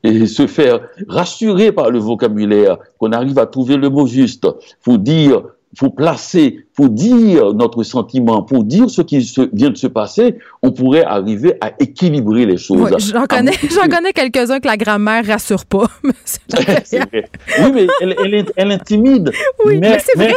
et 0.05 0.27
se 0.27 0.47
faire 0.47 0.81
rassurer 1.09 1.73
par 1.73 1.91
le 1.91 1.99
vocabulaire, 1.99 2.77
qu'on 2.99 3.13
arrive 3.13 3.39
à 3.39 3.47
trouver 3.47 3.77
le 3.77 3.89
mot 3.91 4.07
juste 4.07 4.47
pour 4.85 4.99
dire, 4.99 5.43
pour 5.77 5.95
placer, 5.97 6.67
pour 6.77 6.89
dire 6.91 7.53
notre 7.55 7.83
sentiment, 7.83 8.43
pour 8.43 8.63
dire 8.63 8.91
ce 8.91 9.01
qui 9.03 9.23
se- 9.23 9.49
vient 9.55 9.71
de 9.71 9.77
se 9.77 9.87
passer, 9.87 10.37
on 10.63 10.71
pourrait 10.71 11.03
arriver 11.03 11.55
à 11.61 11.73
équilibrer 11.81 12.45
les 12.47 12.59
choses. 12.59 12.91
J'en 13.13 13.23
À 13.23 13.27
connais, 13.27 13.53
connais 13.91 14.13
quelques-uns 14.13 14.61
que 14.61 14.69
la 14.69 14.77
grammaire 14.77 15.27
rassure 15.27 15.65
pas. 15.65 15.89
mais 16.05 16.13
vrai. 16.55 17.25
Oui, 17.61 17.71
mais 17.75 17.87
elle, 18.03 18.45
elle, 18.57 18.71
intimide. 18.73 19.33
Oui, 19.65 19.79
mais 19.81 19.99
c'est 19.99 20.17
vrai. 20.17 20.33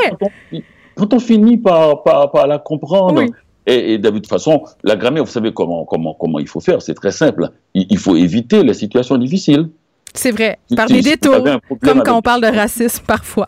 Quand 0.95 1.13
on, 1.13 1.19
finit 1.19 1.57
par, 1.57 2.03
par, 2.03 2.31
par 2.31 2.47
la 2.47 2.57
comprendre, 2.59 3.21
Oui. 3.21 3.31
et, 3.67 3.93
et 3.93 3.97
de 3.97 4.09
toute 4.09 4.27
façon, 4.27 4.63
la 4.83 4.95
grammaire, 4.95 5.23
vous 5.25 5.31
savez 5.31 5.51
comment, 5.53 5.85
comment, 5.85 6.13
comment 6.13 6.39
il 6.39 6.47
faut 6.47 6.59
faire, 6.61 6.81
c'est 6.81 6.93
très 6.93 7.11
simple. 7.11 7.49
Il, 7.73 7.85
il 7.89 7.97
faut 7.97 8.15
éviter 8.15 8.63
les 8.63 8.73
situations 8.73 9.17
difficiles. 9.17 9.69
C'est 10.13 10.31
vrai. 10.31 10.57
Par 10.75 10.87
des 10.87 11.01
détours. 11.01 11.43
Comme 11.43 11.59
quand 11.81 11.89
avec- 11.91 12.07
on 12.13 12.21
parle 12.21 12.41
de 12.41 12.47
racisme 12.47 13.03
parfois. 13.07 13.47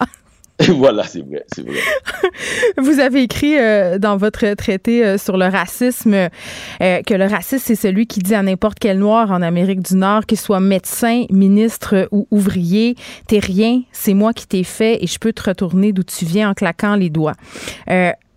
Voilà, 0.77 1.03
c'est 1.03 1.21
vrai, 1.21 1.45
c'est 1.53 1.65
vrai. 1.65 1.79
Vous 2.77 2.99
avez 2.99 3.23
écrit 3.23 3.57
euh, 3.57 3.99
dans 3.99 4.17
votre 4.17 4.53
traité 4.55 5.05
euh, 5.05 5.17
sur 5.17 5.37
le 5.37 5.45
racisme 5.45 6.13
euh, 6.13 7.01
que 7.03 7.13
le 7.13 7.25
raciste, 7.25 7.65
c'est 7.67 7.75
celui 7.75 8.07
qui 8.07 8.19
dit 8.19 8.33
à 8.33 8.41
n'importe 8.41 8.79
quel 8.79 8.99
noir 8.99 9.31
en 9.31 9.41
Amérique 9.41 9.81
du 9.81 9.95
Nord, 9.95 10.25
qu'il 10.25 10.39
soit 10.39 10.59
médecin, 10.59 11.25
ministre 11.29 12.07
ou 12.11 12.27
ouvrier, 12.31 12.95
t'es 13.27 13.39
rien, 13.39 13.81
c'est 13.91 14.13
moi 14.13 14.33
qui 14.33 14.47
t'ai 14.47 14.63
fait 14.63 15.03
et 15.03 15.07
je 15.07 15.19
peux 15.19 15.33
te 15.33 15.43
retourner 15.43 15.93
d'où 15.93 16.03
tu 16.03 16.25
viens 16.25 16.49
en 16.49 16.53
claquant 16.53 16.95
les 16.95 17.09
doigts. 17.09 17.35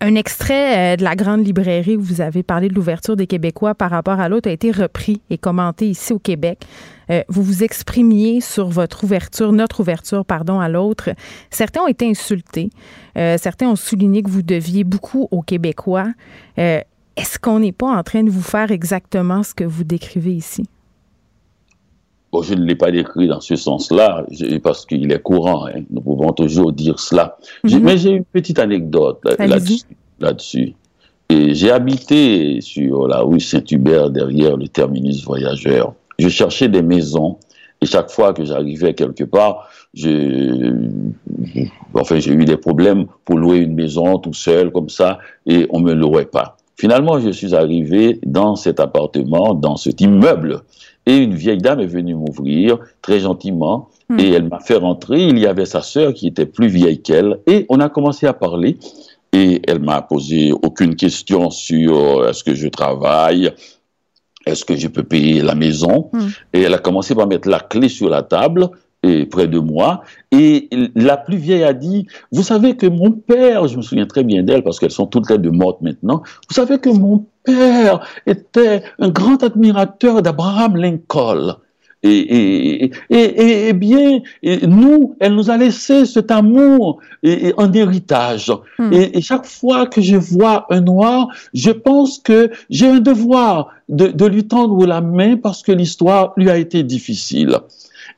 Un 0.03 0.15
extrait 0.15 0.93
euh, 0.93 0.95
de 0.95 1.03
la 1.03 1.15
grande 1.15 1.45
librairie 1.45 1.95
où 1.95 2.01
vous 2.01 2.21
avez 2.21 2.41
parlé 2.41 2.69
de 2.69 2.73
l'ouverture 2.73 3.15
des 3.15 3.27
Québécois 3.27 3.75
par 3.75 3.91
rapport 3.91 4.19
à 4.19 4.29
l'autre 4.29 4.49
a 4.49 4.51
été 4.51 4.71
repris 4.71 5.21
et 5.29 5.37
commenté 5.37 5.87
ici 5.87 6.11
au 6.11 6.17
Québec. 6.17 6.65
Euh, 7.11 7.21
vous 7.27 7.43
vous 7.43 7.63
exprimiez 7.63 8.41
sur 8.41 8.67
votre 8.69 9.03
ouverture, 9.03 9.53
notre 9.53 9.81
ouverture, 9.81 10.25
pardon, 10.25 10.59
à 10.59 10.69
l'autre. 10.69 11.11
Certains 11.51 11.81
ont 11.81 11.87
été 11.87 12.09
insultés. 12.09 12.71
Euh, 13.15 13.37
certains 13.39 13.67
ont 13.67 13.75
souligné 13.75 14.23
que 14.23 14.31
vous 14.31 14.41
deviez 14.41 14.83
beaucoup 14.83 15.27
aux 15.29 15.43
Québécois. 15.43 16.07
Est-ce 16.57 17.37
qu'on 17.37 17.59
n'est 17.59 17.71
pas 17.71 17.95
en 17.95 18.01
train 18.01 18.23
de 18.23 18.31
vous 18.31 18.41
faire 18.41 18.71
exactement 18.71 19.43
ce 19.43 19.53
que 19.53 19.63
vous 19.63 19.83
décrivez 19.83 20.33
ici? 20.33 20.65
Bon, 22.31 22.41
je 22.41 22.53
ne 22.53 22.63
l'ai 22.63 22.75
pas 22.75 22.91
décrit 22.91 23.27
dans 23.27 23.41
ce 23.41 23.55
sens-là, 23.55 24.25
parce 24.63 24.85
qu'il 24.85 25.11
est 25.11 25.21
courant, 25.21 25.67
hein. 25.67 25.81
nous 25.89 25.99
pouvons 26.01 26.31
toujours 26.31 26.71
dire 26.71 26.97
cela. 26.99 27.37
J'ai- 27.65 27.77
Mhm. 27.77 27.83
Mais 27.83 27.97
j'ai 27.97 28.09
une 28.11 28.23
petite 28.23 28.57
anecdote 28.59 29.19
là- 29.25 29.35
là-dessus. 30.19 30.73
Et 31.29 31.53
j'ai 31.53 31.71
habité 31.71 32.61
sur 32.61 33.07
la 33.07 33.19
rue 33.21 33.39
Saint-Hubert, 33.39 34.09
derrière 34.09 34.55
le 34.57 34.67
terminus 34.67 35.23
voyageur. 35.25 35.93
Je 36.19 36.29
cherchais 36.29 36.69
des 36.69 36.81
maisons, 36.81 37.37
et 37.81 37.85
chaque 37.85 38.09
fois 38.11 38.33
que 38.33 38.45
j'arrivais 38.45 38.93
quelque 38.93 39.23
part, 39.25 39.67
je- 39.93 40.73
enfin, 41.93 42.19
j'ai 42.19 42.31
eu 42.33 42.45
des 42.45 42.57
problèmes 42.57 43.05
pour 43.25 43.37
louer 43.37 43.57
une 43.57 43.73
maison 43.75 44.17
tout 44.19 44.33
seul, 44.33 44.71
comme 44.71 44.89
ça, 44.89 45.19
et 45.45 45.67
on 45.69 45.79
me 45.79 45.93
louait 45.93 46.25
pas. 46.25 46.57
Finalement, 46.77 47.19
je 47.19 47.29
suis 47.29 47.53
arrivé 47.53 48.19
dans 48.25 48.55
cet 48.55 48.79
appartement, 48.79 49.53
dans 49.53 49.75
cet 49.77 50.01
immeuble, 50.01 50.61
et 51.05 51.17
une 51.17 51.33
vieille 51.33 51.57
dame 51.57 51.79
est 51.79 51.87
venue 51.87 52.15
m'ouvrir 52.15 52.77
très 53.01 53.19
gentiment 53.19 53.89
et 54.17 54.29
elle 54.29 54.47
m'a 54.47 54.59
fait 54.59 54.75
rentrer. 54.75 55.23
Il 55.23 55.39
y 55.39 55.47
avait 55.47 55.65
sa 55.65 55.81
sœur 55.81 56.13
qui 56.13 56.27
était 56.27 56.45
plus 56.45 56.67
vieille 56.67 57.01
qu'elle 57.01 57.39
et 57.47 57.65
on 57.69 57.79
a 57.79 57.89
commencé 57.89 58.27
à 58.27 58.33
parler. 58.33 58.77
Et 59.33 59.61
elle 59.67 59.79
m'a 59.79 60.01
posé 60.01 60.51
aucune 60.51 60.95
question 60.95 61.49
sur 61.49 61.97
euh, 61.97 62.29
est-ce 62.29 62.43
que 62.43 62.53
je 62.53 62.67
travaille, 62.67 63.51
est-ce 64.45 64.65
que 64.65 64.75
je 64.75 64.89
peux 64.89 65.03
payer 65.03 65.41
la 65.41 65.55
maison. 65.55 66.11
Et 66.51 66.61
elle 66.61 66.73
a 66.73 66.79
commencé 66.79 67.15
par 67.15 67.27
mettre 67.27 67.47
la 67.47 67.61
clé 67.61 67.87
sur 67.87 68.09
la 68.09 68.23
table 68.23 68.69
et 69.03 69.25
près 69.25 69.47
de 69.47 69.59
moi. 69.59 70.01
Et 70.31 70.69
la 70.95 71.15
plus 71.15 71.37
vieille 71.37 71.63
a 71.63 71.73
dit, 71.73 72.07
vous 72.33 72.43
savez 72.43 72.75
que 72.75 72.87
mon 72.87 73.11
père, 73.11 73.67
je 73.67 73.77
me 73.77 73.81
souviens 73.81 74.05
très 74.05 74.23
bien 74.23 74.43
d'elle 74.43 74.63
parce 74.63 74.79
qu'elles 74.79 74.91
sont 74.91 75.07
toutes 75.07 75.29
les 75.29 75.37
deux 75.37 75.51
mortes 75.51 75.81
maintenant, 75.81 76.23
vous 76.49 76.55
savez 76.55 76.77
que 76.79 76.89
mon 76.89 77.25
père 77.43 78.05
était 78.25 78.83
un 78.99 79.09
grand 79.09 79.41
admirateur 79.43 80.21
d'Abraham 80.21 80.75
Lincoln. 80.75 81.55
Et, 82.03 82.09
et, 82.09 82.91
et, 83.11 83.15
et, 83.15 83.67
et 83.69 83.73
bien, 83.73 84.21
nous, 84.63 85.15
elle 85.19 85.35
nous 85.35 85.51
a 85.51 85.57
laissé 85.57 86.05
cet 86.07 86.31
amour 86.31 86.99
en 87.57 87.73
héritage. 87.73 88.51
Et, 88.91 89.19
et 89.19 89.21
chaque 89.21 89.45
fois 89.45 89.85
que 89.85 90.01
je 90.01 90.15
vois 90.15 90.65
un 90.71 90.81
noir, 90.81 91.27
je 91.53 91.69
pense 91.69 92.17
que 92.17 92.49
j'ai 92.71 92.87
un 92.87 92.99
devoir 92.99 93.69
de, 93.87 94.07
de 94.07 94.25
lui 94.25 94.47
tendre 94.47 94.83
la 94.87 95.01
main 95.01 95.37
parce 95.37 95.61
que 95.61 95.71
l'histoire 95.71 96.33
lui 96.37 96.49
a 96.49 96.57
été 96.57 96.81
difficile. 96.81 97.57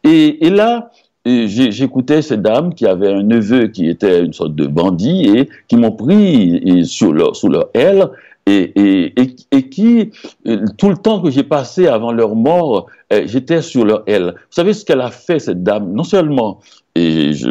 Et, 0.06 0.48
et 0.48 0.50
là, 0.50 0.90
j'écoutais 1.26 2.22
ces 2.22 2.38
dames 2.38 2.74
qui 2.74 2.86
avaient 2.86 3.12
un 3.12 3.24
neveu 3.24 3.68
qui 3.68 3.90
était 3.90 4.24
une 4.24 4.34
sorte 4.34 4.56
de 4.56 4.66
bandit 4.66 5.30
et 5.36 5.50
qui 5.68 5.76
m'ont 5.76 5.92
pris 5.92 6.86
sur 6.86 7.12
leur, 7.12 7.36
sous 7.36 7.50
leur 7.50 7.70
aile 7.74 8.08
et, 8.46 8.74
et, 8.76 9.36
et, 9.52 9.70
qui, 9.70 10.12
euh, 10.48 10.66
tout 10.78 10.90
le 10.90 10.98
temps 10.98 11.22
que 11.22 11.32
j'ai 11.32 11.44
passé 11.44 11.88
avant 11.88 12.12
leur 12.12 12.36
mort, 12.36 12.88
euh, 13.12 13.24
j'étais 13.26 13.62
sur 13.62 13.86
leur 13.86 14.04
aile. 14.08 14.34
Vous 14.36 14.52
savez 14.52 14.74
ce 14.74 14.84
qu'elle 14.86 15.02
a 15.02 15.12
fait, 15.12 15.40
cette 15.40 15.64
dame? 15.64 15.94
Non 15.94 16.04
seulement 16.04 16.60
et 16.96 17.34
je, 17.34 17.50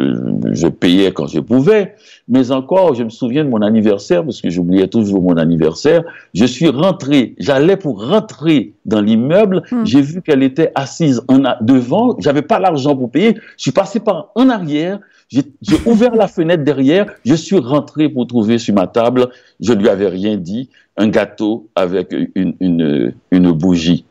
je 0.53 0.67
payais 0.67 1.11
quand 1.11 1.27
je 1.27 1.41
pouvais, 1.41 1.95
mais 2.29 2.51
encore, 2.51 2.95
je 2.95 3.03
me 3.03 3.09
souviens 3.09 3.43
de 3.43 3.49
mon 3.49 3.61
anniversaire, 3.61 4.23
parce 4.23 4.39
que 4.39 4.49
j'oubliais 4.49 4.87
toujours 4.87 5.21
mon 5.21 5.35
anniversaire, 5.35 6.03
je 6.33 6.45
suis 6.45 6.69
rentré, 6.69 7.35
j'allais 7.39 7.75
pour 7.75 8.07
rentrer 8.07 8.73
dans 8.85 9.01
l'immeuble, 9.01 9.63
j'ai 9.83 10.01
vu 10.01 10.21
qu'elle 10.21 10.43
était 10.43 10.71
assise 10.75 11.21
en 11.27 11.43
a- 11.43 11.57
devant, 11.61 12.15
j'avais 12.19 12.41
pas 12.41 12.59
l'argent 12.59 12.95
pour 12.95 13.11
payer, 13.11 13.35
je 13.57 13.63
suis 13.63 13.71
passé 13.73 13.99
par 13.99 14.29
en 14.35 14.47
arrière, 14.47 14.99
j'ai 15.27 15.41
j'ai 15.61 15.75
ouvert 15.87 16.15
la 16.15 16.29
fenêtre 16.29 16.63
derrière, 16.63 17.07
je 17.25 17.35
suis 17.35 17.57
rentré 17.57 18.07
pour 18.07 18.25
trouver 18.27 18.57
sur 18.59 18.73
ma 18.73 18.87
table, 18.87 19.27
je 19.59 19.73
lui 19.73 19.89
avais 19.89 20.07
rien 20.07 20.37
dit, 20.37 20.69
un 20.97 21.07
gâteau 21.07 21.69
avec 21.75 22.13
une, 22.35 23.13
une, 23.31 23.51
bougie. 23.51 24.05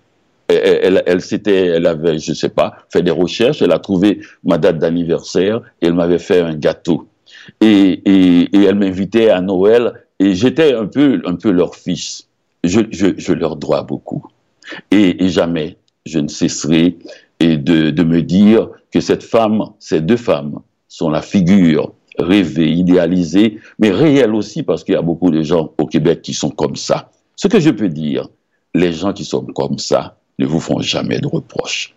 Elle, 0.48 1.02
elle, 1.06 1.20
elle 1.44 1.54
elle 1.56 1.86
avait, 1.86 2.18
je 2.18 2.32
sais 2.32 2.48
pas, 2.48 2.74
fait 2.90 3.02
des 3.02 3.10
recherches, 3.10 3.62
elle 3.62 3.72
a 3.72 3.78
trouvé 3.78 4.20
ma 4.44 4.58
date 4.58 4.78
d'anniversaire 4.78 5.62
et 5.80 5.86
elle 5.86 5.94
m'avait 5.94 6.18
fait 6.18 6.40
un 6.40 6.54
gâteau. 6.54 7.08
Et, 7.60 8.02
et, 8.04 8.64
elle 8.64 8.74
m'invitait 8.74 9.30
à 9.30 9.40
Noël 9.40 9.92
et 10.18 10.34
j'étais 10.34 10.74
un 10.74 10.86
peu, 10.86 11.22
un 11.24 11.36
peu 11.36 11.50
leur 11.50 11.74
fils. 11.74 12.28
Je, 12.64 12.80
je, 12.90 13.08
je 13.16 13.32
leur 13.32 13.56
dois 13.56 13.82
beaucoup. 13.82 14.26
Et, 14.90 15.28
jamais 15.28 15.76
je 16.04 16.18
ne 16.18 16.28
cesserai 16.28 16.96
de, 17.40 17.90
de 17.90 18.02
me 18.02 18.22
dire 18.22 18.68
que 18.92 19.00
cette 19.00 19.22
femme, 19.22 19.62
ces 19.78 20.00
deux 20.00 20.16
femmes, 20.16 20.60
sont 20.88 21.10
la 21.10 21.22
figure 21.22 21.92
rêvée, 22.18 22.70
idéalisée, 22.70 23.58
mais 23.78 23.90
réelle 23.90 24.34
aussi 24.34 24.62
parce 24.62 24.84
qu'il 24.84 24.94
y 24.94 24.98
a 24.98 25.02
beaucoup 25.02 25.30
de 25.30 25.42
gens 25.42 25.72
au 25.78 25.86
Québec 25.86 26.22
qui 26.22 26.34
sont 26.34 26.50
comme 26.50 26.76
ça. 26.76 27.10
Ce 27.36 27.48
que 27.48 27.60
je 27.60 27.70
peux 27.70 27.88
dire, 27.88 28.28
les 28.74 28.92
gens 28.92 29.12
qui 29.12 29.24
sont 29.24 29.44
comme 29.44 29.78
ça 29.78 30.16
ne 30.38 30.46
vous 30.46 30.60
font 30.60 30.80
jamais 30.80 31.18
de 31.18 31.26
reproches. 31.26 31.94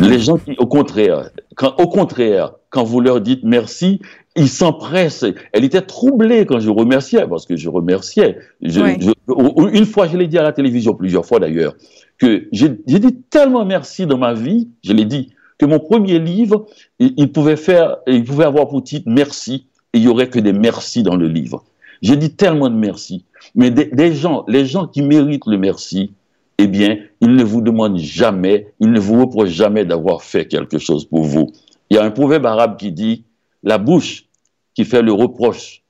Les 0.00 0.18
gens 0.18 0.38
qui, 0.38 0.54
au 0.58 0.66
contraire, 0.66 1.30
quand, 1.54 1.74
au 1.78 1.86
contraire, 1.88 2.52
quand 2.70 2.84
vous 2.84 3.00
leur 3.00 3.20
dites 3.20 3.40
merci, 3.44 4.00
ils 4.36 4.48
s'empressent. 4.48 5.26
Elle 5.52 5.64
était 5.64 5.82
troublée 5.82 6.46
quand 6.46 6.60
je 6.60 6.70
remerciais, 6.70 7.26
parce 7.28 7.44
que 7.44 7.56
je 7.56 7.68
remerciais. 7.68 8.38
Je, 8.62 8.80
Ouais. 8.80 8.96
je- 9.00 9.76
une 9.76 9.84
fois, 9.84 10.06
je 10.08 10.16
l'ai 10.16 10.28
dit 10.28 10.38
à 10.38 10.42
la 10.42 10.52
télévision, 10.52 10.94
plusieurs 10.94 11.26
fois 11.26 11.40
d'ailleurs, 11.40 11.74
que 12.16 12.48
j'ai 12.52 12.68
dit 12.70 13.16
tellement 13.28 13.64
merci 13.66 14.06
dans 14.06 14.18
ma 14.18 14.32
vie, 14.32 14.68
je 14.82 14.92
l'ai 14.94 15.04
dit, 15.04 15.30
que 15.60 15.66
mon 15.66 15.78
premier 15.78 16.18
livre, 16.18 16.66
il, 16.98 17.30
pouvait 17.30 17.56
faire, 17.56 17.98
il 18.06 18.24
pouvait 18.24 18.46
avoir 18.46 18.66
pour 18.66 18.82
titre 18.82 19.04
merci, 19.06 19.66
et 19.92 19.98
il 19.98 20.04
y 20.04 20.08
aurait 20.08 20.30
que 20.30 20.38
des 20.38 20.54
merci 20.54 21.02
dans 21.02 21.16
le 21.16 21.28
livre. 21.28 21.64
J'ai 22.00 22.16
dit 22.16 22.34
tellement 22.34 22.70
de 22.70 22.74
merci. 22.74 23.26
Mais 23.54 23.70
des 23.70 24.14
gens, 24.14 24.44
les 24.48 24.64
gens 24.64 24.86
qui 24.86 25.02
méritent 25.02 25.46
le 25.46 25.58
merci, 25.58 26.14
eh 26.56 26.66
bien, 26.66 26.96
ils 27.20 27.34
ne 27.34 27.44
vous 27.44 27.60
demandent 27.60 27.98
jamais, 27.98 28.72
ils 28.80 28.90
ne 28.90 28.98
vous 28.98 29.20
reprochent 29.20 29.50
jamais 29.50 29.84
d'avoir 29.84 30.22
fait 30.22 30.46
quelque 30.46 30.78
chose 30.78 31.04
pour 31.04 31.24
vous. 31.24 31.52
Il 31.90 31.96
y 31.96 32.00
a 32.00 32.04
un 32.04 32.10
proverbe 32.10 32.46
arabe 32.46 32.78
qui 32.78 32.90
dit, 32.90 33.24
la 33.62 33.76
bouche 33.76 34.28
qui 34.74 34.86
fait 34.86 35.02
le 35.02 35.12
reproche 35.12 35.82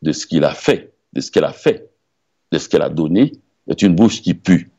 de 0.00 0.12
ce 0.12 0.26
qu'il 0.26 0.44
a 0.44 0.54
fait, 0.54 0.94
de 1.12 1.20
ce 1.20 1.30
qu'elle 1.30 1.44
a 1.44 1.52
fait, 1.52 1.90
de 2.50 2.56
ce 2.56 2.66
qu'elle 2.66 2.82
a 2.82 2.88
donné, 2.88 3.32
est 3.68 3.82
une 3.82 3.94
bouche 3.94 4.22
qui 4.22 4.32
pue. 4.32 4.70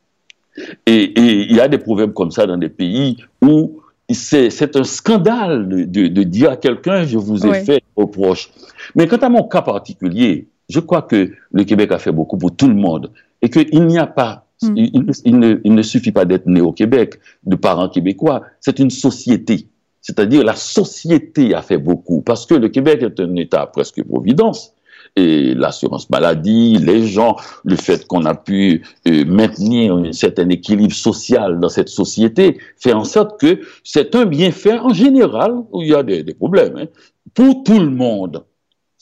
Et, 0.86 1.04
et 1.04 1.42
il 1.48 1.54
y 1.54 1.60
a 1.60 1.68
des 1.68 1.78
proverbes 1.78 2.14
comme 2.14 2.32
ça 2.32 2.46
dans 2.46 2.56
des 2.56 2.68
pays 2.68 3.16
où 3.40 3.79
c'est 4.14 4.76
un 4.76 4.84
scandale 4.84 5.68
de, 5.68 5.84
de- 5.84 6.08
de 6.08 6.22
dire 6.22 6.50
à 6.50 6.56
quelqu'un, 6.56 7.04
je 7.04 7.18
vous 7.18 7.46
ai 7.46 7.50
fait 7.64 7.82
reproche. 7.96 8.50
Mais 8.94 9.06
quant 9.06 9.16
à 9.18 9.28
mon 9.28 9.44
cas 9.44 9.62
particulier, 9.62 10.48
je 10.68 10.80
crois 10.80 11.02
que 11.02 11.30
le 11.52 11.64
Québec 11.64 11.92
a 11.92 11.98
fait 11.98 12.12
beaucoup 12.12 12.38
pour 12.38 12.54
tout 12.54 12.68
le 12.68 12.74
monde 12.74 13.10
et 13.42 13.48
qu'il 13.50 13.86
n'y 13.86 13.98
a 13.98 14.06
pas, 14.06 14.46
il- 14.76 15.10
il 15.24 15.38
ne, 15.38 15.56
il 15.64 15.74
ne 15.74 15.82
suffit 15.82 16.12
pas 16.12 16.24
d'être 16.24 16.46
né 16.46 16.60
au 16.60 16.72
Québec, 16.72 17.18
de 17.44 17.56
parents 17.56 17.88
québécois, 17.88 18.42
c'est 18.60 18.78
une 18.78 18.90
société. 18.90 19.66
C'est-à-dire 20.02 20.44
la 20.44 20.54
société 20.56 21.54
a 21.54 21.62
fait 21.62 21.78
beaucoup 21.78 22.22
parce 22.22 22.46
que 22.46 22.54
le 22.54 22.68
Québec 22.68 23.02
est 23.02 23.20
un 23.20 23.34
État 23.36 23.66
presque 23.66 24.02
providence 24.04 24.72
l'assurance 25.16 26.08
maladie, 26.10 26.76
les 26.78 27.06
gens, 27.06 27.36
le 27.64 27.76
fait 27.76 28.06
qu'on 28.06 28.24
a 28.24 28.34
pu 28.34 28.82
euh, 29.08 29.24
maintenir 29.26 29.94
un 29.94 30.12
certain 30.12 30.48
équilibre 30.48 30.94
social 30.94 31.58
dans 31.60 31.68
cette 31.68 31.88
société 31.88 32.58
fait 32.78 32.92
en 32.92 33.04
sorte 33.04 33.38
que 33.40 33.60
c'est 33.84 34.14
un 34.14 34.24
bienfait 34.26 34.78
en 34.78 34.92
général 34.92 35.52
où 35.72 35.82
il 35.82 35.88
y 35.88 35.94
a 35.94 36.02
des, 36.02 36.22
des 36.22 36.34
problèmes 36.34 36.76
hein, 36.76 36.86
pour 37.34 37.62
tout 37.64 37.78
le 37.78 37.90
monde. 37.90 38.44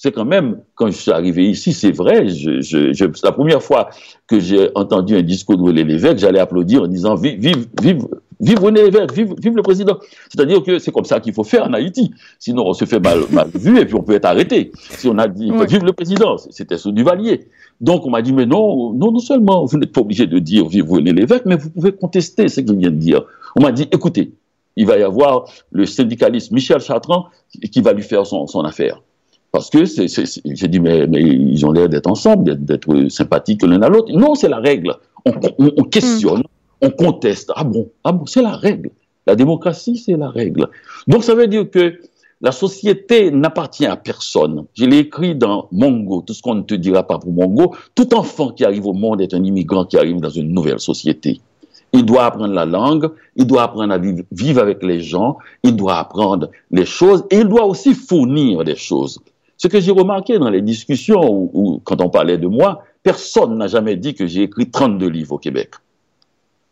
C'est 0.00 0.12
quand 0.12 0.24
même, 0.24 0.60
quand 0.76 0.86
je 0.86 0.92
suis 0.92 1.10
arrivé 1.10 1.50
ici, 1.50 1.72
c'est 1.72 1.90
vrai, 1.90 2.28
je, 2.28 2.60
je, 2.60 2.92
je- 2.92 3.04
la 3.24 3.32
première 3.32 3.60
fois 3.62 3.90
que 4.28 4.38
j'ai 4.38 4.70
entendu 4.76 5.16
un 5.16 5.22
discours 5.22 5.56
de 5.56 5.62
René 5.62 5.82
Lévesque, 5.82 6.18
j'allais 6.18 6.38
applaudir 6.38 6.82
en 6.84 6.86
disant 6.86 7.16
vive, 7.16 7.40
vive, 7.40 7.66
vive, 7.82 8.06
vive 8.40 8.58
René 8.60 8.82
Lévesque, 8.82 9.12
vive, 9.12 9.34
vive 9.42 9.56
le 9.56 9.62
président. 9.62 9.96
C'est-à-dire 10.30 10.62
que 10.62 10.78
c'est 10.78 10.92
comme 10.92 11.04
ça 11.04 11.20
qu'il 11.20 11.32
faut 11.32 11.44
faire 11.44 11.64
en 11.66 11.72
Haïti. 11.72 12.12
Sinon, 12.38 12.64
on 12.66 12.72
se 12.72 12.84
fait 12.84 13.00
mal, 13.00 13.20
mal 13.32 13.48
vu 13.54 13.78
et 13.80 13.84
puis 13.84 13.94
on 13.94 14.02
peut 14.02 14.14
être 14.14 14.24
arrêté. 14.26 14.72
Si 14.90 15.08
on 15.08 15.18
a 15.18 15.28
dit 15.28 15.50
vive 15.66 15.84
le 15.84 15.92
président, 15.92 16.36
c'était 16.38 16.78
sous 16.78 16.92
Duvalier. 16.92 17.48
Donc 17.80 18.04
on 18.06 18.10
m'a 18.10 18.22
dit 18.22 18.32
mais 18.32 18.46
non, 18.46 18.92
non, 18.92 19.12
non 19.12 19.18
seulement 19.20 19.64
vous 19.64 19.78
n'êtes 19.78 19.92
pas 19.92 20.00
obligé 20.00 20.26
de 20.26 20.38
dire 20.38 20.66
vive 20.68 20.90
René 20.90 21.12
Lévesque, 21.12 21.44
mais 21.46 21.56
vous 21.56 21.70
pouvez 21.70 21.92
contester 21.92 22.48
ce 22.48 22.60
qu'il 22.60 22.76
vient 22.76 22.90
de 22.90 22.96
dire. 22.96 23.22
On 23.56 23.62
m'a 23.62 23.72
dit 23.72 23.86
écoutez, 23.92 24.32
il 24.76 24.86
va 24.86 24.98
y 24.98 25.02
avoir 25.02 25.44
le 25.72 25.86
syndicaliste 25.86 26.52
Michel 26.52 26.80
Chartrand 26.80 27.26
qui- 27.72 27.80
va 27.80 27.92
lui 27.92 28.02
faire 28.02 28.26
son, 28.26 28.46
son 28.46 28.60
affaire. 28.62 29.02
Parce 29.50 29.70
que 29.70 29.84
j'ai 29.86 30.68
dit, 30.68 30.78
mais, 30.78 31.06
mais 31.06 31.22
ils 31.22 31.64
ont 31.64 31.72
l'air 31.72 31.88
d'être 31.88 32.06
ensemble, 32.06 32.62
d'être, 32.64 33.08
sympathiques 33.08 33.62
l'un 33.62 33.80
à 33.80 33.88
l'autre. 33.88 34.12
Non, 34.12 34.34
c'est 34.34 34.48
la 34.48 34.58
règle. 34.58 34.94
On, 35.24 35.32
on- 35.58 35.72
on 35.78 35.82
questionne, 35.84 36.42
on 36.80 36.90
conteste. 36.90 37.52
Ah 37.54 37.64
bon, 37.64 37.90
ah 38.04 38.12
bon, 38.12 38.26
c'est 38.26 38.42
la 38.42 38.56
règle. 38.56 38.90
La 39.26 39.36
démocratie, 39.36 39.96
c'est 39.96 40.16
la 40.16 40.30
règle. 40.30 40.68
Donc 41.06 41.24
ça 41.24 41.34
veut 41.34 41.46
dire 41.46 41.70
que 41.70 42.00
la 42.40 42.52
société 42.52 43.30
n'appartient 43.30 43.86
à 43.86 43.96
personne. 43.96 44.64
Je 44.74 44.84
l'ai 44.84 44.98
écrit 44.98 45.34
dans 45.34 45.68
Mongo, 45.72 46.22
tout 46.22 46.34
ce 46.34 46.42
qu'on 46.42 46.54
ne 46.54 46.62
te 46.62 46.74
dira 46.74 47.02
pas 47.02 47.18
pour 47.18 47.32
Mongo. 47.32 47.74
Tout 47.94 48.14
enfant 48.14 48.50
qui 48.50 48.64
arrive 48.64 48.86
au 48.86 48.92
monde 48.92 49.20
est 49.20 49.34
un 49.34 49.42
immigrant 49.42 49.84
qui 49.84 49.98
arrive 49.98 50.20
dans 50.20 50.30
une 50.30 50.52
nouvelle 50.52 50.78
société. 50.78 51.40
Il 51.92 52.04
doit 52.04 52.26
apprendre 52.26 52.54
la 52.54 52.66
langue, 52.66 53.10
il 53.34 53.46
doit 53.46 53.62
apprendre 53.62 53.92
à 53.92 53.98
vivre, 53.98 54.60
avec 54.60 54.82
les 54.82 55.00
gens, 55.00 55.38
il 55.62 55.74
doit 55.74 55.96
apprendre 55.96 56.50
les 56.70 56.84
choses 56.84 57.24
et 57.30 57.38
il 57.38 57.48
doit 57.48 57.64
aussi 57.64 57.94
fournir 57.94 58.62
des 58.62 58.76
choses. 58.76 59.18
Ce 59.56 59.68
que 59.68 59.80
j'ai 59.80 59.90
remarqué 59.90 60.38
dans 60.38 60.50
les 60.50 60.62
discussions 60.62 61.50
où, 61.52 61.80
quand 61.82 62.00
on 62.00 62.10
parlait 62.10 62.38
de 62.38 62.46
moi, 62.46 62.84
personne 63.02 63.56
n'a 63.56 63.66
jamais 63.66 63.96
dit 63.96 64.14
que 64.14 64.26
j'ai 64.26 64.42
écrit 64.42 64.70
32 64.70 65.08
livres 65.08 65.32
au 65.32 65.38
Québec. 65.38 65.70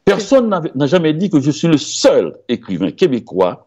Personne 0.06 0.48
n'a 0.48 0.86
jamais 0.86 1.12
dit 1.12 1.30
que 1.30 1.40
je 1.40 1.50
suis 1.50 1.66
le 1.66 1.76
seul 1.78 2.36
écrivain 2.48 2.92
québécois 2.92 3.66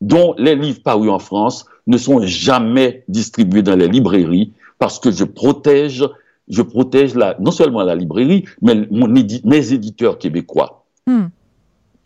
dont 0.00 0.34
les 0.38 0.54
livres 0.56 0.82
parus 0.82 1.10
en 1.10 1.18
France 1.18 1.66
ne 1.86 1.98
sont 1.98 2.22
jamais 2.22 3.04
distribués 3.08 3.62
dans 3.62 3.76
les 3.76 3.86
librairies 3.86 4.54
parce 4.78 4.98
que 4.98 5.10
je 5.10 5.24
protège, 5.24 6.02
je 6.48 6.62
protège 6.62 7.14
la, 7.14 7.36
non 7.40 7.50
seulement 7.50 7.82
la 7.82 7.94
librairie, 7.94 8.44
mais 8.62 8.88
mon 8.90 9.14
édi- 9.14 9.42
mes 9.44 9.74
éditeurs 9.74 10.18
québécois. 10.18 10.86
Hmm. 11.06 11.26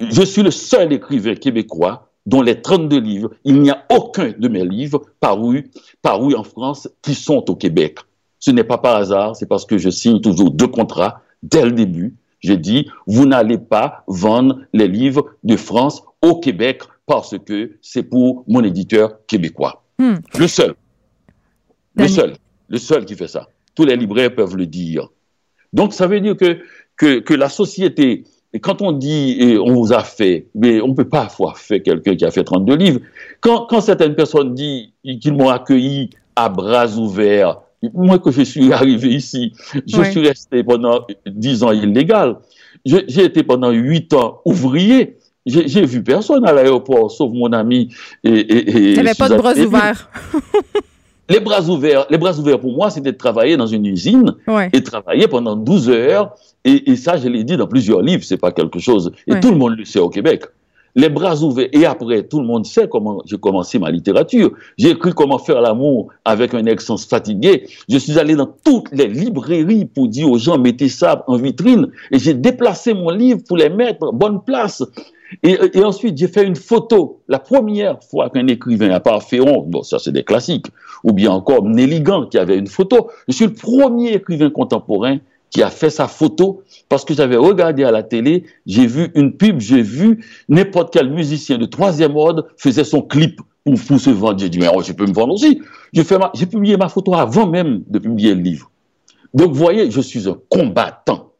Je 0.00 0.22
suis 0.22 0.42
le 0.42 0.50
seul 0.50 0.92
écrivain 0.92 1.36
québécois 1.36 2.08
dont 2.26 2.42
les 2.42 2.60
32 2.60 2.98
livres, 2.98 3.30
il 3.44 3.62
n'y 3.62 3.70
a 3.70 3.84
aucun 3.88 4.32
de 4.36 4.48
mes 4.48 4.64
livres 4.64 5.02
parus, 5.20 5.64
parus 6.02 6.34
en 6.34 6.42
France 6.42 6.88
qui 7.02 7.14
sont 7.14 7.48
au 7.48 7.54
Québec. 7.54 7.98
Ce 8.40 8.50
n'est 8.50 8.64
pas 8.64 8.78
par 8.78 8.96
hasard, 8.96 9.36
c'est 9.36 9.46
parce 9.46 9.64
que 9.64 9.78
je 9.78 9.90
signe 9.90 10.20
toujours 10.20 10.50
deux 10.50 10.66
contrats 10.66 11.22
dès 11.44 11.64
le 11.64 11.72
début. 11.72 12.16
J'ai 12.40 12.56
dit, 12.56 12.88
vous 13.06 13.26
n'allez 13.26 13.58
pas 13.58 14.04
vendre 14.06 14.60
les 14.72 14.88
livres 14.88 15.30
de 15.44 15.56
France 15.56 16.02
au 16.22 16.40
Québec 16.40 16.82
parce 17.06 17.36
que 17.38 17.72
c'est 17.82 18.02
pour 18.02 18.44
mon 18.46 18.62
éditeur 18.62 19.26
québécois. 19.26 19.82
Hmm. 19.98 20.16
Le 20.38 20.48
seul. 20.48 20.74
Le 21.96 22.08
seul. 22.08 22.34
Le 22.68 22.78
seul 22.78 23.04
qui 23.04 23.14
fait 23.14 23.28
ça. 23.28 23.48
Tous 23.74 23.84
les 23.84 23.96
libraires 23.96 24.34
peuvent 24.34 24.56
le 24.56 24.66
dire. 24.66 25.08
Donc, 25.72 25.92
ça 25.92 26.06
veut 26.06 26.20
dire 26.20 26.36
que, 26.36 26.58
que, 26.96 27.18
que 27.20 27.34
la 27.34 27.48
société, 27.48 28.24
quand 28.60 28.82
on 28.82 28.92
dit 28.92 29.36
eh, 29.40 29.58
on 29.58 29.74
vous 29.74 29.92
a 29.92 30.02
fait, 30.02 30.46
mais 30.54 30.80
on 30.80 30.88
ne 30.88 30.94
peut 30.94 31.08
pas 31.08 31.22
avoir 31.22 31.58
fait 31.58 31.80
quelqu'un 31.80 32.16
qui 32.16 32.24
a 32.24 32.30
fait 32.30 32.44
32 32.44 32.76
livres. 32.76 33.00
Quand, 33.40 33.66
quand 33.66 33.80
certaines 33.80 34.14
personnes 34.14 34.54
disent 34.54 34.88
qu'ils 35.20 35.34
m'ont 35.34 35.50
accueilli 35.50 36.10
à 36.36 36.48
bras 36.48 36.88
ouverts, 36.96 37.60
moi 37.94 38.18
que 38.18 38.30
je 38.30 38.42
suis 38.42 38.72
arrivé 38.72 39.08
ici, 39.08 39.52
je 39.86 40.02
suis 40.04 40.20
resté 40.26 40.62
pendant 40.64 41.06
10 41.26 41.62
ans 41.64 41.72
illégal. 41.72 42.36
J'ai 42.84 43.24
été 43.24 43.42
pendant 43.42 43.70
8 43.70 44.12
ans 44.14 44.40
ouvrier. 44.44 45.16
J'ai 45.46 45.84
vu 45.86 46.02
personne 46.02 46.46
à 46.46 46.52
l'aéroport, 46.52 47.10
sauf 47.10 47.32
mon 47.32 47.52
ami. 47.52 47.88
Et, 48.24 48.30
et, 48.30 48.90
et 48.90 48.94
Tu 48.94 49.02
n'avais 49.02 49.14
pas 49.14 49.28
de 49.28 49.36
bras 49.36 49.54
ouverts. 49.56 50.10
Les 51.28 51.38
bras 51.38 51.62
ouverts, 51.68 52.06
les 52.10 52.18
bras 52.18 52.36
ouverts 52.40 52.58
pour 52.58 52.72
moi, 52.74 52.90
c'était 52.90 53.12
de 53.12 53.16
travailler 53.16 53.56
dans 53.56 53.68
une 53.68 53.86
usine 53.86 54.34
Ouais. 54.48 54.68
et 54.72 54.82
travailler 54.82 55.28
pendant 55.28 55.54
12 55.54 55.88
heures. 55.88 56.34
Et, 56.64 56.90
et 56.90 56.96
ça, 56.96 57.16
je 57.18 57.28
l'ai 57.28 57.44
dit 57.44 57.56
dans 57.56 57.68
plusieurs 57.68 58.02
livres, 58.02 58.24
c'est 58.24 58.36
pas 58.36 58.50
quelque 58.50 58.80
chose. 58.80 59.12
Et 59.28 59.34
Ouais. 59.34 59.40
tout 59.40 59.52
le 59.52 59.56
monde 59.56 59.76
le 59.78 59.84
sait 59.84 60.00
au 60.00 60.08
Québec. 60.08 60.42
Les 60.94 61.08
bras 61.08 61.42
ouverts. 61.42 61.68
Et 61.72 61.86
après, 61.86 62.24
tout 62.24 62.40
le 62.40 62.46
monde 62.46 62.66
sait 62.66 62.88
comment 62.88 63.22
j'ai 63.24 63.38
commencé 63.38 63.78
ma 63.78 63.90
littérature. 63.90 64.52
J'ai 64.76 64.90
écrit 64.90 65.12
comment 65.12 65.38
faire 65.38 65.60
l'amour 65.60 66.08
avec 66.24 66.54
un 66.54 66.64
ex 66.66 66.84
sans 66.84 67.08
fatigué. 67.08 67.66
Je 67.88 67.98
suis 67.98 68.18
allé 68.18 68.34
dans 68.34 68.52
toutes 68.64 68.90
les 68.92 69.06
librairies 69.06 69.84
pour 69.84 70.08
dire 70.08 70.30
aux 70.30 70.38
gens, 70.38 70.58
mettez 70.58 70.88
ça 70.88 71.24
en 71.26 71.36
vitrine. 71.36 71.88
Et 72.10 72.18
j'ai 72.18 72.34
déplacé 72.34 72.94
mon 72.94 73.10
livre 73.10 73.40
pour 73.46 73.56
les 73.56 73.68
mettre 73.68 74.08
en 74.08 74.12
bonne 74.12 74.42
place. 74.42 74.82
Et, 75.42 75.82
ensuite, 75.82 76.18
j'ai 76.18 76.28
fait 76.28 76.44
une 76.44 76.56
photo. 76.56 77.20
La 77.28 77.38
première 77.38 78.02
fois 78.02 78.30
qu'un 78.30 78.46
écrivain, 78.48 78.90
à 78.90 79.00
part 79.00 79.22
Ferron, 79.22 79.64
bon, 79.66 79.82
ça 79.82 79.98
c'est 79.98 80.12
des 80.12 80.24
classiques, 80.24 80.66
ou 81.04 81.12
bien 81.12 81.30
encore 81.30 81.62
Néligan 81.62 82.26
qui 82.26 82.38
avait 82.38 82.58
une 82.58 82.66
photo, 82.66 83.10
je 83.28 83.34
suis 83.34 83.46
le 83.46 83.54
premier 83.54 84.14
écrivain 84.14 84.50
contemporain 84.50 85.18
qui 85.50 85.62
a 85.62 85.70
fait 85.70 85.90
sa 85.90 86.08
photo 86.08 86.62
parce 86.88 87.04
que 87.04 87.14
j'avais 87.14 87.36
regardé 87.36 87.84
à 87.84 87.90
la 87.90 88.02
télé, 88.02 88.44
j'ai 88.66 88.86
vu 88.86 89.10
une 89.14 89.36
pub, 89.36 89.60
j'ai 89.60 89.82
vu 89.82 90.24
n'importe 90.48 90.92
quel 90.92 91.10
musicien 91.10 91.58
de 91.58 91.66
troisième 91.66 92.16
ordre 92.16 92.48
faisait 92.56 92.84
son 92.84 93.02
clip 93.02 93.40
pour, 93.64 94.00
se 94.00 94.10
vendre. 94.10 94.38
J'ai 94.38 94.48
dit, 94.48 94.58
mais 94.58 94.68
oh, 94.72 94.82
je 94.82 94.92
peux 94.92 95.06
me 95.06 95.12
vendre 95.12 95.34
aussi. 95.34 95.60
J'ai 95.92 96.46
publié 96.46 96.76
ma 96.76 96.88
photo 96.88 97.14
avant 97.14 97.46
même 97.46 97.82
de 97.88 97.98
publier 97.98 98.34
le 98.34 98.40
livre. 98.40 98.70
Donc, 99.34 99.48
vous 99.52 99.58
voyez, 99.58 99.90
je 99.90 100.00
suis 100.00 100.28
un 100.28 100.36
combattant. 100.48 101.32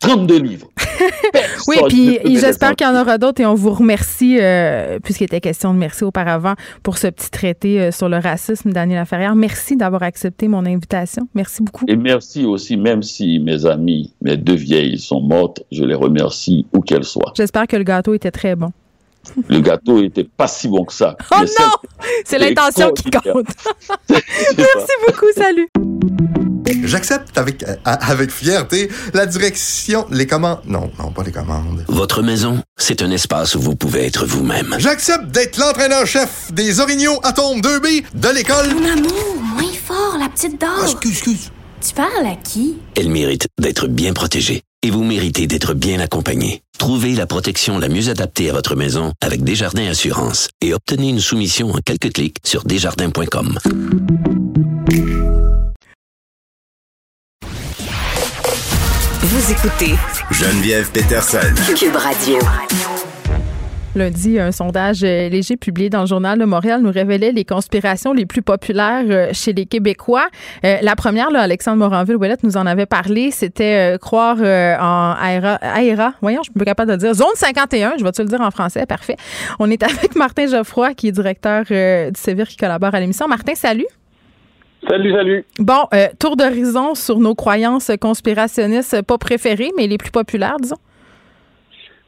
32 0.00 0.38
livres. 0.38 0.68
Oui, 1.68 1.76
puis 1.88 2.36
j'espère 2.36 2.76
qu'il 2.76 2.86
y 2.86 2.90
en 2.90 3.00
aura 3.00 3.18
d'autres 3.18 3.40
et 3.40 3.46
on 3.46 3.54
vous 3.54 3.72
remercie, 3.72 4.38
euh, 4.40 4.98
puisqu'il 5.02 5.24
était 5.24 5.40
question 5.40 5.74
de 5.74 5.78
merci 5.78 6.04
auparavant, 6.04 6.54
pour 6.82 6.98
ce 6.98 7.06
petit 7.08 7.30
traité 7.30 7.80
euh, 7.80 7.90
sur 7.90 8.08
le 8.08 8.18
racisme, 8.18 8.72
Daniel 8.72 8.98
Laferrière. 8.98 9.34
Merci 9.34 9.76
d'avoir 9.76 10.02
accepté 10.02 10.48
mon 10.48 10.64
invitation. 10.66 11.28
Merci 11.34 11.62
beaucoup. 11.62 11.84
Et 11.88 11.96
merci 11.96 12.44
aussi, 12.44 12.76
même 12.76 13.02
si 13.02 13.38
mes 13.38 13.66
amis, 13.66 14.14
mes 14.22 14.36
deux 14.36 14.54
vieilles 14.54 14.98
sont 14.98 15.20
mortes, 15.20 15.62
je 15.72 15.84
les 15.84 15.94
remercie 15.94 16.66
où 16.72 16.80
qu'elles 16.80 17.04
soient. 17.04 17.32
J'espère 17.36 17.66
que 17.66 17.76
le 17.76 17.84
gâteau 17.84 18.14
était 18.14 18.30
très 18.30 18.56
bon. 18.56 18.72
Le 19.48 19.60
gâteau 19.60 20.02
était 20.02 20.24
pas 20.24 20.48
si 20.48 20.68
bon 20.68 20.84
que 20.84 20.92
ça. 20.92 21.16
Oh 21.30 21.36
non! 21.40 21.70
C'est 22.24 22.38
l'intention 22.38 22.92
qui 22.92 23.10
compte. 23.10 23.24
Merci 24.08 24.92
beaucoup, 25.06 25.26
salut. 25.36 25.68
J'accepte 26.84 27.36
avec, 27.36 27.62
euh, 27.64 27.74
avec 27.84 28.30
fierté 28.30 28.90
la 29.12 29.26
direction, 29.26 30.06
les 30.10 30.26
commandes. 30.26 30.60
Non, 30.66 30.90
non, 30.98 31.10
pas 31.10 31.22
les 31.22 31.32
commandes. 31.32 31.84
Votre 31.88 32.22
maison, 32.22 32.62
c'est 32.76 33.02
un 33.02 33.10
espace 33.10 33.54
où 33.54 33.60
vous 33.60 33.76
pouvez 33.76 34.06
être 34.06 34.24
vous-même. 34.24 34.76
J'accepte 34.78 35.26
d'être 35.26 35.58
l'entraîneur-chef 35.58 36.52
des 36.52 36.80
Orignaux 36.80 37.18
Atomes 37.22 37.60
2B 37.60 38.04
de 38.14 38.28
l'école. 38.28 38.74
Mon 38.74 38.88
amour, 38.88 39.36
moins 39.42 39.72
fort, 39.84 40.16
la 40.18 40.28
petite 40.28 40.60
dame. 40.60 40.70
Ah, 40.80 40.84
excuse, 40.84 41.10
excuse. 41.12 41.50
Tu 41.86 41.94
parles 41.94 42.26
à 42.26 42.36
qui? 42.36 42.78
Elle 42.96 43.08
mérite 43.08 43.48
d'être 43.58 43.86
bien 43.88 44.12
protégée. 44.12 44.62
Et 44.82 44.90
vous 44.90 45.04
méritez 45.04 45.46
d'être 45.46 45.74
bien 45.74 46.00
accompagné. 46.00 46.62
Trouvez 46.78 47.14
la 47.14 47.26
protection 47.26 47.78
la 47.78 47.88
mieux 47.88 48.08
adaptée 48.08 48.48
à 48.48 48.54
votre 48.54 48.76
maison 48.76 49.12
avec 49.20 49.44
Desjardins 49.44 49.88
Assurance 49.88 50.48
et 50.62 50.72
obtenez 50.72 51.10
une 51.10 51.20
soumission 51.20 51.70
en 51.70 51.78
quelques 51.84 52.12
clics 52.14 52.38
sur 52.44 52.64
desjardins.com. 52.64 53.58
Vous 59.22 59.52
écoutez 59.52 59.94
Geneviève 60.30 60.90
Peterson. 60.90 61.54
Cube 61.76 61.96
Radio. 61.96 62.38
Lundi, 63.96 64.38
un 64.38 64.52
sondage 64.52 65.02
euh, 65.02 65.28
léger 65.28 65.56
publié 65.56 65.90
dans 65.90 66.02
le 66.02 66.06
journal 66.06 66.38
de 66.38 66.44
Montréal 66.44 66.80
nous 66.80 66.92
révélait 66.92 67.32
les 67.32 67.44
conspirations 67.44 68.12
les 68.12 68.24
plus 68.24 68.40
populaires 68.40 69.04
euh, 69.08 69.30
chez 69.32 69.52
les 69.52 69.66
Québécois. 69.66 70.28
Euh, 70.64 70.76
la 70.80 70.94
première, 70.94 71.32
là, 71.32 71.40
Alexandre 71.40 71.78
Moranville-Ouellette 71.78 72.44
nous 72.44 72.56
en 72.56 72.66
avait 72.66 72.86
parlé, 72.86 73.32
c'était 73.32 73.98
croire 74.00 74.36
en 74.38 75.16
AERA. 75.20 76.12
Voyons, 76.20 76.42
je 76.42 76.50
suis 76.50 76.58
pas 76.58 76.64
capable 76.64 76.92
de 76.92 76.96
dire. 76.96 77.14
Zone 77.14 77.34
51, 77.34 77.94
je 77.98 78.04
vais-tu 78.04 78.22
le 78.22 78.28
dire 78.28 78.40
en 78.40 78.52
français? 78.52 78.86
Parfait. 78.86 79.16
On 79.58 79.68
est 79.68 79.82
avec 79.82 80.14
Martin 80.14 80.46
Geoffroy, 80.46 80.94
qui 80.94 81.08
est 81.08 81.12
directeur 81.12 81.64
du 81.64 82.20
Sévir, 82.20 82.46
qui 82.46 82.56
collabore 82.56 82.94
à 82.94 83.00
l'émission. 83.00 83.26
Martin, 83.26 83.54
salut. 83.56 83.86
Salut, 84.88 85.12
salut. 85.12 85.44
Bon, 85.58 85.88
tour 86.18 86.36
d'horizon 86.36 86.94
sur 86.94 87.18
nos 87.18 87.34
croyances 87.34 87.90
conspirationnistes, 88.00 89.02
pas 89.02 89.18
préférées, 89.18 89.72
mais 89.76 89.88
les 89.88 89.98
plus 89.98 90.12
populaires, 90.12 90.58
disons. 90.60 90.78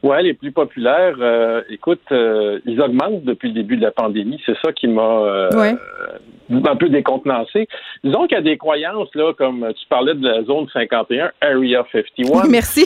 Ouais, 0.03 0.21
les 0.21 0.33
plus 0.33 0.51
populaires, 0.51 1.15
euh, 1.21 1.61
écoute, 1.69 2.01
euh, 2.11 2.59
ils 2.65 2.81
augmentent 2.81 3.23
depuis 3.23 3.47
le 3.47 3.53
début 3.53 3.77
de 3.77 3.81
la 3.83 3.91
pandémie. 3.91 4.37
C'est 4.45 4.57
ça 4.61 4.73
qui 4.73 4.87
m'a 4.87 5.01
euh, 5.01 5.49
un 6.51 6.75
peu 6.75 6.89
décontenancé. 6.89 7.69
Disons 8.03 8.27
qu'il 8.27 8.35
y 8.35 8.39
a 8.39 8.43
des 8.43 8.57
croyances, 8.57 9.07
là, 9.15 9.31
comme 9.33 9.65
tu 9.73 9.87
parlais 9.87 10.13
de 10.13 10.27
la 10.27 10.43
zone 10.43 10.67
51, 10.73 11.31
Area 11.39 11.85
51. 11.89 12.47
Merci. 12.49 12.85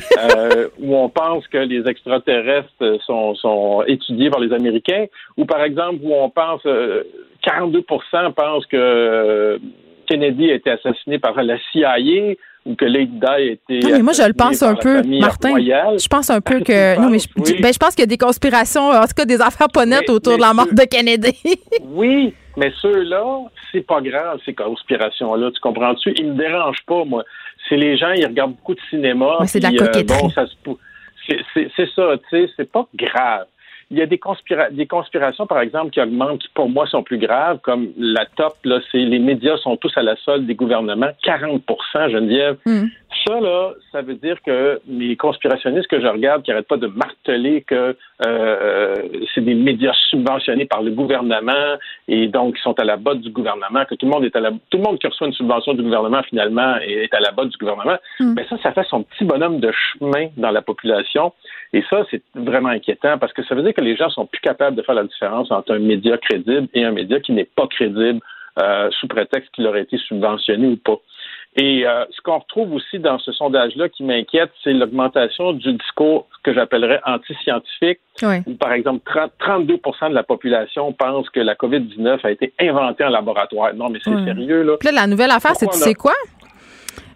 où 0.79 0.95
on 0.95 1.09
pense 1.09 1.47
que 1.47 1.57
les 1.57 1.89
extraterrestres 1.89 2.99
sont, 3.07 3.33
sont 3.33 3.83
étudiés 3.87 4.29
par 4.29 4.39
les 4.39 4.53
Américains, 4.53 5.07
ou 5.37 5.45
par 5.45 5.63
exemple 5.63 5.97
où 6.03 6.13
on 6.13 6.29
pense, 6.29 6.61
42% 6.63 8.33
pensent 8.33 8.65
que 8.67 9.59
Kennedy 10.05 10.51
a 10.51 10.53
été 10.53 10.69
assassiné 10.69 11.17
par 11.17 11.41
la 11.41 11.57
CIA 11.71 12.35
ou 12.67 12.75
que 12.75 12.85
Lady 12.85 13.19
Di 13.19 13.25
a 13.25 13.39
été. 13.39 13.79
Non, 13.79 13.89
mais 13.91 14.03
moi, 14.03 14.13
je 14.13 14.23
le 14.23 14.33
pense 14.33 14.61
un 14.61 14.75
peu, 14.75 15.01
Martin. 15.03 15.57
Je 15.57 16.07
pense 16.07 16.29
un 16.29 16.41
peu 16.41 16.59
que. 16.59 16.99
non, 16.99 17.09
mais 17.09 17.19
je, 17.19 17.61
ben, 17.61 17.73
je 17.73 17.79
pense 17.79 17.95
qu'il 17.95 18.01
y 18.01 18.03
a 18.03 18.07
des 18.07 18.17
conspirations, 18.17 18.89
en 18.89 19.01
tout 19.01 19.13
cas 19.15 19.25
des 19.25 19.41
affaires 19.41 19.69
pas 19.69 19.85
nettes 19.85 20.09
autour 20.09 20.35
de 20.35 20.41
la 20.41 20.53
mort 20.53 20.67
de 20.71 20.83
Kennedy. 20.83 21.35
oui, 21.83 22.33
mais 22.57 22.71
ceux-là, 22.81 23.43
c'est 23.71 23.85
pas 23.85 24.01
grave, 24.01 24.39
ces 24.45 24.53
conspirations-là. 24.53 25.51
Tu 25.51 25.59
comprends-tu? 25.61 26.13
Ils 26.17 26.33
me 26.33 26.35
dérangent 26.35 26.85
pas, 26.85 27.03
moi. 27.05 27.23
C'est 27.69 27.77
les 27.77 27.97
gens, 27.97 28.11
ils 28.11 28.25
regardent 28.25 28.55
beaucoup 28.55 28.75
de 28.75 28.81
cinéma. 28.89 29.37
c'est 29.45 29.59
de 29.59 29.63
la 29.63 29.71
coquetterie. 29.71 30.21
bon, 30.21 30.29
ça 30.29 30.45
c'est 31.53 31.89
ça, 31.95 32.13
tu 32.29 32.45
sais, 32.45 32.49
c'est 32.55 32.71
pas 32.71 32.87
grave. 32.95 33.45
Il 33.89 33.97
y 33.97 34.01
a 34.01 34.05
des, 34.05 34.19
des 34.71 34.87
conspirations, 34.87 35.47
par 35.47 35.61
exemple, 35.61 35.91
qui 35.91 36.01
augmentent, 36.01 36.39
qui 36.39 36.49
pour 36.53 36.69
moi 36.69 36.87
sont 36.87 37.03
plus 37.03 37.17
graves, 37.17 37.59
comme 37.59 37.89
la 37.97 38.25
top, 38.25 38.55
là, 38.65 38.79
c'est 38.91 38.97
les 38.97 39.19
médias 39.19 39.57
sont 39.57 39.77
tous 39.77 39.91
à 39.95 40.01
la 40.01 40.15
solde 40.17 40.45
des 40.45 40.55
gouvernements, 40.55 41.11
40 41.23 41.61
Geneviève. 42.09 42.57
Mm. 42.65 42.85
Ça, 43.25 43.39
là, 43.39 43.73
ça 43.91 44.01
veut 44.01 44.15
dire 44.15 44.37
que 44.45 44.79
les 44.87 45.15
conspirationnistes 45.15 45.87
que 45.87 45.99
je 45.99 46.07
regarde, 46.07 46.43
qui 46.43 46.51
n'arrêtent 46.51 46.67
pas 46.67 46.77
de 46.77 46.87
marteler 46.87 47.61
que 47.61 47.95
euh, 48.25 48.95
c'est 49.33 49.41
des 49.41 49.55
médias 49.55 49.93
subventionnés 50.09 50.65
par 50.65 50.81
le 50.81 50.91
gouvernement 50.91 51.77
et 52.07 52.27
donc 52.27 52.55
qui 52.55 52.61
sont 52.61 52.77
à 52.79 52.83
la 52.83 52.97
botte 52.97 53.21
du 53.21 53.31
gouvernement, 53.31 53.85
que 53.85 53.95
tout 53.95 54.05
le 54.05 54.11
monde 54.11 54.25
est 54.25 54.35
à 54.35 54.39
la 54.39 54.51
tout 54.51 54.77
le 54.77 54.83
monde 54.83 54.99
qui 54.99 55.07
reçoit 55.07 55.27
une 55.27 55.33
subvention 55.33 55.73
du 55.73 55.83
gouvernement 55.83 56.21
finalement 56.23 56.75
est 56.77 57.13
à 57.13 57.19
la 57.19 57.31
botte 57.31 57.49
du 57.49 57.57
gouvernement. 57.57 57.97
Mm. 58.19 58.33
Mais 58.35 58.45
ça, 58.49 58.57
ça 58.61 58.71
fait 58.71 58.85
son 58.89 59.03
petit 59.03 59.23
bonhomme 59.23 59.59
de 59.59 59.71
chemin 59.71 60.27
dans 60.37 60.51
la 60.51 60.61
population. 60.61 61.33
Et 61.73 61.83
ça, 61.89 62.05
c'est 62.09 62.21
vraiment 62.35 62.69
inquiétant 62.69 63.17
parce 63.17 63.33
que 63.33 63.43
ça 63.43 63.55
veut 63.55 63.63
dire 63.63 63.73
que 63.77 63.83
les 63.83 63.95
gens 63.95 64.09
sont 64.09 64.25
plus 64.25 64.41
capables 64.41 64.75
de 64.75 64.81
faire 64.81 64.95
la 64.95 65.03
différence 65.03 65.51
entre 65.51 65.73
un 65.73 65.79
média 65.79 66.17
crédible 66.17 66.67
et 66.73 66.83
un 66.83 66.91
média 66.91 67.19
qui 67.19 67.31
n'est 67.31 67.45
pas 67.45 67.67
crédible 67.67 68.19
euh, 68.59 68.89
sous 68.99 69.07
prétexte 69.07 69.51
qu'il 69.53 69.67
aurait 69.67 69.83
été 69.83 69.97
subventionné 69.97 70.67
ou 70.67 70.77
pas. 70.77 70.99
Et 71.55 71.87
euh, 71.87 72.05
ce 72.11 72.21
qu'on 72.21 72.37
retrouve 72.37 72.73
aussi 72.73 72.99
dans 72.99 73.17
ce 73.19 73.31
sondage-là 73.31 73.89
qui 73.89 74.03
m'inquiète, 74.03 74.51
c'est 74.63 74.73
l'augmentation 74.73 75.53
du 75.53 75.73
discours 75.73 76.27
que 76.43 76.53
j'appellerais 76.53 77.01
anti-scientifique. 77.05 77.99
Où, 78.47 78.53
par 78.55 78.73
exemple, 78.73 79.01
32% 79.39 80.09
de 80.09 80.13
la 80.13 80.23
population 80.23 80.91
pense 80.93 81.29
que 81.29 81.39
la 81.39 81.55
COVID-19 81.55 82.19
a 82.23 82.31
été 82.31 82.53
inventée 82.59 83.03
en 83.03 83.09
laboratoire. 83.09 83.73
Non, 83.73 83.89
mais 83.89 83.99
c'est 84.03 84.23
sérieux, 84.23 84.63
là. 84.63 84.77
Puis 84.79 84.89
là, 84.89 85.01
la 85.01 85.07
nouvelle 85.07 85.31
affaire, 85.31 85.55
c'est 85.55 85.67
tu 85.67 85.77
sais 85.77 85.93
quoi? 85.93 86.13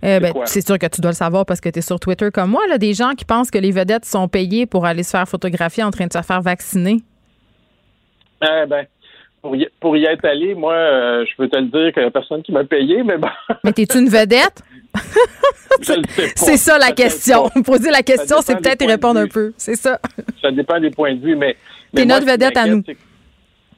Euh, 0.03 0.19
ben, 0.19 0.33
c'est 0.45 0.65
sûr 0.65 0.79
que 0.79 0.87
tu 0.87 0.99
dois 1.01 1.11
le 1.11 1.15
savoir 1.15 1.45
parce 1.45 1.61
que 1.61 1.69
tu 1.69 1.79
es 1.79 1.81
sur 1.81 1.99
Twitter 1.99 2.29
comme 2.33 2.51
moi, 2.51 2.65
là, 2.67 2.77
des 2.77 2.93
gens 2.93 3.11
qui 3.11 3.25
pensent 3.25 3.51
que 3.51 3.59
les 3.59 3.71
vedettes 3.71 4.05
sont 4.05 4.27
payées 4.27 4.65
pour 4.65 4.85
aller 4.85 5.03
se 5.03 5.11
faire 5.11 5.27
photographier 5.27 5.83
en 5.83 5.91
train 5.91 6.07
de 6.07 6.13
se 6.13 6.21
faire 6.21 6.41
vacciner. 6.41 6.97
Eh 8.41 8.65
ben, 8.67 8.85
pour 9.41 9.55
y, 9.55 9.67
pour 9.79 9.97
y 9.97 10.05
être 10.05 10.25
allé, 10.25 10.55
moi, 10.55 10.73
euh, 10.73 11.25
je 11.29 11.35
peux 11.35 11.47
te 11.47 11.57
le 11.57 11.65
dire 11.65 11.93
qu'il 11.93 12.01
n'y 12.01 12.07
a 12.07 12.11
personne 12.11 12.41
qui 12.41 12.51
m'a 12.51 12.63
payé, 12.63 13.03
mais 13.03 13.17
bon. 13.17 13.29
Mais 13.63 13.73
t'es-tu 13.73 13.99
une 13.99 14.09
vedette? 14.09 14.63
c'est 16.35 16.57
ça 16.57 16.77
la 16.77 16.91
question. 16.91 17.49
Poser 17.65 17.91
la 17.91 18.01
question, 18.01 18.37
c'est 18.41 18.57
peut-être 18.57 18.83
y 18.83 18.87
répondre 18.87 19.19
un 19.19 19.27
peu. 19.27 19.53
C'est 19.57 19.75
ça. 19.75 19.99
Ça 20.41 20.51
dépend 20.51 20.79
des 20.79 20.91
points 20.91 21.15
de 21.15 21.21
vue, 21.21 21.35
mais. 21.35 21.55
T'es 21.95 22.05
notre 22.05 22.25
vedette 22.25 22.57
à 22.57 22.67
nous. 22.67 22.83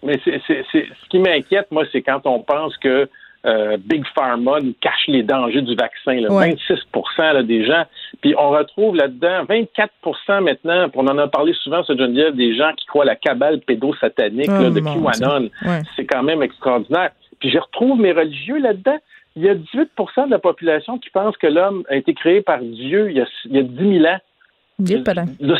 Mais 0.03 0.19
c'est, 0.26 0.41
ce 0.47 1.09
qui 1.09 1.19
m'inquiète, 1.19 1.67
moi, 1.71 1.84
c'est 1.91 2.01
quand 2.01 2.26
on 2.26 2.41
pense 2.41 2.76
que 2.78 3.07
euh, 3.45 3.77
Big 3.77 4.03
Pharma 4.15 4.59
nous 4.61 4.73
cache 4.79 5.07
les 5.07 5.23
dangers 5.23 5.61
du 5.61 5.75
vaccin. 5.75 6.13
26% 6.13 7.43
des 7.43 7.65
gens. 7.65 7.83
Puis 8.21 8.33
on 8.37 8.51
retrouve 8.51 8.95
là-dedans 8.95 9.43
24% 9.45 10.43
maintenant, 10.43 10.87
on 10.95 11.07
en 11.07 11.17
a 11.17 11.27
parlé 11.27 11.53
souvent, 11.61 11.83
ce 11.83 11.93
Geneviève, 11.93 12.35
des 12.35 12.55
gens 12.55 12.71
qui 12.77 12.85
croient 12.85 13.03
à 13.03 13.07
la 13.07 13.15
cabale 13.15 13.59
pédosatanique 13.59 14.49
oh, 14.49 14.69
de 14.69 14.79
QAnon. 14.79 15.49
C'est 15.95 16.05
quand 16.05 16.23
même 16.23 16.41
extraordinaire. 16.41 17.11
Puis 17.39 17.51
je 17.51 17.57
retrouve 17.57 17.99
mes 17.99 18.13
religieux 18.13 18.59
là-dedans. 18.59 18.97
Il 19.35 19.43
y 19.43 19.49
a 19.49 19.55
18% 19.55 20.27
de 20.27 20.31
la 20.31 20.39
population 20.39 20.99
qui 20.99 21.09
pense 21.09 21.35
que 21.37 21.47
l'homme 21.47 21.83
a 21.89 21.95
été 21.95 22.13
créé 22.13 22.41
par 22.41 22.59
Dieu 22.59 23.09
il 23.09 23.17
y 23.17 23.21
a, 23.21 23.25
il 23.45 23.55
y 23.55 23.59
a 23.59 23.63
10 23.63 23.99
000 23.99 24.05
ans. 24.05 24.19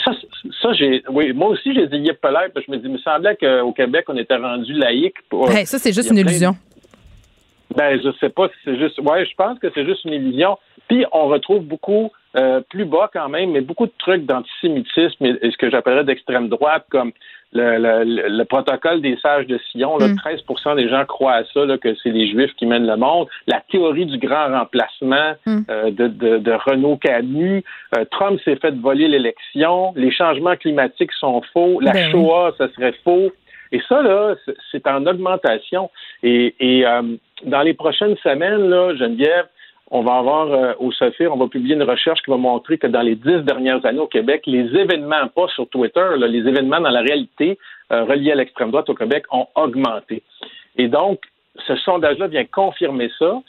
Ça, 0.04 0.12
ça 0.62 0.74
j'ai, 0.74 1.04
oui, 1.10 1.34
moi 1.34 1.50
aussi, 1.50 1.74
j'ai 1.74 1.88
dit 1.88 1.98
yep, 1.98 2.18
je 2.24 2.72
me 2.72 2.78
dis, 2.78 2.86
il 2.86 2.92
me 2.92 2.98
semblait 3.00 3.36
qu'au 3.36 3.72
Québec, 3.72 4.06
on 4.08 4.18
était 4.18 4.36
rendu 4.36 4.74
laïque. 4.74 5.18
Pour, 5.30 5.50
ça, 5.50 5.66
c'est 5.66 5.94
juste 5.94 6.12
une 6.12 6.18
illusion. 6.18 6.56
Ben, 7.76 8.00
je 8.04 8.12
sais 8.20 8.30
pas 8.30 8.48
si 8.50 8.56
c'est 8.66 8.78
juste. 8.78 9.00
Ouais, 9.00 9.26
je 9.26 9.36
pense 9.36 9.60
que 9.60 9.68
c'est 9.74 9.86
juste 9.86 10.06
une 10.06 10.14
illusion. 10.14 10.58
Puis 10.88 11.06
on 11.12 11.28
retrouve 11.28 11.64
beaucoup 11.64 12.12
euh, 12.36 12.62
plus 12.70 12.86
bas 12.86 13.10
quand 13.12 13.30
même, 13.30 13.52
mais 13.52 13.62
beaucoup 13.62 13.86
de 13.86 13.94
trucs 14.00 14.26
d'antisémitisme 14.26 15.26
et, 15.26 15.52
ce 15.52 15.58
que 15.58 15.70
j'appellerais 15.70 16.04
d'extrême 16.04 16.50
droite, 16.50 16.86
comme 16.90 17.12
le, 17.54 18.04
le, 18.28 18.44
protocole 18.46 19.02
des 19.02 19.16
sages 19.18 19.46
de 19.48 19.60
Sion. 19.72 19.98
Là, 19.98 20.08
13 20.16 20.42
mm. 20.50 20.76
des 20.76 20.90
gens 20.90 21.06
croient 21.06 21.36
à 21.36 21.44
ça, 21.46 21.66
là, 21.66 21.78
que 21.78 21.94
c'est 22.02 22.10
les 22.10 22.28
Juifs 22.28 22.54
qui 22.56 22.66
mènent 22.66 22.88
le 22.88 22.98
monde. 22.98 23.28
La 23.48 23.62
théorie 23.72 24.08
du 24.08 24.18
grand 24.18 24.48
remplacement 24.48 25.34
mm. 25.46 25.60
euh, 25.70 25.92
de, 25.92 26.08
de, 26.08 26.38
de, 26.40 26.52
Renaud 26.52 26.98
Camus. 26.98 27.64
Euh, 27.96 28.06
Trump 28.10 28.40
s'est 28.44 28.56
fait 28.56 28.76
voler 28.76 29.08
l'élection. 29.08 29.94
Les 29.96 30.12
changements 30.12 30.56
climatiques 30.56 31.14
sont 31.14 31.42
faux. 31.54 31.80
La 31.82 31.92
ben 31.92 32.12
Shoah, 32.12 32.54
ça 32.58 32.68
serait 32.74 32.96
faux. 33.04 33.32
Et 33.74 33.82
ça, 33.90 34.02
là, 34.04 34.36
c'est 34.72 34.88
en 34.88 35.06
augmentation. 35.08 35.90
Et, 36.22 36.56
et 36.60 36.86
euh, 36.86 37.02
dans 37.44 37.64
les 37.64 37.74
prochaines 37.74 38.16
semaines, 38.18 38.70
là, 38.70 38.96
Geneviève, 38.96 39.48
on 39.90 40.02
va 40.02 40.14
avoir 40.14 40.52
euh, 40.52 40.74
au 40.80 40.92
SOFIR, 40.92 41.34
on 41.34 41.38
va 41.38 41.48
publier 41.48 41.76
une 41.76 41.84
recherche 41.84 42.22
qui 42.22 42.30
va 42.30 42.38
montrer 42.38 42.78
que 42.78 42.88
dans 42.88 43.02
les 43.02 43.16
dix 43.16 43.42
dernières 43.44 43.84
années 43.86 44.00
au 44.00 44.08
Québec, 44.08 44.44
les 44.46 44.76
événements, 44.76 45.28
pas 45.36 45.48
sur 45.50 45.68
Twitter, 45.70 46.06
les 46.18 46.48
événements 46.48 46.82
dans 46.82 46.90
la 46.90 47.02
réalité 47.02 47.58
euh, 47.92 48.04
reliés 48.04 48.32
à 48.32 48.36
l'extrême 48.36 48.70
droite 48.70 48.90
au 48.90 48.96
Québec 48.96 49.26
ont 49.32 49.48
augmenté. 49.56 50.22
Et 50.78 50.88
donc, 50.88 51.20
ce 51.68 51.76
sondage-là 51.76 52.28
vient 52.28 52.46
confirmer 52.46 53.10
ça. 53.20 53.42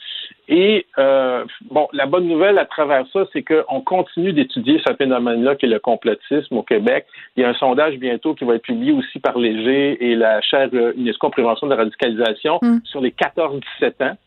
Et 0.47 0.85
euh, 0.99 1.43
bon, 1.71 1.87
la 1.91 2.05
bonne 2.05 2.27
nouvelle 2.27 2.59
à 2.59 2.65
travers 2.65 3.05
ça, 3.11 3.25
c'est 3.33 3.43
qu'on 3.43 3.81
continue 3.81 4.31
d'étudier 4.31 4.79
ce 4.85 4.93
phénomène-là 4.93 5.55
qui 5.55 5.65
est 5.65 5.69
le 5.69 5.79
complotisme 5.79 6.55
au 6.55 6.63
Québec. 6.63 7.07
Il 7.35 7.41
y 7.41 7.45
a 7.45 7.49
un 7.49 7.55
sondage 7.55 7.97
bientôt 7.97 8.35
qui 8.35 8.45
va 8.45 8.55
être 8.55 8.61
publié 8.61 8.91
aussi 8.91 9.19
par 9.19 9.37
Léger 9.37 9.97
et 10.05 10.15
la 10.15 10.41
chaire 10.41 10.69
UNESCO 10.71 11.29
Prévention 11.29 11.67
de 11.67 11.71
la 11.71 11.77
radicalisation 11.77 12.59
mm. 12.61 12.79
sur 12.83 13.01
les 13.01 13.11
14-17 13.11 14.03
ans. 14.03 14.17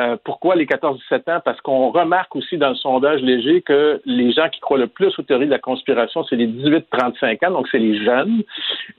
Euh, 0.00 0.16
pourquoi 0.22 0.54
les 0.54 0.66
14-17 0.66 1.30
ans? 1.30 1.40
Parce 1.44 1.60
qu'on 1.60 1.90
remarque 1.90 2.36
aussi 2.36 2.56
dans 2.56 2.68
le 2.68 2.74
sondage 2.74 3.20
léger 3.20 3.62
que 3.62 4.00
les 4.04 4.32
gens 4.32 4.48
qui 4.48 4.60
croient 4.60 4.78
le 4.78 4.86
plus 4.86 5.18
aux 5.18 5.22
théories 5.22 5.46
de 5.46 5.50
la 5.50 5.58
conspiration, 5.58 6.24
c'est 6.24 6.36
les 6.36 6.46
18-35 6.46 7.46
ans, 7.46 7.50
donc 7.52 7.68
c'est 7.70 7.78
les 7.78 8.04
jeunes. 8.04 8.42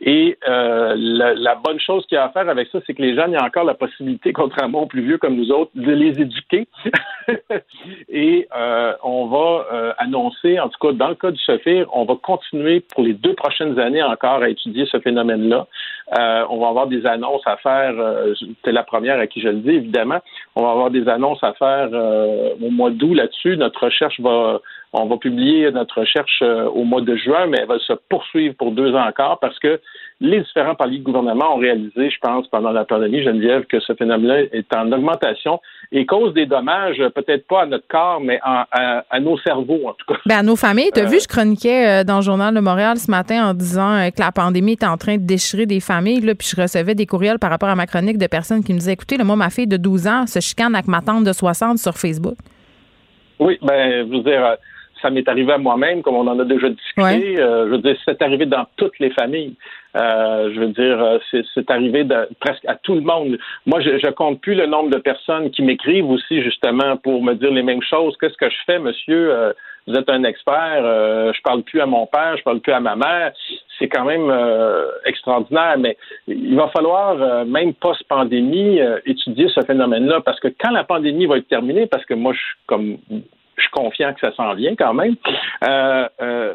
Et 0.02 0.38
euh, 0.48 0.96
la, 0.98 1.56
bonne 1.56 1.80
chose 1.80 2.06
qu'il 2.08 2.16
y 2.16 2.20
a 2.20 2.26
à 2.26 2.30
faire 2.30 2.50
avec 2.50 2.68
ça, 2.70 2.80
c'est 2.86 2.94
que 2.94 3.02
les 3.02 3.16
jeunes, 3.16 3.32
il 3.32 3.34
y 3.36 3.38
a 3.38 3.46
encore 3.46 3.64
la 3.64 3.76
possibilité, 3.76 4.34
contrairement 4.34 4.84
aux 4.84 4.88
plus 4.88 5.02
vieux 5.02 5.18
comme 5.18 5.36
nous 5.36 5.52
autres, 5.52 5.72
de 5.76 5.92
les 5.92 6.20
éduquer. 6.20 6.68
Et 8.10 8.48
euh, 8.58 8.94
on 9.04 9.28
va 9.28 9.94
annoncer, 9.98 10.60
en 10.60 10.70
tout 10.70 10.80
cas 10.80 10.94
dans 10.94 11.10
le 11.10 11.16
cas 11.16 11.32
du 11.32 11.40
SOFIR, 11.42 11.88
on 11.94 12.06
va 12.06 12.16
continuer 12.16 12.82
pour 12.82 13.04
les 13.04 13.14
deux 13.14 13.36
prochaines 13.36 13.80
années 13.80 14.04
encore 14.04 14.42
à 14.42 14.50
étudier 14.50 14.86
ce 14.92 15.00
phénomène-là. 15.00 15.68
On 16.50 16.60
va 16.60 16.68
avoir 16.70 16.88
des 16.88 17.06
annonces 17.06 17.46
à 17.46 17.58
faire, 17.58 17.94
c'est 18.64 18.72
la 18.72 18.84
première 18.84 19.20
à 19.20 19.28
qui 19.28 19.42
je 19.42 19.50
le 19.50 19.58
dis 19.58 19.70
évidemment, 19.70 20.20
on 20.56 20.64
va 20.64 20.72
avoir 20.72 20.89
des 20.90 21.08
annonces 21.08 21.44
à 21.44 21.54
faire 21.54 21.90
euh, 21.94 22.50
au 22.62 22.70
mois 22.70 22.92
d'août 22.92 23.14
là-dessus. 23.14 23.58
Notre 23.58 23.86
recherche 23.86 24.20
va 24.20 24.62
on 24.94 25.06
va 25.06 25.18
publier 25.18 25.72
notre 25.72 26.00
recherche 26.00 26.40
euh, 26.42 26.66
au 26.66 26.84
mois 26.84 27.02
de 27.02 27.16
juin, 27.16 27.46
mais 27.48 27.60
elle 27.62 27.68
va 27.68 27.78
se 27.80 27.94
poursuivre 28.10 28.56
pour 28.56 28.72
deux 28.72 28.94
ans 28.96 29.08
encore 29.08 29.38
parce 29.40 29.58
que 29.60 29.80
les 30.20 30.42
différents 30.42 30.76
paliers 30.76 30.98
de 30.98 31.04
gouvernement 31.04 31.56
ont 31.56 31.60
réalisé, 31.60 32.10
je 32.10 32.18
pense, 32.22 32.48
pendant 32.48 32.72
la 32.72 32.84
pandémie, 32.84 33.24
Geneviève, 33.24 33.66
que 33.66 33.80
ce 33.80 33.94
phénomène-là 33.94 34.42
est 34.52 34.74
en 34.76 34.92
augmentation 34.92 35.62
et 35.92 36.06
cause 36.06 36.34
des 36.34 36.46
dommages, 36.46 36.98
peut-être 37.16 37.48
pas 37.48 37.62
à 37.62 37.66
notre 37.68 37.88
corps, 37.88 38.20
mais 38.20 38.40
à, 38.44 39.20
nos 39.22 39.38
cerveaux, 39.40 39.88
en 39.88 39.94
tout 39.94 40.06
cas. 40.08 40.20
Ben, 40.26 40.40
à 40.40 40.44
nos 40.44 40.56
familles. 40.56 40.92
Tu 40.94 41.00
as 41.00 41.04
euh, 41.04 41.08
vu, 41.08 41.20
je 41.22 41.28
chroniquais 41.28 42.02
euh, 42.02 42.04
dans 42.04 42.18
le 42.18 42.22
Journal 42.22 42.54
de 42.54 42.60
Montréal 42.60 42.98
ce 42.98 43.10
matin 43.10 43.50
en 43.50 43.54
disant 43.54 44.10
que 44.14 44.20
la 44.20 44.32
pandémie 44.32 44.74
est 44.74 44.84
en 44.84 44.98
train 44.98 45.18
de 45.18 45.26
déchirer 45.26 45.66
des 45.66 45.80
familles, 45.80 46.22
là, 46.22 46.36
puis 46.36 46.48
je 46.54 46.62
recevais 46.62 46.96
des 46.96 47.06
courriels 47.06 47.40
par 47.40 47.52
rapport 47.52 47.70
à 47.70 47.76
ma 47.76 47.86
chronique 47.86 48.18
de 48.18 48.28
personnes 48.28 48.64
qui 48.64 48.74
me 48.74 48.80
disaient, 48.80 48.94
écoutez, 48.94 49.18
moi, 49.24 49.36
ma 49.36 49.50
fille 49.50 49.68
de 49.68 49.78
12 49.78 50.08
ans 50.08 50.28
se 50.28 50.40
chicane 50.40 50.74
avec 50.74 50.88
ma 50.88 51.02
tante 51.02 51.24
de 51.24 51.32
60 51.32 51.78
sur 51.78 51.94
Facebook. 51.94 52.36
Oui, 53.40 53.58
ben, 53.62 54.06
je 54.06 54.18
veux 54.18 54.24
dire, 54.24 54.58
ça 55.02 55.10
m'est 55.10 55.28
arrivé 55.28 55.54
à 55.54 55.58
moi-même, 55.58 56.02
comme 56.02 56.16
on 56.16 56.28
en 56.28 56.40
a 56.40 56.46
déjà 56.46 56.70
discuté. 56.70 57.40
Euh, 57.40 57.66
je 57.66 57.72
veux 57.72 57.78
dire, 57.80 57.96
c'est 58.06 58.22
arrivé 58.22 58.46
dans 58.46 58.66
toutes 58.76 58.98
les 59.00 59.10
familles. 59.12 59.56
Euh, 59.96 60.52
je 60.54 60.60
veux 60.60 60.68
dire, 60.68 61.02
euh, 61.02 61.18
c'est 61.54 61.72
arrivé 61.72 62.04
de, 62.04 62.28
presque 62.40 62.64
à 62.66 62.76
tout 62.76 62.96
le 62.96 63.02
monde. 63.02 63.38
Moi, 63.66 63.82
je, 63.82 63.98
je 63.98 64.10
compte 64.12 64.42
plus 64.42 64.56
le 64.56 64.68
nombre 64.68 64.90
de 64.90 64.98
personnes 64.98 65.50
qui 65.52 65.64
m'écrivent 65.64 66.10
aussi 66.10 66.42
justement 66.44 66.98
pour 66.98 67.24
me 67.24 67.34
dire 67.34 67.52
les 67.52 67.64
mêmes 67.64 67.82
choses. 67.82 68.16
Qu'est-ce 68.20 68.38
que 68.38 68.50
je 68.50 68.58
fais, 68.66 68.80
monsieur? 68.80 69.54
Vous 69.88 69.96
êtes 69.96 70.10
un 70.10 70.24
expert. 70.24 70.84
je 71.34 71.42
parle 71.42 71.64
plus 71.64 71.82
à 71.82 71.88
mon 71.88 72.06
père, 72.06 72.38
je 72.38 72.44
parle 72.44 72.60
plus 72.60 72.74
à 72.74 72.80
ma 72.80 72.96
mère. 72.96 73.32
C'est 73.80 73.88
quand 73.88 74.06
même 74.06 74.32
extraordinaire. 75.06 75.78
Mais 75.80 75.98
il 76.28 76.56
va 76.56 76.68
falloir, 76.68 77.46
même 77.46 77.74
post-pandémie, 77.74 78.80
étudier 79.06 79.48
ce 79.50 79.62
phénomène-là 79.62 80.22
parce 80.22 80.40
que 80.40 80.50
quand 80.60 80.72
la 80.72 80.84
pandémie 80.84 81.26
va 81.26 81.38
être 81.38 81.48
terminée, 81.48 81.88
parce 81.88 82.06
que 82.06 82.14
moi, 82.14 82.34
je 82.34 82.40
suis 82.40 82.58
comme 82.68 82.98
je 83.60 83.64
suis 83.64 83.72
confiant 83.72 84.14
que 84.14 84.20
ça 84.20 84.34
s'en 84.36 84.54
vient 84.54 84.76
quand 84.76 84.94
même. 84.94 85.16
Euh, 85.64 86.08
euh, 86.22 86.54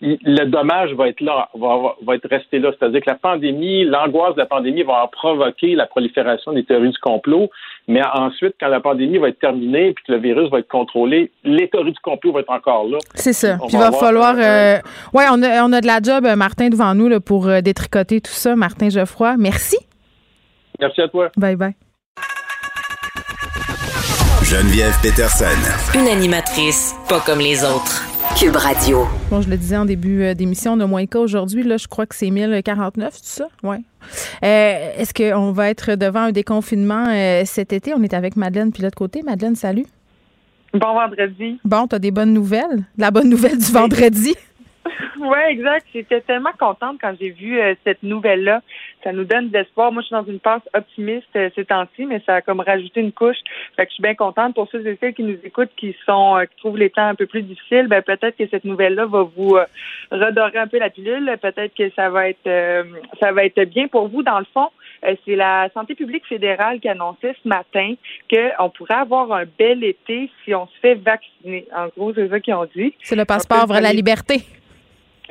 le 0.00 0.44
dommage 0.44 0.92
va 0.94 1.08
être 1.08 1.20
là, 1.20 1.48
va, 1.54 1.94
va 2.04 2.14
être 2.14 2.28
resté 2.28 2.58
là. 2.58 2.72
C'est-à-dire 2.78 3.00
que 3.00 3.10
la 3.10 3.16
pandémie, 3.16 3.84
l'angoisse 3.84 4.34
de 4.34 4.40
la 4.40 4.46
pandémie 4.46 4.82
va 4.82 5.08
provoquer 5.10 5.74
la 5.74 5.86
prolifération 5.86 6.52
des 6.52 6.64
théories 6.64 6.90
du 6.90 6.98
complot. 6.98 7.50
Mais 7.88 8.02
ensuite, 8.14 8.54
quand 8.60 8.68
la 8.68 8.80
pandémie 8.80 9.18
va 9.18 9.28
être 9.28 9.38
terminée 9.38 9.92
puis 9.92 10.04
que 10.04 10.12
le 10.12 10.18
virus 10.18 10.50
va 10.50 10.58
être 10.58 10.68
contrôlé, 10.68 11.30
les 11.44 11.68
théories 11.68 11.92
du 11.92 12.00
complot 12.00 12.32
vont 12.32 12.40
être 12.40 12.52
encore 12.52 12.84
là. 12.88 12.98
C'est 13.14 13.32
ça. 13.32 13.56
Puis 13.66 13.68
il 13.72 13.78
va, 13.78 13.92
falloir. 13.92 14.34
Euh, 14.36 14.76
ouais, 15.14 15.24
on 15.30 15.42
a, 15.42 15.64
on 15.64 15.72
a 15.72 15.80
de 15.80 15.86
la 15.86 16.00
job, 16.02 16.26
Martin, 16.36 16.68
devant 16.68 16.94
nous 16.94 17.08
là, 17.08 17.20
pour 17.20 17.46
détricoter 17.62 18.20
tout 18.20 18.32
ça. 18.32 18.56
Martin 18.56 18.88
Geoffroy, 18.88 19.36
merci. 19.38 19.78
Merci 20.78 21.00
à 21.02 21.08
toi. 21.08 21.30
Bye 21.36 21.56
bye. 21.56 21.89
Geneviève 24.50 24.98
Peterson. 25.00 25.54
Une 25.96 26.08
animatrice 26.08 26.96
pas 27.08 27.20
comme 27.20 27.38
les 27.38 27.62
autres. 27.62 28.02
Cube 28.36 28.56
Radio. 28.56 29.04
Bon, 29.30 29.40
je 29.40 29.48
le 29.48 29.56
disais 29.56 29.76
en 29.76 29.84
début 29.84 30.24
euh, 30.24 30.34
d'émission, 30.34 30.72
on 30.72 30.80
a 30.80 30.88
moins 30.88 31.04
de 31.04 31.08
cas 31.08 31.20
aujourd'hui. 31.20 31.62
Là, 31.62 31.76
je 31.76 31.86
crois 31.86 32.04
que 32.04 32.16
c'est 32.16 32.30
1049, 32.30 33.12
tout 33.12 33.18
ça? 33.22 33.46
Oui. 33.62 33.76
Euh, 34.42 34.92
est-ce 34.96 35.14
qu'on 35.14 35.52
va 35.52 35.70
être 35.70 35.94
devant 35.94 36.22
un 36.22 36.32
déconfinement 36.32 37.06
euh, 37.10 37.42
cet 37.44 37.72
été? 37.72 37.94
On 37.94 38.02
est 38.02 38.12
avec 38.12 38.34
Madeleine, 38.34 38.72
puis 38.72 38.82
l'autre 38.82 38.98
côté. 38.98 39.22
Madeleine, 39.22 39.54
salut. 39.54 39.86
Bon 40.74 40.94
vendredi. 40.94 41.60
Bon, 41.64 41.86
tu 41.86 41.94
as 41.94 42.00
des 42.00 42.10
bonnes 42.10 42.32
nouvelles? 42.32 42.82
La 42.98 43.12
bonne 43.12 43.28
nouvelle 43.28 43.56
du 43.56 43.70
vendredi? 43.70 44.34
Oui, 45.20 45.38
exact. 45.50 45.86
J'étais 45.92 46.20
tellement 46.22 46.52
contente 46.58 46.96
quand 47.00 47.12
j'ai 47.20 47.30
vu 47.30 47.60
euh, 47.60 47.74
cette 47.84 48.02
nouvelle-là. 48.02 48.62
Ça 49.02 49.12
nous 49.12 49.24
donne 49.24 49.48
de 49.48 49.58
l'espoir. 49.58 49.92
Moi, 49.92 50.02
je 50.02 50.06
suis 50.06 50.14
dans 50.14 50.24
une 50.24 50.40
passe 50.40 50.62
optimiste 50.74 51.26
euh, 51.36 51.48
ces 51.54 51.64
temps-ci, 51.64 52.04
mais 52.06 52.22
ça 52.26 52.36
a 52.36 52.40
comme 52.42 52.60
rajouté 52.60 53.00
une 53.00 53.12
couche. 53.12 53.38
Fait 53.76 53.84
que 53.84 53.90
je 53.90 53.94
suis 53.94 54.02
bien 54.02 54.14
contente 54.14 54.54
pour 54.54 54.68
ceux 54.70 54.86
et 54.86 54.96
celles 55.00 55.14
qui 55.14 55.22
nous 55.22 55.38
écoutent, 55.42 55.70
qui 55.76 55.96
sont, 56.06 56.36
euh, 56.36 56.44
qui 56.44 56.56
trouvent 56.56 56.78
les 56.78 56.90
temps 56.90 57.06
un 57.06 57.14
peu 57.14 57.26
plus 57.26 57.42
difficiles. 57.42 57.88
Ben 57.88 58.02
peut-être 58.02 58.36
que 58.36 58.46
cette 58.48 58.64
nouvelle-là 58.64 59.06
va 59.06 59.22
vous 59.22 59.56
redorer 60.10 60.58
un 60.58 60.66
peu 60.66 60.78
la 60.78 60.90
pilule. 60.90 61.36
Peut-être 61.40 61.74
que 61.74 61.90
ça 61.94 62.10
va 62.10 62.28
être, 62.28 62.48
ça 63.20 63.32
va 63.32 63.44
être 63.44 63.62
bien 63.64 63.88
pour 63.88 64.08
vous. 64.08 64.22
Dans 64.22 64.38
le 64.38 64.46
fond, 64.52 64.68
c'est 65.02 65.36
la 65.36 65.68
santé 65.72 65.94
publique 65.94 66.26
fédérale 66.26 66.80
qui 66.80 66.88
annonçait 66.88 67.34
ce 67.42 67.48
matin 67.48 67.94
qu'on 68.30 68.70
pourrait 68.70 68.94
avoir 68.94 69.32
un 69.32 69.44
bel 69.58 69.82
été 69.84 70.30
si 70.44 70.54
on 70.54 70.66
se 70.66 70.78
fait 70.80 70.94
vacciner. 70.94 71.66
En 71.74 71.88
gros, 71.88 72.12
c'est 72.14 72.28
ça 72.28 72.40
qu'ils 72.40 72.54
ont 72.54 72.68
dit. 72.76 72.94
C'est 73.02 73.16
le 73.16 73.24
passeport 73.24 73.66
vers 73.66 73.80
la 73.80 73.92
liberté. 73.92 74.42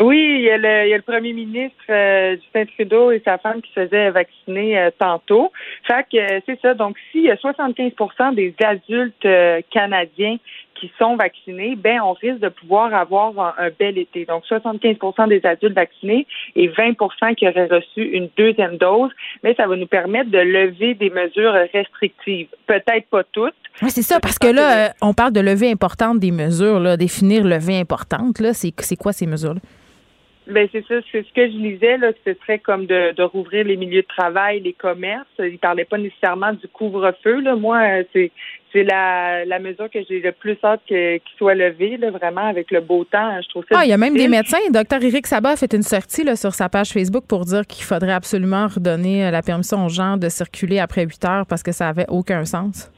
Oui, 0.01 0.35
il 0.39 0.41
y 0.43 0.49
a 0.49 0.57
le, 0.57 0.95
le 0.95 1.01
premier 1.01 1.33
ministre 1.33 1.75
euh, 1.89 2.37
Justin 2.37 2.65
Trudeau 2.73 3.11
et 3.11 3.21
sa 3.25 3.37
femme 3.37 3.61
qui 3.61 3.69
se 3.73 3.85
faisaient 3.85 4.11
vacciner 4.11 4.79
euh, 4.79 4.91
tantôt. 4.97 5.51
Fait 5.85 6.05
que 6.09 6.17
euh, 6.17 6.39
c'est 6.45 6.57
ça. 6.61 6.73
Donc, 6.73 6.95
s'il 7.11 7.23
y 7.23 7.31
a 7.31 7.35
75% 7.35 8.33
des 8.33 8.55
adultes 8.63 9.25
euh, 9.25 9.59
canadiens 9.69 10.37
qui 10.75 10.89
sont 10.97 11.17
vaccinés, 11.17 11.75
ben 11.75 11.99
on 12.01 12.13
risque 12.13 12.39
de 12.39 12.47
pouvoir 12.47 12.93
avoir 12.93 13.55
un, 13.59 13.69
bel 13.77 13.97
été. 13.97 14.23
Donc 14.23 14.45
75% 14.45 15.27
des 15.27 15.45
adultes 15.45 15.75
vaccinés 15.75 16.25
et 16.55 16.69
20% 16.69 17.35
qui 17.35 17.45
auraient 17.45 17.67
reçu 17.67 18.01
une 18.01 18.29
deuxième 18.37 18.77
dose, 18.77 19.11
mais 19.43 19.53
ça 19.55 19.67
va 19.67 19.75
nous 19.75 19.87
permettre 19.87 20.31
de 20.31 20.37
lever 20.37 20.93
des 20.93 21.09
mesures 21.09 21.51
restrictives. 21.73 22.47
Peut-être 22.67 23.07
pas 23.11 23.25
toutes. 23.25 23.53
Oui, 23.81 23.89
c'est 23.89 24.03
ça, 24.03 24.21
parce 24.21 24.39
que 24.39 24.47
là, 24.47 24.93
on 25.01 25.13
parle 25.13 25.33
de 25.33 25.41
levée 25.41 25.69
importante 25.69 26.19
des 26.19 26.31
mesures, 26.31 26.79
là, 26.79 26.95
définir 26.95 27.43
levée 27.43 27.77
importante. 27.77 28.39
Là, 28.39 28.53
c'est 28.53 28.95
quoi 28.95 29.11
ces 29.11 29.27
mesures-là? 29.27 29.59
Ben 30.47 30.67
c'est 30.71 30.83
ça, 30.87 30.95
c'est 31.11 31.23
ce 31.25 31.33
que 31.33 31.45
je 31.47 31.57
lisais 31.57 31.97
là, 31.97 32.11
ce 32.25 32.33
serait 32.41 32.59
comme 32.59 32.87
de, 32.87 33.13
de 33.13 33.23
rouvrir 33.23 33.65
les 33.65 33.75
milieux 33.75 34.01
de 34.01 34.07
travail, 34.07 34.61
les 34.61 34.73
commerces. 34.73 35.27
Il 35.37 35.59
parlait 35.59 35.85
pas 35.85 35.97
nécessairement 35.97 36.53
du 36.53 36.67
couvre-feu 36.67 37.41
là. 37.41 37.55
Moi, 37.55 37.77
euh, 37.77 38.03
c'est 38.13 38.31
c'est 38.71 38.83
la, 38.83 39.45
la 39.45 39.59
mesure 39.59 39.89
que 39.89 39.99
j'ai 40.07 40.19
le 40.19 40.31
plus 40.31 40.57
hâte 40.63 40.81
qu'il 40.87 41.21
soit 41.37 41.55
levé, 41.55 41.97
là, 41.97 42.11
vraiment 42.11 42.47
avec 42.47 42.71
le 42.71 42.81
beau 42.81 43.03
temps. 43.03 43.41
Je 43.41 43.49
trouve 43.49 43.63
ça. 43.69 43.79
Ah, 43.79 43.85
il 43.85 43.89
y 43.89 43.93
a 43.93 43.97
même 43.97 44.15
des 44.15 44.27
médecins. 44.27 44.59
Docteur 44.71 45.03
Éric 45.03 45.25
Sabat 45.27 45.51
a 45.51 45.55
fait 45.55 45.73
une 45.73 45.83
sortie 45.83 46.23
là, 46.23 46.35
sur 46.35 46.53
sa 46.53 46.69
page 46.69 46.89
Facebook 46.89 47.25
pour 47.27 47.45
dire 47.45 47.65
qu'il 47.65 47.83
faudrait 47.83 48.13
absolument 48.13 48.67
redonner 48.67 49.25
euh, 49.25 49.31
la 49.31 49.41
permission 49.41 49.85
aux 49.85 49.89
gens 49.89 50.17
de 50.17 50.29
circuler 50.29 50.79
après 50.79 51.03
8 51.03 51.25
heures 51.25 51.45
parce 51.47 51.63
que 51.63 51.71
ça 51.71 51.87
avait 51.87 52.05
aucun 52.09 52.45
sens. 52.45 52.91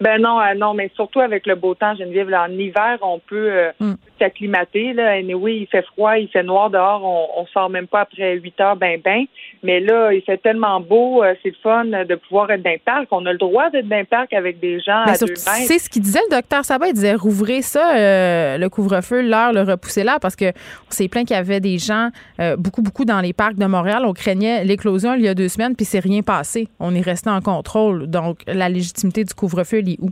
Ben 0.00 0.20
non, 0.20 0.40
euh, 0.40 0.54
non, 0.54 0.74
mais 0.74 0.90
surtout 0.96 1.20
avec 1.20 1.46
le 1.46 1.54
beau 1.54 1.74
temps, 1.74 1.94
Geneviève. 1.94 2.28
Là, 2.28 2.46
en 2.48 2.52
hiver, 2.52 2.98
on 3.02 3.20
peut 3.20 3.50
euh, 3.52 3.70
mm. 3.78 3.94
s'acclimater. 4.18 4.92
Là. 4.92 5.18
oui, 5.36 5.60
il 5.62 5.66
fait 5.66 5.84
froid, 5.86 6.18
il 6.18 6.28
fait 6.28 6.42
noir 6.42 6.70
dehors, 6.70 7.04
on, 7.04 7.42
on 7.42 7.46
sort 7.46 7.70
même 7.70 7.86
pas 7.86 8.00
après 8.00 8.36
8 8.36 8.60
heures, 8.60 8.76
ben 8.76 9.00
ben. 9.02 9.24
Mais 9.62 9.80
là, 9.80 10.12
il 10.12 10.22
fait 10.22 10.38
tellement 10.38 10.80
beau, 10.80 11.22
euh, 11.22 11.34
c'est 11.42 11.50
le 11.50 11.56
fun 11.62 11.84
de 11.84 12.14
pouvoir 12.16 12.50
être 12.50 12.62
dans 12.62 12.72
le 12.72 12.78
parc. 12.84 13.06
On 13.12 13.24
a 13.26 13.32
le 13.32 13.38
droit 13.38 13.70
d'être 13.70 13.88
dans 13.88 13.98
le 13.98 14.04
parc 14.04 14.32
avec 14.32 14.58
des 14.58 14.80
gens 14.80 15.04
ben, 15.06 15.12
à 15.12 15.18
deux 15.18 15.26
mètres. 15.26 15.66
C'est 15.66 15.78
ce 15.78 15.88
qu'il 15.88 16.02
disait 16.02 16.20
le 16.28 16.36
docteur 16.36 16.64
Sabat. 16.64 16.88
Il 16.88 16.94
disait 16.94 17.14
rouvrez 17.14 17.62
ça, 17.62 18.58
le 18.58 18.68
couvre-feu, 18.68 19.22
l'heure, 19.22 19.52
le 19.52 19.62
repousser 19.62 20.02
là, 20.02 20.18
parce 20.20 20.36
que 20.36 20.46
on 20.46 20.90
s'est 20.90 21.08
plaint 21.08 21.26
qu'il 21.26 21.36
y 21.36 21.38
avait 21.38 21.60
des 21.60 21.78
gens 21.78 22.10
beaucoup, 22.58 22.82
beaucoup 22.82 23.04
dans 23.04 23.20
les 23.20 23.32
parcs 23.32 23.56
de 23.56 23.66
Montréal. 23.66 24.04
On 24.04 24.12
craignait 24.12 24.64
l'éclosion 24.64 25.14
il 25.14 25.22
y 25.22 25.28
a 25.28 25.34
deux 25.34 25.48
semaines, 25.48 25.76
puis 25.76 25.84
c'est 25.84 26.00
rien 26.00 26.22
passé. 26.22 26.68
On 26.80 26.94
est 26.94 27.00
resté 27.00 27.30
en 27.30 27.40
contrôle. 27.40 28.06
Donc, 28.08 28.40
la 28.46 28.68
légitimité 28.68 29.24
du 29.24 29.34
couvre-feu 29.34 29.82
où? 30.00 30.10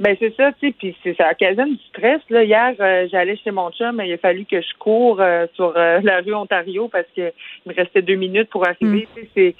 Ben 0.00 0.16
c'est 0.18 0.34
ça, 0.34 0.50
tu 0.52 0.68
sais, 0.68 0.74
puis 0.78 0.96
ça 1.18 1.30
occasionne 1.30 1.74
du 1.74 1.82
stress. 1.90 2.22
Là, 2.30 2.42
hier, 2.42 2.74
euh, 2.80 3.06
j'allais 3.12 3.36
chez 3.36 3.50
mon 3.50 3.70
chum, 3.70 3.96
mais 3.96 4.08
il 4.08 4.14
a 4.14 4.16
fallu 4.16 4.46
que 4.46 4.58
je 4.58 4.78
cours 4.78 5.20
euh, 5.20 5.46
sur 5.54 5.74
euh, 5.76 6.00
la 6.02 6.22
rue 6.22 6.32
Ontario 6.32 6.88
parce 6.88 7.06
que 7.14 7.30
il 7.66 7.68
me 7.68 7.74
restait 7.74 8.00
deux 8.00 8.14
minutes 8.14 8.48
pour 8.48 8.66
arriver. 8.66 9.06
Mm. 9.14 9.20
C'est 9.34 9.54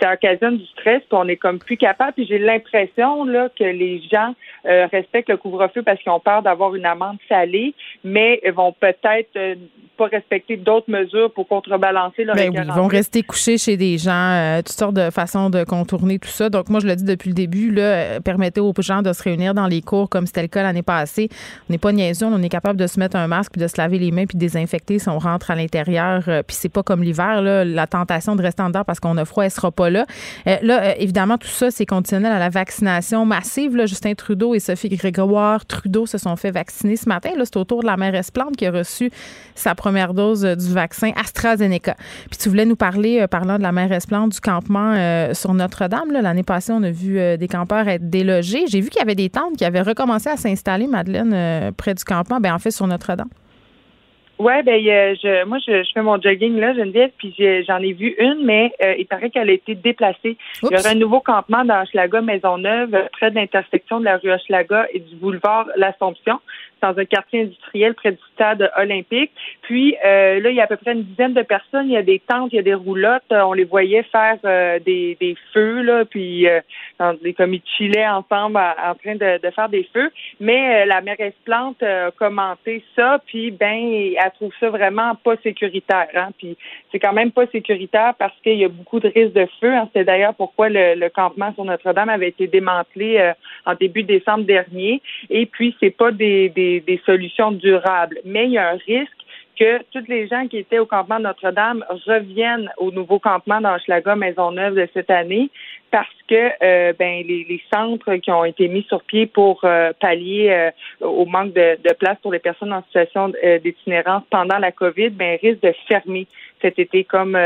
ça 0.00 0.12
occasionne 0.12 0.58
du 0.58 0.66
stress, 0.66 1.00
puis 1.00 1.12
on 1.12 1.26
est 1.26 1.36
comme 1.36 1.58
plus 1.58 1.76
capable. 1.76 2.12
Puis 2.12 2.26
j'ai 2.26 2.38
l'impression 2.38 3.24
là 3.24 3.48
que 3.56 3.64
les 3.64 4.00
gens 4.10 4.34
euh, 4.66 4.86
respectent 4.90 5.30
le 5.30 5.36
couvre-feu 5.36 5.82
parce 5.82 6.00
qu'ils 6.00 6.12
ont 6.12 6.20
peur 6.20 6.42
d'avoir 6.42 6.74
une 6.74 6.86
amende 6.86 7.16
salée, 7.28 7.74
mais 8.04 8.40
ils 8.44 8.52
vont 8.52 8.72
peut-être 8.72 9.30
euh, 9.36 9.56
pas 9.96 10.06
respecter 10.06 10.56
d'autres 10.56 10.90
mesures 10.90 11.32
pour 11.32 11.48
contrebalancer 11.48 12.24
leur 12.24 12.36
ben 12.36 12.52
Ils 12.54 12.72
vont 12.72 12.86
rester 12.86 13.22
couchés 13.22 13.58
chez 13.58 13.76
des 13.76 13.98
gens, 13.98 14.12
euh, 14.12 14.58
toutes 14.58 14.68
sortes 14.68 14.94
de 14.94 15.10
façons 15.10 15.50
de 15.50 15.64
contourner 15.64 16.18
tout 16.18 16.28
ça. 16.28 16.50
Donc 16.50 16.68
moi, 16.68 16.78
je 16.80 16.86
le 16.86 16.94
dis 16.94 17.04
depuis 17.04 17.30
le 17.30 17.34
début, 17.34 17.72
là, 17.72 18.20
permettez 18.20 18.60
aux 18.60 18.72
gens 18.78 19.02
de 19.02 19.12
se 19.12 19.22
réunir 19.22 19.54
dans 19.60 19.66
les 19.66 19.82
cours 19.82 20.08
comme 20.08 20.26
c'était 20.26 20.42
le 20.42 20.48
cas 20.48 20.62
l'année 20.62 20.82
passée. 20.82 21.28
On 21.68 21.72
n'est 21.72 21.78
pas 21.78 21.92
niaiseux, 21.92 22.26
on 22.26 22.42
est 22.42 22.48
capable 22.48 22.78
de 22.78 22.86
se 22.86 22.98
mettre 23.00 23.16
un 23.16 23.26
masque 23.26 23.52
puis 23.52 23.62
de 23.62 23.68
se 23.68 23.76
laver 23.76 23.98
les 23.98 24.10
mains 24.10 24.26
puis 24.26 24.36
de 24.36 24.40
désinfecter 24.40 24.98
si 24.98 25.08
on 25.08 25.18
rentre 25.18 25.50
à 25.50 25.56
l'intérieur. 25.56 26.22
puis 26.22 26.56
c'est 26.58 26.68
pas 26.68 26.82
comme 26.82 27.02
l'hiver, 27.02 27.42
là, 27.42 27.64
la 27.64 27.86
tentation 27.86 28.36
de 28.36 28.42
rester 28.42 28.62
en 28.62 28.68
dedans 28.68 28.84
parce 28.84 29.00
qu'on 29.00 29.16
a 29.16 29.24
froid 29.24 29.44
elle 29.44 29.50
sera 29.50 29.70
pas 29.70 29.90
là. 29.90 30.06
Euh, 30.46 30.56
là, 30.62 30.82
euh, 30.82 30.94
évidemment, 30.98 31.38
tout 31.38 31.48
ça, 31.48 31.70
c'est 31.70 31.86
conditionnel 31.86 32.32
à 32.32 32.38
la 32.38 32.50
vaccination 32.50 33.24
massive. 33.24 33.76
Là, 33.76 33.86
Justin 33.86 34.14
Trudeau 34.14 34.54
et 34.54 34.60
Sophie 34.60 34.88
Grégoire 34.88 35.64
Trudeau 35.66 36.06
se 36.06 36.18
sont 36.18 36.36
fait 36.36 36.50
vacciner 36.50 36.96
ce 36.96 37.08
matin. 37.08 37.30
Là, 37.36 37.44
c'est 37.44 37.56
au 37.56 37.64
tour 37.64 37.80
de 37.80 37.86
la 37.86 37.96
mère 37.96 38.14
Esplante 38.14 38.56
qui 38.56 38.66
a 38.66 38.70
reçu 38.70 39.10
sa 39.54 39.74
première 39.74 40.14
dose 40.14 40.44
euh, 40.44 40.54
du 40.54 40.72
vaccin 40.72 41.12
AstraZeneca. 41.16 41.96
Puis 42.30 42.38
tu 42.38 42.48
voulais 42.48 42.66
nous 42.66 42.76
parler, 42.76 43.26
parlant 43.28 43.56
de 43.56 43.62
la 43.62 43.72
mère 43.72 43.90
Esplante, 43.92 44.32
du 44.32 44.40
campement 44.40 44.94
sur 45.34 45.54
Notre-Dame. 45.54 46.12
L'année 46.12 46.42
passée, 46.42 46.72
on 46.72 46.82
a 46.82 46.90
vu 46.90 47.18
des 47.36 47.48
campeurs 47.48 47.88
être 47.88 48.08
délogés. 48.08 48.66
J'ai 48.66 48.80
vu 48.80 48.90
qu'il 48.90 48.98
y 48.98 49.02
avait 49.02 49.14
des 49.14 49.30
tentes 49.30 49.47
qui 49.56 49.64
avaient 49.64 49.82
recommencé 49.82 50.28
à 50.28 50.36
s'installer, 50.36 50.86
Madeleine, 50.86 51.72
près 51.74 51.94
du 51.94 52.04
campement, 52.04 52.40
ben 52.40 52.54
en 52.54 52.58
fait 52.58 52.70
sur 52.70 52.86
Notre-Dame. 52.86 53.28
Ouais, 54.38 54.62
ben 54.62 54.80
je, 54.84 55.44
moi 55.46 55.58
je, 55.66 55.82
fais 55.92 56.00
mon 56.00 56.20
jogging 56.20 56.60
là, 56.60 56.72
Geneviève, 56.72 57.10
puis 57.18 57.34
j'en 57.66 57.78
ai, 57.78 57.92
vu 57.92 58.14
une, 58.18 58.44
mais 58.44 58.72
euh, 58.80 58.94
il 58.96 59.04
paraît 59.04 59.30
qu'elle 59.30 59.50
a 59.50 59.52
été 59.52 59.74
déplacée. 59.74 60.36
Il 60.62 60.68
y 60.70 60.76
aura 60.76 60.90
un 60.90 60.94
nouveau 60.94 61.18
campement 61.18 61.64
dans 61.64 61.82
Hochelaga 61.82 62.20
Maisonneuve, 62.20 62.96
près 63.12 63.32
de 63.32 63.34
l'intersection 63.34 63.98
de 63.98 64.04
la 64.04 64.18
rue 64.18 64.30
Hochelaga 64.30 64.86
et 64.92 65.00
du 65.00 65.16
boulevard 65.16 65.66
L'Assomption 65.76 66.38
dans 66.82 66.98
un 66.98 67.04
quartier 67.04 67.42
industriel 67.42 67.94
près 67.94 68.12
du 68.12 68.18
stade 68.34 68.70
olympique. 68.76 69.30
Puis 69.62 69.96
euh, 70.04 70.40
là, 70.40 70.50
il 70.50 70.56
y 70.56 70.60
a 70.60 70.64
à 70.64 70.66
peu 70.66 70.76
près 70.76 70.92
une 70.92 71.04
dizaine 71.04 71.34
de 71.34 71.42
personnes. 71.42 71.86
Il 71.86 71.92
y 71.92 71.96
a 71.96 72.02
des 72.02 72.20
tentes, 72.20 72.52
il 72.52 72.56
y 72.56 72.58
a 72.58 72.62
des 72.62 72.74
roulottes. 72.74 73.22
On 73.30 73.52
les 73.52 73.64
voyait 73.64 74.02
faire 74.04 74.38
euh, 74.44 74.78
des, 74.78 75.16
des 75.20 75.36
feux, 75.52 75.82
là, 75.82 76.04
puis 76.04 76.48
euh, 76.48 76.60
dans 76.98 77.16
comme 77.36 77.54
ils 77.54 77.62
chillaient 77.76 78.08
ensemble 78.08 78.58
en 78.58 78.94
train 78.94 79.14
de, 79.14 79.40
de, 79.40 79.50
faire 79.50 79.68
des 79.68 79.88
feux. 79.92 80.10
Mais 80.40 80.86
la 80.86 81.00
mairesse 81.00 81.34
Plante 81.44 81.82
a 81.82 82.10
commenté 82.12 82.82
ça, 82.96 83.20
puis 83.26 83.50
ben, 83.50 84.14
elle 84.16 84.32
trouve 84.34 84.52
ça 84.60 84.70
vraiment 84.70 85.14
pas 85.16 85.36
sécuritaire. 85.42 86.08
Hein? 86.14 86.28
Puis 86.38 86.56
c'est 86.90 86.98
quand 86.98 87.12
même 87.12 87.32
pas 87.32 87.46
sécuritaire 87.48 88.14
parce 88.18 88.34
qu'il 88.42 88.58
y 88.58 88.64
a 88.64 88.68
beaucoup 88.68 89.00
de 89.00 89.08
risques 89.08 89.34
de 89.34 89.46
feu. 89.60 89.72
Hein. 89.74 89.88
C'est 89.94 90.04
d'ailleurs 90.04 90.34
pourquoi 90.34 90.68
le, 90.68 90.94
le, 90.94 91.08
campement 91.08 91.52
sur 91.54 91.64
Notre-Dame 91.64 92.08
avait 92.08 92.28
été 92.28 92.46
démantelé 92.46 93.32
en 93.66 93.74
début 93.74 94.02
décembre 94.02 94.44
dernier. 94.44 95.02
Et 95.30 95.46
puis 95.46 95.74
c'est 95.80 95.90
pas 95.90 96.12
des, 96.12 96.48
des 96.50 96.67
des, 96.86 97.00
solutions 97.04 97.52
durables. 97.52 98.18
Mais 98.24 98.46
il 98.46 98.52
y 98.52 98.58
a 98.58 98.70
un 98.70 98.78
risque 98.86 99.12
que 99.58 99.82
toutes 99.90 100.08
les 100.08 100.28
gens 100.28 100.46
qui 100.46 100.58
étaient 100.58 100.78
au 100.78 100.86
campement 100.86 101.18
Notre-Dame 101.18 101.84
reviennent 102.06 102.70
au 102.76 102.92
nouveau 102.92 103.18
campement 103.18 103.60
d'Anschlaga 103.60 104.14
Maisonneuve 104.14 104.74
de 104.74 104.88
cette 104.94 105.10
année 105.10 105.50
parce 105.90 106.06
que 106.28 106.50
euh, 106.62 106.92
ben 106.98 107.24
les, 107.26 107.62
centres 107.72 108.16
qui 108.16 108.30
ont 108.30 108.44
été 108.44 108.68
mis 108.68 108.82
sur 108.84 109.02
pied 109.02 109.26
pour 109.26 109.60
euh, 109.64 109.92
pallier 109.98 110.50
euh, 110.50 111.06
au 111.06 111.24
manque 111.24 111.54
de, 111.54 111.78
place 111.94 112.18
pour 112.22 112.32
les 112.32 112.38
personnes 112.38 112.72
en 112.72 112.82
situation 112.84 113.32
d'itinérance 113.64 114.22
pendant 114.30 114.58
la 114.58 114.70
COVID 114.70 115.10
ben 115.10 115.38
risquent 115.40 115.62
de 115.62 115.74
fermer 115.88 116.26
cet 116.60 116.78
été 116.78 117.04
comme 117.04 117.38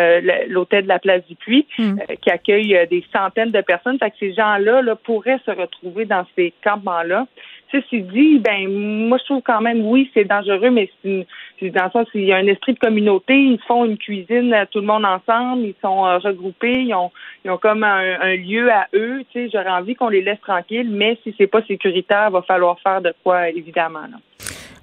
l'hôtel 0.49 0.85
de 0.85 0.89
la 0.89 0.99
place 0.99 1.25
du 1.27 1.37
Puy 1.37 1.67
hmm. 1.79 1.99
qui 2.21 2.31
accueille 2.31 2.87
des 2.91 3.05
centaines 3.13 3.51
de 3.51 3.61
personnes 3.61 3.99
fait 3.99 4.11
que 4.11 4.17
ces 4.19 4.35
gens-là 4.35 4.83
là, 4.83 4.97
pourraient 4.97 5.41
se 5.47 5.51
retrouver 5.51 6.05
dans 6.05 6.27
ces 6.35 6.53
campements-là 6.65 7.27
Ceci 7.73 8.03
dit, 8.03 8.39
ben 8.39 8.69
moi 8.69 9.17
je 9.19 9.25
trouve 9.25 9.43
quand 9.43 9.63
même 9.63 9.87
oui 9.87 10.11
c'est 10.13 10.25
dangereux, 10.25 10.71
mais 10.71 10.91
c'est 11.03 11.71
dans 11.71 11.85
le 11.85 11.91
sens 11.91 12.07
il 12.13 12.25
y 12.25 12.33
a 12.33 12.37
un 12.37 12.47
esprit 12.47 12.75
de 12.75 12.79
communauté, 12.79 13.35
ils 13.35 13.61
font 13.67 13.87
une 13.87 13.97
cuisine 13.97 14.55
tout 14.71 14.81
le 14.81 14.87
monde 14.87 15.07
ensemble, 15.07 15.63
ils 15.63 15.75
sont 15.81 16.05
euh, 16.07 16.19
regroupés, 16.19 16.83
ils 16.83 16.95
ont 16.95 17.11
ils 17.45 17.51
ont 17.51 17.57
comme 17.57 17.83
un, 17.83 18.37
lieu 18.37 18.71
à 18.71 18.89
eux. 18.95 19.25
Tu 19.33 19.47
sais, 19.47 19.51
j'aurais 19.51 19.71
envie 19.71 19.95
qu'on 19.95 20.09
les 20.09 20.23
laisse 20.23 20.41
tranquilles, 20.43 20.91
mais 20.91 21.19
si 21.23 21.35
c'est 21.39 21.47
pas 21.47 21.63
sécuritaire, 21.63 22.31
va 22.31 22.43
falloir 22.43 22.79
faire 22.81 23.01
de 23.01 23.15
quoi 23.25 23.49
évidemment. 23.49 24.03
Là. 24.03 24.19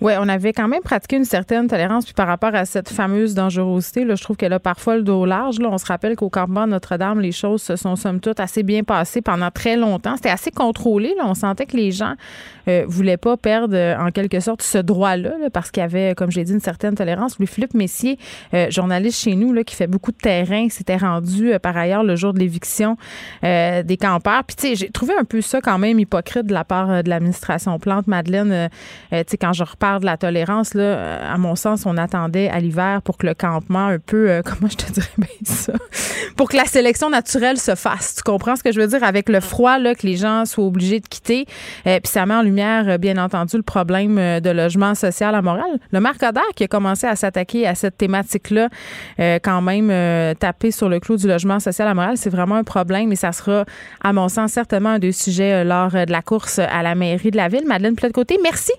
Oui, 0.02 0.14
on 0.18 0.30
avait 0.30 0.54
quand 0.54 0.70
même 0.70 0.82
pratiqué 0.82 1.18
une 1.18 1.26
certaine 1.26 1.68
tolérance. 1.68 2.06
Puis 2.06 2.14
par 2.14 2.28
rapport 2.28 2.56
à 2.56 2.64
cette 2.64 2.90
fameuse 2.90 3.34
dangerosité, 3.34 4.06
là, 4.06 4.16
je 4.16 4.24
trouve 4.24 4.38
qu'elle 4.38 4.54
a 4.54 4.60
parfois 4.60 4.96
le 4.96 5.04
dos 5.04 5.26
large. 5.26 5.60
Là. 5.60 5.70
On 5.70 5.78
se 5.78 5.86
rappelle 5.86 6.16
qu'au 6.16 6.30
campement 6.30 6.68
Notre-Dame, 6.68 7.20
les 7.20 7.34
choses 7.34 7.62
se 7.62 7.76
sont 7.76 7.98
somme 7.98 8.22
toute 8.22 8.40
assez 8.40 8.64
bien 8.64 8.84
passées 8.84 9.22
pendant 9.22 9.52
très 9.52 9.76
longtemps. 9.76 10.16
C'était 10.16 10.30
assez 10.30 10.52
contrôlé. 10.52 11.14
Là. 11.18 11.24
On 11.26 11.34
sentait 11.34 11.66
que 11.66 11.76
les 11.76 11.92
gens 11.92 12.16
euh, 12.70 12.86
voulaient 12.88 13.18
pas 13.18 13.36
perdre, 13.36 13.76
euh, 13.76 13.98
en 13.98 14.12
quelque 14.12 14.40
sorte, 14.40 14.62
ce 14.62 14.78
droit-là, 14.78 15.32
parce 15.52 15.72
qu'il 15.72 15.82
y 15.82 15.84
avait, 15.84 16.14
comme 16.16 16.32
j'ai 16.32 16.44
dit, 16.44 16.54
une 16.54 16.60
certaine 16.62 16.96
tolérance. 16.96 17.38
Louis-Philippe 17.38 17.74
Messier, 17.74 18.18
euh, 18.54 18.70
journaliste 18.70 19.20
chez 19.22 19.36
nous, 19.36 19.52
là, 19.52 19.64
qui 19.64 19.76
fait 19.76 19.88
beaucoup 19.88 20.12
de 20.12 20.18
terrain, 20.18 20.70
s'était 20.70 20.98
rendu 20.98 21.52
par 21.62 21.76
ailleurs 21.76 22.04
le 22.04 22.16
jour 22.16 22.34
de 22.34 22.40
l'éviction 22.40 22.96
des 23.42 23.98
campeurs. 24.00 24.44
Puis, 24.46 24.56
tu 24.56 24.68
sais, 24.68 24.76
j'ai 24.76 24.90
trouvé 24.90 25.14
un 25.20 25.24
peu 25.24 25.42
ça 25.42 25.62
quand 25.62 25.78
même 25.78 26.00
hypocrite 26.00 26.46
de 26.46 26.54
la 26.54 26.64
part 26.64 27.04
de 27.04 27.10
l'administration 27.10 27.78
Plante, 27.80 28.08
Madeleine. 28.08 28.70
tu 29.12 29.18
sais, 29.28 29.38
quand 29.38 29.54
je 29.54 29.64
de 30.00 30.06
la 30.06 30.18
tolérance, 30.18 30.76
là, 30.76 31.20
à 31.34 31.38
mon 31.38 31.56
sens, 31.56 31.86
on 31.86 31.98
attendait 31.98 32.50
à 32.50 32.60
l'hiver 32.60 33.02
pour 33.02 33.18
que 33.18 33.26
le 33.26 33.34
campement, 33.34 33.88
un 33.88 34.00
peu, 34.00 34.30
euh, 34.30 34.42
comment 34.46 34.70
je 34.70 34.78
te 34.78 34.92
dirais 34.92 35.08
bien 35.18 35.28
ça, 35.44 35.74
pour 36.36 36.50
que 36.50 36.58
la 36.58 36.66
sélection 36.66 37.10
naturelle 37.10 37.58
se 37.58 37.74
fasse. 37.76 38.16
Tu 38.16 38.24
comprends 38.24 38.56
ce 38.56 38.64
que 38.64 38.72
je 38.72 38.80
veux 38.80 38.88
dire? 38.88 39.04
Avec 39.04 39.30
le 39.30 39.40
froid, 39.40 39.80
là, 39.80 39.96
que 39.96 40.06
les 40.06 40.16
gens 40.16 40.46
soient 40.46 40.66
obligés 40.66 41.00
de 41.00 41.08
quitter. 41.08 41.46
Euh, 41.88 42.00
puis 42.00 42.12
ça 42.12 42.26
met 42.26 42.36
en 42.36 42.44
lumière, 42.44 42.88
euh, 42.88 42.98
bien 42.98 43.18
entendu, 43.18 43.58
le 43.58 43.64
problème 43.64 44.18
de 44.18 44.50
logement 44.52 44.94
social 44.94 45.34
à 45.34 45.42
Montréal. 45.42 45.80
Le 45.92 46.00
maire 46.00 46.18
Coder 46.18 46.42
qui 46.56 46.66
a 46.66 46.68
commencé 46.68 47.08
à 47.08 47.16
s'attaquer 47.16 47.66
à 47.66 47.74
cette 47.74 47.98
thématique-là, 47.98 48.70
quand 49.18 49.62
même 49.62 50.36
taper 50.36 50.72
sur 50.72 50.90
le 50.90 51.00
clou 51.00 51.16
du 51.16 51.28
logement 51.28 51.60
social 51.60 51.88
à 51.88 51.94
Montréal, 51.94 52.18
c'est 52.18 52.30
vraiment 52.30 52.56
un 52.56 52.64
problème 52.64 53.12
et 53.12 53.16
ça 53.16 53.32
sera, 53.32 53.66
à 54.02 54.14
mon 54.14 54.30
sens, 54.30 54.52
certainement 54.52 54.90
un 54.90 55.00
des 55.00 55.12
sujets 55.12 55.64
lors 55.64 55.92
de 55.92 56.12
la 56.12 56.22
course 56.22 56.60
à 56.60 56.84
la 56.84 56.96
mairie 56.96 57.32
de 57.32 57.38
la 57.38 57.48
ville. 57.48 57.66
Madeleine 57.66 57.96
Plate-Côté, 57.96 58.38
merci. 58.44 58.74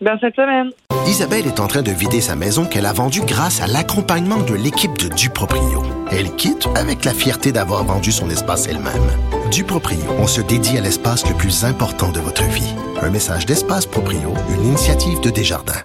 Bonne 0.00 0.18
cette 0.20 0.36
semaine. 0.36 0.70
Isabelle 1.06 1.46
est 1.46 1.60
en 1.60 1.68
train 1.68 1.82
de 1.82 1.90
vider 1.90 2.20
sa 2.20 2.36
maison 2.36 2.66
qu'elle 2.66 2.84
a 2.84 2.92
vendue 2.92 3.22
grâce 3.22 3.62
à 3.62 3.66
l'accompagnement 3.66 4.42
de 4.42 4.54
l'équipe 4.54 4.96
de 4.98 5.08
Duproprio. 5.08 5.82
Elle 6.10 6.34
quitte 6.36 6.68
avec 6.74 7.04
la 7.04 7.14
fierté 7.14 7.50
d'avoir 7.50 7.84
vendu 7.84 8.12
son 8.12 8.28
espace 8.28 8.66
elle-même. 8.66 9.10
Duproprio, 9.50 10.04
on 10.18 10.26
se 10.26 10.42
dédie 10.42 10.76
à 10.76 10.82
l'espace 10.82 11.26
le 11.26 11.34
plus 11.34 11.64
important 11.64 12.10
de 12.10 12.20
votre 12.20 12.44
vie. 12.44 12.74
Un 13.00 13.10
message 13.10 13.46
d'Espace 13.46 13.86
Proprio, 13.86 14.34
une 14.50 14.66
initiative 14.66 15.20
de 15.20 15.30
Desjardins. 15.30 15.82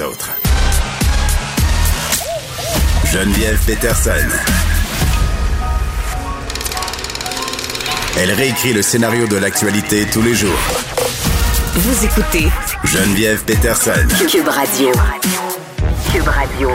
Autres. 0.00 0.36
Geneviève 3.06 3.58
Peterson. 3.64 4.10
Elle 8.18 8.32
réécrit 8.32 8.74
le 8.74 8.82
scénario 8.82 9.26
de 9.26 9.36
l'actualité 9.36 10.04
tous 10.12 10.22
les 10.22 10.34
jours 10.34 10.58
vous 11.78 12.04
écoutez 12.04 12.48
Geneviève 12.82 13.44
Peterson. 13.44 13.92
Cube 14.28 14.48
Radio. 14.48 14.90
Cube 16.12 16.26
Radio. 16.26 16.70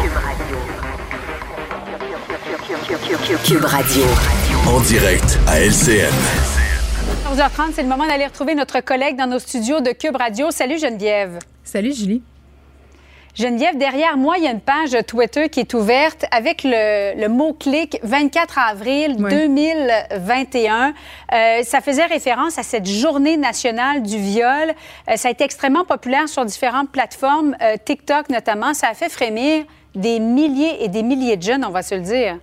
Cube 3.44 3.66
Radio. 3.66 4.04
En 4.66 4.80
direct 4.80 5.38
à 5.46 5.60
LCN. 5.60 6.10
11h30, 7.36 7.74
c'est 7.76 7.84
le 7.84 7.90
moment 7.90 8.08
d'aller 8.08 8.26
retrouver 8.28 8.56
notre 8.56 8.80
collègue 8.80 9.18
dans 9.18 9.28
nos 9.28 9.40
studios 9.40 9.82
de 9.82 9.92
Cube 9.92 10.16
Radio. 10.16 10.52
Salut 10.52 10.80
Geneviève. 10.80 11.40
Salut 11.66 11.94
Julie. 11.94 12.22
Geneviève, 13.35 13.77
derrière 13.77 14.15
moi, 14.15 14.38
il 14.38 14.43
y 14.43 14.47
a 14.47 14.51
une 14.51 14.60
page 14.60 14.95
Twitter 15.07 15.49
qui 15.49 15.60
est 15.60 15.73
ouverte 15.73 16.26
avec 16.30 16.61
le, 16.64 17.27
mot-clic 17.27 17.97
24 18.03 18.60
avril 18.60 19.15
2021. 19.18 20.93
Euh, 21.34 21.64
ça 21.64 21.81
faisait 21.81 22.05
référence 22.05 22.60
à 22.60 22.64
cette 22.64 22.85
journée 22.85 23.38
nationale 23.38 24.03
du 24.03 24.18
viol. 24.18 24.73
Euh, 25.10 25.15
ça 25.15 25.30
a 25.30 25.31
été 25.31 25.43
extrêmement 25.43 25.84
populaire 25.84 26.30
sur 26.30 26.45
différentes 26.45 26.91
plateformes, 26.91 27.55
euh, 27.64 27.76
TikTok 27.84 28.30
notamment. 28.30 28.76
Ça 28.76 28.89
a 28.89 28.93
fait 28.93 29.10
frémir 29.10 29.65
des 29.95 30.19
milliers 30.19 30.84
et 30.84 30.88
des 30.88 31.01
milliers 31.01 31.38
de 31.38 31.43
jeunes, 31.43 31.65
on 31.65 31.72
va 31.72 31.81
se 31.81 31.95
le 31.95 32.01
dire. 32.01 32.38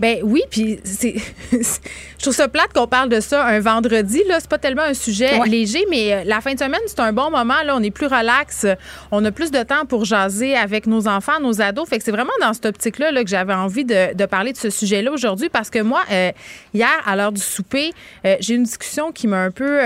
Ben 0.00 0.20
oui, 0.22 0.42
puis 0.50 0.80
c'est, 0.82 1.14
je 1.52 2.22
trouve 2.22 2.34
ça 2.34 2.48
plate 2.48 2.72
qu'on 2.72 2.86
parle 2.86 3.10
de 3.10 3.20
ça 3.20 3.44
un 3.44 3.60
vendredi. 3.60 4.22
Là, 4.26 4.38
c'est 4.40 4.48
pas 4.48 4.56
tellement 4.56 4.82
un 4.82 4.94
sujet 4.94 5.38
léger, 5.46 5.84
mais 5.90 6.14
euh, 6.14 6.22
la 6.24 6.40
fin 6.40 6.54
de 6.54 6.58
semaine, 6.58 6.80
c'est 6.86 7.00
un 7.00 7.12
bon 7.12 7.30
moment. 7.30 7.62
Là, 7.64 7.76
on 7.76 7.82
est 7.82 7.90
plus 7.90 8.06
relax, 8.06 8.66
on 9.10 9.22
a 9.26 9.30
plus 9.30 9.50
de 9.50 9.62
temps 9.62 9.84
pour 9.84 10.06
jaser 10.06 10.56
avec 10.56 10.86
nos 10.86 11.06
enfants, 11.06 11.38
nos 11.42 11.60
ados. 11.60 11.86
Fait 11.86 11.98
que 11.98 12.04
c'est 12.04 12.12
vraiment 12.12 12.32
dans 12.40 12.54
cette 12.54 12.64
optique-là 12.64 13.12
là, 13.12 13.22
que 13.22 13.28
j'avais 13.28 13.52
envie 13.52 13.84
de, 13.84 14.24
parler 14.24 14.52
de 14.52 14.56
ce 14.56 14.70
sujet-là 14.70 15.12
aujourd'hui, 15.12 15.50
parce 15.50 15.68
que 15.68 15.80
moi, 15.80 16.00
euh, 16.10 16.32
hier, 16.72 16.88
à 17.04 17.14
l'heure 17.14 17.32
du 17.32 17.42
souper, 17.42 17.92
euh, 18.24 18.36
j'ai 18.40 18.54
eu 18.54 18.56
une 18.56 18.62
discussion 18.62 19.12
qui 19.12 19.26
m'a 19.26 19.42
un 19.42 19.50
peu 19.50 19.80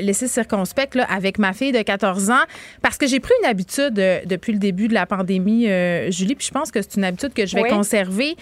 laissé 0.00 0.28
circonspect 0.28 0.94
là, 0.94 1.06
avec 1.10 1.38
ma 1.38 1.52
fille 1.52 1.72
de 1.72 1.82
14 1.82 2.30
ans, 2.30 2.44
parce 2.80 2.96
que 2.96 3.06
j'ai 3.06 3.20
pris 3.20 3.34
une 3.42 3.48
habitude 3.48 3.94
depuis 3.94 4.52
le 4.52 4.58
début 4.58 4.88
de 4.88 4.94
la 4.94 5.04
pandémie, 5.04 5.66
Julie, 6.10 6.36
puis 6.36 6.46
je 6.46 6.52
pense 6.52 6.70
que 6.70 6.80
c'est 6.80 6.94
une 6.96 7.04
habitude 7.04 7.34
que 7.34 7.44
je 7.44 7.54
vais 7.56 7.68
conserver, 7.68 8.36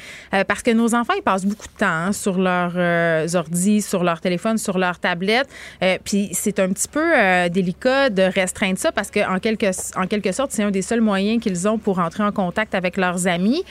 parce 0.47 0.63
que 0.63 0.71
nos 0.71 0.95
enfants 0.95 1.00
enfants, 1.01 1.15
ils 1.17 1.23
passent 1.23 1.45
beaucoup 1.45 1.67
de 1.67 1.79
temps 1.79 1.87
hein, 1.87 2.13
sur 2.13 2.39
leurs 2.39 2.75
euh, 2.77 3.27
ordi, 3.35 3.83
sur 3.83 4.05
leur 4.05 4.21
téléphone, 4.21 4.59
sur 4.59 4.79
leur 4.79 4.99
tablette. 4.99 5.49
Euh, 5.83 5.99
puis 6.05 6.31
c'est 6.33 6.59
un 6.59 6.69
petit 6.69 6.89
peu 6.89 7.03
euh, 7.17 7.49
délicat 7.49 8.11
de 8.11 8.23
restreindre 8.23 8.79
ça 8.79 8.93
parce 8.93 9.11
qu'en 9.11 9.39
quelque, 9.39 9.71
en 9.97 10.07
quelque 10.07 10.33
sorte, 10.33 10.53
c'est 10.53 10.63
un 10.63 10.71
des 10.71 10.83
seuls 10.83 11.01
moyens 11.01 11.43
qu'ils 11.43 11.69
ont 11.69 11.79
pour 11.79 11.99
entrer 11.99 12.23
en 12.23 12.33
contact 12.33 12.75
avec 12.75 12.97
leurs 12.97 13.27
amis. 13.27 13.63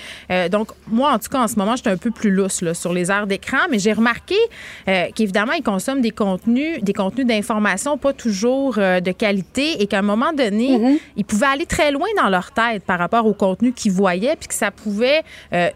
donc, 0.51 0.69
moi, 0.88 1.11
en 1.14 1.19
tout 1.19 1.30
cas, 1.30 1.39
en 1.39 1.47
ce 1.47 1.56
moment, 1.56 1.76
j'étais 1.76 1.89
un 1.89 1.97
peu 1.97 2.11
plus 2.11 2.31
lousse 2.31 2.61
là, 2.61 2.73
sur 2.73 2.93
les 2.93 3.11
heures 3.11 3.27
d'écran, 3.27 3.57
mais 3.69 3.80
j'ai 3.80 3.93
remarqué 3.93 4.35
qu'évidemment, 4.85 5.53
ils 5.53 5.64
consomment 5.64 6.01
des 6.01 6.11
contenus, 6.11 6.81
des 6.81 6.93
contenus 6.93 7.26
d'information 7.26 7.97
pas 7.97 8.14
toujours 8.14 8.76
de 8.76 9.11
qualité 9.11 9.81
et 9.81 9.88
qu'à 9.88 9.99
un 9.99 10.03
moment 10.03 10.34
donné, 10.34 10.77
mm-hmm. 10.77 10.99
ils 11.18 11.26
pouvaient 11.26 11.47
aller 11.47 11.65
très 11.65 11.91
loin 11.91 12.07
dans 12.18 12.30
leur 12.30 12.51
tête 12.51 12.84
par 12.84 12.99
rapport 12.99 13.26
au 13.26 13.34
contenu 13.34 13.72
qu'ils 13.73 13.91
voyaient, 13.91 14.35
puis 14.35 14.47
que 14.47 14.53
ça 14.53 14.72
pouvait 14.72 15.22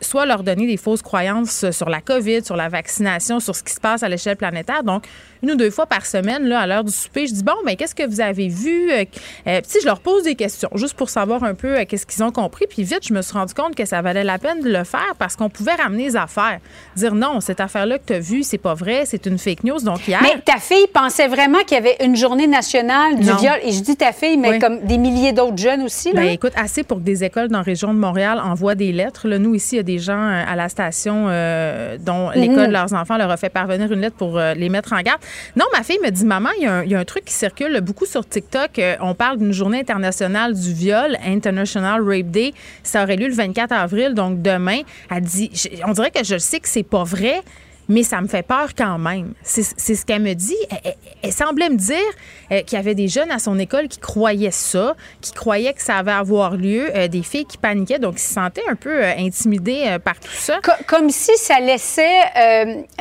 soit 0.02 0.26
leur 0.26 0.44
donner 0.44 0.68
des 0.68 0.78
fausses 0.78 1.02
croyances 1.02 1.43
science, 1.46 1.72
sur 1.72 1.90
la 1.90 2.02
COVID, 2.02 2.44
sur 2.44 2.56
la 2.56 2.70
vaccination, 2.70 3.40
sur 3.40 3.56
ce 3.56 3.64
qui 3.64 3.74
se 3.74 3.80
passe 3.80 4.04
à 4.04 4.10
l'échelle 4.10 4.38
planétaire. 4.38 4.84
Donc, 4.84 5.06
une 5.44 5.52
ou 5.52 5.56
deux 5.56 5.70
fois 5.72 5.86
par 5.86 6.06
semaine, 6.06 6.46
là, 6.48 6.62
à 6.62 6.68
l'heure 6.68 6.84
du 6.86 6.92
souper, 6.92 7.28
je 7.28 7.34
dis 7.34 7.44
bon, 7.44 7.54
mais 7.66 7.76
qu'est-ce 7.76 7.94
que 7.94 8.08
vous 8.08 8.22
avez 8.22 8.48
vu? 8.48 8.90
Euh, 8.92 9.04
euh, 9.48 9.60
Puis 9.62 9.80
je 9.82 9.86
leur 9.86 10.00
pose 10.00 10.24
des 10.24 10.36
questions, 10.36 10.70
juste 10.76 10.94
pour 10.96 11.10
savoir 11.10 11.44
un 11.44 11.54
peu 11.54 11.80
euh, 11.80 11.86
qu'est-ce 11.88 12.06
qu'ils 12.06 12.24
ont 12.24 12.32
compris. 12.32 12.66
Puis 12.70 12.84
vite, 12.84 13.06
je 13.08 13.14
me 13.14 13.22
suis 13.22 13.34
rendu 13.34 13.54
compte 13.54 13.76
que 13.76 13.84
ça 13.86 14.02
valait 14.02 14.24
la 14.24 14.38
peine 14.40 14.62
de 14.62 14.70
le 14.70 14.84
faire 14.86 15.14
parce 15.20 15.36
qu'on 15.36 15.50
pouvait 15.50 15.74
ramener 15.76 16.06
les 16.06 16.16
affaires, 16.16 16.60
dire 16.96 17.14
non, 17.14 17.42
cette 17.42 17.60
affaire-là 17.60 18.00
que 18.00 18.06
tu 18.08 18.14
as 18.14 18.20
vue, 18.20 18.44
c'est 18.44 18.58
pas 18.58 18.74
vrai, 18.74 19.04
c'est 19.06 19.26
une 19.26 19.38
fake 19.38 19.64
news. 19.66 19.80
Donc 19.82 20.08
hier, 20.08 20.20
Mais 20.24 20.40
ta 20.46 20.58
fille 20.58 20.88
pensait 20.94 21.28
vraiment 21.28 21.60
qu'il 21.60 21.76
y 21.76 21.80
avait 21.80 21.98
une 22.04 22.16
journée 22.16 22.48
nationale 22.48 23.18
du 23.20 23.26
Non. 23.28 23.36
viol. 23.36 23.60
Et 23.64 23.74
je 23.74 23.82
dis 23.82 23.98
ta 23.98 24.14
fille, 24.14 24.38
mais 24.38 24.52
Oui. 24.52 24.60
comme 24.60 24.80
des 24.86 24.98
milliers 24.98 25.34
d'autres 25.34 25.58
jeunes 25.58 25.82
aussi. 25.84 26.14
Là. 26.14 26.22
Ben, 26.22 26.30
écoute, 26.30 26.54
assez 26.56 26.84
pour 26.84 26.98
que 27.00 27.04
des 27.04 27.24
écoles 27.26 27.50
dans 27.50 27.58
la 27.60 27.64
région 27.64 27.94
de 27.94 28.00
Montréal 28.00 28.40
envoient 28.44 28.76
des 28.76 28.94
lettres. 28.94 29.28
Là, 29.28 29.40
nous, 29.40 29.56
ici, 29.56 29.76
il 29.76 29.78
y 29.78 29.82
a 29.82 29.84
des 29.84 30.00
gens 30.00 30.14
euh, 30.18 30.44
à 30.48 30.56
la 30.56 30.70
station 30.70 31.26
euh, 31.28 31.98
dont 32.00 32.30
l'école 32.32 32.54
Mhm. 32.62 32.68
de 32.68 32.72
leurs 32.72 32.94
enfants 32.94 33.18
leur 33.18 33.30
a 33.30 33.36
fait 33.38 33.50
parvenir 33.50 33.92
une 33.92 34.00
lettre 34.00 34.16
pour 34.16 34.40
les 34.40 34.70
mettre 34.70 34.94
en 34.94 35.02
garde. 35.02 35.20
Non, 35.56 35.66
ma 35.74 35.84
fille 35.84 36.00
me 36.04 36.10
dit, 36.10 36.26
maman, 36.26 36.50
il 36.58 36.64
y, 36.64 36.96
a 36.96 37.00
un- 37.00 37.06
truc 37.06 37.26
qui 37.26 37.34
circule 37.34 37.80
beaucoup 37.82 38.06
sur 38.06 38.28
TikTok. 38.28 38.80
Euh, 38.80 38.96
on 39.02 39.14
parle 39.14 39.38
d'une 39.38 39.52
journée 39.52 39.80
internationale 39.80 40.54
du 40.54 40.74
viol, 40.74 41.18
International 41.26 42.02
Rape 42.02 42.32
Day. 42.32 42.54
Ça 42.82 43.04
aurait 43.04 43.16
lieu 43.16 43.28
le 43.28 43.34
24 43.34 43.72
avril, 43.74 44.14
donc 44.14 44.42
demain. 44.42 44.82
Elle 45.12 45.22
dit, 45.22 45.52
on 45.86 45.92
dirait 45.92 46.12
que 46.12 46.24
je 46.24 46.38
sais 46.38 46.60
que 46.60 46.68
c'est 46.70 46.84
pas 46.84 47.04
vrai. 47.04 47.42
Mais 47.94 48.04
ça 48.04 48.20
me 48.22 48.28
fait 48.28 48.42
peur 48.44 48.70
quand 48.76 48.98
même. 48.98 49.34
C'est 49.44 49.64
ce 49.96 50.06
qu'elle 50.06 50.22
me 50.24 50.34
dit. 50.34 50.56
Elle, 50.72 50.78
elle- 50.84 50.96
elle 51.22 51.32
semblait 51.32 51.70
me 51.70 51.78
dire 51.78 51.98
euh, 52.52 52.62
qu'il 52.64 52.78
y 52.78 52.80
avait 52.82 52.96
des 52.96 53.08
jeunes 53.08 53.32
à 53.32 53.40
son 53.40 53.58
école 53.60 53.88
qui 53.88 54.00
croyaient 54.00 54.52
ça, 54.52 54.96
qui 55.22 55.32
croyaient 55.32 55.74
que 55.74 55.82
ça 55.82 55.98
avait 55.98 56.12
avoir 56.12 56.56
lieu, 56.58 56.90
euh, 56.96 57.08
des 57.08 57.22
filles 57.24 57.46
qui 57.46 57.58
paniquaient, 57.58 58.00
donc 58.00 58.16
qui 58.16 58.22
se 58.24 58.34
sentaient 58.34 58.64
un 58.70 58.76
peu 58.76 59.04
euh, 59.04 59.14
intimidées 59.18 59.84
euh, 59.86 60.00
par 60.00 60.20
tout 60.20 60.32
ça. 60.34 60.60
Co- 60.64 60.72
Comme 60.88 61.10
si 61.12 61.32
ça 61.38 61.60
laissait 61.60 62.20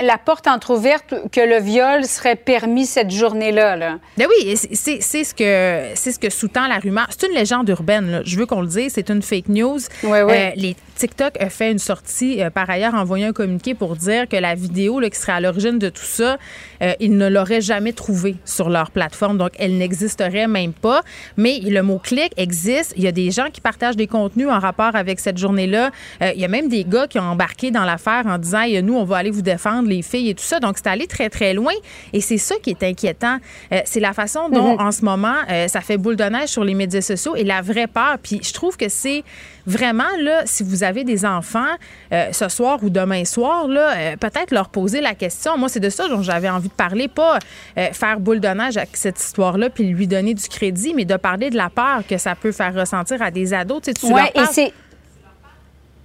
la 0.02 0.18
porte 0.18 0.46
entrouverte 0.46 1.14
que 1.32 1.40
le 1.40 1.58
viol 1.60 2.04
serait 2.04 2.36
permis 2.36 2.86
cette 2.86 3.10
journée-là. 3.10 3.76
Là. 3.76 3.98
Ben 4.18 4.28
oui, 4.28 4.56
c'est- 4.56 4.74
ce 5.00 5.34
que 5.34 5.94
c'est 5.96 6.12
ce 6.12 6.18
que 6.18 6.30
sous-tend 6.30 6.66
la 6.68 6.78
rumeur. 6.78 7.06
C'est 7.10 7.26
une 7.28 7.34
légende 7.34 7.68
urbaine. 7.68 8.10
là. 8.10 8.20
Je 8.24 8.36
veux 8.36 8.46
qu'on 8.46 8.60
le 8.60 8.66
dise. 8.66 8.92
C'est 8.94 9.08
une 9.10 9.22
fake 9.22 9.48
news. 9.48 9.78
Euh, 10.04 10.50
les 10.56 10.76
TikTok 11.02 11.32
a 11.42 11.50
fait 11.50 11.72
une 11.72 11.80
sortie 11.80 12.40
euh, 12.40 12.48
par 12.48 12.70
ailleurs 12.70 12.94
envoyé 12.94 13.24
un 13.24 13.32
communiqué 13.32 13.74
pour 13.74 13.96
dire 13.96 14.28
que 14.28 14.36
la 14.36 14.54
vidéo 14.54 15.00
là, 15.00 15.10
qui 15.10 15.18
serait 15.18 15.32
à 15.32 15.40
l'origine 15.40 15.80
de 15.80 15.88
tout 15.88 16.04
ça, 16.04 16.36
euh, 16.80 16.92
ils 17.00 17.16
ne 17.16 17.28
l'auraient 17.28 17.60
jamais 17.60 17.92
trouvée 17.92 18.36
sur 18.44 18.70
leur 18.70 18.92
plateforme, 18.92 19.36
donc 19.36 19.50
elle 19.58 19.78
n'existerait 19.78 20.46
même 20.46 20.72
pas. 20.72 21.02
Mais 21.36 21.58
le 21.58 21.82
mot 21.82 21.98
clic 21.98 22.32
existe. 22.36 22.94
Il 22.96 23.02
y 23.02 23.08
a 23.08 23.12
des 23.12 23.32
gens 23.32 23.48
qui 23.52 23.60
partagent 23.60 23.96
des 23.96 24.06
contenus 24.06 24.46
en 24.48 24.60
rapport 24.60 24.94
avec 24.94 25.18
cette 25.18 25.38
journée-là. 25.38 25.90
Euh, 26.22 26.30
il 26.36 26.40
y 26.40 26.44
a 26.44 26.48
même 26.48 26.68
des 26.68 26.84
gars 26.84 27.08
qui 27.08 27.18
ont 27.18 27.24
embarqué 27.24 27.72
dans 27.72 27.84
l'affaire 27.84 28.22
en 28.26 28.38
disant 28.38 28.62
nous 28.84 28.94
on 28.94 29.02
va 29.02 29.16
aller 29.16 29.32
vous 29.32 29.42
défendre 29.42 29.88
les 29.88 30.02
filles 30.02 30.30
et 30.30 30.34
tout 30.36 30.44
ça. 30.44 30.60
Donc 30.60 30.76
c'est 30.76 30.86
allé 30.86 31.08
très 31.08 31.30
très 31.30 31.52
loin 31.52 31.72
et 32.12 32.20
c'est 32.20 32.38
ça 32.38 32.54
qui 32.62 32.70
est 32.70 32.82
inquiétant. 32.84 33.38
Euh, 33.72 33.80
c'est 33.86 33.98
la 33.98 34.12
façon 34.12 34.48
dont 34.50 34.74
Mhm. 34.74 34.80
en 34.80 34.92
ce 34.92 35.04
moment 35.04 35.34
ça 35.66 35.80
fait 35.80 35.96
boule 35.96 36.14
de 36.14 36.22
neige 36.24 36.50
sur 36.50 36.62
les 36.62 36.74
médias 36.74 37.00
sociaux 37.00 37.34
et 37.34 37.42
la 37.42 37.60
vraie 37.60 37.88
peur. 37.88 38.18
Puis 38.22 38.38
je 38.44 38.52
trouve 38.52 38.76
que 38.76 38.88
c'est 38.88 39.24
vraiment 39.66 40.04
là, 40.20 40.42
si 40.44 40.62
vous 40.62 40.84
avez 40.84 40.91
des 41.02 41.24
enfants 41.24 41.64
euh, 42.12 42.28
ce 42.32 42.48
soir 42.48 42.78
ou 42.82 42.90
demain 42.90 43.24
soir, 43.24 43.66
là, 43.66 43.92
euh, 43.96 44.16
peut-être 44.16 44.52
leur 44.52 44.68
poser 44.68 45.00
la 45.00 45.14
question. 45.14 45.56
Moi, 45.56 45.68
c'est 45.70 45.80
de 45.80 45.88
ça 45.90 46.06
dont 46.08 46.22
j'avais 46.22 46.50
envie 46.50 46.68
de 46.68 46.74
parler, 46.74 47.08
pas 47.08 47.38
euh, 47.78 47.88
faire 47.92 48.20
boule 48.20 48.40
de 48.40 48.48
neige 48.48 48.76
avec 48.76 48.94
cette 48.96 49.18
histoire-là 49.18 49.70
puis 49.70 49.84
lui 49.84 50.06
donner 50.06 50.34
du 50.34 50.46
crédit, 50.48 50.92
mais 50.94 51.04
de 51.06 51.16
parler 51.16 51.48
de 51.50 51.56
la 51.56 51.70
peur 51.70 52.02
que 52.08 52.18
ça 52.18 52.34
peut 52.34 52.52
faire 52.52 52.74
ressentir 52.74 53.20
à 53.22 53.30
des 53.30 53.54
ados. 53.54 53.80
Tu, 53.82 53.90
sais, 53.90 53.94
tu 53.94 54.06
Ouais, 54.06 54.20
leur 54.20 54.28
et 54.28 54.32
parles- 54.32 54.48
c'est. 54.52 54.72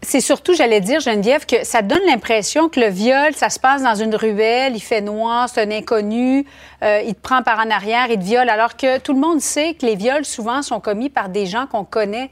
C'est 0.03 0.21
surtout, 0.21 0.53
j'allais 0.53 0.79
dire, 0.79 0.99
Geneviève, 0.99 1.45
que 1.47 1.65
ça 1.65 1.81
donne 1.81 2.05
l'impression 2.05 2.69
que 2.69 2.79
le 2.79 2.87
viol, 2.87 3.33
ça 3.33 3.49
se 3.49 3.59
passe 3.59 3.81
dans 3.81 3.95
une 3.95 4.15
ruelle, 4.15 4.73
il 4.75 4.79
fait 4.79 5.01
noir, 5.01 5.49
c'est 5.49 5.63
un 5.63 5.71
inconnu, 5.71 6.45
euh, 6.83 7.01
il 7.05 7.15
te 7.15 7.19
prend 7.19 7.41
par 7.41 7.57
en 7.59 7.69
arrière, 7.71 8.05
il 8.09 8.19
te 8.19 8.23
viole, 8.23 8.47
alors 8.47 8.77
que 8.77 8.99
tout 8.99 9.11
le 9.13 9.19
monde 9.19 9.41
sait 9.41 9.73
que 9.73 9.85
les 9.87 9.95
viols, 9.95 10.23
souvent, 10.23 10.61
sont 10.61 10.79
commis 10.79 11.09
par 11.09 11.29
des 11.29 11.47
gens 11.47 11.65
qu'on 11.65 11.83
connaît. 11.83 12.29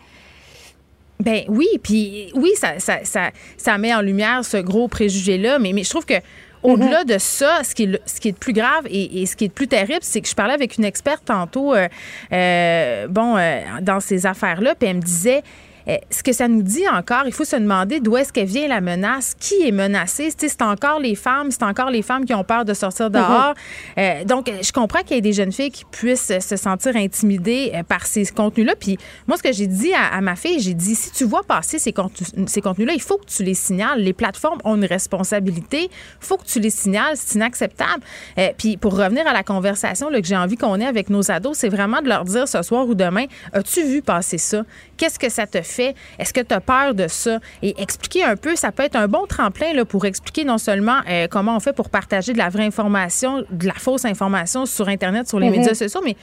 Ben 1.20 1.44
oui, 1.48 1.68
puis 1.82 2.32
oui, 2.36 2.52
ça, 2.56 2.80
ça, 2.80 3.00
ça, 3.04 3.32
ça 3.58 3.78
met 3.78 3.94
en 3.94 4.02
lumière 4.02 4.44
ce 4.44 4.58
gros 4.58 4.88
préjugé-là, 4.88 5.60
mais, 5.60 5.72
mais 5.72 5.84
je 5.84 5.90
trouve 5.90 6.06
que 6.06 6.22
au-delà 6.66 7.04
de 7.04 7.18
ça, 7.18 7.62
ce 7.64 7.76
qui, 7.76 7.84
est 7.84 7.88
le, 7.88 8.00
ce 8.06 8.20
qui 8.20 8.30
est 8.30 8.32
le 8.32 8.38
plus 8.38 8.54
grave 8.54 8.86
et, 8.90 9.22
et 9.22 9.26
ce 9.26 9.36
qui 9.36 9.46
est 9.46 9.48
le 9.48 9.54
plus 9.54 9.68
terrible, 9.68 10.00
c'est 10.02 10.22
que 10.22 10.28
je 10.28 10.36
parlais 10.36 10.54
avec 10.54 10.78
une 10.78 10.86
experte 10.86 11.26
tantôt, 11.26 11.74
euh, 11.74 11.88
euh, 12.34 13.08
bon, 13.08 13.38
euh, 13.38 13.62
dans 13.82 14.00
ces 14.00 14.26
affaires-là, 14.26 14.76
puis 14.76 14.90
elle 14.90 14.98
me 14.98 15.02
disait. 15.02 15.44
Euh, 15.88 15.98
ce 16.10 16.24
que 16.24 16.34
ça 16.34 16.48
nous 16.48 16.62
dit 16.64 16.88
encore, 16.88 17.24
il 17.26 17.34
faut 17.34 17.46
se 17.46 17.56
demander 17.56 18.00
d'où 18.00 18.18
est-ce 18.18 18.34
qu'elle 18.34 18.48
vient 18.48 18.68
la 18.68 18.82
menace, 18.82 19.36
qui 19.40 19.68
est 19.68 19.72
menacé. 19.72 20.30
C'est 20.36 20.62
encore 20.62 21.00
les 21.00 21.16
femmes, 21.16 21.52
c'est 21.52 21.64
encore 21.64 21.90
les 21.90 22.02
femmes 22.02 22.26
qui 22.26 22.34
ont 22.34 22.44
peur 22.44 22.66
de 22.66 22.74
sortir 22.74 23.10
dehors. 23.10 23.54
Euh, 23.98 24.24
donc, 24.24 24.52
je 24.62 24.72
comprends 24.72 25.02
qu'il 25.02 25.16
y 25.16 25.20
ait 25.20 25.22
des 25.22 25.34
jeunes 25.34 25.52
filles 25.52 25.72
qui 25.72 25.86
puissent 25.86 26.32
se 26.40 26.56
sentir 26.56 26.96
intimidées 26.96 27.72
euh, 27.74 27.84
par 27.84 28.06
ces 28.06 28.26
contenus-là. 28.26 28.76
Puis 28.80 28.98
moi, 29.28 29.38
ce 29.38 29.44
que 29.44 29.52
j'ai 29.52 29.68
dit 29.68 29.94
à, 29.94 30.16
à 30.16 30.22
ma 30.22 30.36
fille, 30.36 30.60
j'ai 30.60 30.74
dit, 30.74 30.96
si 30.96 31.12
tu 31.12 31.24
vois 31.24 31.44
passer 31.44 31.80
ces 31.80 31.92
contenus- 31.92 32.32
ces 32.48 32.62
contenus-là, 32.62 32.94
il 32.94 33.02
faut 33.02 33.18
que 33.18 33.26
tu 33.26 33.44
les 33.44 33.54
signales. 33.54 34.02
Les 34.02 34.14
plateformes 34.14 34.60
ont 34.64 34.76
une 34.76 34.86
responsabilité. 34.86 35.84
Il 35.84 35.90
faut 36.26 36.38
que 36.38 36.46
tu 36.46 36.60
les 36.60 36.70
signales. 36.70 37.16
C'est 37.16 37.36
inacceptable. 37.36 38.04
Euh, 38.38 38.50
puis 38.58 38.78
pour 38.78 38.98
revenir 38.98 39.28
à 39.28 39.34
la 39.34 39.44
conversation 39.44 40.10
là, 40.10 40.22
que 40.22 40.28
j'ai 40.28 40.38
envie 40.38 40.58
qu'on 40.58 40.80
ait 40.80 40.86
avec 40.86 41.10
nos 41.10 41.32
ados, 41.32 41.58
c'est 41.58 41.70
vraiment 41.70 42.02
de 42.02 42.08
leur 42.10 42.26
dire 42.26 42.48
ce 42.48 42.62
soir 42.62 42.88
ou 42.88 42.96
demain, 42.96 43.26
as-tu 43.54 43.84
vu 43.84 44.02
passer 44.02 44.38
ça? 44.38 44.64
Qu'est-ce 44.98 45.20
que 45.20 45.30
ça 45.30 45.46
te 45.48 45.62
fait? 45.62 45.94
Est-ce 46.20 46.34
que 46.34 46.42
tu 46.42 46.54
as 46.54 46.62
peur 46.62 46.94
de 46.94 47.08
ça? 47.08 47.40
Et 47.62 47.76
expliquer 47.82 48.24
un 48.24 48.36
peu, 48.36 48.56
ça 48.56 48.72
peut 48.72 48.84
être 48.84 48.96
un 48.96 49.08
bon 49.08 49.26
tremplin 49.28 49.74
là, 49.74 49.86
pour 49.86 50.06
expliquer 50.06 50.44
non 50.46 50.58
seulement 50.58 51.00
euh, 51.10 51.28
comment 51.30 51.56
on 51.56 51.60
fait 51.60 51.74
pour 51.74 51.90
partager 51.90 52.34
de 52.34 52.38
la 52.38 52.50
vraie 52.50 52.66
information, 52.66 53.44
de 53.52 53.68
la 53.68 53.74
fausse 53.74 54.06
information 54.06 54.66
sur 54.66 54.88
Internet, 54.88 55.28
sur 55.28 55.40
les 55.40 55.50
Mhm. 55.50 55.58
médias 55.58 55.74
sociaux, 55.74 56.02
mais 56.04 56.16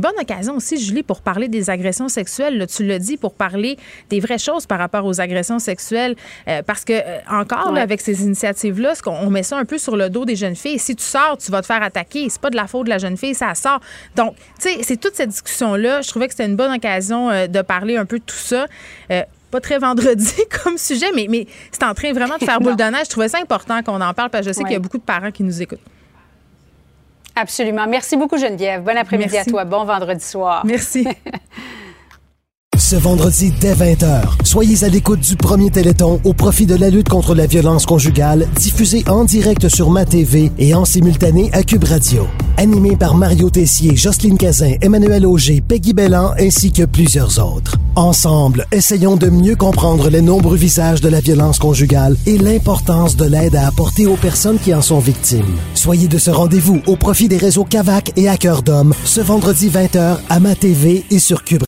bonne 0.00 0.18
occasion 0.20 0.56
aussi, 0.56 0.78
Julie, 0.78 1.02
pour 1.02 1.20
parler 1.20 1.48
des 1.48 1.70
agressions 1.70 2.08
sexuelles. 2.08 2.58
là, 2.58 2.66
tu 2.66 2.84
l'as 2.84 2.98
dit, 2.98 3.16
pour 3.16 3.34
parler 3.34 3.76
des 4.10 4.20
vraies 4.20 4.38
choses 4.38 4.66
par 4.66 4.78
rapport 4.78 5.04
aux 5.04 5.20
agressions 5.20 5.58
sexuelles. 5.58 6.14
Euh, 6.48 6.62
parce 6.62 6.84
que, 6.84 6.92
euh, 6.92 7.18
encore, 7.30 7.72
là, 7.72 7.82
avec 7.82 8.00
ces 8.00 8.22
initiatives-là, 8.22 8.94
ce 8.94 9.02
on 9.08 9.30
met 9.30 9.42
ça 9.42 9.56
un 9.56 9.64
peu 9.64 9.78
sur 9.78 9.96
le 9.96 10.10
dos 10.10 10.24
des 10.24 10.36
jeunes 10.36 10.56
filles. 10.56 10.78
Si 10.78 10.94
tu 10.96 11.04
sors, 11.04 11.36
tu 11.38 11.50
vas 11.50 11.60
te 11.62 11.66
faire 11.66 11.82
attaquer. 11.82 12.28
C'est 12.28 12.40
pas 12.40 12.50
de 12.50 12.56
la 12.56 12.66
faute 12.66 12.84
de 12.84 12.90
la 12.90 12.98
jeune 12.98 13.16
fille, 13.16 13.34
ça 13.34 13.54
sort. 13.54 13.80
Donc, 14.16 14.34
tu 14.60 14.68
sais, 14.70 14.82
c'est 14.82 14.96
toute 14.98 15.14
cette 15.14 15.30
discussion-là. 15.30 16.02
Je 16.02 16.08
trouvais 16.08 16.26
que 16.28 16.32
c'était 16.34 16.46
une 16.46 16.56
bonne 16.56 16.72
occasion 16.72 17.30
euh, 17.30 17.46
de 17.46 17.62
parler 17.62 17.96
un 17.96 18.04
peu 18.04 18.18
de 18.18 18.24
tout 18.24 18.34
ça. 18.36 18.66
Pas 19.50 19.60
très 19.62 19.78
vendredi 19.78 20.34
comme 20.62 20.76
sujet, 20.76 21.06
mais, 21.14 21.26
mais 21.30 21.46
c'est 21.72 21.82
en 21.82 21.94
train 21.94 22.12
vraiment 22.12 22.36
de 22.36 22.44
faire 22.44 22.60
boule 22.60 22.76
de 22.76 22.82
neige. 22.84 23.04
Je 23.06 23.10
trouvais 23.10 23.28
ça 23.28 23.38
important 23.38 23.82
qu'on 23.82 24.00
en 24.00 24.12
parle 24.12 24.28
parce 24.28 24.44
que 24.44 24.52
je 24.52 24.54
sais 24.54 24.60
Ouais. 24.62 24.64
qu'il 24.66 24.74
y 24.74 24.76
a 24.76 24.80
beaucoup 24.80 24.98
de 24.98 25.02
parents 25.02 25.30
qui 25.30 25.42
nous 25.42 25.62
écoutent. 25.62 25.80
Absolument. 27.40 27.86
Merci 27.86 28.16
beaucoup, 28.16 28.36
Geneviève. 28.36 28.82
Bon 28.82 28.96
après-midi 28.96 29.36
à 29.36 29.44
toi. 29.44 29.64
Bon 29.64 29.84
vendredi 29.84 30.24
soir. 30.24 30.62
Merci. 30.66 31.06
Ce 32.78 32.94
vendredi 32.94 33.52
dès 33.60 33.74
20h, 33.74 34.22
soyez 34.44 34.84
à 34.84 34.88
l'écoute 34.88 35.18
du 35.18 35.34
premier 35.34 35.68
Téléthon 35.68 36.20
au 36.22 36.32
profit 36.32 36.64
de 36.64 36.76
la 36.76 36.90
lutte 36.90 37.08
contre 37.08 37.34
la 37.34 37.46
violence 37.46 37.86
conjugale, 37.86 38.46
diffusé 38.54 39.02
en 39.08 39.24
direct 39.24 39.68
sur 39.68 39.90
Ma 39.90 40.04
TV 40.04 40.52
et 40.60 40.74
en 40.74 40.84
simultané 40.84 41.50
à 41.52 41.64
Cube 41.64 41.82
Radio. 41.82 42.28
Animé 42.56 42.96
par 42.96 43.16
Mario 43.16 43.50
Tessier, 43.50 43.96
Jocelyne 43.96 44.38
Cazin, 44.38 44.74
Emmanuel 44.80 45.26
Auger, 45.26 45.60
Peggy 45.60 45.92
Bellan 45.92 46.32
ainsi 46.38 46.70
que 46.70 46.84
plusieurs 46.84 47.44
autres. 47.44 47.76
Ensemble, 47.96 48.64
essayons 48.70 49.16
de 49.16 49.28
mieux 49.28 49.56
comprendre 49.56 50.08
les 50.08 50.22
nombreux 50.22 50.56
visages 50.56 51.00
de 51.00 51.08
la 51.08 51.20
violence 51.20 51.58
conjugale 51.58 52.16
et 52.26 52.38
l'importance 52.38 53.16
de 53.16 53.24
l'aide 53.24 53.56
à 53.56 53.66
apporter 53.66 54.06
aux 54.06 54.16
personnes 54.16 54.58
qui 54.58 54.72
en 54.72 54.82
sont 54.82 55.00
victimes. 55.00 55.56
Soyez 55.74 56.06
de 56.06 56.18
ce 56.18 56.30
rendez-vous 56.30 56.80
au 56.86 56.94
profit 56.94 57.26
des 57.26 57.38
réseaux 57.38 57.64
Cavac 57.64 58.12
et 58.16 58.28
Hacker 58.28 58.62
d'Homme 58.62 58.94
ce 59.04 59.20
vendredi 59.20 59.68
20h 59.68 60.18
à 60.28 60.40
Ma 60.40 60.54
TV 60.54 61.04
et 61.10 61.18
sur 61.18 61.42
Cube 61.42 61.67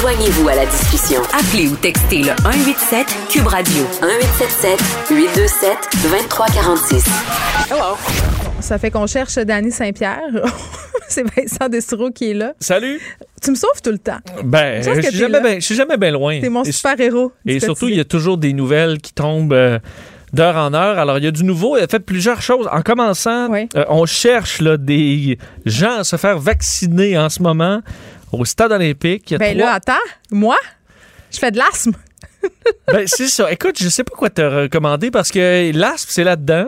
Joignez-vous 0.00 0.48
à 0.48 0.54
la 0.54 0.66
discussion. 0.66 1.20
Appelez 1.32 1.68
ou 1.68 1.76
textez 1.76 2.18
le 2.18 2.30
187 2.42 3.06
Cube 3.30 3.46
Radio 3.46 3.82
1877 4.02 4.80
827 5.10 5.76
2346. 6.02 7.04
Hello. 7.70 7.96
Ça 8.60 8.78
fait 8.78 8.90
qu'on 8.90 9.06
cherche 9.06 9.36
Dany 9.36 9.70
Saint-Pierre. 9.70 10.18
C'est 11.08 11.22
Vincent 11.22 11.68
Destoureau 11.68 12.10
qui 12.10 12.30
est 12.30 12.34
là. 12.34 12.52
Salut. 12.60 13.00
Tu 13.42 13.50
me 13.50 13.56
sauves 13.56 13.80
tout 13.82 13.90
le 13.92 13.98
temps. 13.98 14.18
Ben, 14.44 14.82
Je 14.82 14.94
je 14.94 15.00
suis 15.08 15.18
jamais 15.18 15.32
là. 15.32 15.40
bien- 15.40 15.54
je 15.60 15.64
suis 15.64 15.74
jamais 15.74 15.96
bien 15.96 16.10
loin. 16.10 16.40
T'es 16.40 16.48
mon 16.48 16.64
super-héros. 16.64 17.32
Et 17.46 17.60
surtout, 17.60 17.88
il 17.88 17.96
y 17.96 18.00
a 18.00 18.04
toujours 18.04 18.38
des 18.38 18.52
nouvelles 18.52 18.98
qui 19.00 19.12
tombent 19.12 19.52
euh, 19.52 19.78
d'heure 20.32 20.56
en 20.56 20.72
heure. 20.74 20.98
Alors, 20.98 21.18
il 21.18 21.24
y 21.24 21.26
a 21.26 21.30
du 21.30 21.44
nouveau. 21.44 21.76
Il 21.76 21.82
a 21.84 21.86
fait 21.86 22.00
plusieurs 22.00 22.40
choses. 22.42 22.68
En 22.72 22.80
commençant, 22.82 23.52
euh, 23.52 23.66
on 23.88 24.06
cherche 24.06 24.60
là, 24.60 24.76
des 24.78 25.38
gens 25.66 25.98
à 25.98 26.04
se 26.04 26.16
faire 26.16 26.38
vacciner 26.38 27.18
en 27.18 27.28
ce 27.28 27.42
moment 27.42 27.80
au 28.40 28.44
stade 28.44 28.72
olympique. 28.72 29.30
Il 29.30 29.32
y 29.32 29.36
a 29.36 29.38
Ben 29.38 29.56
trois- 29.56 29.70
là, 29.70 29.74
attends, 29.74 29.92
moi, 30.30 30.56
je 31.32 31.38
fais 31.38 31.50
de 31.50 31.58
l'asthme. 31.58 31.92
Ben, 32.92 33.06
c'est 33.06 33.28
ça. 33.28 33.50
Écoute, 33.50 33.78
je 33.80 33.88
sais 33.88 34.04
pas 34.04 34.14
quoi 34.14 34.28
te 34.30 34.42
recommander 34.42 35.10
parce 35.10 35.30
que 35.30 35.72
l'asthme, 35.74 36.08
c'est 36.10 36.24
là-dedans. 36.24 36.66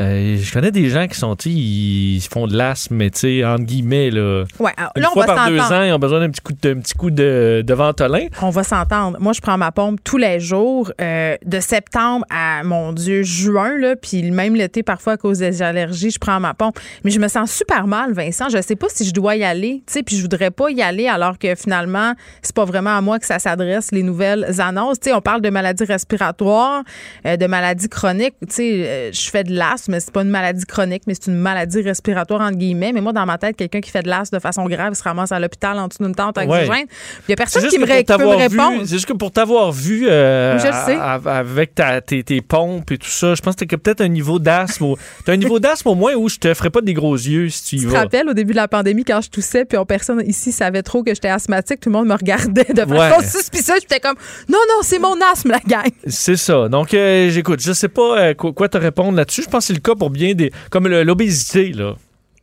Euh, 0.00 0.36
je 0.40 0.52
connais 0.52 0.70
des 0.70 0.90
gens 0.90 1.08
qui 1.08 1.18
sont, 1.18 1.34
ils 1.44 2.20
font 2.30 2.46
de 2.46 2.56
l'asthme, 2.56 2.94
mais 2.94 3.10
tu 3.10 3.18
sais, 3.18 3.44
entre 3.44 3.64
guillemets, 3.64 4.10
là. 4.10 4.44
Ouais, 4.60 4.70
alors, 4.76 4.92
Une 4.94 5.02
là, 5.02 5.08
on 5.10 5.12
fois 5.12 5.26
va 5.26 5.34
par 5.34 5.48
deux 5.48 5.58
ans, 5.58 5.82
ils 5.82 5.92
ont 5.92 5.98
besoin 5.98 6.20
d'un 6.20 6.30
petit 6.30 6.40
coup 6.40 6.52
de, 6.52 6.74
petit 6.74 6.94
coup 6.94 7.10
de, 7.10 7.64
de 7.66 7.74
ventolin. 7.74 8.26
On 8.40 8.50
va 8.50 8.62
s'entendre. 8.62 9.18
Moi, 9.20 9.32
je 9.32 9.40
prends 9.40 9.58
ma 9.58 9.72
pompe 9.72 9.98
tous 10.04 10.16
les 10.16 10.38
jours, 10.38 10.92
euh, 11.00 11.36
de 11.44 11.58
septembre 11.58 12.24
à, 12.30 12.62
mon 12.62 12.92
Dieu, 12.92 13.24
juin, 13.24 13.76
là, 13.76 13.96
puis 13.96 14.30
même 14.30 14.54
l'été, 14.54 14.84
parfois, 14.84 15.14
à 15.14 15.16
cause 15.16 15.38
des 15.38 15.62
allergies, 15.62 16.12
je 16.12 16.18
prends 16.18 16.38
ma 16.38 16.54
pompe. 16.54 16.78
Mais 17.02 17.10
je 17.10 17.18
me 17.18 17.26
sens 17.26 17.50
super 17.50 17.88
mal, 17.88 18.12
Vincent. 18.12 18.48
Je 18.50 18.62
sais 18.62 18.76
pas 18.76 18.88
si 18.88 19.04
je 19.04 19.12
dois 19.12 19.34
y 19.34 19.42
aller, 19.42 19.82
tu 19.86 19.94
sais, 19.94 20.02
puis 20.04 20.16
je 20.16 20.22
voudrais 20.22 20.52
pas 20.52 20.70
y 20.70 20.80
aller 20.80 21.08
alors 21.08 21.38
que 21.38 21.54
finalement, 21.56 22.12
c'est 22.42 22.54
pas 22.54 22.64
vraiment 22.64 22.96
à 22.96 23.00
moi 23.00 23.18
que 23.18 23.26
ça 23.26 23.40
s'adresse, 23.40 23.90
les 23.90 24.04
nouvelles 24.04 24.60
annonces. 24.60 25.00
Tu 25.00 25.10
sais, 25.10 25.14
on 25.14 25.20
parle 25.20 25.40
de 25.40 25.50
maladies 25.50 25.84
respiratoires, 25.84 26.84
euh, 27.26 27.36
de 27.36 27.46
maladies 27.46 27.88
chroniques. 27.88 28.34
Tu 28.48 28.54
sais, 28.54 29.10
je 29.12 29.30
fais 29.30 29.42
de 29.42 29.52
l'asthme, 29.52 29.87
mais 29.88 30.00
c'est 30.00 30.12
pas 30.12 30.22
une 30.22 30.30
maladie 30.30 30.64
chronique, 30.64 31.02
mais 31.06 31.14
c'est 31.14 31.30
une 31.30 31.38
maladie 31.38 31.80
respiratoire, 31.82 32.40
entre 32.40 32.56
guillemets. 32.56 32.92
Mais 32.92 33.00
moi, 33.00 33.12
dans 33.12 33.26
ma 33.26 33.38
tête, 33.38 33.56
quelqu'un 33.56 33.80
qui 33.80 33.90
fait 33.90 34.02
de 34.02 34.08
l'asthme 34.08 34.36
de 34.36 34.40
façon 34.42 34.64
grave, 34.66 34.90
il 34.92 34.96
se 34.96 35.02
ramasse 35.02 35.32
à 35.32 35.40
l'hôpital 35.40 35.78
en 35.78 35.88
dessous 35.88 36.02
d'une 36.04 36.14
tente 36.14 36.36
Ouais. 36.38 36.44
oxygène. 36.48 36.86
Il 37.26 37.30
y 37.30 37.32
a 37.32 37.36
personne 37.36 37.66
qui 37.68 37.78
me, 37.78 37.84
qui 37.84 37.90
peut 37.90 37.96
me 37.98 38.02
t'avoir 38.04 38.36
vu- 38.38 38.42
répondre. 38.48 38.82
C'est 38.84 38.94
juste 38.94 39.06
que 39.06 39.12
pour 39.14 39.32
t'avoir 39.32 39.72
vu 39.72 40.06
euh, 40.08 40.58
Je 40.58 40.66
à- 40.66 41.14
avec 41.38 41.74
ta- 41.74 42.00
tes, 42.00 42.22
tes 42.22 42.40
pompes 42.40 42.90
et 42.92 42.98
tout 42.98 43.08
ça, 43.08 43.34
je 43.34 43.40
pense 43.42 43.54
que 43.56 43.64
t'as 43.64 43.76
peut-être 43.76 44.00
un 44.00 44.08
niveau 44.08 44.38
d'asthme. 44.38 44.94
T'as 45.24 45.32
un 45.32 45.36
niveau 45.36 45.58
d'asthme 45.58 45.88
au 45.88 45.94
moins 45.94 46.14
où 46.14 46.28
je 46.28 46.36
te 46.38 46.52
ferais 46.54 46.70
pas 46.70 46.80
des 46.80 46.94
gros 46.94 47.14
yeux 47.16 47.48
si 47.48 47.64
tu 47.64 47.76
y 47.76 47.78
Tu 47.80 47.86
te 47.86 47.90
vas. 47.90 48.00
rappelles 48.00 48.28
au 48.28 48.34
début 48.34 48.52
de 48.52 48.56
la 48.56 48.68
pandémie 48.68 49.04
quand 49.04 49.20
je 49.20 49.30
toussais 49.30 49.64
puis 49.64 49.76
on- 49.78 49.84
personne 49.86 50.22
ici 50.26 50.52
savait 50.52 50.82
trop 50.82 51.02
que 51.02 51.12
j'étais 51.14 51.28
asthmatique, 51.28 51.80
tout 51.80 51.88
le 51.90 51.96
monde 51.96 52.06
me 52.08 52.14
regardait 52.14 52.64
de 52.72 52.80
façon 52.80 53.18
Ouais. 53.20 53.26
suspicieuse, 53.26 53.78
j'étais 53.80 54.00
comme 54.00 54.16
non 54.48 54.58
non, 54.68 54.82
c'est 54.82 54.98
mon 54.98 55.16
asthme 55.32 55.50
la 55.50 55.60
gang. 55.60 55.90
C'est 56.06 56.36
ça. 56.36 56.68
Donc, 56.68 56.94
euh, 56.94 57.30
j'écoute. 57.30 57.60
Je 57.60 57.72
sais 57.72 57.88
pas 57.88 58.18
euh, 58.18 58.34
quoi, 58.34 58.52
quoi 58.52 58.68
te 58.68 58.78
répondre 58.78 59.16
là-dessus. 59.16 59.42
Je 59.42 59.48
pense 59.48 59.68
que 59.68 59.74
le 59.78 59.82
cas 59.82 59.94
pour 59.94 60.10
bien 60.10 60.34
des. 60.34 60.52
Comme 60.70 60.86
l'obésité, 60.88 61.72
là. 61.72 61.94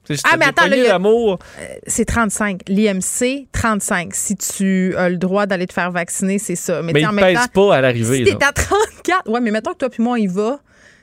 Si 0.08 0.22
Ah, 0.24 0.38
mais 0.38 0.46
attends, 0.46 0.66
a- 0.66 0.70
d'amour. 0.70 1.40
C'est 1.88 2.06
35. 2.06 2.62
L'IMC 2.68 3.48
35 3.52 4.14
si 4.14 4.36
tu 4.36 4.96
as 4.98 5.10
le 5.10 5.18
droit 5.18 5.48
d'aller 5.48 5.66
te 5.66 5.74
faire 5.74 5.90
vacciner, 5.92 6.38
c'est 6.38 6.56
ça. 6.56 6.82
Mais 6.84 6.94
tu 6.94 7.00
sais, 7.00 7.08
il 7.10 7.16
ne 7.16 7.22
pèse 7.22 7.48
pas 7.54 7.76
à 7.76 7.82
l'arrivée. 7.82 8.18
Si 8.18 8.24
t'es 8.38 8.46
à 8.46 8.52
34, 8.52 9.28
ouais, 9.30 9.42
mais 9.42 9.50
mettons 9.50 9.72
que 9.74 9.78
toi 9.80 9.90
puis 9.90 10.04
moi 10.04 10.14
on 10.14 10.18
y 10.18 10.28
va, 10.28 10.60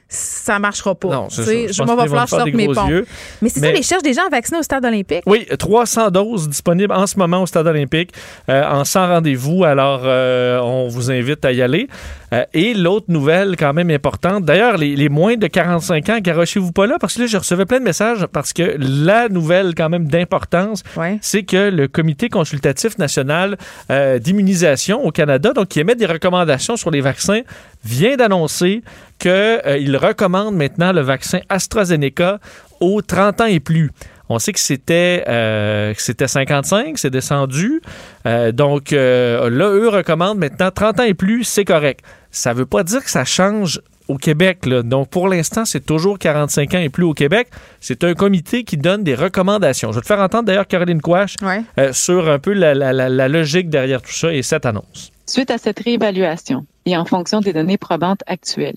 ça 0.09 0.59
marchera 0.61 0.95
pas. 0.95 1.09
Non, 1.09 1.31
ça. 1.31 1.43
Je 1.43 1.73
Je 1.73 1.79
pense 1.79 1.87
moi, 1.87 1.97
va 1.97 2.03
qu'ils 2.03 2.13
vont 2.13 2.27
falloir 2.27 2.45
des 2.45 2.53
mes 2.53 2.67
yeux. 2.67 3.07
Mais 3.41 3.49
c'est 3.49 3.59
ça, 3.61 3.67
Mais- 3.67 3.73
les 3.73 3.83
cherchent 3.83 4.03
des 4.03 4.13
gens 4.13 4.29
vaccinés 4.31 4.61
au 4.61 4.63
stade 4.63 4.85
olympique. 4.85 5.23
Oui, 5.27 5.47
300 5.59 6.11
doses 6.11 6.49
disponibles 6.49 6.93
en 6.93 7.07
ce 7.09 7.19
moment 7.19 7.43
au 7.43 7.47
Stade 7.47 7.67
olympique 7.67 8.13
euh, 8.51 8.63
en 8.65 8.85
100 8.85 9.09
rendez-vous. 9.09 9.65
Alors, 9.65 10.03
euh, 10.05 10.61
on 10.61 10.87
vous 10.89 11.11
invite 11.11 11.45
à 11.45 11.51
y 11.53 11.61
aller. 11.63 11.89
Euh, 12.33 12.45
et 12.55 12.75
l'autre 12.75 13.07
nouvelle 13.09 13.57
quand 13.57 13.73
même 13.73 13.91
importante, 13.91 14.45
d'ailleurs, 14.45 14.77
les, 14.77 14.97
les 14.97 15.09
moins 15.09 15.37
de 15.37 15.47
45 15.47 16.09
ans, 16.09 16.19
garochez-vous 16.21 16.73
pas 16.73 16.87
là, 16.87 16.97
parce 17.01 17.15
que 17.15 17.23
là, 17.23 17.27
je 17.27 17.37
recevais 17.37 17.67
plein 17.67 17.79
de 17.79 17.85
messages, 17.85 18.27
parce 18.27 18.53
que 18.53 18.77
la 18.79 19.29
nouvelle 19.29 19.75
quand 19.75 19.89
même 19.89 20.07
d'importance, 20.07 20.83
c'est 21.21 21.43
que 21.43 21.71
le 21.71 21.89
Comité 21.89 22.29
consultatif 22.29 22.99
national 22.99 23.59
euh, 23.91 24.19
d'immunisation 24.19 25.05
au 25.05 25.11
Canada, 25.11 25.53
donc 25.53 25.69
qui 25.69 25.81
émet 25.81 25.95
des 25.95 26.07
recommandations 26.07 26.77
sur 26.77 26.91
les 26.91 27.01
vaccins, 27.01 27.43
vient 27.85 28.17
d'annoncer 28.17 28.83
qu'il 29.19 29.97
recommande 29.97 30.57
maintenant 30.57 30.93
le 30.93 31.01
vaccin 31.01 31.41
AstraZeneca 31.49 32.39
aux 32.81 33.03
30 33.03 33.41
ans 33.43 33.47
et 33.47 33.61
plus. 33.61 33.91
On 34.33 34.39
sait 34.39 34.53
que 34.53 34.61
c'était 34.61 35.25
euh, 35.29 35.93
que 35.95 36.03
c'était 36.03 36.29
55, 36.29 36.99
c'est 36.99 37.11
descendu. 37.11 37.81
Euh, 38.27 38.53
donc 38.53 38.93
euh, 38.93 39.49
là, 39.51 39.69
eux 39.71 39.89
recommandent 39.89 40.39
maintenant 40.39 40.71
30 40.71 41.01
ans 41.01 41.05
et 41.05 41.15
plus, 41.15 41.45
c'est 41.45 41.65
correct. 41.65 42.01
Ça 42.31 42.53
ne 42.55 42.59
veut 42.59 42.67
pas 42.67 42.83
dire 42.83 43.05
que 43.05 43.11
ça 43.11 43.25
change 43.25 43.81
au 44.09 44.17
Québec. 44.17 44.67
là. 44.67 44.83
Donc 44.83 45.09
pour 45.11 45.29
l'instant, 45.29 45.65
c'est 45.65 45.85
toujours 45.85 46.19
45 46.19 46.75
ans 46.75 46.79
et 46.79 46.89
plus 46.89 47.05
au 47.05 47.15
Québec. 47.15 47.49
C'est 47.81 48.03
un 48.05 48.15
comité 48.15 48.65
qui 48.65 48.77
donne 48.77 49.05
des 49.05 49.15
recommandations. 49.15 49.91
Je 49.93 49.97
vais 49.97 50.03
te 50.03 50.07
faire 50.07 50.19
entendre 50.21 50.45
d'ailleurs 50.45 50.67
Caroline 50.67 51.01
Quash 51.01 51.37
euh, 51.79 51.93
sur 51.93 52.29
un 52.29 52.39
peu 52.39 52.53
la, 52.53 52.75
la- 52.75 52.93
la- 52.93 53.09
la 53.09 53.29
logique 53.29 53.69
derrière 53.71 54.03
tout 54.03 54.13
ça 54.13 54.33
et 54.33 54.43
cette 54.43 54.67
annonce. 54.67 55.13
Suite 55.27 55.51
à 55.51 55.59
cette 55.59 55.79
réévaluation 55.81 56.67
et 56.85 56.97
en 56.97 57.05
fonction 57.05 57.41
des 57.41 57.53
données 57.53 57.79
probantes 57.79 58.23
actuelles, 58.27 58.77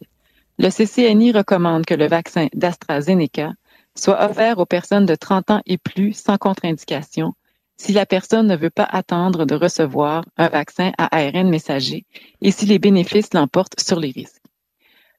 le 0.59 0.69
CCNI 0.69 1.31
recommande 1.33 1.85
que 1.85 1.95
le 1.95 2.07
vaccin 2.07 2.47
d'AstraZeneca 2.53 3.51
soit 3.97 4.23
offert 4.23 4.59
aux 4.59 4.65
personnes 4.65 5.05
de 5.05 5.15
30 5.15 5.51
ans 5.51 5.61
et 5.65 5.77
plus 5.77 6.13
sans 6.13 6.37
contre-indication 6.37 7.33
si 7.77 7.91
la 7.91 8.05
personne 8.05 8.47
ne 8.47 8.55
veut 8.55 8.69
pas 8.69 8.87
attendre 8.89 9.45
de 9.45 9.55
recevoir 9.55 10.23
un 10.37 10.47
vaccin 10.47 10.91
à 10.97 11.15
ARN 11.17 11.49
messager 11.49 12.05
et 12.41 12.51
si 12.51 12.65
les 12.65 12.79
bénéfices 12.79 13.33
l'emportent 13.33 13.79
sur 13.79 13.99
les 13.99 14.11
risques. 14.11 14.41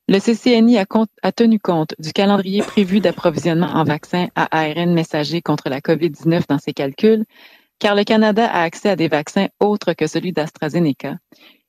Le 0.08 0.20
CCNI 0.20 0.78
a, 0.78 1.32
tenu 1.32 1.58
compte 1.58 1.94
du 1.98 2.12
calendrier 2.12 2.62
prévu 2.62 3.00
d'approvisionnement 3.00 3.66
en 3.66 3.84
vaccins 3.84 4.28
à 4.36 4.46
ARN 4.56 4.94
messager 4.94 5.42
contre 5.42 5.68
la 5.68 5.80
COVID-19 5.80 6.44
dans 6.48 6.58
ses 6.58 6.72
calculs, 6.72 7.24
car 7.80 7.96
le 7.96 8.04
Canada 8.04 8.46
a 8.46 8.62
accès 8.62 8.88
à 8.88 8.96
des 8.96 9.08
vaccins 9.08 9.48
autres 9.58 9.94
que 9.94 10.06
celui 10.06 10.32
d'AstraZeneca 10.32 11.16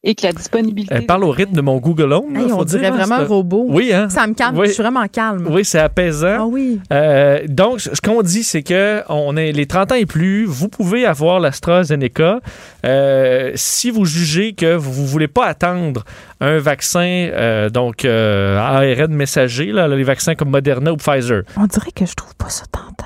et 0.07 0.15
que 0.15 0.25
la 0.25 0.31
disponibilité 0.31 0.95
Elle 0.95 1.05
parle 1.05 1.25
au 1.25 1.31
rythme 1.31 1.53
de 1.53 1.59
mon 1.59 1.77
Google 1.77 2.13
Home. 2.13 2.33
là, 2.33 2.39
Hey, 2.39 2.47
faut 2.49 2.55
on 2.55 2.63
dire, 2.63 2.79
dirait 2.79 2.87
hein, 2.87 2.95
vraiment 3.05 3.25
robot. 3.25 3.65
Oui, 3.67 3.91
hein? 3.93 4.07
Ça 4.09 4.25
me 4.25 4.33
calme. 4.33 4.57
Oui. 4.57 4.67
Je 4.67 4.71
suis 4.71 4.81
vraiment 4.81 5.05
calme. 5.07 5.45
Oui, 5.49 5.65
c'est 5.65 5.79
apaisant. 5.79 6.37
Ah 6.39 6.45
oui. 6.45 6.79
Euh, 6.93 7.41
donc, 7.49 7.81
ce 7.81 7.99
qu'on 7.99 8.21
dit, 8.21 8.43
c'est 8.43 8.63
que 8.63 9.01
on 9.09 9.35
est 9.35 9.51
les 9.51 9.65
30 9.65 9.91
ans 9.91 9.95
et 9.95 10.05
plus, 10.05 10.45
vous 10.45 10.69
pouvez 10.69 11.05
avoir 11.05 11.41
l'AstraZeneca 11.41 12.39
euh, 12.85 13.51
si 13.55 13.91
vous 13.91 14.05
jugez 14.05 14.53
que 14.53 14.75
vous 14.75 15.01
ne 15.01 15.07
voulez 15.07 15.27
pas 15.27 15.45
attendre 15.45 16.05
un 16.39 16.59
vaccin, 16.59 17.01
euh, 17.33 17.69
donc 17.69 18.05
euh, 18.05 18.57
ARN 18.59 19.11
messager, 19.13 19.73
là, 19.73 19.89
les 19.89 20.03
vaccins 20.03 20.35
comme 20.35 20.51
Moderna 20.51 20.93
ou 20.93 20.97
Pfizer. 20.97 21.41
On 21.57 21.65
dirait 21.65 21.91
que 21.91 22.05
je 22.05 22.13
trouve 22.13 22.33
pas 22.35 22.47
ça 22.49 22.63
tentant. 22.71 22.96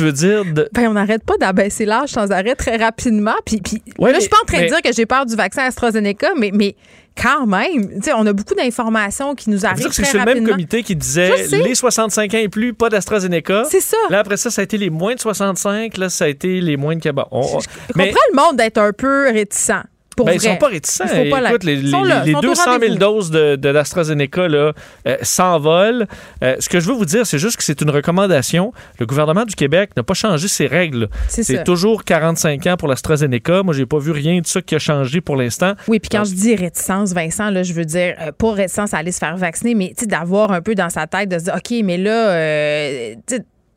Tu 0.00 0.06
veux 0.06 0.12
dire 0.12 0.46
de- 0.46 0.66
Ben, 0.72 0.88
on 0.88 0.94
n'arrête 0.94 1.22
pas 1.24 1.36
d'abaisser 1.36 1.84
l'âge 1.84 2.08
sans 2.08 2.30
arrêt 2.30 2.54
très 2.54 2.76
rapidement. 2.78 3.34
Puis, 3.44 3.60
puis 3.60 3.82
Ouais, 3.98 4.12
là, 4.12 4.16
je 4.16 4.20
suis 4.22 4.30
pas 4.30 4.38
en 4.42 4.46
train 4.46 4.58
mais- 4.60 4.64
de 4.64 4.70
dire 4.70 4.80
que 4.80 4.92
j'ai 4.94 5.04
peur 5.04 5.26
du 5.26 5.36
vaccin 5.36 5.64
AstraZeneca, 5.64 6.28
mais, 6.38 6.50
mais 6.54 6.74
quand 7.20 7.46
même, 7.46 8.00
on 8.16 8.26
a 8.26 8.32
beaucoup 8.32 8.54
d'informations 8.54 9.34
qui 9.34 9.50
nous 9.50 9.66
arrivent 9.66 9.88
c'est 9.90 10.14
le 10.16 10.24
même 10.24 10.48
comité 10.48 10.82
qui 10.82 10.96
disait 10.96 11.46
les 11.50 11.74
65 11.74 12.32
ans 12.32 12.38
et 12.38 12.48
plus, 12.48 12.72
pas 12.72 12.88
d'AstraZeneca. 12.88 13.64
C'est 13.68 13.82
ça. 13.82 13.98
Là, 14.08 14.20
après 14.20 14.38
ça, 14.38 14.50
ça 14.50 14.62
a 14.62 14.64
été 14.64 14.78
les 14.78 14.88
moins 14.88 15.14
de 15.14 15.20
65. 15.20 15.98
Là, 15.98 16.08
ça 16.08 16.24
a 16.24 16.28
été 16.28 16.62
les 16.62 16.78
moins 16.78 16.96
de 16.96 17.10
Bon, 17.10 17.24
on- 17.30 17.60
Je 17.60 17.66
mais- 17.94 18.06
comprends 18.08 18.20
le 18.32 18.36
monde 18.36 18.56
d'être 18.56 18.78
un 18.78 18.92
peu 18.94 19.24
réticent. 19.30 19.72
Pour 20.16 20.26
Ben, 20.26 20.36
vrai. 20.36 20.44
ils 20.44 20.48
sont 20.50 20.56
pas 20.56 20.66
réticents. 20.68 21.04
Il 21.12 21.24
faut 21.30 21.30
pas 21.36 21.48
Écoute, 21.48 21.64
les, 21.64 21.76
les- 21.76 21.90
là, 21.90 22.22
les 22.24 22.30
ils 22.30 22.32
sont 22.34 22.38
au 22.38 22.42
200 22.42 22.62
000 22.64 22.72
rendez-vous. 22.74 22.94
doses 22.98 23.30
de, 23.30 23.56
de 23.56 23.68
l'AstraZeneca 23.68 24.48
là, 24.48 24.72
euh, 25.06 25.16
s'envolent. 25.22 26.06
Euh, 26.42 26.56
ce 26.58 26.68
que 26.68 26.78
je 26.80 26.86
veux 26.88 26.94
vous 26.94 27.04
dire, 27.06 27.26
c'est 27.26 27.38
juste 27.38 27.56
que 27.56 27.62
c'est 27.64 27.80
une 27.80 27.90
recommandation. 27.90 28.72
Le 28.98 29.06
gouvernement 29.06 29.44
du 29.44 29.54
Québec 29.54 29.90
n'a 29.96 30.02
pas 30.02 30.14
changé 30.14 30.48
ses 30.48 30.66
règles. 30.66 31.08
C'est 31.28 31.64
toujours 31.64 32.04
45 32.04 32.66
ans 32.66 32.76
pour 32.76 32.88
l'AstraZeneca. 32.88 33.62
Moi, 33.62 33.72
j'ai 33.74 33.86
pas 33.86 33.98
vu 33.98 34.10
rien 34.10 34.40
de 34.40 34.46
ça 34.46 34.60
qui 34.60 34.74
a 34.74 34.78
changé 34.78 35.20
pour 35.20 35.36
l'instant. 35.36 35.74
Oui, 35.88 35.98
puis 36.00 36.08
quand 36.10 36.24
je 36.24 36.34
dis 36.34 36.54
réticence, 36.54 37.12
Vincent, 37.12 37.50
là, 37.50 37.62
je 37.62 37.72
veux 37.72 37.84
dire, 37.84 38.14
euh, 38.20 38.32
pas 38.32 38.52
réticence 38.52 38.92
à 38.94 38.98
aller 38.98 39.12
se 39.12 39.18
faire 39.18 39.36
vacciner, 39.36 39.74
mais 39.74 39.88
tu 39.96 40.00
sais, 40.00 40.06
d'avoir 40.06 40.52
un 40.52 40.60
peu 40.60 40.74
dans 40.74 40.90
sa 40.90 41.06
tête 41.06 41.28
de 41.28 41.38
se 41.38 41.44
dire, 41.44 41.54
OK, 41.56 41.74
mais 41.84 41.96
là, 41.96 42.30
euh, 42.30 43.14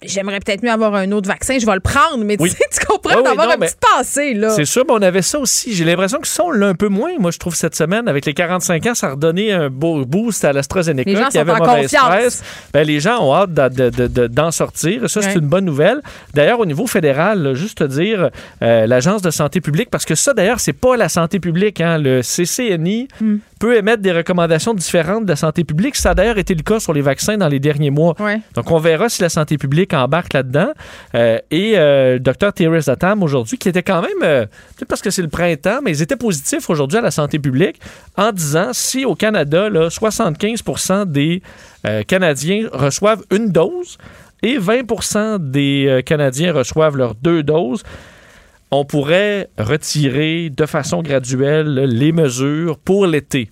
j'aimerais 0.06 0.40
peut-être 0.40 0.64
mieux 0.64 0.72
avoir 0.72 0.96
un 0.96 1.12
autre 1.12 1.28
vaccin, 1.28 1.58
je 1.60 1.66
vais 1.66 1.74
le 1.74 1.80
prendre, 1.80 2.24
mais 2.24 2.38
tu 2.38 2.44
Oui. 2.44 2.50
sais, 2.50 2.58
tu 2.72 2.86
comprends, 2.86 3.12
Ah 3.14 3.18
oui, 3.18 3.24
d'avoir 3.24 3.50
un 3.52 3.58
petit 3.58 3.76
passé, 3.96 4.34
là. 4.34 4.50
C'est 4.52 4.66
sûr, 4.66 4.84
mais 4.88 4.94
on 4.94 5.02
avait 5.02 5.22
ça 5.22 5.40
aussi. 5.40 5.74
J'ai 5.74 5.86
l'impression 5.86 6.20
que 6.20 6.28
ça, 6.28 6.44
on 6.46 6.52
l'a 6.52 6.68
un 6.68 6.76
peu 6.76 6.88
moins. 6.88 7.12
Moi, 7.20 7.32
je 7.32 7.40
trouve 7.40 7.56
cette 7.56 7.76
semaine, 7.76 8.08
avec 8.08 8.26
les 8.26 8.34
45 8.34 8.86
ans, 8.88 8.96
ça 8.96 9.08
a 9.08 9.12
redonné 9.12 9.52
un 9.52 9.70
beau 9.70 10.06
boost 10.06 10.44
à 10.46 10.54
l'AstraZeneca 10.54 11.10
Les 11.10 11.16
gens 11.18 11.26
qui 11.28 11.32
sont 11.34 11.40
avait 11.40 11.52
en 11.52 11.58
confiance. 11.60 12.42
Ben, 12.74 12.86
les 12.88 13.00
gens 13.00 13.24
ont 13.24 13.34
hâte 13.36 13.54
de- 13.54 13.90
de- 13.90 14.08
de- 14.08 14.28
d'en 14.28 14.52
sortir. 14.52 15.10
Ça, 15.10 15.22
c'est 15.22 15.34
une 15.36 15.48
bonne 15.48 15.66
nouvelle. 15.66 16.02
D'ailleurs, 16.34 16.60
au 16.60 16.66
niveau 16.66 16.88
fédéral, 16.88 17.42
là, 17.42 17.54
juste 17.54 17.80
te 17.80 17.84
dire, 17.84 18.30
euh, 18.62 18.88
l'Agence 18.88 19.22
de 19.22 19.30
santé 19.32 19.62
publique, 19.62 19.90
parce 19.90 20.06
que 20.06 20.16
ça, 20.16 20.34
d'ailleurs, 20.34 20.60
c'est 20.60 20.74
pas 20.74 20.96
la 20.98 21.10
santé 21.10 21.40
publique. 21.40 21.82
hein. 21.82 21.98
Le 21.98 22.22
CCNI 22.22 23.08
Hmm. 23.22 23.38
Peut 23.64 23.78
émettre 23.78 24.02
des 24.02 24.12
recommandations 24.12 24.74
différentes 24.74 25.24
de 25.24 25.30
la 25.30 25.38
santé 25.38 25.64
publique. 25.64 25.96
Ça 25.96 26.10
a 26.10 26.14
d'ailleurs 26.14 26.38
été 26.38 26.54
le 26.54 26.64
cas 26.64 26.82
sur 26.82 26.92
les 26.92 27.00
vaccins 27.00 27.38
dans 27.38 27.48
les 27.48 27.62
derniers 27.62 27.92
mois. 27.92 28.14
Ouais. 28.20 28.42
Donc, 28.56 28.70
on 28.72 28.78
verra 28.78 29.08
si 29.08 29.22
la 29.22 29.30
santé 29.30 29.58
publique 29.58 29.94
embarque 29.94 30.34
là-dedans. 30.34 30.74
Euh, 31.16 31.40
et 31.50 31.76
euh, 31.78 32.16
le 32.16 32.20
docteur 32.20 32.52
Thierry 32.52 32.82
Zatam, 32.82 33.24
aujourd'hui, 33.24 33.58
qui 33.58 33.70
était 33.70 33.82
quand 33.82 34.02
même, 34.02 34.22
euh, 34.22 34.46
peut-être 34.76 34.90
parce 34.90 35.02
que 35.02 35.10
c'est 35.10 35.22
le 35.22 35.30
printemps, 35.30 35.80
mais 35.82 35.92
ils 35.92 36.02
étaient 36.02 36.18
positifs 36.18 36.70
aujourd'hui 36.70 36.98
à 36.98 37.02
la 37.02 37.12
santé 37.12 37.40
publique 37.40 37.80
en 38.18 38.34
disant 38.34 38.72
si 38.74 39.06
au 39.06 39.16
Canada, 39.16 39.70
là, 39.70 39.88
75% 39.88 41.06
des 41.06 41.42
Canadiens 42.08 42.68
reçoivent 42.74 43.24
une 43.32 43.50
dose 43.50 43.98
et 44.42 44.58
20% 44.58 45.38
des 45.38 46.02
Canadiens 46.06 46.52
reçoivent 46.52 46.98
leurs 46.98 47.16
deux 47.16 47.44
doses, 47.44 47.84
on 48.76 48.86
pourrait 48.86 49.50
retirer 49.58 50.50
de 50.50 50.66
façon 50.66 51.02
graduelle 51.02 51.74
les 51.76 52.12
mesures 52.12 52.78
pour 52.78 53.06
l'été. 53.08 53.50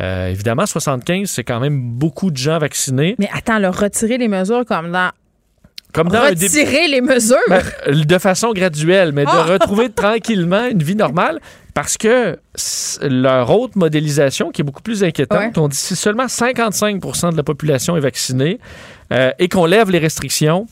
Euh, 0.00 0.28
évidemment, 0.28 0.66
75, 0.66 1.28
c'est 1.30 1.44
quand 1.44 1.60
même 1.60 1.80
beaucoup 1.80 2.30
de 2.30 2.36
gens 2.36 2.58
vaccinés. 2.58 3.14
Mais 3.18 3.28
attends, 3.32 3.58
leur 3.58 3.78
retirer 3.78 4.18
les 4.18 4.28
mesures 4.28 4.64
comme 4.64 4.90
dans. 4.90 5.10
Comme 5.92 6.08
dans 6.08 6.22
Retirer 6.22 6.88
les 6.88 7.00
mesures? 7.00 7.36
Ben, 7.48 7.62
de 7.86 8.18
façon 8.18 8.52
graduelle, 8.52 9.12
mais 9.12 9.24
de 9.24 9.30
Ah! 9.30 9.44
retrouver 9.44 9.90
tranquillement 9.94 10.66
une 10.66 10.82
vie 10.82 10.96
normale 10.96 11.38
parce 11.72 11.96
que 11.96 12.36
leur 13.02 13.50
autre 13.56 13.78
modélisation, 13.78 14.50
qui 14.50 14.62
est 14.62 14.64
beaucoup 14.64 14.82
plus 14.82 15.04
inquiétante, 15.04 15.38
Ouais. 15.56 15.62
on 15.62 15.68
dit 15.68 15.76
si 15.76 15.94
seulement 15.94 16.26
55% 16.26 17.30
de 17.30 17.36
la 17.36 17.44
population 17.44 17.96
est 17.96 18.00
vaccinée 18.00 18.58
euh, 19.12 19.30
et 19.38 19.48
qu'on 19.48 19.66
lève 19.66 19.90
les 19.92 20.00
restrictions, 20.00 20.66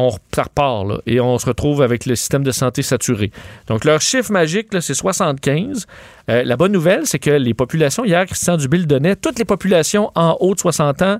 on, 0.00 0.10
ça 0.34 0.42
repart 0.44 0.86
là, 0.86 0.98
et 1.06 1.20
on 1.20 1.38
se 1.38 1.46
retrouve 1.46 1.82
avec 1.82 2.06
le 2.06 2.16
système 2.16 2.42
de 2.42 2.50
santé 2.52 2.82
saturé. 2.82 3.30
Donc 3.66 3.84
leur 3.84 4.00
chiffre 4.00 4.32
magique, 4.32 4.68
c'est 4.80 4.94
75. 4.94 5.86
Euh, 6.28 6.42
la 6.44 6.56
bonne 6.56 6.72
nouvelle, 6.72 7.06
c'est 7.06 7.18
que 7.18 7.30
les 7.30 7.54
populations, 7.54 8.04
hier, 8.04 8.24
Christian 8.26 8.56
Dubé 8.56 8.78
le 8.78 8.86
donnait, 8.86 9.16
toutes 9.16 9.38
les 9.38 9.44
populations 9.44 10.10
en 10.14 10.36
haut 10.40 10.54
de 10.54 10.60
60 10.60 11.02
ans, 11.02 11.18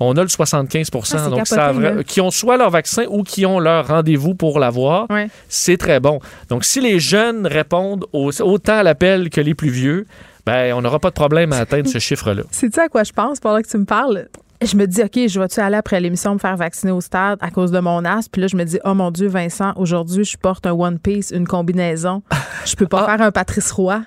on 0.00 0.16
a 0.16 0.22
le 0.22 0.28
75 0.28 0.88
Ah, 0.94 0.98
c'est 1.04 1.30
donc 1.30 1.46
ça 1.46 1.72
capoté, 1.72 2.04
qui 2.04 2.20
ont 2.20 2.30
soit 2.32 2.56
leur 2.56 2.70
vaccin 2.70 3.04
ou 3.08 3.22
qui 3.22 3.46
ont 3.46 3.60
leur 3.60 3.86
rendez-vous 3.86 4.34
pour 4.34 4.58
l'avoir, 4.58 5.06
c'est 5.48 5.76
très 5.76 6.00
bon. 6.00 6.18
Donc, 6.48 6.64
si 6.64 6.80
les 6.80 6.98
jeunes 6.98 7.46
répondent 7.46 8.06
au- 8.12 8.32
autant 8.42 8.78
à 8.78 8.82
l'appel 8.82 9.30
que 9.30 9.40
les 9.40 9.54
plus 9.54 9.68
vieux, 9.70 10.06
ben, 10.44 10.74
on 10.74 10.82
n'aura 10.82 10.98
pas 10.98 11.10
de 11.10 11.14
problème 11.14 11.52
à 11.52 11.58
atteindre 11.58 11.88
ce 11.88 11.98
chiffre-là. 12.00 12.42
Sais-tu 12.50 12.80
à 12.80 12.88
quoi 12.88 13.04
je 13.04 13.12
pense 13.12 13.38
pendant 13.38 13.60
que 13.62 13.68
tu 13.68 13.78
me 13.78 13.84
parles? 13.84 14.26
Je 14.64 14.76
me 14.76 14.86
dis, 14.86 15.02
OK, 15.02 15.18
je 15.28 15.40
vais-tu 15.40 15.60
aller 15.60 15.76
après 15.76 16.00
l'émission 16.00 16.34
me 16.34 16.38
faire 16.38 16.56
vacciner 16.56 16.92
au 16.92 17.00
stade 17.00 17.38
à 17.40 17.50
cause 17.50 17.70
de 17.70 17.80
mon 17.80 18.04
asthme? 18.04 18.30
Puis 18.32 18.42
là, 18.42 18.48
je 18.48 18.56
me 18.56 18.64
dis, 18.64 18.78
oh 18.84 18.94
mon 18.94 19.10
Dieu, 19.10 19.28
Vincent, 19.28 19.72
aujourd'hui, 19.76 20.24
je 20.24 20.36
porte 20.36 20.66
un 20.66 20.72
One 20.72 20.98
Piece, 20.98 21.30
une 21.34 21.46
combinaison. 21.46 22.22
Je 22.64 22.74
peux 22.76 22.86
pas 22.86 23.04
faire 23.06 23.20
un 23.22 23.30
Patrice 23.30 23.70
Roy. 23.72 24.02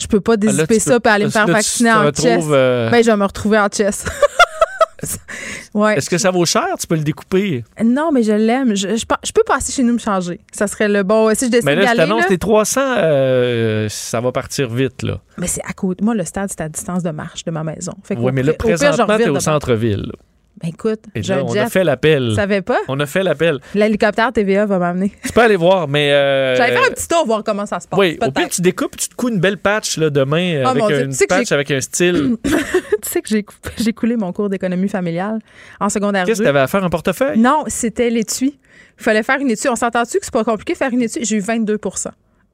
Je 0.00 0.06
peux 0.06 0.20
pas 0.20 0.32
Ah, 0.34 0.66
tu 0.66 0.80
ça 0.80 0.98
peux- 1.00 1.10
aller 1.10 1.26
me 1.26 1.30
faire 1.30 1.46
vacciner 1.46 1.92
en 1.92 2.10
chess. 2.12 2.44
euh, 2.50 2.90
Ben, 2.90 3.04
je 3.04 3.10
vais 3.10 3.16
me 3.16 3.24
retrouver 3.24 3.58
en 3.58 3.68
chess. 3.68 4.04
ouais. 5.74 5.96
Est-ce 5.96 6.08
que 6.10 6.18
ça 6.18 6.30
vaut 6.30 6.44
cher? 6.44 6.66
Tu 6.78 6.86
peux 6.86 6.94
le 6.96 7.02
découper? 7.02 7.64
Non, 7.82 8.10
mais 8.12 8.22
je 8.22 8.32
l'aime. 8.32 8.74
Je, 8.74 8.96
je, 8.96 9.06
pa- 9.06 9.18
je 9.24 9.32
peux 9.32 9.42
passer 9.46 9.72
chez 9.72 9.82
nous 9.82 9.94
me 9.94 9.98
changer. 9.98 10.40
Ça 10.52 10.66
serait 10.66 10.88
le 10.88 11.02
bon. 11.02 11.34
Si 11.34 11.46
je 11.46 11.50
décide 11.50 11.66
Mais 11.66 11.74
là, 11.74 11.86
je 11.92 11.96
t'annonce, 11.96 12.28
les 12.28 12.38
300, 12.38 12.80
euh, 12.98 13.88
ça 13.88 14.20
va 14.20 14.32
partir 14.32 14.68
vite. 14.68 15.02
Là. 15.02 15.18
Mais 15.38 15.46
c'est 15.46 15.62
à 15.68 15.72
côté. 15.72 16.04
Moi, 16.04 16.14
le 16.14 16.24
stade, 16.24 16.48
c'est 16.50 16.60
à 16.60 16.68
distance 16.68 17.02
de 17.02 17.10
marche 17.10 17.44
de 17.44 17.50
ma 17.50 17.64
maison. 17.64 17.92
Oui, 18.16 18.30
mais 18.32 18.42
là, 18.42 18.52
présentement, 18.54 19.04
revire 19.06 19.26
tu 19.26 19.32
es 19.32 19.36
au 19.36 19.40
centre-ville. 19.40 20.12
Ben 20.62 20.68
écoute, 20.68 21.00
Et 21.14 21.22
là, 21.22 21.42
on 21.44 21.56
a 21.56 21.68
fait 21.68 21.82
l'appel. 21.82 22.28
Tu 22.30 22.34
savais 22.36 22.62
pas? 22.62 22.78
On 22.88 22.98
a 23.00 23.06
fait 23.06 23.22
l'appel. 23.24 23.58
L'hélicoptère 23.74 24.32
TVA 24.32 24.64
va 24.64 24.78
m'amener. 24.78 25.12
Tu 25.24 25.32
peux 25.32 25.40
aller 25.40 25.56
voir, 25.56 25.88
mais. 25.88 26.12
euh, 26.12 26.54
J'allais 26.56 26.72
faire 26.72 26.84
un 26.88 26.92
petit 26.92 27.08
tour, 27.08 27.26
voir 27.26 27.42
comment 27.42 27.66
ça 27.66 27.80
se 27.80 27.88
passe. 27.88 27.98
Oui, 27.98 28.16
au 28.24 28.30
pire, 28.30 28.48
tu 28.48 28.60
découpes, 28.60 28.96
tu 28.96 29.08
te 29.08 29.14
couds 29.16 29.28
une 29.30 29.40
belle 29.40 29.58
patch 29.58 29.96
là, 29.98 30.08
demain 30.10 30.62
Oh, 30.64 30.68
avec 30.68 30.84
Dieu, 30.86 31.00
une 31.02 31.16
patch 31.28 31.50
avec 31.52 31.70
un 31.72 31.80
style. 31.80 32.36
tu 32.44 32.50
sais 33.02 33.20
que 33.22 33.28
j'ai 33.28 33.42
cou- 33.42 33.54
j'ai 33.78 33.92
coulé 33.92 34.16
mon 34.16 34.32
cours 34.32 34.48
d'économie 34.48 34.88
familiale 34.88 35.40
en 35.80 35.88
secondaire 35.88 36.24
Qu'est-ce 36.26 36.38
que 36.38 36.44
2. 36.44 36.46
tu 36.46 36.50
avais 36.50 36.60
à 36.60 36.68
faire 36.68 36.84
un 36.84 36.90
portefeuille? 36.90 37.38
Non, 37.38 37.64
c'était 37.66 38.08
l'étui. 38.10 38.58
Il 38.98 39.02
fallait 39.02 39.22
faire 39.24 39.38
une 39.40 39.50
étude. 39.50 39.70
On 39.70 39.76
s'entend-tu 39.76 40.18
que 40.20 40.24
c'est 40.24 40.32
pas 40.32 40.44
compliqué 40.44 40.74
de 40.74 40.78
faire 40.78 40.92
une 40.92 41.02
étude? 41.02 41.24
J'ai 41.24 41.36
eu 41.36 41.40
22 41.40 41.78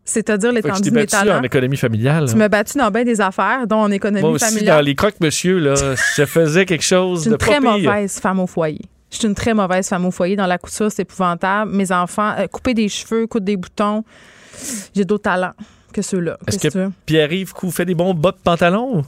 C'est-à-dire 0.09 0.53
l'étendue 0.53 0.89
de 0.89 0.95
mes 0.95 1.03
battu 1.03 1.11
talents. 1.13 1.39
en 1.41 1.43
économie 1.43 1.77
familiale. 1.77 2.27
Tu 2.31 2.37
m'as 2.37 2.49
battu 2.49 2.79
dans 2.79 2.91
bien 2.91 3.05
des 3.05 3.21
affaires, 3.21 3.67
dont 3.67 3.77
en 3.77 3.91
économie 3.91 4.23
Moi 4.23 4.31
aussi, 4.31 4.45
familiale. 4.47 4.77
dans 4.79 4.81
les 4.81 4.95
croque-monsieur, 4.95 5.59
là, 5.59 5.75
je 6.17 6.25
faisais 6.25 6.65
quelque 6.65 6.85
chose 6.85 7.19
Je 7.19 7.23
suis 7.23 7.29
de 7.31 7.35
une 7.35 7.39
très 7.39 7.61
pas 7.61 7.73
mauvaise 7.77 8.19
femme 8.19 8.41
au 8.41 8.47
foyer. 8.47 8.81
Je 9.11 9.19
suis 9.19 9.29
une 9.29 9.35
très 9.35 9.53
mauvaise 9.53 9.87
femme 9.87 10.07
au 10.07 10.11
foyer. 10.11 10.35
Dans 10.35 10.47
la 10.47 10.57
couture, 10.57 10.91
c'est 10.91 11.03
épouvantable. 11.03 11.73
Mes 11.73 11.93
enfants, 11.93 12.33
euh, 12.39 12.47
couper 12.47 12.73
des 12.73 12.89
cheveux, 12.89 13.27
coudre 13.27 13.45
des 13.45 13.59
boutons. 13.59 14.03
J'ai 14.95 15.05
d'autres 15.05 15.25
talents 15.25 15.53
que 15.93 16.01
ceux-là. 16.01 16.39
Est-ce 16.47 16.57
que 16.59 16.69
tu 16.69 16.79
que? 16.79 16.91
Pierre-Yves 17.05 17.53
fait 17.71 17.85
des 17.85 17.95
bons 17.95 18.15
bas 18.15 18.33
de 18.33 18.39
pantalon 18.43 19.05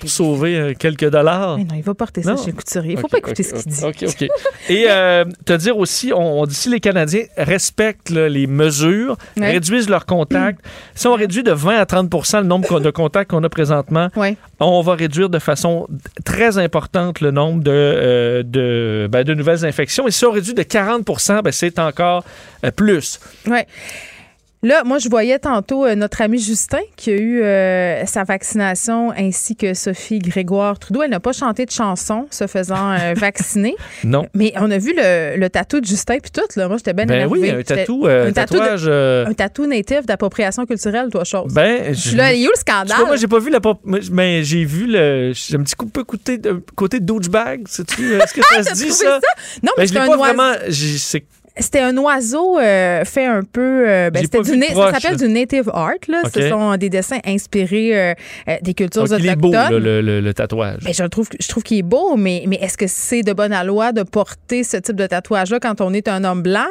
pour 0.00 0.08
sauver 0.10 0.56
euh, 0.56 0.74
quelques 0.78 1.08
dollars? 1.10 1.56
Mais 1.58 1.64
non, 1.64 1.74
il 1.76 1.82
va 1.82 1.94
porter 1.94 2.22
ça 2.22 2.32
Non. 2.34 2.42
chez 2.42 2.50
le 2.50 2.56
couturier. 2.56 2.92
Il 2.92 2.98
faut 2.98 3.06
Ok, 3.06 3.10
pas 3.12 3.18
écouter 3.18 3.42
ce 3.42 3.54
qu'il 3.54 3.72
dit. 3.72 3.84
OK, 3.84 4.04
OK. 4.08 4.28
Et 4.68 4.86
euh, 4.88 5.24
te 5.44 5.52
dire 5.54 5.76
aussi, 5.78 6.12
on, 6.14 6.40
on 6.40 6.46
dit 6.46 6.54
si 6.54 6.68
les 6.68 6.80
Canadiens 6.80 7.24
respectent 7.36 8.10
là, 8.10 8.28
les 8.28 8.46
mesures, 8.46 9.16
Ouais. 9.38 9.52
réduisent 9.52 9.88
leurs 9.88 10.06
contacts, 10.06 10.60
si 10.94 11.06
on 11.06 11.14
réduit 11.14 11.42
de 11.42 11.52
20 11.52 11.76
à 11.78 11.86
30 11.86 12.10
le 12.34 12.42
nombre 12.42 12.80
de 12.80 12.90
contacts 12.90 13.30
qu'on 13.30 13.42
a 13.44 13.48
présentement, 13.48 14.08
Ouais. 14.16 14.36
on 14.60 14.80
va 14.82 14.94
réduire 14.94 15.28
de 15.30 15.38
façon 15.38 15.86
très 16.24 16.58
importante 16.58 17.20
le 17.20 17.30
nombre 17.30 17.62
de, 17.62 17.70
euh, 17.70 18.42
de, 18.42 19.08
ben, 19.10 19.24
de 19.24 19.34
nouvelles 19.34 19.64
infections. 19.64 20.06
Et 20.06 20.10
si 20.10 20.24
on 20.24 20.30
réduit 20.32 20.54
de 20.54 20.62
40% 20.62 21.42
ben, 21.42 21.52
c'est 21.52 21.78
encore 21.78 22.24
euh, 22.64 22.70
plus. 22.70 23.20
Ouais. 23.46 23.66
Là, 24.62 24.84
moi, 24.84 24.98
je 24.98 25.08
voyais 25.08 25.38
tantôt 25.38 25.86
euh, 25.86 25.94
notre 25.94 26.20
ami 26.20 26.38
Justin 26.38 26.80
qui 26.94 27.10
a 27.10 27.14
eu 27.16 27.42
euh, 27.42 28.04
sa 28.04 28.24
vaccination 28.24 29.10
ainsi 29.12 29.56
que 29.56 29.72
Sophie 29.72 30.18
Grégoire 30.18 30.78
Trudeau. 30.78 31.02
Elle 31.02 31.12
n'a 31.12 31.18
pas 31.20 31.32
chanté 31.32 31.64
de 31.64 31.70
chanson 31.70 32.26
se 32.30 32.46
faisant 32.46 32.92
euh, 32.92 33.14
vacciner. 33.16 33.74
Non. 34.04 34.26
Mais 34.34 34.52
on 34.56 34.70
a 34.70 34.76
vu 34.76 34.92
le, 34.94 35.38
le 35.38 35.48
tatou 35.48 35.80
de 35.80 35.86
Justin 35.86 36.18
puis 36.20 36.30
tout. 36.30 36.42
Là. 36.56 36.68
Moi, 36.68 36.76
j'étais 36.76 36.92
bien 36.92 37.06
Ben 37.06 37.14
énervée. 37.14 37.40
oui, 37.40 37.50
un 37.50 37.62
tatou, 37.62 38.06
un 38.06 38.26
de- 38.26 38.30
tatouage, 38.32 38.86
un 38.86 39.32
tatou 39.32 39.64
natif 39.66 40.04
d'appropriation 40.04 40.66
culturelle, 40.66 41.08
toi, 41.10 41.24
chose. 41.24 41.54
Ben, 41.54 41.94
là, 42.14 42.34
il 42.34 42.40
y 42.40 42.44
a 42.44 42.46
eu 42.46 42.50
le 42.54 42.58
scandale. 42.58 42.98
Vois, 42.98 43.06
moi, 43.06 43.16
j'ai 43.16 43.28
pas 43.28 43.38
vu 43.38 43.48
la 43.48 43.60
mais 44.12 44.44
j'ai 44.44 44.64
vu 44.66 44.86
le. 44.86 45.32
J'ai 45.34 45.56
un 45.56 45.62
petit 45.62 45.74
coup 45.74 45.86
peu 45.86 46.04
côté, 46.04 46.36
de- 46.36 46.62
côté 46.76 47.00
douchebag. 47.00 47.62
Est-ce 47.66 47.82
que 48.34 48.42
ça 48.42 48.56
Ah, 48.58 48.62
se 48.62 48.68
t'as 48.68 48.74
dit 48.74 48.90
ça? 48.90 49.20
ça? 49.22 49.28
Non, 49.62 49.72
mais 49.78 49.84
Ben, 49.84 49.88
je 49.88 49.94
l'ai 49.94 50.00
pas 50.00 50.04
un 50.04 50.08
oiseau. 50.08 50.18
vraiment. 50.22 50.52
c'est- 50.70 51.24
C'était 51.56 51.80
un 51.80 51.96
oiseau 51.98 52.58
euh, 52.58 53.04
fait 53.04 53.26
un 53.26 53.42
peu. 53.42 53.84
euh, 53.88 54.10
ben, 54.10 54.22
c'était 54.22 54.40
du 54.42 54.60
ça 54.74 54.92
s'appelle 54.92 55.16
du 55.18 55.28
native 55.28 55.70
art. 55.74 55.92
Là. 56.08 56.22
Ce 56.32 56.48
sont 56.48 56.76
des 56.76 56.88
dessins 56.88 57.18
inspirés 57.26 57.90
euh, 58.10 58.14
euh, 58.48 58.56
des 58.62 58.74
cultures 58.74 59.06
Donc, 59.08 59.18
il 59.18 59.26
est 59.28 59.36
beau, 59.36 59.48
autochtones. 59.48 59.72
là, 59.72 59.78
le, 59.78 60.00
le- 60.00 60.20
le 60.20 60.34
tatouage. 60.34 60.78
Ben, 60.84 60.94
je 60.94 61.02
le 61.02 61.08
trouve, 61.08 61.28
je 61.38 61.48
trouve 61.48 61.62
qu'il 61.62 61.78
est 61.78 61.82
beau, 61.82 62.16
mais, 62.16 62.44
mais 62.46 62.56
est-ce 62.56 62.78
que 62.78 62.86
c'est 62.86 63.22
de 63.22 63.32
bonne 63.32 63.54
loi 63.66 63.92
de 63.92 64.02
porter 64.02 64.64
ce 64.64 64.76
type 64.76 64.96
de 64.96 65.06
tatouage-là 65.06 65.58
quand 65.60 65.80
on 65.80 65.92
est 65.92 66.08
un 66.08 66.24
homme 66.24 66.42
blanc? 66.42 66.66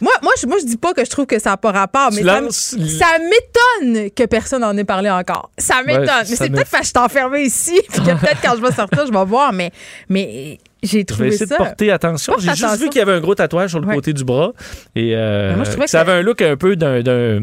Moi, 0.00 0.12
moi, 0.22 0.32
je, 0.40 0.46
moi, 0.46 0.56
je 0.60 0.66
dis 0.66 0.76
pas 0.76 0.94
que 0.94 1.04
je 1.04 1.10
trouve 1.10 1.26
que 1.26 1.38
ça 1.38 1.50
n'a 1.50 1.56
pas 1.56 1.72
rapport, 1.72 2.10
mais 2.12 2.22
ça, 2.22 2.40
ça 2.50 3.06
m'étonne 3.18 4.10
que 4.10 4.26
personne 4.26 4.60
n'en 4.62 4.76
ait 4.76 4.84
parlé 4.84 5.10
encore. 5.10 5.50
Ça 5.58 5.82
m'étonne. 5.84 6.02
Ouais, 6.04 6.06
mais 6.20 6.24
ça 6.36 6.44
c'est 6.44 6.50
peut-être 6.50 6.70
parce 6.70 6.82
que 6.82 6.86
je 6.94 7.00
suis 7.00 7.04
enfermée 7.04 7.42
ici, 7.42 7.80
puis 7.88 8.00
que 8.02 8.06
peut-être 8.20 8.40
quand 8.42 8.54
je 8.56 8.62
vais 8.62 8.72
sortir, 8.72 9.06
je 9.06 9.12
vais 9.12 9.24
voir, 9.24 9.52
mais, 9.52 9.72
mais 10.08 10.58
j'ai 10.82 10.90
Je 10.90 10.96
vais 10.98 11.04
trouvé 11.04 11.28
essayer 11.28 11.46
ça. 11.46 11.54
de 11.56 11.64
porter 11.64 11.90
attention. 11.90 12.34
J'ai 12.38 12.54
juste 12.54 12.76
vu 12.80 12.88
qu'il 12.88 12.98
y 12.98 13.02
avait 13.02 13.12
un 13.14 13.20
gros 13.20 13.34
tatouage 13.34 13.70
sur 13.70 13.80
le 13.80 13.86
côté 13.92 14.12
du 14.12 14.22
bras. 14.24 14.52
Et 14.94 15.14
euh, 15.16 15.56
moi, 15.56 15.64
je 15.64 15.76
que 15.76 15.86
ça 15.88 15.98
que- 16.04 16.08
avait 16.10 16.18
un 16.20 16.22
look 16.22 16.40
un 16.42 16.56
peu 16.56 16.76
d'un. 16.76 17.42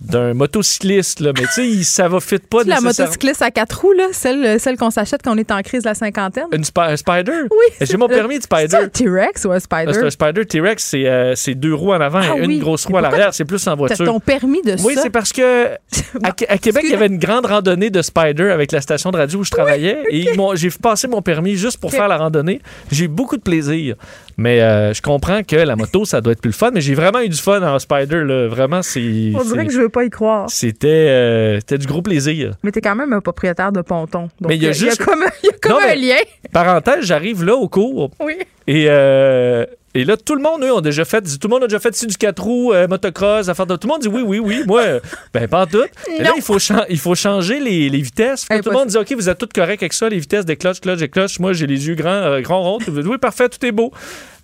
D'un 0.00 0.32
motocycliste, 0.34 1.20
là. 1.20 1.32
Mais 1.36 1.44
tu 1.54 1.76
sais, 1.78 1.84
ça 1.84 2.08
va 2.08 2.20
fit 2.20 2.38
pas 2.38 2.62
la 2.64 2.80
motocycliste 2.80 3.42
à 3.42 3.50
quatre 3.50 3.80
roues, 3.82 3.92
là, 3.92 4.08
celle, 4.12 4.58
celle 4.58 4.76
qu'on 4.76 4.90
s'achète 4.90 5.20
quand 5.22 5.34
on 5.34 5.38
est 5.38 5.50
en 5.50 5.60
crise 5.62 5.82
de 5.82 5.88
la 5.88 5.94
cinquantaine. 5.94 6.46
Une 6.52 6.64
spi- 6.64 6.80
un 6.80 6.96
spider? 6.96 7.32
Oui. 7.50 7.76
J'ai 7.86 7.96
mon 7.96 8.08
permis 8.08 8.38
de 8.38 8.42
spider. 8.44 8.68
C'est 8.70 8.76
un 8.76 8.88
T-Rex 8.88 9.44
ou 9.44 9.52
un 9.52 9.60
spider? 9.60 9.84
Ah, 9.88 9.92
C'est 9.92 10.04
un 10.06 10.10
Spider 10.10 10.46
T-Rex, 10.46 10.82
c'est 10.84 11.06
euh, 11.06 11.34
c'est 11.34 11.54
deux 11.54 11.74
roues 11.74 11.92
en 11.92 12.00
avant 12.00 12.20
Ah 12.22 12.34
et 12.36 12.40
une 12.40 12.46
oui. 12.46 12.58
grosse 12.58 12.86
roue 12.86 12.96
à 12.96 13.00
l'arrière. 13.02 13.34
C'est 13.34 13.44
plus 13.44 13.66
en 13.68 13.76
voiture. 13.76 14.04
ton 14.06 14.20
permis 14.20 14.62
de 14.62 14.76
Oui, 14.82 14.94
c'est 15.00 15.10
parce 15.10 15.32
que 15.32 15.66
à, 16.22 16.32
Qué- 16.32 16.48
à 16.48 16.58
Québec, 16.58 16.82
il 16.86 16.90
y 16.92 16.94
avait 16.94 17.06
une 17.06 17.18
grande 17.18 17.46
randonnée 17.46 17.90
de 17.90 18.00
Spider 18.02 18.50
avec 18.50 18.72
la 18.72 18.80
station 18.80 19.10
de 19.10 19.16
radio 19.18 19.40
où 19.40 19.44
je 19.44 19.50
travaillais. 19.50 19.98
Et 20.10 20.28
j'ai 20.54 20.70
passé 20.70 21.08
mon 21.08 21.20
permis 21.22 21.56
juste 21.56 21.78
pour 21.78 21.90
faire 21.90 22.08
la 22.08 22.16
randonnée. 22.16 22.60
J'ai 22.90 23.04
eu 23.04 23.08
beaucoup 23.08 23.36
de 23.36 23.42
plaisir. 23.42 23.96
Mais 24.40 24.62
euh, 24.62 24.94
je 24.94 25.02
comprends 25.02 25.42
que 25.42 25.54
la 25.54 25.76
moto, 25.76 26.06
ça 26.06 26.22
doit 26.22 26.32
être 26.32 26.40
plus 26.40 26.48
le 26.48 26.54
fun. 26.54 26.70
Mais 26.72 26.80
j'ai 26.80 26.94
vraiment 26.94 27.20
eu 27.20 27.28
du 27.28 27.36
fun 27.36 27.60
en 27.62 27.78
Spider. 27.78 28.22
Là. 28.24 28.48
Vraiment, 28.48 28.80
c'est. 28.80 29.32
On 29.34 29.44
dirait 29.44 29.66
que 29.66 29.72
je 29.72 29.80
veux 29.80 29.90
pas 29.90 30.04
y 30.04 30.08
croire. 30.08 30.48
C'était 30.48 30.88
euh, 30.88 31.56
c'était 31.58 31.76
du 31.76 31.86
gros 31.86 32.00
plaisir. 32.00 32.54
Mais 32.62 32.72
t'es 32.72 32.80
quand 32.80 32.96
même 32.96 33.12
un 33.12 33.20
propriétaire 33.20 33.70
de 33.70 33.82
ponton. 33.82 34.30
Donc, 34.40 34.48
Mais 34.48 34.56
il 34.56 34.62
y 34.62 34.66
a 34.66 34.72
juste- 34.72 35.04
comme, 35.04 35.22
il 35.42 35.46
y 35.46 35.50
a 35.50 35.56
comme 35.60 35.72
Non, 35.72 35.78
un 35.86 35.94
lien. 35.94 36.16
Parenthèse, 36.52 37.04
j'arrive 37.04 37.44
là 37.44 37.54
au 37.54 37.68
cours. 37.68 38.10
Oui. 38.24 38.38
Et, 38.66 38.86
euh, 38.88 39.66
et 39.94 40.04
là, 40.04 40.16
tout 40.16 40.34
le 40.36 40.42
monde, 40.42 40.62
eux, 40.62 40.72
ont 40.72 40.80
déjà 40.80 41.04
fait. 41.04 41.20
Tout 41.22 41.48
le 41.48 41.50
monde 41.50 41.64
a 41.64 41.66
déjà 41.66 41.80
fait 41.80 42.06
du 42.06 42.16
4 42.16 42.42
roues, 42.42 42.72
euh, 42.72 42.86
motocross, 42.86 43.48
affaire 43.48 43.66
de. 43.66 43.76
Tout 43.76 43.88
le 43.88 43.92
monde 43.92 44.02
dit 44.02 44.08
oui, 44.08 44.22
oui, 44.24 44.38
oui. 44.38 44.62
Moi, 44.66 44.80
euh, 44.82 45.00
ben, 45.34 45.48
pas 45.48 45.62
en 45.62 45.66
tout. 45.66 45.82
Et 46.18 46.22
là, 46.22 46.32
il 46.36 46.42
faut, 46.42 46.58
chan- 46.58 46.84
il 46.88 46.98
faut 46.98 47.14
changer 47.14 47.58
les, 47.60 47.88
les 47.88 48.00
vitesses. 48.00 48.46
Tout 48.46 48.70
le 48.70 48.72
monde 48.72 48.88
dit 48.88 48.96
OK, 48.96 49.12
vous 49.12 49.28
êtes 49.28 49.38
tous 49.38 49.48
corrects 49.54 49.82
avec 49.82 49.92
ça, 49.92 50.08
les 50.08 50.18
vitesses 50.18 50.44
des 50.44 50.56
clutches, 50.56 50.80
clutches 50.80 51.02
et 51.02 51.08
clutches. 51.08 51.38
Moi, 51.40 51.52
j'ai 51.54 51.66
les 51.66 51.88
yeux 51.88 51.94
grands, 51.96 52.08
euh, 52.10 52.40
grands 52.40 52.62
ronds. 52.62 52.78
Oui, 52.88 53.18
parfait, 53.18 53.48
tout 53.48 53.64
est 53.66 53.72
beau. 53.72 53.92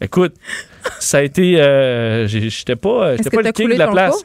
Écoute, 0.00 0.34
ça 0.98 1.18
a 1.18 1.22
été. 1.22 1.60
euh, 1.60 2.26
J'étais 2.26 2.76
pas, 2.76 3.16
pas 3.16 3.42
le 3.42 3.52
king 3.52 3.68
de 3.68 3.74
la 3.78 3.86
place. 3.88 4.24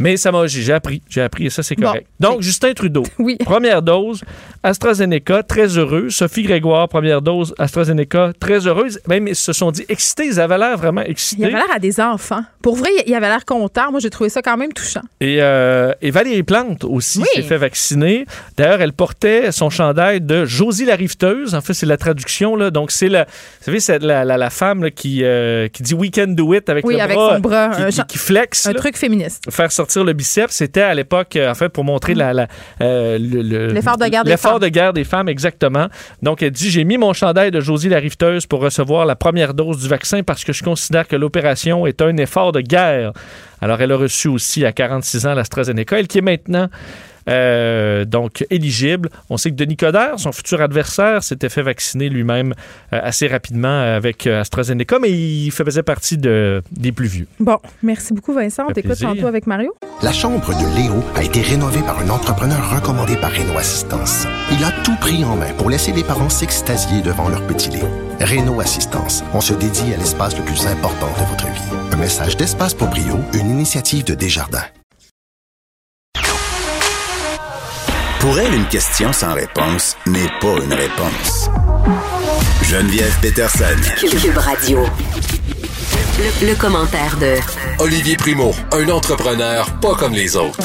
Mais 0.00 0.16
ça 0.16 0.30
m'a, 0.32 0.46
j'ai 0.46 0.62
j'ai 0.62 0.72
appris, 0.72 1.02
j'ai 1.08 1.22
appris 1.22 1.46
et 1.46 1.50
ça 1.50 1.62
c'est 1.62 1.74
Bon. 1.76 1.86
correct. 1.88 2.06
Donc 2.20 2.40
Justin 2.42 2.72
Trudeau, 2.72 3.02
Oui. 3.18 3.36
première 3.44 3.82
dose, 3.82 4.22
AstraZeneca, 4.62 5.42
très 5.42 5.66
heureux. 5.78 6.10
Sophie 6.10 6.42
Grégoire, 6.42 6.88
première 6.88 7.22
dose, 7.22 7.54
AstraZeneca, 7.58 8.32
très 8.38 8.66
heureuse. 8.66 9.00
Même 9.08 9.28
ils 9.28 9.34
se 9.36 9.52
sont 9.52 9.70
dit 9.70 9.84
excités, 9.88 10.26
ils 10.26 10.40
avaient 10.40 10.58
l'air 10.58 10.76
vraiment 10.76 11.02
Il 11.02 11.10
excités. 11.12 11.44
avait 11.44 11.54
l'air 11.54 11.70
à 11.74 11.78
des 11.78 12.00
enfants. 12.00 12.42
Pour 12.62 12.76
vrai, 12.76 12.90
il 13.06 13.14
avait 13.14 13.28
l'air 13.28 13.44
content. 13.44 13.90
Moi, 13.90 14.00
j'ai 14.00 14.10
trouvé 14.10 14.28
ça 14.30 14.42
quand 14.42 14.56
même 14.56 14.72
touchant. 14.72 15.00
Et, 15.20 15.38
euh, 15.40 15.92
et 16.02 16.10
Valérie 16.10 16.42
Plante 16.42 16.84
aussi 16.84 17.20
Oui. 17.20 17.26
s'est 17.34 17.42
fait 17.42 17.56
vacciner. 17.56 18.26
D'ailleurs, 18.56 18.80
elle 18.82 18.92
portait 18.92 19.52
son 19.52 19.70
chandail 19.70 20.20
de 20.20 20.44
Josie 20.44 20.84
la 20.84 20.96
riveteuse. 20.96 21.54
En 21.54 21.60
fait, 21.60 21.72
c'est 21.74 21.86
la 21.86 21.96
traduction. 21.96 22.56
Là. 22.56 22.70
Donc, 22.70 22.90
c'est 22.90 23.08
la, 23.08 23.24
vous 23.24 23.30
savez, 23.64 23.80
c'est 23.80 24.02
la, 24.02 24.24
la, 24.24 24.36
la 24.36 24.50
femme 24.50 24.82
là, 24.84 24.90
qui, 24.90 25.24
euh, 25.24 25.68
qui 25.68 25.82
dit 25.82 25.94
We 25.94 26.10
can 26.14 26.28
do 26.28 26.52
it 26.54 26.68
avec 26.68 26.84
Oui, 26.84 26.94
le 26.96 27.00
avec 27.00 27.16
bras, 27.16 27.34
son 27.36 27.40
bras, 27.40 27.68
qui, 27.74 27.82
un 27.82 27.86
qui- 27.90 27.96
chan- 27.96 28.04
qui 28.08 28.18
flex. 28.18 28.66
Un 28.66 28.72
là. 28.72 28.78
truc 28.80 28.96
féministe. 28.96 29.44
Faire 29.50 29.72
sortir 29.72 29.87
sortir 29.90 30.04
le 30.04 30.12
biceps. 30.12 30.52
C'était 30.54 30.82
à 30.82 30.94
l'époque, 30.94 31.34
euh, 31.36 31.50
en 31.50 31.54
fait, 31.54 31.68
pour 31.68 31.84
montrer 31.84 32.14
la, 32.14 32.32
la, 32.32 32.46
euh, 32.80 33.18
le- 33.18 33.42
le- 33.42 33.66
L'effort 33.72 33.96
de 33.96 34.06
guerre 34.06 34.24
des 34.24 34.30
l'effort 34.30 34.52
femmes. 34.52 34.60
de 34.60 34.68
guerre 34.68 34.92
des 34.92 35.04
femmes, 35.04 35.28
exactement. 35.28 35.88
Donc, 36.22 36.42
elle 36.42 36.50
dit 36.50 36.70
J'ai 36.70 36.84
mis 36.84 36.98
mon 36.98 37.12
chandail 37.12 37.50
de 37.50 37.60
Josie 37.60 37.88
la 37.88 37.98
Rifteuse 37.98 38.46
pour 38.46 38.60
recevoir 38.60 39.06
la 39.06 39.16
première 39.16 39.54
dose 39.54 39.82
du 39.82 39.88
vaccin 39.88 40.22
parce 40.22 40.44
que 40.44 40.52
je 40.52 40.62
considère 40.62 41.08
que 41.08 41.16
l'opération 41.16 41.86
est 41.86 42.00
un 42.02 42.16
effort 42.18 42.52
de 42.52 42.60
guerre. 42.60 43.12
Alors, 43.60 43.80
elle 43.80 43.90
a 43.92 43.96
reçu 43.96 44.28
aussi 44.28 44.64
à 44.64 44.72
46 44.72 45.26
ans 45.26 45.34
l'AstraZeneca, 45.34 45.98
elle 45.98 46.06
qui 46.06 46.18
est 46.18 46.22
maintenant. 46.22 46.68
Euh, 47.28 48.04
donc 48.04 48.44
éligible. 48.50 49.10
On 49.30 49.36
sait 49.36 49.50
que 49.50 49.56
Denis 49.56 49.76
Coderre, 49.76 50.18
son 50.18 50.32
futur 50.32 50.60
adversaire, 50.60 51.22
s'était 51.22 51.48
fait 51.48 51.62
vacciner 51.62 52.08
lui-même 52.08 52.54
euh, 52.92 53.00
assez 53.02 53.26
rapidement 53.26 53.80
avec 53.80 54.26
euh, 54.26 54.40
AstraZeneca, 54.40 54.98
mais 54.98 55.10
il 55.10 55.50
faisait 55.50 55.82
partie 55.82 56.18
de, 56.18 56.62
des 56.72 56.92
plus 56.92 57.08
vieux. 57.08 57.26
Bon, 57.40 57.58
merci 57.82 58.14
beaucoup, 58.14 58.32
Vincent. 58.32 58.66
On 58.68 58.72
t'écoute 58.72 58.98
tantôt 59.00 59.26
avec 59.26 59.46
Mario? 59.46 59.74
La 60.02 60.12
chambre 60.12 60.48
de 60.48 60.76
Léo 60.76 61.04
a 61.14 61.22
été 61.22 61.40
rénovée 61.40 61.80
par 61.80 61.98
un 62.00 62.08
entrepreneur 62.08 62.74
recommandé 62.74 63.16
par 63.16 63.32
Renault 63.32 63.58
Assistance. 63.58 64.26
Il 64.52 64.64
a 64.64 64.70
tout 64.84 64.96
pris 65.00 65.24
en 65.24 65.36
main 65.36 65.52
pour 65.56 65.70
laisser 65.70 65.92
les 65.92 66.04
parents 66.04 66.28
s'extasier 66.28 67.02
devant 67.02 67.28
leur 67.28 67.46
petit 67.46 67.70
Léo. 67.70 67.88
Renault 68.20 68.60
Assistance, 68.60 69.22
on 69.34 69.40
se 69.40 69.54
dédie 69.54 69.92
à 69.94 69.96
l'espace 69.96 70.36
le 70.36 70.44
plus 70.44 70.66
important 70.66 71.08
de 71.20 71.26
votre 71.26 71.46
vie. 71.46 71.78
Un 71.92 71.96
message 71.96 72.36
d'Espace 72.36 72.74
pour 72.74 72.88
Brio, 72.88 73.18
une 73.34 73.50
initiative 73.50 74.04
de 74.04 74.14
Desjardins. 74.14 74.64
Pour 78.28 78.38
elle, 78.38 78.52
une 78.52 78.66
question 78.66 79.10
sans 79.10 79.32
réponse 79.32 79.96
n'est 80.06 80.28
pas 80.42 80.62
une 80.62 80.74
réponse. 80.74 81.48
Geneviève 82.62 83.18
Peterson. 83.22 83.80
Cube 83.96 84.36
Radio. 84.36 84.80
Le, 86.18 86.50
le 86.50 86.60
commentaire 86.60 87.16
de 87.18 87.40
Olivier 87.82 88.16
Primo, 88.18 88.50
un 88.72 88.86
entrepreneur 88.90 89.64
pas 89.80 89.94
comme 89.94 90.12
les 90.12 90.36
autres. 90.36 90.60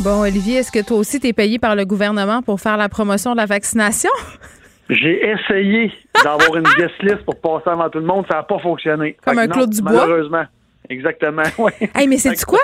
Bon, 0.00 0.20
Olivier, 0.20 0.56
est-ce 0.56 0.70
que 0.70 0.84
toi 0.84 0.98
aussi, 0.98 1.18
tu 1.18 1.28
es 1.28 1.32
payé 1.32 1.58
par 1.58 1.74
le 1.74 1.86
gouvernement 1.86 2.42
pour 2.42 2.60
faire 2.60 2.76
la 2.76 2.90
promotion 2.90 3.32
de 3.32 3.38
la 3.38 3.46
vaccination? 3.46 4.10
J'ai 4.90 5.30
essayé 5.30 5.90
d'avoir 6.22 6.54
une 6.56 6.68
guest 6.76 7.00
list 7.00 7.24
pour 7.24 7.40
passer 7.40 7.70
avant 7.70 7.88
tout 7.88 8.00
le 8.00 8.04
monde, 8.04 8.26
ça 8.30 8.36
n'a 8.36 8.42
pas 8.42 8.58
fonctionné. 8.58 9.16
Comme 9.24 9.36
Fait 9.36 9.40
un 9.40 9.46
que 9.46 9.52
Claude 9.54 9.70
non, 9.72 9.76
Dubois? 9.78 10.06
Malheureusement. 10.06 10.44
Exactement, 10.90 11.42
oui. 11.58 11.70
Hey, 11.94 12.08
mais 12.08 12.18
c'est 12.18 12.44
quoi? 12.44 12.58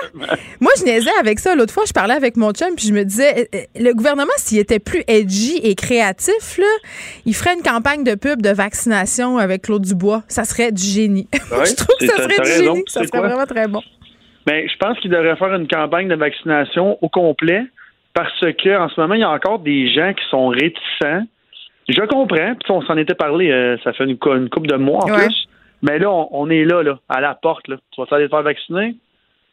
Moi, 0.59 0.71
je 0.77 0.83
niaisais 0.83 1.09
avec 1.19 1.39
ça. 1.39 1.55
L'autre 1.55 1.73
fois, 1.73 1.83
je 1.87 1.93
parlais 1.93 2.13
avec 2.13 2.35
mon 2.37 2.51
chum, 2.51 2.75
puis 2.75 2.85
je 2.87 2.93
me 2.93 3.03
disais, 3.03 3.39
euh, 3.39 3.43
euh, 3.55 3.59
le 3.79 3.93
gouvernement, 3.93 4.33
s'il 4.37 4.59
était 4.59 4.79
plus 4.79 5.01
edgy 5.07 5.57
et 5.63 5.75
créatif, 5.75 6.57
là, 6.57 6.65
il 7.25 7.33
ferait 7.33 7.53
une 7.55 7.63
campagne 7.63 8.03
de 8.03 8.15
pub 8.15 8.41
de 8.41 8.49
vaccination 8.49 9.37
avec 9.37 9.63
Claude 9.63 9.83
Dubois. 9.83 10.23
Ça 10.27 10.43
serait 10.43 10.71
du 10.71 10.83
génie. 10.83 11.27
Ouais, 11.51 11.65
je 11.65 11.75
trouve 11.75 11.95
que 11.99 12.05
ça 12.05 12.17
serait 12.17 12.35
du 12.35 12.41
raison. 12.41 12.73
génie. 12.75 12.83
Ça 12.87 12.99
serait 13.05 13.19
quoi? 13.19 13.27
vraiment 13.29 13.45
très 13.45 13.67
bon. 13.67 13.81
Mais 14.45 14.67
je 14.67 14.77
pense 14.77 14.99
qu'il 14.99 15.09
devrait 15.11 15.35
faire 15.37 15.53
une 15.55 15.67
campagne 15.67 16.07
de 16.09 16.15
vaccination 16.15 16.97
au 17.01 17.09
complet 17.09 17.63
parce 18.13 18.39
que 18.41 18.77
en 18.77 18.89
ce 18.89 18.99
moment, 18.99 19.13
il 19.13 19.21
y 19.21 19.23
a 19.23 19.29
encore 19.31 19.59
des 19.59 19.89
gens 19.93 20.13
qui 20.13 20.23
sont 20.29 20.47
réticents. 20.49 21.25
Je 21.87 22.01
comprends, 22.01 22.55
puis 22.55 22.71
on 22.71 22.81
s'en 22.81 22.97
était 22.97 23.15
parlé, 23.15 23.49
euh, 23.49 23.77
ça 23.83 23.93
fait 23.93 24.03
une, 24.03 24.17
une 24.35 24.49
couple 24.49 24.67
de 24.67 24.75
mois 24.75 25.05
en 25.05 25.09
Ouais. 25.11 25.25
plus. 25.27 25.47
Mais 25.81 25.99
là, 25.99 26.09
on, 26.11 26.27
on 26.31 26.49
est 26.49 26.65
là, 26.65 26.81
là, 26.83 26.99
à 27.09 27.21
la 27.21 27.35
porte. 27.35 27.67
Là. 27.67 27.77
Tu 27.91 28.01
vas 28.01 28.07
aller 28.15 28.25
te 28.25 28.29
faire 28.29 28.43
vacciner? 28.43 28.95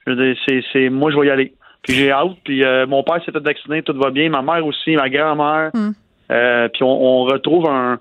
Je 0.06 0.12
veux 0.12 0.24
dire, 0.24 0.36
c'est, 0.46 0.62
c'est, 0.72 0.88
moi, 0.90 1.10
je 1.10 1.18
vais 1.18 1.26
y 1.26 1.30
aller. 1.30 1.54
Puis 1.82 1.94
j'ai 1.94 2.10
hâte. 2.10 2.36
Puis 2.44 2.64
euh, 2.64 2.86
mon 2.86 3.02
père 3.02 3.22
s'est 3.24 3.32
fait 3.32 3.40
vacciner, 3.40 3.82
tout 3.82 3.94
va 3.96 4.10
bien. 4.10 4.30
Ma 4.30 4.42
mère 4.42 4.64
aussi, 4.66 4.96
ma 4.96 5.08
grand-mère. 5.10 5.70
Euh, 6.30 6.68
puis 6.68 6.82
on, 6.82 6.86
on 6.88 7.24
retrouve 7.24 7.66
un, 7.68 7.98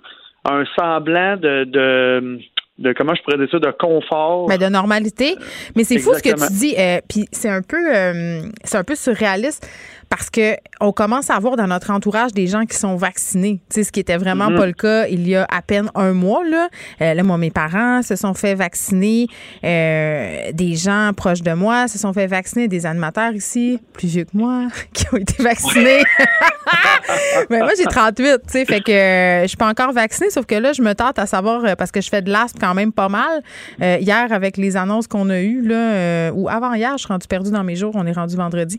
un 0.49 0.63
semblant 0.77 1.35
de, 1.35 1.65
de, 1.65 2.39
de, 2.79 2.93
comment 2.93 3.13
je 3.13 3.21
pourrais 3.21 3.37
dire 3.37 3.49
ça, 3.51 3.59
de 3.59 3.71
confort. 3.71 4.47
Mais 4.47 4.57
de 4.57 4.67
normalité. 4.67 5.35
Mais 5.75 5.83
c'est 5.83 5.99
fou 5.99 6.13
ce 6.13 6.23
que 6.23 6.29
tu 6.29 6.53
dis. 6.53 6.75
euh, 6.79 6.99
Puis 7.09 7.25
c'est 7.31 7.49
un 7.49 7.61
peu, 7.61 7.93
euh, 7.93 8.41
c'est 8.63 8.77
un 8.77 8.83
peu 8.85 8.95
surréaliste 8.95 9.67
parce 10.15 10.29
que 10.29 10.57
on 10.79 10.91
commence 10.91 11.31
à 11.31 11.39
voir 11.39 11.55
dans 11.55 11.65
notre 11.65 11.89
entourage 11.89 12.33
des 12.33 12.45
gens 12.45 12.65
qui 12.67 12.77
sont 12.77 12.95
vaccinés. 12.95 13.61
Tu 13.71 13.77
sais, 13.77 13.83
ce 13.83 13.91
qui 13.91 13.99
était 13.99 14.17
vraiment 14.17 14.51
Mhm. 14.51 14.57
pas 14.57 14.65
le 14.67 14.73
cas 14.73 15.07
il 15.07 15.27
y 15.27 15.35
a 15.35 15.47
à 15.49 15.63
peine 15.63 15.89
un 15.95 16.13
mois 16.13 16.47
là. 16.47 16.67
Euh, 17.01 17.15
là, 17.15 17.23
moi, 17.23 17.39
mes 17.39 17.49
parents 17.49 18.03
se 18.03 18.15
sont 18.15 18.35
fait 18.35 18.53
vacciner. 18.53 19.25
Euh, 19.63 20.51
des 20.53 20.75
gens 20.75 21.09
proches 21.17 21.41
de 21.41 21.53
moi 21.53 21.87
se 21.87 21.97
sont 21.97 22.13
fait 22.13 22.27
vacciner. 22.27 22.67
Des 22.67 22.85
animateurs 22.85 23.31
ici, 23.33 23.79
plus 23.93 24.07
vieux 24.07 24.25
que 24.25 24.37
moi, 24.37 24.67
qui 24.93 25.05
ont 25.11 25.17
été 25.17 25.41
vaccinés. 25.41 26.03
Mais 27.49 27.57
moi, 27.59 27.71
j'ai 27.75 27.85
38, 27.85 28.41
tu 28.45 28.51
sais, 28.51 28.65
fait 28.65 28.81
que 28.81 28.91
euh, 28.91 29.41
je 29.43 29.47
suis 29.47 29.57
pas 29.57 29.67
encore 29.67 29.93
vaccinée, 29.93 30.29
sauf 30.29 30.45
que 30.45 30.55
là, 30.55 30.73
je 30.73 30.83
me 30.83 30.93
tente 30.93 31.17
à 31.17 31.25
savoir, 31.25 31.65
euh, 31.65 31.75
parce 31.75 31.91
que 31.91 32.01
je 32.01 32.09
fais 32.09 32.21
de 32.21 32.31
l'asthme 32.31 32.59
quand 32.59 32.75
même 32.75 32.91
pas 32.91 33.09
mal. 33.09 33.41
Euh, 33.81 33.97
hier, 33.99 34.31
avec 34.31 34.57
les 34.57 34.77
annonces 34.77 35.07
qu'on 35.07 35.29
a 35.31 35.39
eues, 35.41 35.61
là, 35.63 35.75
euh, 35.75 36.31
ou 36.35 36.49
avant-hier, 36.49 36.91
je 36.93 36.99
suis 36.99 37.07
rendue 37.07 37.27
perdue 37.27 37.49
dans 37.51 37.63
mes 37.63 37.75
jours, 37.75 37.93
on 37.95 38.05
est 38.05 38.11
rendu 38.13 38.35
vendredi. 38.35 38.77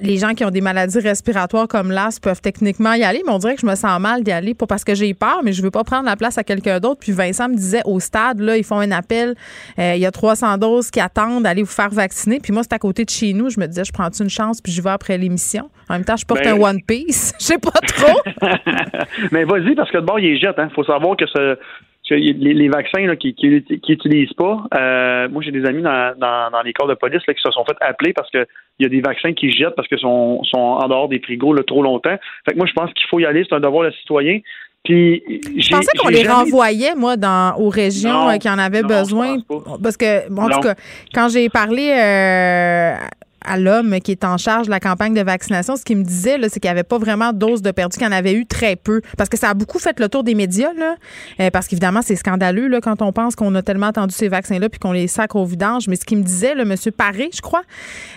Les 0.00 0.16
gens 0.18 0.34
qui 0.34 0.44
ont 0.44 0.50
des 0.50 0.60
maladies 0.60 0.98
respiratoires 0.98 1.68
comme 1.68 1.90
l'asthme 1.90 2.22
peuvent 2.22 2.40
techniquement 2.40 2.94
y 2.94 3.04
aller, 3.04 3.22
mais 3.24 3.32
on 3.32 3.38
dirait 3.38 3.54
que 3.54 3.60
je 3.60 3.66
me 3.66 3.74
sens 3.74 4.00
mal 4.00 4.24
d'y 4.24 4.32
aller, 4.32 4.54
pas 4.54 4.66
parce 4.66 4.82
que 4.84 4.94
j'ai 4.94 5.14
peur, 5.14 5.40
mais 5.44 5.52
je 5.52 5.62
veux 5.62 5.70
pas 5.70 5.84
prendre 5.84 6.04
la 6.06 6.16
place 6.16 6.36
à 6.36 6.44
quelqu'un 6.44 6.80
d'autre. 6.80 7.00
Puis 7.00 7.12
Vincent 7.12 7.48
me 7.48 7.54
disait 7.54 7.82
au 7.84 8.00
stade, 8.00 8.40
là, 8.40 8.56
ils 8.56 8.64
font 8.64 8.78
un 8.78 8.90
appel, 8.90 9.34
euh, 9.78 9.92
il 9.94 10.00
y 10.00 10.06
a 10.06 10.10
300 10.10 10.58
doses 10.58 10.90
qui 10.90 11.00
attendent 11.00 11.44
d'aller 11.44 11.62
vous 11.62 11.68
faire 11.70 11.90
vacciner. 11.90 12.40
Puis 12.40 12.52
moi, 12.52 12.62
c'est 12.62 12.72
à 12.72 12.78
côté 12.78 13.04
de 13.04 13.10
chez 13.10 13.32
nous. 13.32 13.50
Je 13.50 13.60
me 13.60 13.66
disais, 13.66 13.84
je 13.84 13.92
prends 13.92 14.08
une 14.10 14.30
chance, 14.30 14.60
puis 14.60 14.72
je 14.72 14.82
vais 14.82 14.90
après 14.90 15.16
l'émission? 15.16 15.70
En 15.88 15.94
même 15.94 16.04
temps, 16.04 16.16
je 16.16 16.24
porte 16.24 16.42
Ben- 16.42 16.54
un 16.54 16.60
One 16.60 16.82
Piece. 16.82 17.32
Je 17.38 17.44
sais 17.44 17.58
pas 17.58 17.70
trop. 17.70 18.20
Mais 19.32 19.44
vas-y, 19.44 19.74
parce 19.74 19.90
que 19.90 19.98
de 19.98 20.04
bord, 20.06 20.18
il 20.18 20.26
est 20.34 20.38
jette. 20.38 20.56
Il 20.58 20.74
faut 20.74 20.84
savoir 20.84 21.16
que, 21.16 21.26
ce, 21.26 21.56
les, 22.10 22.32
les 22.32 22.68
vaccins 22.68 23.06
là, 23.06 23.16
qui 23.16 23.34
n'utilisent 23.88 24.32
pas, 24.34 24.64
euh, 24.76 25.28
moi, 25.30 25.42
j'ai 25.42 25.50
des 25.52 25.64
amis 25.64 25.82
dans, 25.82 26.14
dans, 26.18 26.50
dans 26.50 26.62
les 26.62 26.72
corps 26.72 26.88
de 26.88 26.94
police 26.94 27.22
là, 27.26 27.34
qui 27.34 27.40
se 27.40 27.50
sont 27.50 27.64
fait 27.64 27.76
appeler 27.80 28.12
parce 28.12 28.30
qu'il 28.30 28.46
y 28.80 28.84
a 28.84 28.88
des 28.88 29.00
vaccins 29.00 29.32
qui 29.32 29.50
jettent 29.50 29.74
parce 29.74 29.88
qu'ils 29.88 29.98
sont, 29.98 30.42
sont 30.44 30.58
en 30.58 30.86
dehors 30.88 31.08
des 31.08 31.20
frigos 31.20 31.54
là, 31.54 31.62
trop 31.66 31.82
longtemps. 31.82 32.16
Fait 32.44 32.52
que 32.52 32.56
moi, 32.58 32.66
je 32.66 32.72
pense 32.74 32.92
qu'il 32.92 33.06
faut 33.08 33.20
y 33.20 33.26
aller. 33.26 33.44
C'est 33.48 33.54
un 33.54 33.60
devoir 33.60 33.84
de 33.90 33.94
citoyen. 33.96 34.40
Puis, 34.84 35.22
Je 35.56 35.70
pensais 35.70 35.96
qu'on 35.98 36.08
les 36.08 36.28
renvoyait, 36.28 36.94
moi, 36.94 37.16
dans, 37.16 37.56
aux 37.56 37.70
régions 37.70 38.12
Non, 38.12 38.28
euh, 38.28 38.36
qui 38.36 38.50
en 38.50 38.58
avaient 38.58 38.82
non, 38.82 38.88
besoin. 38.88 39.36
Parce 39.82 39.96
que, 39.96 40.28
bon, 40.30 40.42
en 40.42 40.48
Non. 40.48 40.56
tout 40.56 40.60
cas, 40.60 40.74
quand 41.14 41.28
j'ai 41.30 41.48
parlé 41.48 41.88
euh, 41.88 42.94
à 43.44 43.58
l'homme 43.58 44.00
qui 44.00 44.10
est 44.10 44.24
en 44.24 44.38
charge 44.38 44.66
de 44.66 44.70
la 44.70 44.80
campagne 44.80 45.14
de 45.14 45.22
vaccination, 45.22 45.76
ce 45.76 45.84
qu'il 45.84 45.98
me 45.98 46.04
disait, 46.04 46.38
c'est 46.48 46.60
qu'il 46.60 46.68
n'y 46.68 46.72
avait 46.72 46.82
pas 46.82 46.98
vraiment 46.98 47.32
de 47.32 47.38
doses 47.38 47.62
de 47.62 47.70
perdu, 47.70 47.96
qu'il 47.96 48.06
y 48.06 48.08
en 48.08 48.12
avait 48.12 48.32
eu 48.32 48.46
très 48.46 48.76
peu. 48.76 49.00
Parce 49.16 49.28
que 49.28 49.36
ça 49.36 49.50
a 49.50 49.54
beaucoup 49.54 49.78
fait 49.78 49.98
le 50.00 50.08
tour 50.08 50.24
des 50.24 50.34
médias, 50.34 50.72
là. 50.74 50.94
Euh, 51.40 51.50
parce 51.50 51.68
qu'évidemment, 51.68 52.02
c'est 52.02 52.16
scandaleux 52.16 52.68
là, 52.68 52.80
quand 52.80 53.02
on 53.02 53.12
pense 53.12 53.36
qu'on 53.36 53.54
a 53.54 53.62
tellement 53.62 53.86
attendu 53.86 54.14
ces 54.14 54.28
vaccins-là 54.28 54.68
puis 54.68 54.78
qu'on 54.78 54.92
les 54.92 55.06
sacre 55.06 55.36
au 55.36 55.44
vidange. 55.44 55.88
Mais 55.88 55.96
ce 55.96 56.04
qu'il 56.04 56.18
me 56.18 56.22
disait, 56.22 56.54
le 56.54 56.64
monsieur 56.64 56.90
Paré, 56.90 57.30
je 57.34 57.40
crois, 57.40 57.62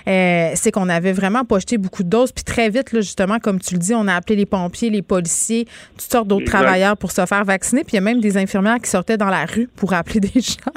euh, 0.08 0.52
c'est 0.56 0.72
qu'on 0.72 0.90
avait 0.90 1.14
vraiment 1.14 1.44
pas 1.44 1.60
jeté 1.60 1.78
beaucoup 1.78 2.04
de 2.04 2.10
doses. 2.10 2.32
Puis 2.32 2.44
très 2.44 2.70
vite, 2.70 2.92
là, 2.94 3.02
justement, 3.02 3.40
comme 3.40 3.60
tu 3.60 3.74
le 3.74 3.80
dis, 3.80 3.94
on 3.94 4.08
a 4.08 4.16
appelé 4.16 4.36
les 4.36 4.46
pompiers, 4.46 4.90
les 4.90 5.02
policiers, 5.02 5.66
toutes 5.98 6.12
sortes 6.12 6.28
d'autres 6.28 6.46
travailleurs 6.46 6.98
pour 6.98 7.12
se 7.12 7.26
faire 7.26 7.44
vacciner. 7.44 7.84
Puis 7.84 7.94
il 7.94 7.96
y 7.96 8.00
a 8.00 8.02
même 8.02 8.22
des 8.22 8.38
infirmières 8.38 8.80
qui 8.80 8.90
sortaient 8.90 9.18
dans 9.18 9.30
la 9.30 9.46
rue 9.46 9.68
pour 9.76 9.94
appeler 9.94 10.20
des 10.34 10.40
gens. 10.40 10.72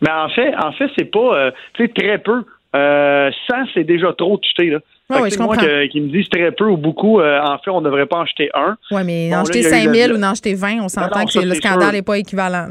Mais 0.00 0.10
en 0.10 0.28
fait, 0.28 0.54
en 0.56 0.72
fait, 0.72 0.90
c'est 0.98 1.10
pas, 1.10 1.18
euh, 1.18 1.50
très 1.94 2.18
peu. 2.18 2.44
Euh, 2.74 3.30
100, 3.50 3.56
c'est 3.74 3.84
déjà 3.84 4.12
trop 4.14 4.38
de 4.38 4.44
jeter, 4.44 4.70
là. 4.70 4.78
Ouais, 5.10 5.28
tu 5.28 5.36
je 5.36 5.42
moi, 5.42 5.56
me 5.56 6.08
disent 6.10 6.28
très 6.30 6.50
peu 6.52 6.64
ou 6.68 6.76
beaucoup, 6.78 7.20
euh, 7.20 7.38
en 7.42 7.58
fait, 7.58 7.70
on 7.70 7.80
ne 7.80 7.84
devrait 7.84 8.06
pas 8.06 8.18
en 8.18 8.24
jeter 8.26 8.48
un. 8.54 8.76
Oui, 8.90 9.02
mais 9.04 9.28
Bon, 9.30 9.36
en 9.36 9.44
jeter 9.44 9.58
il 9.58 9.62
y 9.64 9.66
a 9.66 9.68
eu 9.68 9.72
5000 9.84 10.08
le- 10.08 10.18
ou 10.18 10.24
en 10.24 10.34
jeter 10.34 10.54
20, 10.54 10.80
on 10.82 10.88
s'entend 10.88 11.24
que 11.26 11.32
ça, 11.32 11.40
le 11.42 11.54
scandale 11.54 11.92
n'est 11.92 12.02
pas 12.02 12.18
équivalent. 12.18 12.68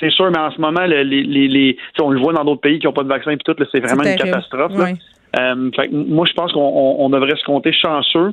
C'est 0.00 0.10
sûr, 0.10 0.30
mais 0.30 0.38
en 0.38 0.50
ce 0.50 0.60
moment, 0.60 0.84
les, 0.86 1.04
les, 1.04 1.22
les- 1.48 1.76
on 2.00 2.10
le 2.10 2.20
voit 2.20 2.32
dans 2.32 2.44
d'autres 2.44 2.60
pays 2.62 2.78
qui 2.78 2.86
n'ont 2.86 2.92
pas 2.92 3.02
de 3.04 3.08
vaccin 3.08 3.32
et 3.32 3.36
tout, 3.36 3.54
c'est 3.70 3.80
vraiment 3.80 4.02
une 4.02 4.16
catastrophe. 4.32 4.72
là. 4.72 4.84
Euh, 5.38 5.70
fait 5.76 5.88
moi, 5.92 6.24
je 6.26 6.32
pense 6.32 6.52
qu'on 6.52 6.60
on- 6.60 7.04
on 7.04 7.10
devrait 7.10 7.36
se 7.36 7.44
compter 7.44 7.72
chanceux. 7.72 8.32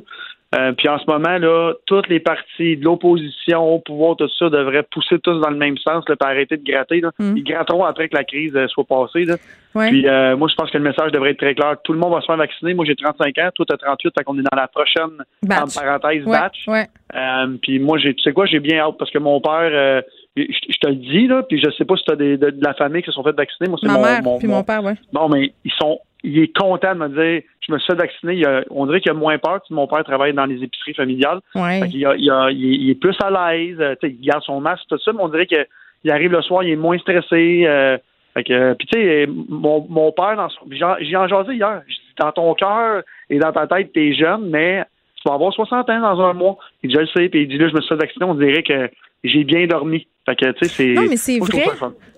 Euh, 0.54 0.72
puis 0.72 0.88
en 0.88 0.98
ce 0.98 1.04
moment, 1.06 1.38
là, 1.38 1.72
toutes 1.86 2.08
les 2.08 2.20
partis 2.20 2.76
de 2.76 2.84
l'opposition, 2.84 3.74
au 3.74 3.78
pouvoir, 3.80 4.16
tout 4.16 4.28
ça, 4.38 4.48
devraient 4.50 4.82
pousser 4.84 5.18
tous 5.18 5.40
dans 5.40 5.50
le 5.50 5.56
même 5.56 5.76
sens, 5.78 6.04
là, 6.08 6.16
puis 6.16 6.28
arrêter 6.30 6.56
de 6.56 6.64
gratter. 6.70 7.00
Là. 7.00 7.10
Mm. 7.18 7.36
Ils 7.36 7.44
gratteront 7.44 7.84
après 7.84 8.08
que 8.08 8.16
la 8.16 8.24
crise 8.24 8.54
euh, 8.54 8.68
soit 8.68 8.84
passée. 8.84 9.24
Là. 9.24 9.36
Ouais. 9.74 9.88
Puis 9.88 10.06
euh, 10.06 10.36
moi, 10.36 10.48
je 10.48 10.54
pense 10.54 10.70
que 10.70 10.78
le 10.78 10.84
message 10.84 11.10
devrait 11.12 11.30
être 11.30 11.38
très 11.38 11.54
clair. 11.54 11.76
Tout 11.82 11.92
le 11.92 11.98
monde 11.98 12.12
va 12.12 12.20
se 12.20 12.26
faire 12.26 12.36
vacciner. 12.36 12.74
Moi, 12.74 12.84
j'ai 12.84 12.94
35 12.94 13.38
ans, 13.38 13.48
toi, 13.54 13.66
t'as 13.68 13.76
38, 13.78 14.12
fait 14.16 14.24
qu'on 14.24 14.38
est 14.38 14.42
dans 14.42 14.56
la 14.56 14.68
prochaine, 14.68 15.24
Batch. 15.42 15.62
entre 15.62 15.82
parenthèses, 15.82 16.24
Ouais, 16.24 16.38
batch. 16.38 16.68
ouais. 16.68 16.86
Euh, 17.16 17.56
puis 17.60 17.78
moi, 17.80 17.98
j'ai, 17.98 18.14
tu 18.14 18.22
sais 18.22 18.32
quoi, 18.32 18.46
j'ai 18.46 18.60
bien 18.60 18.78
hâte 18.78 18.96
parce 18.98 19.10
que 19.10 19.18
mon 19.18 19.40
père, 19.40 20.02
je, 20.36 20.78
te 20.80 20.88
le 20.88 20.94
dis, 20.96 21.26
là, 21.26 21.42
puis 21.42 21.60
je 21.60 21.70
sais 21.70 21.84
pas 21.84 21.96
si 21.96 22.04
t'as 22.04 22.16
des, 22.16 22.36
de, 22.36 22.50
de 22.50 22.64
la 22.64 22.74
famille 22.74 23.02
qui 23.02 23.06
se 23.06 23.12
sont 23.12 23.24
fait 23.24 23.36
vacciner. 23.36 23.68
Moi, 23.68 23.78
c'est 23.80 23.88
Ma 23.88 23.94
mon, 23.94 24.02
mère 24.02 24.22
mon, 24.22 24.38
puis 24.38 24.48
mon 24.48 24.62
père, 24.62 24.82
ouais. 24.84 24.94
Bon, 25.12 25.28
mais 25.28 25.52
ils 25.64 25.72
sont, 25.72 25.98
il 26.24 26.38
est 26.40 26.56
content 26.56 26.94
de 26.94 26.98
me 27.00 27.08
dire, 27.08 27.42
je 27.60 27.72
me 27.72 27.78
suis 27.78 27.86
fait 27.86 27.94
vacciner. 27.98 28.34
Il 28.34 28.46
a- 28.46 28.64
on 28.70 28.86
dirait 28.86 29.00
qu'il 29.00 29.10
a 29.12 29.14
moins 29.14 29.38
peur. 29.38 29.60
que 29.60 29.72
mon 29.72 29.86
père 29.86 30.02
travaille 30.04 30.32
dans 30.32 30.46
les 30.46 30.62
épiceries 30.62 30.94
familiales. 30.94 31.38
Ouais. 31.54 31.82
A- 31.82 31.86
il, 31.86 32.06
a- 32.30 32.50
il 32.50 32.90
est, 32.90 32.94
plus 32.94 33.14
à 33.22 33.30
l'aise. 33.30 33.76
euh, 33.80 33.94
il 34.02 34.20
garde 34.20 34.42
son 34.42 34.60
masque, 34.60 34.84
tout 34.88 34.98
ça, 34.98 35.12
mais 35.12 35.20
on 35.22 35.28
dirait 35.28 35.46
qu'il 35.46 35.64
il 36.02 36.10
arrive 36.10 36.32
le 36.32 36.42
soir, 36.42 36.62
il 36.64 36.70
est 36.70 36.76
moins 36.76 36.98
stressé. 36.98 37.64
euh, 37.66 37.96
puis 38.36 38.44
tu 38.44 38.86
sais, 38.92 39.26
mon, 39.48 39.86
mon 39.88 40.10
père, 40.12 40.36
dans 40.36 40.48
son, 40.48 40.60
j'ai 40.70 41.16
en 41.16 41.28
jasé 41.28 41.54
hier. 41.54 41.82
Dans 42.18 42.32
ton 42.32 42.54
cœur 42.54 43.02
et 43.30 43.38
dans 43.38 43.52
ta 43.52 43.66
tête, 43.66 43.92
t'es 43.92 44.12
jeune, 44.14 44.48
mais 44.50 44.84
tu 45.16 45.28
vas 45.28 45.34
avoir 45.34 45.52
60 45.52 45.88
ans 45.90 46.00
dans 46.00 46.20
un 46.20 46.32
mois. 46.32 46.56
Il 46.82 46.88
dit, 46.90 46.94
je 46.96 47.00
le 47.00 47.06
sais. 47.06 47.28
Puis 47.28 47.42
il 47.42 47.48
dit, 47.48 47.58
là, 47.58 47.68
je 47.68 47.74
me 47.74 47.80
suis 47.80 47.88
fait 47.88 47.96
vacciner. 48.00 48.24
On 48.26 48.34
dirait 48.34 48.62
que 48.62 48.90
j'ai 49.24 49.44
bien 49.44 49.66
dormi. 49.66 50.06
Fait 50.26 50.36
que, 50.36 50.50
tu 50.52 50.64
sais, 50.66 50.68
c'est. 50.68 50.92
Non, 50.94 51.02
mais 51.08 51.16
c'est 51.16 51.38
vrai. 51.38 51.64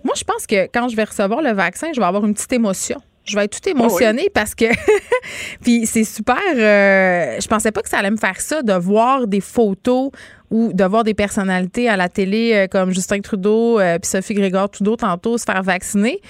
Moi, 0.05 0.15
je 0.17 0.25
pense 0.25 0.47
que 0.47 0.67
quand 0.73 0.89
je 0.89 0.97
vais 0.97 1.05
recevoir 1.05 1.43
le 1.43 1.53
vaccin, 1.53 1.89
je 1.95 2.01
vais 2.01 2.07
avoir 2.07 2.25
une 2.25 2.35
petite 2.35 2.53
émotion. 2.53 2.99
Je 3.27 3.37
vais 3.37 3.45
être 3.45 3.61
tout 3.61 3.69
émotionnée 3.69 4.29
parce 4.33 4.55
que. 4.55 4.67
puis 5.63 5.87
c'est 5.87 6.05
super. 6.05 6.37
euh, 6.55 7.41
je 7.41 7.47
pensais 7.49 7.73
pas 7.73 7.83
que 7.83 7.89
ça 7.89 7.99
allait 7.99 8.11
me 8.11 8.17
faire 8.17 8.41
ça, 8.41 8.63
de 8.63 8.73
voir 8.73 9.27
des 9.27 9.41
photos 9.41 10.11
ou 10.51 10.73
de 10.73 10.85
voir 10.85 11.05
des 11.05 11.15
personnalités 11.15 11.89
à 11.89 11.97
la 11.97 12.09
télé 12.09 12.53
euh, 12.55 12.67
comme 12.69 12.93
Justin 12.93 13.21
Trudeau 13.21 13.81
euh, 13.81 13.99
puis 13.99 14.09
Sophie 14.09 14.35
Grégoire 14.35 14.71
Trudeau 14.71 14.97
tantôt 14.97 15.39
se 15.39 15.45
faire 15.45 15.63
vacciner. 15.63 16.21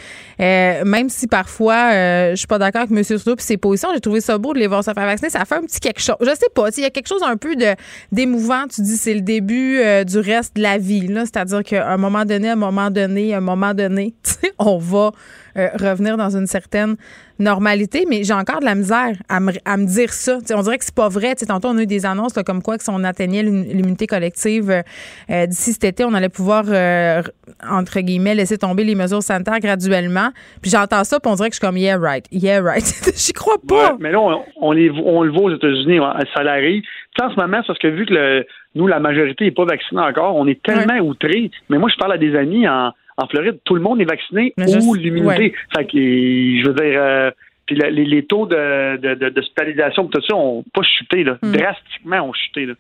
Euh, 0.41 0.85
même 0.85 1.09
si 1.09 1.27
parfois 1.27 1.91
euh, 1.93 2.31
je 2.31 2.37
suis 2.37 2.47
pas 2.47 2.59
d'accord 2.59 2.83
avec 2.83 2.97
M. 2.97 3.05
Trudeau 3.05 3.37
puis 3.37 3.45
ses 3.45 3.57
positions, 3.57 3.91
j'ai 3.93 4.01
trouvé 4.01 4.21
ça 4.21 4.39
beau 4.39 4.55
de 4.55 4.59
les 4.59 4.67
voir 4.67 4.83
se 4.83 4.93
faire 4.93 5.05
vacciner. 5.05 5.31
Ça 5.31 5.45
fait 5.45 5.57
un 5.57 5.63
petit 5.63 5.81
quelque 5.81 6.01
chose. 6.01 6.17
Je 6.21 6.31
sais 6.31 6.49
pas. 6.55 6.69
Il 6.77 6.83
y 6.83 6.87
a 6.87 6.91
quelque 6.91 7.09
chose 7.09 7.23
un 7.23 7.37
peu 7.37 7.57
de 7.57 7.75
d'émouvant. 8.11 8.65
Tu 8.75 8.81
dis 8.83 8.97
c'est 8.97 9.15
le 9.15 9.21
début 9.21 9.81
du 10.05 10.19
reste 10.19 10.57
de 10.57 10.63
la 10.63 10.79
vie. 10.79 11.07
là. 11.09 11.23
C'est-à-dire 11.23 11.63
qu'à 11.63 11.89
un 11.89 11.97
moment 11.97 12.25
donné, 12.25 12.49
à 12.49 12.53
un 12.53 12.57
moment 12.57 12.91
donné, 12.91 13.35
à 13.35 13.39
un 13.39 13.41
moment 13.41 13.75
donné, 13.75 14.15
on 14.59 14.79
va 14.79 15.13
euh, 15.57 15.69
revenir 15.81 16.17
dans 16.17 16.37
une 16.37 16.47
certaine 16.47 16.97
normalité, 17.39 18.05
mais 18.09 18.25
j'ai 18.25 18.33
encore 18.33 18.61
de 18.61 18.65
la 18.65 18.75
misère 18.75 19.13
à 19.29 19.41
me, 19.41 19.53
à 19.65 19.77
me 19.77 19.87
dire 19.87 20.13
ça. 20.13 20.39
On 20.55 20.63
dirait 20.63 20.79
que 20.79 20.85
c'est 20.85 20.95
pas 20.95 21.09
vrai. 21.09 21.35
Tantôt, 21.35 21.69
on 21.69 21.77
a 21.79 21.83
eu 21.83 21.87
des 21.87 22.07
annonces 22.07 22.35
là, 22.37 22.43
comme 22.43 22.63
quoi 22.63 22.79
que 22.79 22.83
si 22.85 22.91
on 22.91 23.05
atteignait 23.05 23.43
l'im- 23.43 23.65
l'immunité 23.65 24.07
collective 24.07 24.71
euh, 24.71 24.83
euh, 25.31 25.47
d'ici 25.47 25.73
cet 25.73 25.85
été, 25.85 26.05
on 26.05 26.15
allait 26.15 26.29
pouvoir, 26.31 26.65
euh, 26.69 27.23
entre 27.71 28.01
guillemets, 28.01 28.35
laisser 28.35 28.59
tomber 28.59 28.85
les 28.85 28.95
mesures 28.95 29.23
sanitaires 29.23 29.61
graduellement. 29.61 30.31
Puis 30.63 30.71
j'entends 30.71 31.05
ça, 31.05 31.21
puis 31.21 31.31
on 31.31 31.35
dirait 31.35 31.51
que 31.51 31.55
je 31.55 31.61
suis 31.61 31.67
comme, 31.67 31.77
yeah, 31.77 31.99
right, 31.99 32.27
yeah, 32.33 32.61
right. 32.63 32.85
J'y 33.17 33.33
crois 33.33 33.57
pas. 33.69 33.93
Ouais, 33.93 33.97
mais 34.01 34.13
là, 34.13 34.21
on, 34.21 34.43
on, 34.61 34.73
les, 34.73 34.91
on 34.91 35.23
le 35.23 35.31
voit 35.31 35.43
aux 35.51 35.55
États-Unis, 35.55 35.99
ça 36.35 36.43
l'arrive. 36.43 36.83
En 37.21 37.31
ce 37.31 37.37
moment, 37.37 37.59
c'est 37.63 37.67
parce 37.69 37.79
que 37.79 37.89
vu 37.89 38.05
que 38.07 38.13
le, 38.15 38.47
nous, 38.75 38.87
la 38.87 38.99
majorité 39.01 39.45
n'est 39.45 39.51
pas 39.51 39.65
vaccinée 39.65 40.03
encore, 40.03 40.37
on 40.37 40.47
est 40.47 40.63
tellement 40.63 40.99
outrés. 40.99 41.51
Mais 41.71 41.79
moi, 41.79 41.89
je 41.93 41.97
parle 41.99 42.13
à 42.13 42.19
des 42.19 42.35
amis 42.37 42.69
en, 42.69 42.93
en 43.17 43.27
Floride, 43.29 43.59
tout 43.65 43.75
le 43.75 43.81
monde 43.81 44.01
est 44.01 44.05
vacciné 44.09 44.53
Mais 44.59 44.77
ou 44.85 44.95
l'immunité. 44.95 45.27
ouais. 45.27 45.53
Fait 45.77 45.85
que, 45.87 45.97
je 45.99 46.67
veux 46.67 46.75
dire, 46.75 47.01
euh, 47.01 47.31
puis 47.67 47.77
les, 47.77 47.91
les 48.05 48.25
taux 48.27 48.47
de, 48.47 48.97
de, 48.99 49.15
de, 49.15 49.29
d'hospitalisation, 49.31 50.07
tout 50.09 50.21
ça, 50.23 50.37
ont 50.37 50.65
pas 50.75 50.83
chuté, 50.83 51.25
là. 51.25 51.39
Hmm. 51.43 51.53
drastiquement 51.53 52.29
ont 52.29 52.33
chuté. 52.33 52.67
Là. 52.67 52.75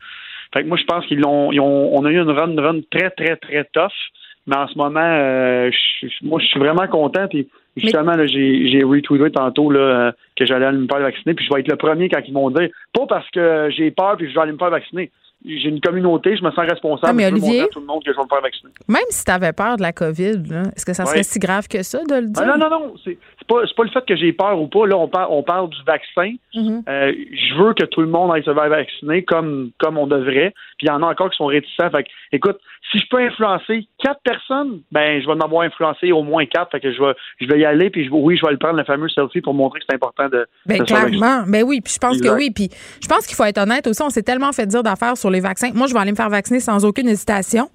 Fait 0.54 0.62
que 0.62 0.68
moi, 0.68 0.76
je 0.76 0.84
pense 0.84 1.04
qu'ils 1.06 1.20
l'ont, 1.20 1.50
ils 1.52 1.60
ont, 1.60 1.90
on 1.96 2.04
a 2.04 2.10
eu 2.10 2.20
une 2.20 2.30
run, 2.30 2.54
run 2.60 2.80
très, 2.90 3.10
très, 3.10 3.36
très 3.36 3.64
tough. 3.72 3.90
Mais 4.46 4.56
en 4.56 4.68
ce 4.68 4.78
moment, 4.78 5.00
euh, 5.02 5.70
je- 5.72 6.06
moi, 6.22 6.38
je 6.40 6.46
suis 6.46 6.60
vraiment 6.60 6.86
content. 6.86 7.26
Puis 7.26 7.48
justement, 7.76 8.12
là, 8.14 8.26
j'ai, 8.26 8.68
j'ai 8.68 8.84
retweeté 8.84 9.32
tantôt 9.32 9.70
là, 9.72 9.80
euh, 9.80 10.12
que 10.36 10.46
j'allais 10.46 10.66
aller 10.66 10.78
me 10.78 10.86
faire 10.86 11.00
vacciner. 11.00 11.34
Puis 11.34 11.44
je 11.46 11.52
vais 11.52 11.60
être 11.62 11.68
le 11.70 11.76
premier 11.76 12.08
quand 12.08 12.20
ils 12.26 12.32
vont 12.32 12.50
dire, 12.50 12.68
pas 12.92 13.06
parce 13.08 13.28
que 13.30 13.68
j'ai 13.76 13.90
peur 13.90 14.16
puis 14.16 14.28
je 14.30 14.34
vais 14.34 14.40
aller 14.42 14.52
me 14.52 14.58
faire 14.58 14.70
vacciner. 14.70 15.10
J'ai 15.44 15.68
une 15.68 15.80
communauté, 15.80 16.36
je 16.36 16.42
me 16.42 16.50
sens 16.50 16.64
responsable. 16.68 17.06
Ah, 17.08 17.12
mais 17.12 17.26
Olivier- 17.26 17.40
montrer 17.48 17.60
à 17.60 17.68
tout 17.68 17.80
le 17.80 17.86
monde 17.86 18.02
que 18.04 18.10
je 18.12 18.16
vais 18.16 18.22
me 18.24 18.28
faire 18.28 18.40
vacciner. 18.40 18.72
Même 18.88 19.02
si 19.10 19.24
tu 19.24 19.30
avais 19.30 19.52
peur 19.52 19.76
de 19.76 19.82
la 19.82 19.92
COVID, 19.92 20.42
est-ce 20.74 20.84
que 20.84 20.92
ça 20.92 21.04
serait 21.04 21.18
Ouais. 21.18 21.22
si 21.22 21.38
grave 21.38 21.68
que 21.68 21.82
ça 21.82 22.02
de 22.02 22.14
le 22.14 22.26
dire? 22.26 22.42
Ah, 22.42 22.56
non, 22.56 22.68
non, 22.68 22.70
non. 22.70 22.94
C'est, 23.48 23.54
pas, 23.54 23.62
pas 23.76 23.84
le 23.84 23.90
fait 23.90 24.04
que 24.06 24.16
j'ai 24.16 24.32
peur 24.32 24.60
ou 24.60 24.66
pas. 24.66 24.86
Là, 24.86 24.96
on 24.96 25.08
parle, 25.08 25.28
on 25.30 25.42
parle 25.42 25.68
du 25.70 25.82
vaccin. 25.86 26.34
Mhm. 26.54 26.82
Euh, 26.88 27.12
je 27.32 27.54
veux 27.62 27.74
que 27.74 27.84
tout 27.84 28.00
le 28.00 28.08
monde 28.08 28.32
aille 28.32 28.44
se 28.44 28.52
faire 28.52 28.68
vacciner 28.68 29.24
comme, 29.24 29.70
comme 29.78 29.98
on 29.98 30.06
devrait. 30.06 30.52
Puis 30.78 30.86
il 30.86 30.88
y 30.88 30.90
en 30.90 31.02
a 31.02 31.06
encore 31.06 31.30
qui 31.30 31.36
sont 31.36 31.46
réticents. 31.46 31.90
Fait 31.90 32.04
que, 32.04 32.08
écoute, 32.32 32.58
si 32.90 32.98
je 32.98 33.04
peux 33.08 33.18
influencer 33.18 33.86
quatre 34.02 34.20
personnes, 34.22 34.80
ben 34.92 35.20
je 35.20 35.26
vais 35.26 35.34
m'avoir 35.34 35.62
influencé 35.62 36.12
au 36.12 36.22
moins 36.22 36.46
quatre. 36.46 36.70
Fait 36.70 36.80
que 36.80 36.92
je 36.92 37.00
vais, 37.00 37.14
je 37.40 37.46
vais 37.46 37.60
y 37.60 37.64
aller. 37.64 37.90
Puis 37.90 38.06
je, 38.06 38.10
oui, 38.10 38.36
je 38.36 38.44
vais 38.46 38.52
le 38.52 38.58
prendre 38.58 38.76
le 38.76 38.84
fameux 38.84 39.08
selfie 39.08 39.40
pour 39.40 39.54
montrer 39.54 39.80
que 39.80 39.86
c'est 39.88 39.96
important 39.96 40.28
de. 40.28 40.46
Ben, 40.66 40.78
de 40.78 40.84
clairement. 40.84 41.44
Ben 41.46 41.62
oui, 41.64 41.80
puis 41.80 41.94
je 41.94 41.98
pense 41.98 42.16
Exact. 42.16 42.28
que 42.28 42.36
oui. 42.36 42.50
Puis 42.54 42.68
je 43.02 43.08
pense 43.08 43.26
qu'il 43.26 43.36
faut 43.36 43.44
être 43.44 43.58
honnête 43.58 43.86
aussi. 43.86 44.02
On 44.02 44.10
s'est 44.10 44.22
tellement 44.22 44.52
fait 44.52 44.66
dire 44.66 44.82
d'affaires 44.82 45.16
sur 45.16 45.30
les 45.30 45.40
vaccins. 45.40 45.70
Moi, 45.74 45.86
je 45.86 45.94
vais 45.94 46.00
aller 46.00 46.12
me 46.12 46.16
faire 46.16 46.30
vacciner 46.30 46.60
sans 46.60 46.84
aucune 46.84 47.08
hésitation. 47.08 47.68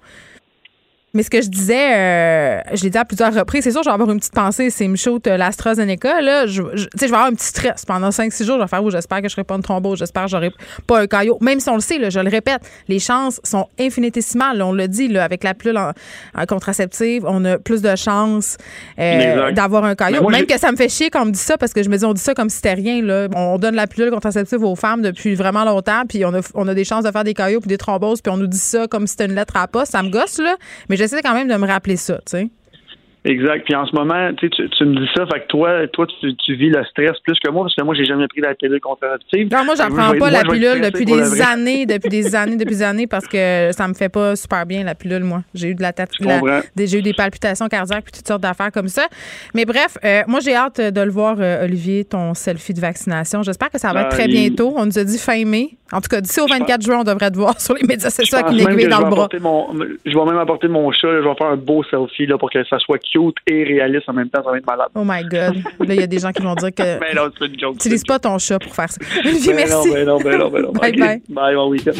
Mais 1.14 1.22
ce 1.22 1.28
que 1.28 1.42
je 1.42 1.48
disais, 1.48 1.94
euh, 1.94 2.60
je 2.72 2.84
l'ai 2.84 2.90
dit 2.90 2.96
à 2.96 3.04
plusieurs 3.04 3.34
reprises, 3.34 3.64
c'est 3.64 3.70
sûr, 3.70 3.82
je 3.82 3.88
vais 3.90 3.92
avoir 3.92 4.10
une 4.10 4.18
petite 4.18 4.32
pensée, 4.32 4.70
c'est 4.70 4.88
me 4.88 4.96
shoot 4.96 5.26
euh, 5.26 5.36
l'AstraZeneca, 5.36 6.22
là, 6.22 6.46
je, 6.46 6.62
je- 6.72 6.84
tu 6.86 6.90
sais, 6.98 7.06
je 7.06 7.10
vais 7.12 7.16
avoir 7.16 7.26
un 7.26 7.34
petit 7.34 7.46
stress 7.48 7.84
pendant 7.84 8.08
5-6 8.08 8.44
jours, 8.46 8.56
je 8.56 8.62
vais 8.62 8.68
faire, 8.68 8.82
oh, 8.82 8.90
j'espère 8.90 9.20
que 9.20 9.28
je 9.28 9.32
serai 9.32 9.44
pas 9.44 9.56
une 9.56 9.62
thrombose, 9.62 9.98
j'espère 9.98 10.24
que 10.24 10.30
j'aurai 10.30 10.50
pas 10.86 11.00
un 11.00 11.06
caillot. 11.06 11.36
Même 11.42 11.60
si 11.60 11.68
on 11.68 11.74
le 11.74 11.80
sait, 11.82 11.98
là, 11.98 12.08
je 12.08 12.18
le 12.18 12.30
répète, 12.30 12.62
les 12.88 12.98
chances 12.98 13.40
sont 13.44 13.68
infinitésimales, 13.78 14.56
là, 14.56 14.66
on 14.66 14.72
le 14.72 14.88
dit, 14.88 15.08
là, 15.08 15.22
avec 15.24 15.44
la 15.44 15.52
pilule 15.52 15.76
en- 15.76 15.92
en 16.34 16.46
contraceptive, 16.46 17.24
on 17.26 17.44
a 17.44 17.58
plus 17.58 17.82
de 17.82 17.94
chances 17.94 18.56
euh, 18.98 19.52
d'avoir 19.52 19.84
un 19.84 19.94
caillot. 19.94 20.22
moi, 20.22 20.32
Même 20.32 20.46
que 20.46 20.58
ça 20.58 20.72
me 20.72 20.76
fait 20.78 20.88
chier 20.88 21.10
quand 21.10 21.22
on 21.22 21.26
me 21.26 21.32
dit 21.32 21.38
ça, 21.38 21.58
parce 21.58 21.74
que 21.74 21.82
je 21.82 21.90
me 21.90 21.96
dis, 21.98 22.04
on 22.06 22.14
dit 22.14 22.22
ça 22.22 22.32
comme 22.32 22.48
si 22.48 22.56
c'était 22.56 22.72
rien, 22.72 23.02
là. 23.02 23.28
On 23.36 23.58
donne 23.58 23.74
la 23.74 23.86
pilule 23.86 24.10
contraceptive 24.10 24.62
aux 24.64 24.76
femmes 24.76 25.02
depuis 25.02 25.34
vraiment 25.34 25.64
longtemps, 25.64 26.04
puis 26.08 26.24
on 26.24 26.32
a, 26.34 26.40
on 26.54 26.66
a 26.68 26.74
des 26.74 26.84
chances 26.84 27.04
de 27.04 27.10
faire 27.10 27.24
des 27.24 27.34
caillots 27.34 27.60
puis 27.60 27.68
des 27.68 27.76
thromboses, 27.78 28.22
puis 28.22 28.32
on 28.32 28.38
nous 28.38 28.46
dit 28.46 28.56
ça 28.56 28.86
comme 28.86 29.06
si 29.06 29.10
c'était 29.12 29.26
une 29.26 29.34
lettre 29.34 29.56
à 29.56 29.60
la 29.60 29.68
poste. 29.68 29.92
Ça 29.92 30.02
me 30.02 30.08
gosse, 30.08 30.38
là. 30.38 30.56
Mais 30.88 30.96
j'essaie 31.02 31.22
quand 31.22 31.34
même 31.34 31.48
de 31.48 31.56
me 31.56 31.66
rappeler 31.66 31.96
ça, 31.96 32.18
tu 32.18 32.38
sais. 32.38 32.50
Exact. 33.24 33.64
Puis 33.64 33.74
en 33.76 33.86
ce 33.86 33.94
moment, 33.94 34.32
tu, 34.34 34.50
tu, 34.50 34.84
me 34.84 34.96
dis 34.96 35.08
ça, 35.14 35.24
fait 35.26 35.42
que 35.42 35.46
toi, 35.46 35.86
toi, 35.92 36.06
tu, 36.20 36.34
tu 36.34 36.56
vis 36.56 36.70
le 36.70 36.84
stress 36.86 37.12
plus 37.24 37.38
que 37.38 37.50
moi, 37.50 37.62
parce 37.64 37.76
que 37.76 37.84
moi, 37.84 37.94
j'ai 37.94 38.04
jamais 38.04 38.26
pris 38.26 38.40
la 38.40 38.54
pilule 38.54 38.80
contraceptive. 38.80 39.48
Non, 39.52 39.64
moi, 39.64 39.74
j'en 39.76 39.88
prends 39.90 40.10
pas 40.10 40.16
moi, 40.16 40.30
la 40.30 40.40
être 40.40 40.50
pilule 40.50 40.80
depuis 40.80 41.04
des 41.04 41.40
années, 41.40 41.86
depuis 41.86 42.08
des 42.08 42.34
années, 42.34 42.56
depuis 42.56 42.74
des 42.74 42.82
années, 42.82 43.06
parce 43.06 43.28
que 43.28 43.70
ça 43.70 43.86
me 43.86 43.94
fait 43.94 44.08
pas 44.08 44.34
super 44.34 44.66
bien, 44.66 44.82
la 44.82 44.96
pilule, 44.96 45.22
moi. 45.22 45.44
J'ai 45.54 45.68
eu 45.68 45.74
de 45.76 45.82
la, 45.82 45.92
tête, 45.92 46.10
j'ai 46.76 46.98
eu 46.98 47.02
des 47.02 47.12
palpitations 47.12 47.68
cardiaques 47.68 48.04
puis 48.04 48.12
toutes 48.12 48.26
sortes 48.26 48.42
d'affaires 48.42 48.72
comme 48.72 48.88
ça. 48.88 49.06
Mais 49.54 49.64
bref, 49.64 49.96
euh, 50.04 50.22
moi, 50.26 50.40
j'ai 50.40 50.56
hâte 50.56 50.80
de 50.80 51.00
le 51.00 51.10
voir, 51.10 51.36
euh, 51.38 51.64
Olivier, 51.64 52.04
ton 52.04 52.34
selfie 52.34 52.74
de 52.74 52.80
vaccination. 52.80 53.44
J'espère 53.44 53.70
que 53.70 53.78
ça 53.78 53.92
va 53.92 54.00
être 54.00 54.08
Ah, 54.10 54.16
très 54.16 54.26
bientôt. 54.26 54.74
On 54.76 54.86
nous 54.86 54.98
a 54.98 55.04
dit 55.04 55.18
fin 55.18 55.44
mai. 55.44 55.70
En 55.92 56.00
tout 56.00 56.08
cas, 56.08 56.20
d'ici 56.20 56.40
au 56.40 56.46
24 56.46 56.80
juin, 56.82 57.00
on 57.00 57.04
devrait 57.04 57.30
te 57.30 57.36
voir 57.36 57.60
sur 57.60 57.74
les 57.74 57.86
médias 57.86 58.10
sociaux 58.10 58.38
avec 58.38 58.52
une 58.52 58.60
aiguille 58.68 58.88
dans 58.88 58.96
je 58.98 59.02
le 59.02 59.08
vais 59.08 59.10
bras. 59.10 59.24
apporter 59.24 59.38
mon, 59.40 59.72
je 60.04 60.18
vais 60.18 60.24
même 60.24 60.38
apporter 60.38 60.68
mon 60.68 60.90
chat, 60.92 61.08
là, 61.08 61.20
je 61.22 61.28
vais 61.28 61.34
faire 61.36 61.48
un 61.48 61.56
beau 61.56 61.82
selfie 61.84 62.26
là, 62.26 62.38
pour 62.38 62.50
que 62.50 62.64
ça 62.64 62.78
soit 62.78 62.98
cute 62.98 63.36
et 63.46 63.64
réaliste 63.64 64.08
en 64.08 64.14
même 64.14 64.28
temps, 64.30 64.42
ça 64.42 64.50
va 64.50 64.58
être 64.58 64.66
malade. 64.66 64.88
Oh 64.94 65.02
my 65.04 65.22
God. 65.24 65.56
Là, 65.80 65.94
il 65.94 66.00
y 66.00 66.02
a 66.02 66.06
des 66.06 66.18
gens 66.18 66.32
qui 66.32 66.42
vont 66.42 66.54
dire 66.54 66.70
que. 66.74 66.82
Mais 67.00 67.14
non, 67.14 67.30
c'est 67.38 67.46
une 67.46 67.58
joke. 67.60 67.74
Utilise 67.76 68.04
pas 68.04 68.18
ton 68.18 68.38
chat 68.38 68.58
pour 68.58 68.74
faire 68.74 68.88
ça. 68.90 68.98
Olivier, 69.24 69.52
Ben 69.54 69.68
merci. 69.68 69.88
Non, 69.88 69.94
ben 69.94 70.06
non, 70.06 70.18
ben 70.18 70.38
non, 70.38 70.48
ben 70.50 70.62
non. 70.62 70.72
Bye 70.72 70.96
bye. 70.96 71.22
Bye, 71.28 71.54
bon 71.54 71.68
week-end. 71.68 71.92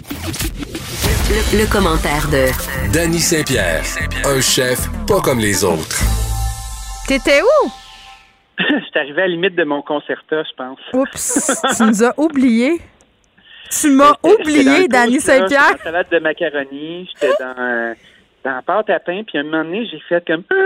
Le, 1.31 1.61
le 1.63 1.71
commentaire 1.73 2.27
de 2.31 2.93
Danny 2.93 3.19
Saint-Pierre, 3.19 3.83
un 4.27 4.41
chef 4.41 4.89
pas 5.07 5.21
comme 5.21 5.39
les 5.39 5.65
autres. 5.65 6.01
T'étais 7.07 7.41
où? 7.43 7.71
J'étais 8.59 8.99
arrivé 9.01 9.23
à 9.23 9.27
la 9.27 9.33
limite 9.33 9.55
de 9.57 9.65
mon 9.65 9.83
concerta, 9.83 10.43
je 10.43 10.55
pense. 10.57 10.79
Oups, 10.93 11.63
tu 11.77 11.83
nous 11.85 12.05
as 12.05 12.13
oublié. 12.19 12.81
Tu 13.71 13.91
m'as 13.91 14.15
oublié, 14.23 14.87
là, 14.89 15.07
Saint-Pierre. 15.19 15.69
j'étais 15.71 15.83
salade 15.85 16.07
de 16.11 16.19
macaroni, 16.19 17.09
j'étais 17.13 17.33
dans, 17.39 17.95
dans 18.45 18.55
la 18.57 18.63
pâte 18.63 18.91
à 18.91 19.01
pain, 19.01 19.23
puis 19.27 19.39
à 19.39 19.41
un 19.41 19.45
moment 19.45 19.65
donné, 19.65 19.87
j'ai 19.87 20.01
fait 20.09 20.25
comme... 20.27 20.43
Puis 20.43 20.57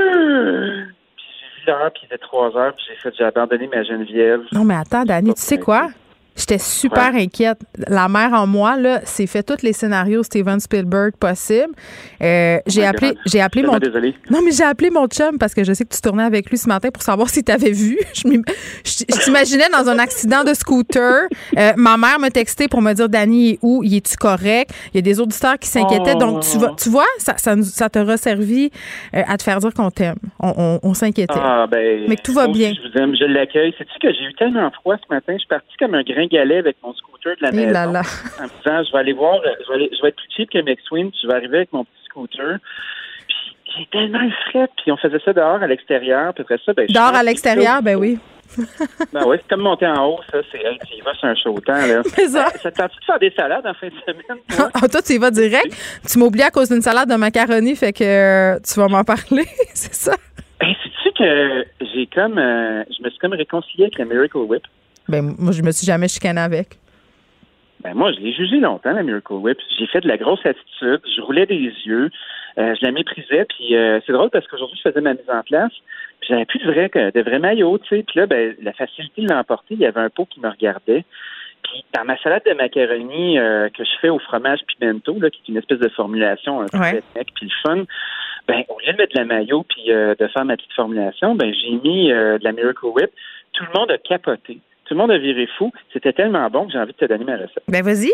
j'ai 1.39 1.61
vu 1.61 1.67
l'heure, 1.67 1.91
puis 1.93 2.03
il 2.03 2.07
était 2.07 2.19
trois 2.19 2.57
heures, 2.57 2.75
puis 2.75 2.85
j'ai 2.89 2.97
fait, 2.97 3.15
j'ai 3.17 3.25
abandonné 3.25 3.69
ma 3.69 3.83
Geneviève. 3.83 4.43
Non, 4.53 4.65
mais 4.65 4.75
attends, 4.75 5.05
Dani, 5.05 5.35
tu 5.35 5.41
sais 5.41 5.59
quoi? 5.59 5.89
J'étais 6.37 6.59
super 6.59 7.15
inquiète. 7.15 7.59
La 7.89 8.09
mère 8.09 8.33
en 8.35 8.47
moi, 8.47 8.77
là, 8.77 9.01
s'est 9.05 9.27
fait 9.27 9.43
tous 9.43 9.63
les 9.63 9.73
scénarios 9.73 10.23
Steven 10.23 10.61
Spielberg 10.61 11.15
possibles. 11.19 11.73
Euh, 12.23 12.59
j'ai 12.67 12.85
appelé, 12.85 13.15
j'ai 13.27 13.41
appelé 13.41 13.63
mon. 13.63 13.73
Non, 14.31 14.41
mais 14.45 14.53
j'ai 14.53 14.65
appelé 14.65 14.91
mon 14.91 15.07
chum 15.07 15.39
parce 15.39 15.55
que 15.55 15.65
je 15.65 15.73
sais 15.73 15.85
que 15.85 15.95
tu 15.95 16.01
tournais 16.01 16.25
avec 16.25 16.51
lui 16.51 16.59
ce 16.59 16.69
matin 16.69 16.91
pour 16.91 17.03
savoir 17.03 17.29
si 17.31 17.43
t'avais 17.43 17.71
vu. 17.73 17.99
Je 18.15 19.05
t'imaginais 19.25 19.69
dans 19.73 19.89
un 19.89 19.99
accident 19.99 20.45
de 20.45 20.55
scooter. 20.55 21.23
Euh, 21.57 21.73
ma 21.77 21.97
mère 21.97 22.19
m'a 22.19 22.31
texté 22.31 22.69
pour 22.69 22.83
me 22.83 22.93
dire 22.93 23.09
Dani 23.09 23.51
est 23.53 23.59
où? 23.63 23.83
Y 23.83 23.97
es-tu 23.97 24.17
correct? 24.17 24.71
Il 24.93 24.97
y 24.97 24.99
a 24.99 25.03
des 25.03 25.21
auditeurs 25.21 25.59
qui 25.59 25.69
s'inquiétaient. 25.69 26.13
Oh. 26.17 26.19
Donc, 26.19 26.41
tu, 26.43 26.59
vas, 26.59 26.75
tu 26.79 26.89
vois, 26.89 27.07
ça, 27.19 27.35
ça, 27.39 27.57
nous- 27.57 27.65
ça 27.65 27.89
resservi 27.97 28.71
euh, 29.15 29.23
à 29.27 29.37
te 29.39 29.43
faire 29.43 29.59
dire 29.59 29.73
qu'on 29.73 29.91
t'aime. 29.91 30.17
On, 30.41 30.53
on- 30.57 30.81
on 30.83 30.95
s'inquiétait. 30.95 31.33
Ah, 31.37 31.67
ben, 31.71 32.05
Mais 32.09 32.17
que 32.17 32.23
tout 32.23 32.33
va 32.35 32.47
bien. 32.49 32.73
Je 32.75 32.89
vous 32.89 32.99
aime, 33.03 33.15
je 33.19 33.25
l'accueille. 33.25 33.75
Sais-tu 33.79 33.99
que 34.07 34.13
j'ai 34.13 34.25
eu 34.25 34.35
tellement 34.35 34.71
froid 34.71 34.97
ce 34.97 35.15
matin, 35.15 35.33
je 35.35 35.39
suis 35.39 35.49
parti 35.49 35.67
comme 35.79 35.95
un 35.95 36.03
avec 36.35 36.77
mon 36.83 36.93
scooter 36.95 37.37
de 37.37 37.43
la 37.43 37.51
Eh 37.53 37.57
maison. 37.57 37.73
là 37.73 37.87
là. 37.87 38.03
En 38.41 38.43
me 38.45 38.49
disant, 38.49 38.83
je 38.85 38.93
vais 38.93 38.99
aller 38.99 39.13
voir, 39.13 39.35
euh, 39.37 39.51
je 39.65 39.69
vais, 39.69 39.75
aller- 39.75 39.91
je 39.97 40.03
vais 40.03 40.09
être 40.09 40.17
plus 40.17 40.29
cheap 40.37 40.51
que 40.51 40.59
McSween, 40.59 41.11
puis 41.11 41.21
je 41.23 41.29
vais 41.29 41.35
arriver 41.35 41.57
avec 41.59 41.73
mon 41.73 41.85
petit 41.85 42.05
scooter. 42.09 42.59
Puis 43.29 43.57
j'ai 43.79 43.87
tellement 43.87 44.29
frais, 44.51 44.69
puis 44.77 44.93
on 44.93 44.97
faisait 44.97 45.21
ça 45.25 45.33
dehors 45.33 45.63
à 45.63 45.67
l'extérieur, 45.67 46.33
puis 46.35 46.43
après 46.43 46.59
ça, 46.65 46.73
ben, 46.73 46.87
Dehors 46.89 47.15
à 47.15 47.23
l'extérieur, 47.23 47.83
ben 47.83 47.97
oui. 47.97 48.19
Ben 49.13 49.25
oui, 49.27 49.37
c'est 49.41 49.49
comme 49.49 49.63
monter 49.63 49.87
en 49.89 50.07
haut, 50.07 50.21
ça, 50.31 50.39
c'est, 50.53 50.59
hey, 50.59 50.79
tu 50.89 50.97
y 50.97 51.01
vas 51.01 51.15
sur 51.15 51.27
un 51.29 51.35
chaud 51.35 51.59
temps, 51.67 51.73
là. 51.75 52.03
Mais 52.17 52.27
ça- 52.29 52.47
Euh, 52.47 52.59
ça 52.63 52.71
te 52.71 52.77
tente 52.77 52.91
de 53.01 53.05
faire 53.05 53.19
des 53.19 53.31
salades 53.37 53.67
en 53.67 53.75
fin 53.75 53.89
de 53.89 53.93
semaine? 54.07 54.39
toi? 54.49 54.71
Ah, 54.73 54.89
toi, 54.89 55.03
tu 55.03 55.15
y 55.15 55.19
vas 55.19 55.31
direct? 55.33 55.75
Tu 56.09 56.19
m'as 56.19 56.27
oublié 56.27 56.45
à 56.45 56.51
cause 56.51 56.69
d'une 56.71 56.81
salade 56.83 57.09
de 57.11 57.17
macaroni, 57.17 57.75
fait 57.75 57.93
que 57.93 58.05
euh, 58.05 58.59
tu 58.61 58.79
vas 58.79 58.87
m'en 58.89 59.03
parler, 59.05 59.45
c'est 59.75 59.93
ça? 59.95 60.15
Ben, 60.61 60.73
sais-tu 60.83 61.13
que 61.13 61.65
j'ai 61.93 62.07
comme, 62.07 62.39
euh, 62.39 62.85
je 62.97 63.03
me 63.03 63.11
suis 63.11 63.19
comme 63.19 63.33
réconcilié 63.35 63.85
avec 63.87 63.99
la 63.99 64.05
Miracle 64.05 64.39
Whip? 64.39 64.63
Ben, 65.09 65.35
moi, 65.39 65.53
je 65.53 65.63
me 65.63 65.71
suis 65.71 65.87
jamais 65.87 66.09
chicanée 66.09 66.41
avec. 66.41 66.79
Ben 67.85 67.95
moi, 67.95 68.11
je 68.13 68.19
l'ai 68.21 68.33
jugé 68.33 68.59
longtemps, 68.59 68.93
la 68.93 69.03
Miracle 69.03 69.35
Whip. 69.35 69.59
J'ai 69.79 69.87
fait 69.87 70.01
de 70.01 70.09
la 70.09 70.17
grosse 70.17 70.45
attitude, 70.45 71.01
je 71.15 71.21
roulais 71.21 71.47
des 71.47 71.55
yeux, 71.85 72.11
euh, 72.59 72.75
je 72.75 72.85
la 72.85 72.91
méprisais, 72.91 73.45
puis 73.45 73.77
euh, 73.77 74.01
c'est 74.05 74.13
drôle 74.13 74.31
parce 74.31 74.47
qu'aujourd'hui, 74.49 74.77
je 74.83 74.89
faisais 74.91 75.01
ma 75.01 75.13
mise 75.13 75.31
en 75.31 75.43
place, 75.43 75.71
puis 76.21 76.29
j'avais 76.31 76.47
plus 76.47 76.59
de 76.59 76.65
vrai, 76.65 76.91
de 77.15 77.21
vrai 77.21 77.39
maillot, 77.39 77.79
tu 77.79 77.89
sais, 77.97 78.03
puis 78.03 78.19
là, 78.19 78.27
ben, 78.27 78.57
la 78.63 78.73
facilité 78.73 79.23
de 79.23 79.33
l'emporter, 79.33 79.75
il 79.75 79.81
y 79.81 79.87
avait 79.87 80.01
un 80.01 80.09
pot 80.11 80.25
qui 80.25 80.41
me 80.41 80.49
regardait, 80.49 81.05
puis 81.63 81.85
dans 81.95 82.05
ma 82.05 82.17
salade 82.23 82.43
de 82.47 82.55
macaroni 82.55 83.39
euh, 83.39 83.69
que 83.69 83.85
je 83.85 83.91
fais 84.01 84.09
au 84.09 84.19
fromage 84.19 84.61
pimento, 84.67 85.21
là, 85.21 85.31
qui 85.31 85.43
est 85.47 85.49
une 85.53 85.59
espèce 85.59 85.79
de 85.79 85.89
formulation 85.91 86.63
un 86.63 86.67
peu 86.67 86.79
Ouais. 86.79 87.03
redneck, 87.15 87.29
puis 87.35 87.47
le 87.47 87.53
fun, 87.63 87.85
ben, 88.49 88.65
au 88.69 88.81
lieu 88.81 88.93
de 88.95 88.99
mettre 88.99 89.15
de 89.15 89.19
la 89.21 89.27
maillot 89.27 89.65
puis 89.69 89.93
euh, 89.93 90.15
de 90.19 90.27
faire 90.29 90.45
ma 90.45 90.57
petite 90.57 90.73
formulation, 90.73 91.35
ben, 91.37 91.53
j'ai 91.55 91.73
mis 91.73 92.09
de 92.09 92.43
la 92.43 92.53
Miracle 92.53 92.87
Whip, 92.87 93.11
Tout 93.53 93.65
le 93.73 93.79
monde 93.79 93.91
a 93.91 93.99
capoté. 93.99 94.59
Tout 94.87 94.95
le 94.95 94.99
monde 94.99 95.11
a 95.11 95.19
viré 95.19 95.49
fou. 95.59 95.73
C'était 95.93 96.13
tellement 96.13 96.49
bon 96.51 96.67
que 96.67 96.73
j'ai 96.73 96.79
envie 96.79 96.93
de 96.93 96.97
te 96.97 97.05
donner 97.05 97.25
ma 97.25 97.37
recette. 97.37 97.63
Ben, 97.69 97.83
vas-y. 97.85 98.13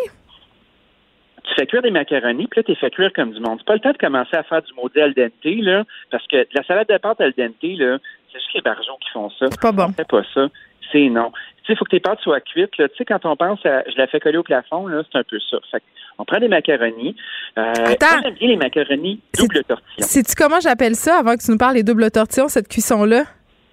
Tu 1.45 1.55
fais 1.57 1.67
cuire 1.67 1.83
des 1.83 1.91
macaronis, 1.91 2.47
puis 2.47 2.61
là, 2.61 2.63
tu 2.63 2.75
fais 2.77 2.91
cuire 2.91 3.13
comme 3.15 3.33
du 3.33 3.41
monde. 3.41 3.59
C'est 3.59 3.67
pas 3.67 3.75
le 3.75 3.81
temps 3.81 3.93
de 3.93 3.99
commencer 3.99 4.37
à 4.37 4.43
faire 4.45 4.63
du 4.63 4.73
maudit 4.75 5.01
al 5.01 5.13
dente, 5.13 5.33
là, 5.45 5.85
parce 6.11 6.27
que 6.29 6.47
la 6.55 6.63
salade 6.65 6.89
de 6.89 6.97
pâte 6.99 7.21
al 7.21 7.33
dente, 7.37 7.57
là, 7.63 7.99
c'est 8.33 8.39
juste 8.39 8.55
les 8.55 8.61
barjots 8.61 8.97
qui 9.01 9.11
font 9.13 9.29
ça. 9.31 9.47
C'est 9.51 9.61
pas 9.61 9.73
bon. 9.73 9.87
On 9.89 9.93
fait 9.93 10.09
pas 10.09 10.23
ça. 10.33 10.49
C'est 10.93 11.09
non. 11.09 11.33
Tu 11.65 11.67
sais, 11.67 11.73
il 11.75 11.77
faut 11.77 11.85
que 11.85 11.91
tes 11.91 12.01
pâtes 12.01 12.21
soient 12.21 12.41
cuites. 12.41 12.77
Là. 12.79 12.89
Tu 12.89 12.97
sais, 12.97 13.05
quand 13.05 13.25
on 13.25 13.37
pense 13.37 13.65
à 13.67 13.83
je 13.89 13.97
la 13.97 14.07
fais 14.07 14.21
coller 14.21 14.39
au 14.39 14.43
plafond, 14.43 14.87
là, 14.87 15.03
c'est 15.11 15.19
un 15.19 15.25
peu 15.25 15.39
ça. 15.51 15.59
Fait 15.71 15.83
on 16.19 16.25
prend 16.25 16.39
des 16.39 16.49
macaronis. 16.49 17.17
Euh, 17.59 17.73
Attends. 17.87 18.21
bien 18.21 18.49
les 18.49 18.57
macaronis 18.57 19.21
double 19.39 19.65
tortillon. 19.65 20.07
Sais-tu 20.07 20.35
comment 20.37 20.61
j'appelle 20.61 20.95
ça 20.95 21.19
avant 21.19 21.35
que 21.35 21.43
tu 21.43 21.51
nous 21.51 21.59
parles 21.59 21.75
des 21.75 21.83
doubles 21.83 22.11
tortillons, 22.11 22.49
cette 22.49 22.69
cuisson-là? 22.69 23.25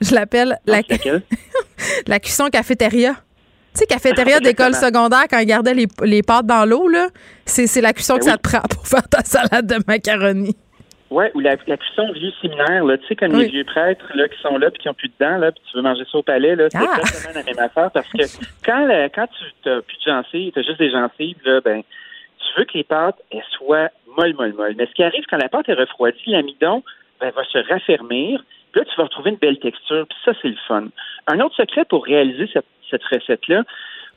Je 0.02 0.14
l'appelle 0.16 0.58
la, 0.66 0.82
la 2.08 2.20
cuisson 2.20 2.48
cafétéria. 2.50 3.14
Tu 3.74 3.80
sais, 3.82 3.86
cafétéria 3.86 4.40
d'école 4.40 4.74
secondaire, 4.74 5.26
quand 5.30 5.40
ils 5.40 5.46
gardaient 5.46 5.74
les, 5.76 5.88
les 6.04 6.24
pâtes 6.24 6.46
dans 6.48 6.66
l'eau, 6.66 6.88
là, 6.88 7.08
c'est 7.46 7.82
la 7.82 7.94
cuisson 7.94 8.16
Ben 8.16 8.20
que 8.20 8.26
oui. 8.26 8.32
ça 8.32 8.38
te 8.38 8.42
prend 8.42 8.62
pour 8.70 8.88
faire 8.88 9.08
ta 9.08 9.20
salade 9.24 9.68
de 9.68 9.76
macaroni. 9.88 10.56
Ouais, 11.12 11.32
ou 11.34 11.40
la, 11.40 11.56
la 11.68 11.78
cuisson 11.78 12.12
vieux 12.14 12.32
séminaire, 12.42 12.84
là, 12.84 12.98
tu 12.98 13.08
sais, 13.08 13.16
comme 13.16 13.34
Oui. 13.34 13.44
les 13.46 13.50
vieux 13.50 13.64
prêtres 13.64 14.06
là, 14.16 14.28
qui 14.28 14.40
sont 14.42 14.58
là 14.58 14.70
puis 14.70 14.80
qui 14.82 14.90
ont 14.90 14.94
plus 14.94 15.08
de 15.08 15.14
dents, 15.20 15.38
là, 15.38 15.52
puis 15.52 15.62
tu 15.70 15.76
veux 15.78 15.82
manger 15.84 16.04
ça 16.12 16.18
au 16.20 16.24
palais, 16.24 16.56
là, 16.56 16.68
c'est 16.72 16.78
Ah! 16.78 16.98
exactement 17.00 17.34
la 17.36 17.44
même 17.44 17.60
affaire 17.60 17.90
parce 17.92 18.08
que 18.10 18.24
quand, 18.66 18.88
quand 19.16 19.28
tu 19.28 19.70
n'as 19.70 19.82
plus 19.82 19.98
de 19.98 20.04
gencives, 20.06 20.52
tu 20.54 20.60
as 20.60 20.64
juste 20.64 20.80
des 20.80 20.92
gencives, 20.92 21.38
là, 21.46 21.62
ben, 21.62 21.82
tu 21.82 22.60
veux 22.60 22.66
que 22.66 22.78
les 22.78 22.84
pâtes 22.84 23.18
elles 23.32 23.42
soient 23.58 23.90
molles, 24.18 24.36
molles, 24.36 24.54
molles. 24.54 24.76
Mais 24.78 24.86
ce 24.88 24.92
qui 24.94 25.04
arrive 25.04 25.24
quand 25.30 25.38
la 25.38 25.50
pâte 25.50 25.70
est 25.70 25.74
refroidie, 25.74 26.20
l'amidon 26.28 26.84
ben, 27.20 27.32
va 27.36 27.44
se 27.44 27.58
raffermir. 27.72 28.44
Puis 28.72 28.82
là, 28.82 28.86
tu 28.86 28.96
vas 28.98 29.04
retrouver 29.04 29.32
une 29.32 29.38
belle 29.38 29.60
texture. 29.60 30.06
Puis 30.08 30.18
ça, 30.26 30.32
c'est 30.42 30.50
le 30.50 30.58
fun. 30.68 30.88
Un 31.28 31.40
autre 31.40 31.56
secret 31.56 31.86
pour 31.86 32.06
réaliser 32.06 32.50
cette, 32.54 32.66
cette 32.90 33.04
recette-là, 33.04 33.64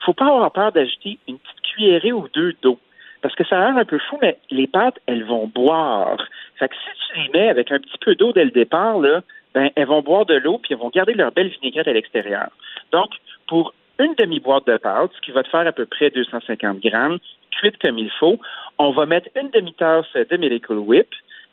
faut 0.05 0.12
pas 0.12 0.27
avoir 0.27 0.53
peur 0.53 0.73
d'ajouter 0.73 1.19
une 1.29 1.39
petite 1.39 1.61
cuillerée 1.62 2.12
ou 2.12 2.29
deux 2.33 2.55
d'eau. 2.62 2.79
Parce 3.23 3.35
que 3.37 3.45
ça 3.45 3.57
a 3.57 3.69
l'air 3.69 3.79
un 3.79 3.85
peu 3.85 3.99
fou, 3.99 4.19
mais 4.20 4.39
les 4.51 4.66
pâtes, 4.66 4.99
elles 5.07 5.24
vont 5.24 5.47
boire. 5.47 6.19
Fait 6.59 6.69
que 6.69 6.74
si 6.74 7.07
tu 7.07 7.20
les 7.20 7.29
mets 7.29 7.49
avec 7.49 7.70
un 7.70 7.79
petit 7.79 7.99
peu 8.01 8.16
d'eau 8.16 8.33
dès 8.33 8.45
le 8.45 8.51
départ, 8.51 8.99
ben, 8.99 9.70
elles 9.77 9.87
vont 9.87 10.03
boire 10.03 10.27
de 10.27 10.35
l'eau 10.35 10.59
puis 10.59 10.74
elles 10.74 10.81
vont 10.81 10.91
garder 10.91 11.15
leur 11.15 11.31
belle 11.31 11.49
vinaigrette 11.49 11.87
à 11.87 11.93
l'extérieur. 11.93 12.49
Donc, 12.91 13.11
pour 13.47 13.74
une 14.01 14.15
demi-boîte 14.19 14.66
de 14.66 14.77
pâte, 14.77 15.12
ce 15.15 15.20
qui 15.20 15.31
va 15.31 15.45
te 15.45 15.49
faire 15.49 15.66
à 15.66 15.73
peu 15.73 15.87
près 15.87 16.11
250 16.11 16.81
grammes, 16.81 17.19
cuite 17.53 17.79
comme 17.79 17.99
il 17.99 18.11
faut, 18.11 18.41
on 18.79 18.91
va 18.91 19.07
mettre 19.07 19.29
une 19.41 19.51
demi-tasse 19.51 20.12
de 20.15 20.37
Miracle 20.37 20.74
Whip. 20.74 21.09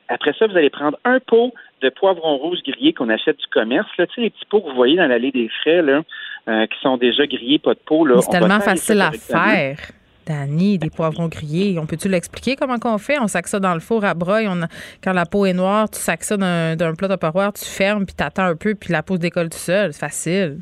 Après 0.10 0.34
ça, 0.38 0.48
vous 0.48 0.58
allez 0.58 0.70
prendre 0.70 0.98
un 1.06 1.20
pot 1.20 1.54
de 1.82 1.90
poivrons 1.90 2.38
rouges 2.38 2.60
grillés 2.68 2.94
qu'on 2.94 3.10
achète 3.10 3.38
du 3.38 3.48
commerce. 3.48 3.88
Là. 3.98 4.08
Tu 4.08 4.16
sais, 4.16 4.22
les 4.22 4.30
petits 4.32 4.46
pots 4.50 4.62
que 4.62 4.70
vous 4.70 4.76
voyez 4.76 4.98
dans 4.98 5.08
l'allée 5.08 5.32
des 5.32 5.50
frais, 5.62 5.82
là, 5.82 6.02
euh, 6.48 6.66
qui 6.68 6.80
sont 6.82 6.98
déjà 6.98 7.26
grillés, 7.28 7.60
pas 7.60 7.74
de. 7.74 7.80
Là. 7.90 8.16
Mais 8.16 8.22
C'est 8.22 8.32
tellement 8.32 8.60
facile 8.60 9.02
à 9.02 9.12
faire. 9.12 9.80
Dani, 10.26 10.78
des 10.78 10.90
poivrons 10.92 11.28
grillés. 11.28 11.80
On 11.80 11.88
peut-tu 11.88 12.08
l'expliquer 12.08 12.56
comment 12.56 12.78
qu'on 12.78 12.98
fait? 13.00 13.18
On 13.20 13.28
sac 13.28 13.48
ça 13.48 13.60
dans 13.60 13.74
le 13.74 13.80
four 13.80 14.06
à 14.06 14.14
broye. 14.14 14.46
On 14.48 14.62
a- 14.62 14.68
quand 15.04 15.14
la 15.14 15.26
peau 15.26 15.46
est 15.48 15.54
noire, 15.54 15.90
tu 15.90 15.98
sacs 16.00 16.24
ça 16.24 16.38
d'un 16.38 16.94
plat 16.94 17.08
tupperware, 17.08 17.54
tu 17.54 17.66
fermes, 17.66 18.06
puis 18.06 18.14
t'attends 18.16 18.44
un 18.46 18.56
peu, 18.56 18.76
puis 18.76 18.92
la 18.94 19.02
peau 19.02 19.16
se 19.16 19.22
décolle 19.22 19.50
tout 19.50 19.58
seul. 19.58 19.92
C'est 19.94 20.00
facile. 20.00 20.60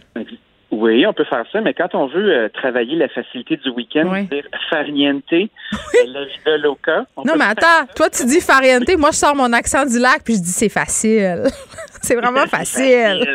Oui, 0.70 1.06
on 1.06 1.14
peut 1.14 1.24
faire 1.24 1.46
ça, 1.52 1.62
mais 1.62 1.74
quand 1.74 1.96
on 1.96 2.08
veut 2.08 2.30
euh, 2.30 2.50
travailler 2.50 2.98
la 2.98 3.08
facilité 3.08 3.56
du 3.56 3.70
week-end, 3.70 4.26
dire 4.30 4.44
farniente, 4.70 5.24
la 5.32 6.26
vida 6.26 6.58
loca. 6.58 7.06
on 7.16 7.24
Non, 7.24 7.34
mais 7.38 7.46
attends, 7.46 7.88
toi, 7.96 8.10
tu 8.10 8.26
dis 8.26 8.42
fariente. 8.42 8.84
Moi, 8.98 9.12
je 9.12 9.16
sors 9.16 9.36
mon 9.36 9.54
accent 9.54 9.86
du 9.86 9.98
lac, 9.98 10.24
puis 10.26 10.36
je 10.36 10.42
dis 10.42 10.52
c'est 10.52 10.70
facile. 10.70 11.44
c'est 12.02 12.16
vraiment 12.16 12.46
facile. 12.48 13.26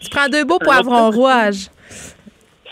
Tu 0.00 0.10
prends 0.10 0.28
deux 0.28 0.44
beaux 0.44 0.58
poivrons 0.58 1.10
rouges. 1.10 1.68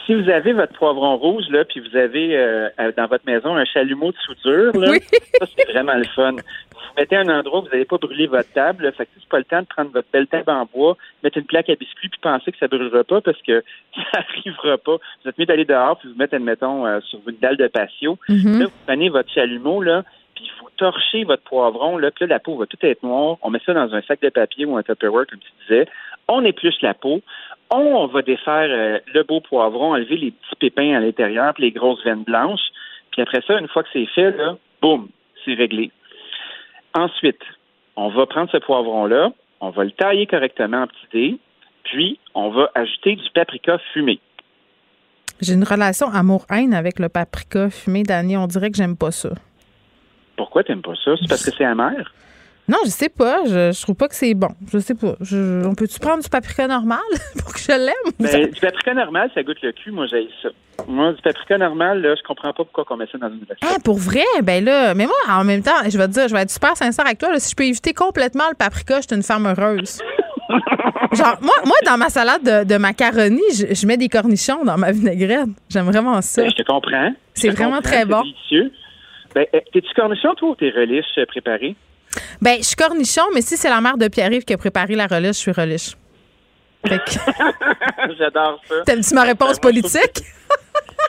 Si 0.09 0.15
vous 0.15 0.31
avez 0.31 0.55
votre 0.55 0.73
poivron 0.73 1.19
rouge, 1.19 1.45
là, 1.51 1.67
puis 1.67 1.81
vous 1.81 1.95
avez 1.95 2.35
euh, 2.35 2.71
euh, 2.81 2.93
dans 2.97 3.07
votre 3.09 3.27
maison 3.27 3.55
un 3.55 3.67
chalumeau 3.67 4.11
de 4.11 4.17
soudure, 4.17 4.73
là, 4.75 4.95
ça, 5.39 5.47
c'est 5.55 5.71
vraiment 5.71 5.97
le 5.97 6.05
fun. 6.05 6.33
Vous 6.33 6.81
mettez 6.97 7.15
un 7.15 7.29
endroit 7.29 7.59
où 7.59 7.65
vous 7.65 7.69
n'allez 7.69 7.85
pas 7.85 7.99
brûler 7.99 8.27
votre 8.27 8.51
table, 8.55 8.85
là, 8.85 8.93
fait 8.93 9.05
que 9.05 9.11
c'est 9.19 9.29
pas 9.29 9.37
le 9.37 9.45
temps 9.45 9.61
de 9.61 9.67
prendre 9.67 9.91
votre 9.91 10.09
belle 10.11 10.27
table 10.27 10.51
en 10.51 10.65
bois, 10.65 10.97
mettre 11.23 11.37
une 11.37 11.45
plaque 11.45 11.69
à 11.69 11.75
biscuits, 11.75 12.09
puis 12.09 12.21
penser 12.23 12.51
que 12.51 12.57
ça 12.57 12.69
brûlera 12.69 13.05
pas 13.05 13.21
parce 13.21 13.37
que 13.43 13.63
ça 13.95 14.21
arrivera 14.21 14.79
pas. 14.79 14.97
Vous 14.97 15.29
êtes 15.29 15.39
mieux 15.39 15.45
d'aller 15.45 15.67
dehors, 15.67 15.99
puis 15.99 16.09
vous 16.09 16.17
mettre, 16.17 16.33
admettons, 16.33 16.87
euh, 16.87 17.01
sur 17.03 17.21
une 17.29 17.37
dalle 17.37 17.59
de 17.59 17.67
patio. 17.67 18.19
Mhm. 18.31 18.61
Là, 18.61 18.65
vous 18.65 18.87
prenez 18.87 19.11
votre 19.11 19.31
chalumeau, 19.31 19.83
là, 19.83 20.05
puis 20.35 20.51
vous 20.59 20.71
torchez 20.79 21.25
votre 21.25 21.43
poivron, 21.43 21.99
là, 21.99 22.11
puis 22.11 22.25
là, 22.25 22.37
la 22.37 22.41
peau 22.41 22.57
va 22.57 22.65
tout 22.65 22.79
être 22.81 23.03
noire. 23.03 23.37
On 23.43 23.51
met 23.51 23.61
ça 23.67 23.75
dans 23.75 23.95
un 23.95 24.01
sac 24.01 24.23
de 24.23 24.31
papier 24.31 24.65
ou 24.65 24.75
un 24.79 24.83
Tupperware, 24.83 25.27
comme 25.27 25.41
tu 25.41 25.51
disais. 25.69 25.87
On 26.29 26.45
épluche 26.45 26.81
la 26.83 26.95
peau. 26.95 27.23
On 27.71 28.07
va 28.07 28.23
défaire 28.23 28.69
euh, 28.71 28.99
le 29.13 29.23
beau 29.25 29.41
poivron, 29.41 29.93
enlever 29.93 30.17
les 30.17 30.31
petits 30.31 30.57
pépins 30.59 30.95
à 30.95 31.01
l'intérieur, 31.01 31.53
puis 31.55 31.65
les 31.65 31.73
grosses 31.73 32.03
veines 32.05 32.25
blanches. 32.25 32.69
Puis 33.13 33.23
après 33.23 33.43
ça, 33.47 33.59
une 33.59 33.69
fois 33.69 33.83
que 33.83 33.89
c'est 33.93 34.07
fait, 34.07 34.31
là, 34.33 34.57
boum, 34.81 35.09
c'est 35.45 35.55
réglé. 35.55 35.91
Ensuite, 36.95 37.41
on 37.97 38.09
va 38.09 38.27
prendre 38.27 38.51
ce 38.51 38.59
poivron-là, 38.59 39.33
on 39.61 39.71
va 39.71 39.85
le 39.85 39.91
tailler 39.91 40.27
correctement 40.27 40.83
en 40.83 40.87
petits 40.87 41.09
dés, 41.13 41.39
puis 41.85 42.19
on 42.35 42.51
va 42.51 42.71
ajouter 42.75 43.17
du 43.17 43.29
paprika 43.35 43.79
fumé. 43.93 44.21
J'ai 45.41 45.55
une 45.55 45.65
relation 45.65 46.09
amour-haine 46.09 46.75
avec 46.75 46.99
le 46.99 47.09
paprika 47.09 47.71
fumé, 47.71 48.03
Dani. 48.03 48.37
On 48.37 48.47
dirait 48.47 48.71
que 48.71 48.77
j'aime 48.77 48.97
pas 48.97 49.11
ça. 49.11 49.31
Pourquoi 50.37 50.65
t'aimes 50.65 50.83
pas 50.83 50.95
ça? 51.05 51.13
C'est 51.21 51.29
parce 51.29 51.45
que 51.45 51.51
c'est 51.57 51.65
amer? 51.65 52.13
Non, 52.69 52.77
je 52.85 52.91
sais 52.91 53.09
pas. 53.09 53.45
Je, 53.47 53.73
je 53.73 53.83
trouve 53.83 53.97
pas 53.97 54.09
que 54.09 54.15
c'est 54.15 54.35
bon. 54.35 54.49
Je 54.73 54.79
sais 54.79 54.95
pas. 54.95 55.15
Je- 55.23 55.65
on 55.67 55.75
peut-tu 55.75 55.99
prendre 55.99 56.23
du 56.23 56.29
paprika 56.29 56.67
normal 56.69 56.99
pour 57.43 57.53
que 57.55 57.59
je 57.61 57.73
l'aime? 57.73 58.13
Ben, 58.21 58.51
du 58.51 58.61
paprika 58.61 58.93
normal, 58.95 59.31
ça 59.35 59.43
goûte 59.43 59.57
le 59.63 59.73
cul. 59.73 59.91
Moi, 59.91 60.07
j'ai 60.11 60.29
ça. 60.43 60.51
Moi, 60.87 61.13
du 61.15 61.23
paprika 61.23 61.57
normal, 61.59 62.03
là, 62.03 62.15
je 62.15 62.23
comprends 62.23 62.53
pas 62.53 62.65
pourquoi 62.65 62.85
on 62.91 62.97
met 62.99 63.07
ça 63.11 63.19
dans 63.19 63.29
une 63.29 63.41
recette. 63.41 63.59
Hein, 63.63 63.77
pour 63.85 63.97
vrai? 63.99 64.23
Ben 64.43 64.65
là, 64.65 64.95
mais 64.95 65.07
moi, 65.07 65.17
en 65.29 65.45
même 65.45 65.63
temps, 65.63 65.73
je 65.89 65.97
vais 65.97 66.07
te 66.07 66.13
dire, 66.13 66.29
je 66.29 66.35
vais 66.35 66.43
être 66.43 66.51
super 66.51 66.77
sincère 66.77 67.07
avec 67.07 67.19
toi. 67.19 67.33
là, 67.33 67.41
si 67.41 67.51
je 67.51 67.57
peux 67.57 67.65
éviter 67.65 67.93
complètement 67.95 68.45
le 68.51 68.55
paprika, 68.55 69.01
je 69.01 69.07
suis 69.09 69.17
une 69.17 69.23
femme 69.23 69.47
heureuse. 69.47 70.01
Genre, 71.13 71.39
moi, 71.41 71.55
moi, 71.65 71.77
dans 71.87 71.97
ma 71.97 72.09
salade 72.11 72.43
de, 72.43 72.65
de 72.65 72.77
macaroni, 72.79 73.41
je, 73.55 73.75
je 73.75 73.87
mets 73.87 73.97
des 73.97 74.09
cornichons 74.09 74.65
dans 74.65 74.77
ma 74.77 74.93
vinaigrette. 74.93 75.49
J'aime 75.71 75.87
vraiment 75.87 76.21
ça. 76.23 76.43
Ben, 76.43 76.51
je 76.51 76.57
te 76.57 76.63
comprends. 76.63 77.13
C'est 77.35 77.49
vraiment 77.51 77.77
comprends, 77.77 77.83
très 77.91 77.99
c'est 78.01 78.05
bon. 78.07 78.23
délicieux. 78.23 78.73
Ben, 79.35 79.47
euh, 79.55 79.61
t'es-tu 79.73 79.93
cornichon, 79.95 80.35
toi, 80.35 80.51
ou 80.51 80.55
t'es 80.55 80.71
relish 80.71 81.07
euh, 81.19 81.25
préparé? 81.27 81.77
Ben, 82.41 82.57
je 82.59 82.65
suis 82.65 82.77
cornichon, 82.77 83.23
mais 83.35 83.41
si 83.41 83.57
c'est 83.57 83.71
la 83.71 83.81
mère 83.81 83.97
de 83.97 84.09
Pierre-Yves 84.09 84.45
qui 84.45 84.55
a 84.55 84.59
préparé 84.59 84.95
la 84.95 85.07
relish, 85.07 85.37
je 85.37 85.41
suis 85.41 85.53
relish. 85.53 85.97
J'adore 88.19 88.61
ça. 88.69 88.83
T'aimes-tu 88.87 89.15
ma 89.15 89.23
réponse 89.25 89.59
politique? 89.59 90.23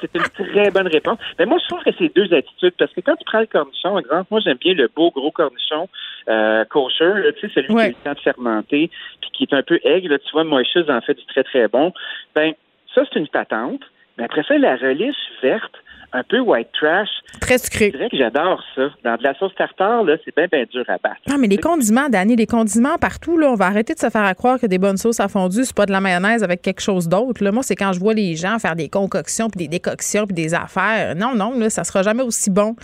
C'est 0.02 0.16
une 0.16 0.24
très 0.54 0.72
bonne 0.72 0.88
réponse. 0.88 1.20
Mais 1.38 1.46
moi, 1.46 1.58
je 1.62 1.68
trouve 1.68 1.84
que 1.84 1.92
c'est 1.98 2.14
deux 2.16 2.34
attitudes. 2.34 2.74
Parce 2.78 2.94
que 2.94 3.02
quand 3.02 3.16
tu 3.16 3.26
prends 3.26 3.40
le 3.40 3.46
cornichon, 3.46 4.00
exemple, 4.00 4.28
moi, 4.32 4.40
j'aime 4.44 4.58
bien 4.58 4.74
le 4.74 4.90
beau 4.96 5.12
gros 5.12 5.32
cornichon 5.32 5.90
euh, 6.30 6.64
kosher, 6.66 7.14
là, 7.16 7.32
tu 7.34 7.48
sais, 7.48 7.54
celui 7.54 7.68
qui 7.68 7.80
a 7.80 7.88
le 7.88 7.94
temps 7.96 8.14
de 8.14 8.20
fermenter, 8.20 8.90
puis 9.22 9.30
qui 9.34 9.44
est 9.44 9.54
un 9.54 9.64
peu 9.64 9.80
aigre. 9.84 10.10
là. 10.10 10.20
tu 10.20 10.32
vois, 10.32 10.44
Moïse 10.44 10.68
en 10.88 11.02
fait 11.02 11.16
du 11.16 11.26
très, 11.26 11.44
très 11.44 11.68
bon. 11.68 11.94
Ben, 12.36 12.54
ça, 12.96 13.04
c'est 13.12 13.20
une 13.20 13.28
patente. 13.28 13.82
Mais 14.18 14.26
après 14.26 14.44
ça, 14.44 14.58
la 14.58 14.76
relish 14.76 15.16
verte, 15.42 15.76
un 16.14 16.24
peu 16.24 16.40
white 16.40 16.70
trash. 16.74 17.10
Très 17.42 17.58
sucré. 17.58 17.92
Je 17.92 17.98
dirais 17.98 18.10
que 18.10 18.18
j'adore 18.18 18.64
ça. 18.76 18.90
Dans 19.04 19.16
de 19.16 19.24
la 19.24 19.34
sauce 19.36 19.54
tartare, 19.56 20.04
là, 20.04 20.18
c'est 20.26 20.36
bien, 20.36 20.48
bien 20.52 20.66
dur 20.72 20.84
à 20.88 20.98
battre. 20.98 21.22
Non, 21.28 21.38
mais 21.38 21.48
les 21.48 21.58
condiments, 21.58 22.10
Dani, 22.10 22.36
les 22.36 22.48
condiments 22.48 22.98
partout, 22.98 23.38
là, 23.38 23.52
on 23.52 23.56
va 23.56 23.66
arrêter 23.66 23.94
de 23.94 24.00
se 24.00 24.10
faire 24.10 24.24
à 24.24 24.34
croire 24.34 24.60
que 24.60 24.66
des 24.68 24.78
bonnes 24.78 24.98
sauces 24.98 25.20
à 25.20 25.28
fondue, 25.28 25.64
c'est 25.64 25.76
pas 25.76 25.86
de 25.86 25.92
la 25.92 26.02
mayonnaise 26.02 26.44
avec 26.44 26.62
quelque 26.62 26.82
chose 26.82 27.08
d'autre. 27.08 27.44
Là. 27.44 27.52
Moi, 27.52 27.64
c'est 27.64 27.76
quand 27.76 27.94
je 27.94 28.00
vois 28.00 28.14
les 28.14 28.36
gens 28.36 28.60
faire 28.60 28.76
des 28.76 28.90
concoctions, 28.90 29.50
puis 29.50 29.60
des 29.60 29.68
décoctions, 29.68 30.26
puis 30.26 30.34
des 30.36 30.54
affaires. 30.54 31.16
Non, 31.16 31.36
non, 31.36 31.58
là, 31.58 31.70
ça 31.70 31.84
sera 31.84 32.04
jamais 32.04 32.24
aussi 32.24 32.50
bon 32.50 32.76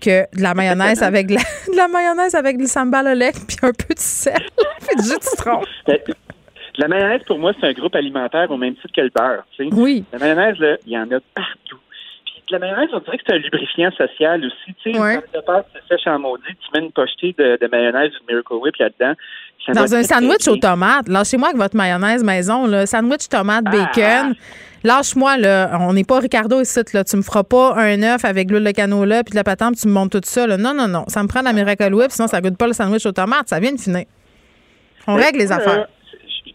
que 0.00 0.22
de 0.36 0.42
la 0.42 0.54
mayonnaise 0.54 1.02
avec 1.02 1.28
de 1.28 1.34
la, 1.34 1.40
de 1.72 1.76
la 1.76 1.88
mayonnaise 1.88 2.34
avec 2.34 2.58
du 2.58 2.66
sambal 2.66 3.06
au 3.06 3.14
lait, 3.14 3.32
puis 3.46 3.56
un 3.62 3.72
peu 3.72 3.94
de 3.94 3.98
sel, 4.00 4.34
puis 4.80 4.96
du 4.96 5.08
jus 5.08 5.18
de 5.18 5.22
citron. 5.22 5.62
Ben, 5.86 5.98
La 6.78 6.88
mayonnaise, 6.88 7.22
pour 7.26 7.38
moi, 7.38 7.52
c'est 7.60 7.68
un 7.68 7.72
groupe 7.72 7.94
alimentaire 7.94 8.50
au 8.50 8.56
même 8.56 8.74
titre 8.74 8.92
que 8.94 9.00
le 9.02 9.10
beurre. 9.14 9.44
tu 9.56 9.68
sais. 9.68 9.74
Oui. 9.74 10.04
La 10.12 10.18
mayonnaise, 10.18 10.58
là, 10.58 10.76
il 10.86 10.92
y 10.92 10.98
en 10.98 11.04
a 11.12 11.20
partout. 11.34 11.61
La 12.52 12.58
mayonnaise, 12.58 12.90
on 12.92 12.98
dirait 13.00 13.16
que 13.16 13.22
c'est 13.26 13.34
un 13.34 13.38
lubrifiant 13.38 13.90
social 13.92 14.44
aussi. 14.44 14.74
Tu 14.82 14.92
sais, 14.92 14.98
Ouais. 15.00 15.20
pâte, 15.46 15.66
c'est 15.72 15.96
sèche 15.96 16.06
en 16.06 16.18
maudit, 16.18 16.44
tu 16.48 16.68
mets 16.78 16.84
une 16.84 16.92
pochetée 16.92 17.34
de, 17.38 17.58
de 17.60 17.66
mayonnaise 17.70 18.10
ou 18.14 18.26
de 18.26 18.32
Miracle 18.32 18.54
Whip 18.60 18.76
là-dedans. 18.76 19.14
Dans 19.74 19.94
un 19.94 20.02
sandwich 20.02 20.46
aux 20.48 20.56
tomates, 20.56 21.08
lâchez-moi 21.08 21.48
avec 21.48 21.60
votre 21.60 21.76
mayonnaise 21.76 22.22
maison, 22.22 22.66
là. 22.66 22.84
Sandwich 22.84 23.28
tomate 23.30 23.64
Ah. 23.68 23.70
bacon. 23.70 24.34
Lâche-moi, 24.84 25.38
là. 25.38 25.78
On 25.80 25.92
n'est 25.92 26.04
pas 26.04 26.18
Ricardo 26.18 26.60
ici, 26.60 26.80
là. 26.92 27.04
Tu 27.04 27.16
me 27.16 27.22
feras 27.22 27.44
pas 27.44 27.74
un 27.76 28.02
œuf 28.02 28.24
avec 28.24 28.50
l'huile 28.50 28.64
de 28.64 28.70
canola 28.72 29.22
puis 29.24 29.30
de 29.30 29.36
la 29.36 29.44
patente, 29.44 29.74
puis 29.74 29.82
tu 29.82 29.88
me 29.88 29.92
montes 29.94 30.10
tout 30.12 30.20
ça, 30.24 30.46
là. 30.46 30.56
Non, 30.58 30.74
non, 30.74 30.88
non. 30.88 31.04
Ça 31.08 31.22
me 31.22 31.28
prend 31.28 31.40
de 31.40 31.44
la 31.46 31.52
Miracle 31.52 31.94
Whip, 31.94 32.10
sinon 32.10 32.26
ça 32.28 32.40
goûte 32.40 32.58
pas 32.58 32.66
le 32.66 32.72
sandwich 32.74 33.06
aux 33.06 33.12
tomates. 33.12 33.48
Ça 33.48 33.60
vient 33.60 33.72
de 33.72 33.80
finir. 33.80 34.04
On 35.06 35.16
Mais 35.16 35.24
règle 35.24 35.38
les 35.38 35.52
affaires. 35.52 35.86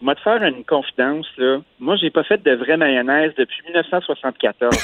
Je 0.00 0.06
vais 0.06 0.14
te 0.14 0.20
faire 0.20 0.42
une 0.42 0.64
confidence, 0.64 1.26
là. 1.36 1.58
Moi, 1.80 1.96
j'ai 2.00 2.10
pas 2.10 2.22
fait 2.24 2.42
de 2.42 2.52
vraie 2.54 2.76
mayonnaise 2.76 3.32
depuis 3.36 3.62
1974. 3.66 4.76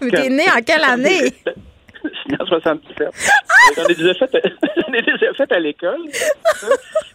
Mais 0.00 0.10
t'es 0.10 0.28
né 0.28 0.44
en 0.54 0.60
quelle 0.62 0.84
année? 0.84 1.32
Je 2.04 2.34
en 2.40 2.46
77. 2.46 3.08
J'en 3.76 3.84
ai 3.86 3.94
déjà 3.94 4.14
fait, 4.14 4.30
j'en 4.76 4.92
ai 4.92 5.02
déjà 5.02 5.32
fait 5.34 5.50
à 5.52 5.58
l'école. 5.58 6.00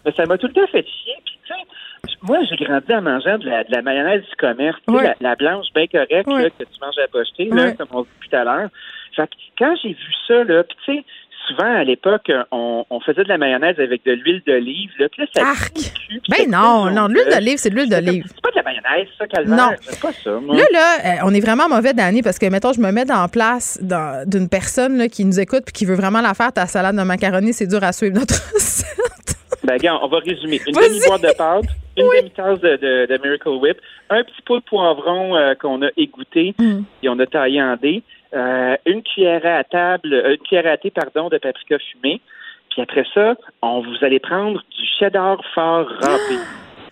Mais 0.06 0.12
ça 0.12 0.26
m'a 0.26 0.38
tout 0.38 0.48
le 0.48 0.54
temps 0.54 0.68
fait 0.68 0.86
chier. 0.86 1.16
Puis, 1.26 1.40
tu 1.46 1.54
sais, 1.54 2.18
moi, 2.24 2.40
j'ai 2.50 2.58
grandi 2.66 2.94
en 2.94 3.02
mangeant 3.02 3.38
de 3.38 3.46
la, 3.48 3.64
de 3.64 3.72
la 3.72 3.82
mayonnaise 3.82 4.22
du 4.24 4.36
commerce, 4.38 4.78
tu 4.88 4.94
sais, 4.94 5.00
Ouais. 5.00 5.04
la, 5.22 5.30
la 5.30 5.36
blanche 5.36 5.68
bien 5.74 5.88
correcte 5.88 6.28
là, 6.28 6.50
que 6.50 6.64
tu 6.64 6.80
manges 6.82 6.98
à 6.98 7.02
la 7.02 7.08
pocheté, 7.08 7.46
là, 7.46 7.72
comme 7.74 7.88
on 7.92 8.02
dit 8.02 8.10
tout 8.30 8.36
à 8.36 8.44
l'heure. 8.44 8.70
Fait 9.16 9.28
que 9.28 9.36
quand 9.58 9.76
j'ai 9.82 9.90
vu 9.94 10.14
ça, 10.28 10.44
là, 10.44 10.64
puis 10.64 10.78
tu 10.86 10.94
sais, 10.98 11.04
souvent 11.48 11.72
à 11.76 11.84
l'époque, 11.84 12.32
on, 12.52 12.86
on 12.90 13.00
faisait 13.02 13.24
de 13.24 13.30
la 13.30 13.38
mayonnaise 13.38 13.80
avec 13.80 14.04
de 14.06 14.12
l'huile 14.14 14.42
d'olive, 14.46 14.90
là, 15.00 15.08
là, 15.18 15.26
ça 15.34 15.42
Arc! 15.50 15.74
cul, 15.74 16.22
Ben 16.30 16.50
non, 16.50 16.90
non, 16.92 17.08
de 17.08 17.14
l'huile 17.14 17.30
d'olive, 17.34 17.58
c'est 17.58 17.70
de 17.70 17.76
l'huile 17.76 17.90
d'olive. 17.90 18.24
C'est 18.28 18.42
pas 18.42 18.52
de 18.52 18.56
la 18.58 18.64
mayonnaise, 18.64 19.08
ça, 19.18 19.28
calvaire. 19.28 19.56
Non. 19.56 19.70
C'est 19.82 20.00
pas 20.02 20.12
ça, 20.14 20.32
moi. 20.40 20.56
Là, 20.56 20.64
là, 20.72 20.96
euh, 21.06 21.18
on 21.26 21.34
est 21.34 21.40
vraiment 21.40 21.68
mauvais 21.70 21.94
d'année 21.94 22.22
parce 22.22 22.40
que, 22.40 22.46
mettons, 22.48 22.74
je 22.74 22.80
me 22.82 22.92
mets 22.92 23.06
dans 23.06 23.22
la 23.22 23.28
place 23.28 23.80
d'une 23.82 24.50
personne 24.50 24.98
là, 24.98 25.08
qui 25.08 25.26
nous 25.26 25.40
écoute 25.40 25.64
puis 25.66 25.74
qui 25.74 25.86
veut 25.86 25.96
vraiment 25.96 26.22
la 26.22 26.34
faire, 26.34 26.52
ta 26.54 26.66
salade 26.68 26.96
de 26.96 27.04
macaroni, 27.04 27.54
c'est 27.54 27.68
dur 27.68 27.84
à 27.84 27.92
suivre 27.94 28.16
notre 28.16 28.36
recette. 28.54 29.36
Ben, 29.64 29.78
gars, 29.78 30.00
on 30.02 30.08
va 30.08 30.18
résumer. 30.20 30.60
Une 30.68 30.74
Vas-y. 30.74 30.90
demi-boîte 30.90 31.22
de 31.22 31.38
pâte, 31.38 31.66
une 31.98 32.08
demi-tasse 32.18 32.60
de, 32.62 32.78
de, 32.78 33.06
de 33.16 33.22
Miracle 33.24 33.50
Whip, 33.62 33.78
un 34.10 34.24
petit 34.24 34.42
pot 34.46 34.58
de 34.58 34.64
poivron 34.64 35.36
euh, 35.36 35.54
qu'on 35.56 35.82
a 35.84 35.90
égoutté 35.98 36.56
Mm. 36.58 36.82
et 37.04 37.10
on 37.10 37.20
a 37.20 37.26
taillé 37.28 37.62
en 37.62 37.76
dés, 37.76 38.02
euh, 38.34 38.76
une 38.86 39.04
cuillère 39.04 39.46
à 39.46 39.64
table, 39.64 40.14
euh, 40.14 40.32
une 40.32 40.38
cuillère 40.38 40.68
à 40.68 40.78
thé, 40.78 40.92
pardon, 40.92 41.30
de 41.30 41.38
paprika 41.38 41.78
fumé. 41.80 42.22
Puis 42.70 42.82
après 42.82 43.06
ça, 43.14 43.36
on 43.62 43.82
vous 43.82 43.98
allez 44.02 44.20
prendre 44.20 44.64
du 44.78 44.86
cheddar 44.98 45.38
fort 45.54 45.88
râpé. 45.88 46.38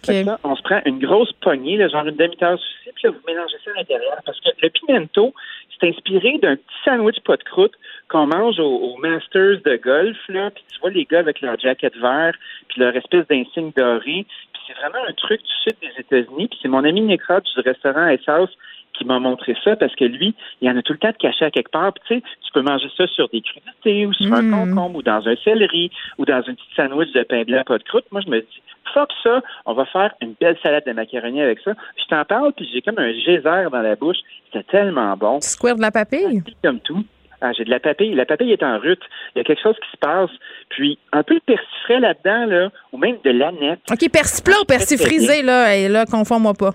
Fait 0.06 0.22
que 0.22 0.26
ça, 0.26 0.40
on 0.44 0.56
se 0.56 0.62
prend 0.62 0.82
une 0.86 1.00
grosse 1.00 1.32
poignée, 1.42 1.78
là, 1.78 1.88
genre 1.88 2.06
une 2.06 2.16
demi-tasse 2.16 2.60
aussi, 2.60 2.92
puis 2.96 3.04
là, 3.06 3.12
vous 3.12 3.22
mélangez 3.28 3.58
ça 3.64 3.72
à 3.72 3.80
l'intérieur. 3.80 4.18
Parce 4.26 4.40
que 4.40 4.50
le 4.62 4.70
pimento, 4.70 5.34
c'est 5.80 5.90
inspiré 5.90 6.38
d'un 6.38 6.56
petit 6.56 6.76
sandwich 6.86 7.20
pas 7.26 7.38
de 7.38 7.44
croûte 7.44 7.74
qu'on 8.10 8.28
mange 8.28 8.60
au, 8.60 8.78
au 8.78 8.98
Masters 8.98 9.62
de 9.64 9.76
golf, 9.78 10.18
là, 10.30 10.52
puis 10.52 10.64
tu 10.72 10.80
vois 10.80 10.90
les 10.90 11.06
gars 11.06 11.20
avec 11.20 11.42
leur 11.42 11.60
jacket 11.60 11.96
vert, 11.98 12.34
puis 12.70 12.82
leur 12.82 12.96
espèce 12.96 13.28
d'insigne 13.28 13.72
doré. 13.76 14.26
Puis 14.54 14.62
c'est 14.68 14.74
vraiment 14.74 15.06
un 15.08 15.14
truc 15.14 15.42
du 15.42 15.54
sud 15.64 15.76
des 15.82 16.00
États-Unis. 16.00 16.48
Puis 16.48 16.60
c'est 16.62 16.68
mon 16.68 16.84
ami 16.84 17.02
Necrot 17.02 17.42
du 17.42 17.62
restaurant 17.62 18.16
House 18.28 18.56
qui 19.00 19.06
m'a 19.06 19.18
montré 19.20 19.56
ça 19.64 19.76
parce 19.76 19.96
que 19.96 20.06
lui, 20.06 20.36
il 20.62 20.68
y 20.68 20.72
en 20.72 20.78
a 20.78 20.82
tout 20.84 20.94
le 20.94 21.00
temps 21.00 21.10
de 21.10 21.18
caché 21.18 21.46
à 21.46 21.52
quelque 21.52 21.72
part. 21.72 21.94
Tu 22.08 22.16
sais, 22.16 22.22
tu 22.22 22.52
peux 22.54 22.62
manger 22.62 22.88
ça 22.96 23.08
sur 23.08 23.28
des 23.30 23.42
crudités 23.42 24.06
ou 24.06 24.14
sur 24.14 24.32
un 24.34 24.42
Mm. 24.44 24.52
concombre 24.52 24.98
ou 24.98 25.02
dans 25.02 25.28
un 25.28 25.36
céleri 25.44 25.90
ou 26.18 26.26
dans 26.26 26.42
une 26.44 26.56
petite 26.56 26.76
sandwich 26.76 27.12
de 27.14 27.24
pain 27.24 27.44
blanc 27.44 27.64
pas 27.66 27.78
de 27.78 27.84
croûte. 27.84 28.06
Moi, 28.12 28.22
je 28.26 28.30
me 28.30 28.42
dis, 28.42 28.62
fuck 28.94 29.10
ça, 29.24 29.42
on 29.66 29.74
va 29.74 29.86
faire 29.86 30.14
une 30.22 30.34
belle 30.40 30.58
salade 30.62 30.84
de 30.86 30.92
macaroni 30.92 31.42
avec 31.42 31.60
ça. 31.64 31.74
Je 31.98 32.06
t'en 32.10 32.24
parle, 32.26 32.54
puis 32.54 32.70
j'ai 32.74 32.82
comme 32.82 33.00
un 33.00 33.12
geyser 33.14 33.70
dans 33.72 33.82
la 33.82 33.96
bouche. 33.96 34.18
C'était 34.52 34.64
tellement 34.66 35.16
bon. 35.18 35.40
Square 35.42 35.76
de 35.78 35.82
la 35.82 35.92
papille? 35.92 36.44
Comme 36.64 36.80
tout. 36.82 37.04
Ah, 37.42 37.54
j'ai 37.54 37.64
de 37.64 37.70
la 37.70 37.80
papille. 37.80 38.14
La 38.16 38.26
papille 38.26 38.52
est 38.52 38.64
en 38.64 38.80
rut. 38.80 39.00
Il 39.34 39.38
y 39.38 39.42
a 39.42 39.44
quelque 39.46 39.62
chose 39.64 39.76
qui 39.82 39.90
se 39.92 39.98
passe. 39.98 40.30
Puis, 40.70 40.98
un 41.14 41.24
peu 41.24 41.36
de 41.36 41.40
persil 41.40 41.66
frais 41.86 42.00
là-dedans, 42.02 42.46
là, 42.48 42.70
ou 42.92 42.98
même 42.98 43.16
de 43.24 43.30
l'aneth. 43.32 43.80
OK, 43.90 44.12
persil 44.12 44.44
plat 44.44 44.56
ou 44.62 44.66
persil 44.66 44.98
Très, 44.98 45.06
très 45.06 45.16
frisé, 45.16 45.42
là, 45.44 45.74
et 45.74 45.88
là, 45.88 46.06
confonds-moi 46.06 46.54
pas. 46.54 46.72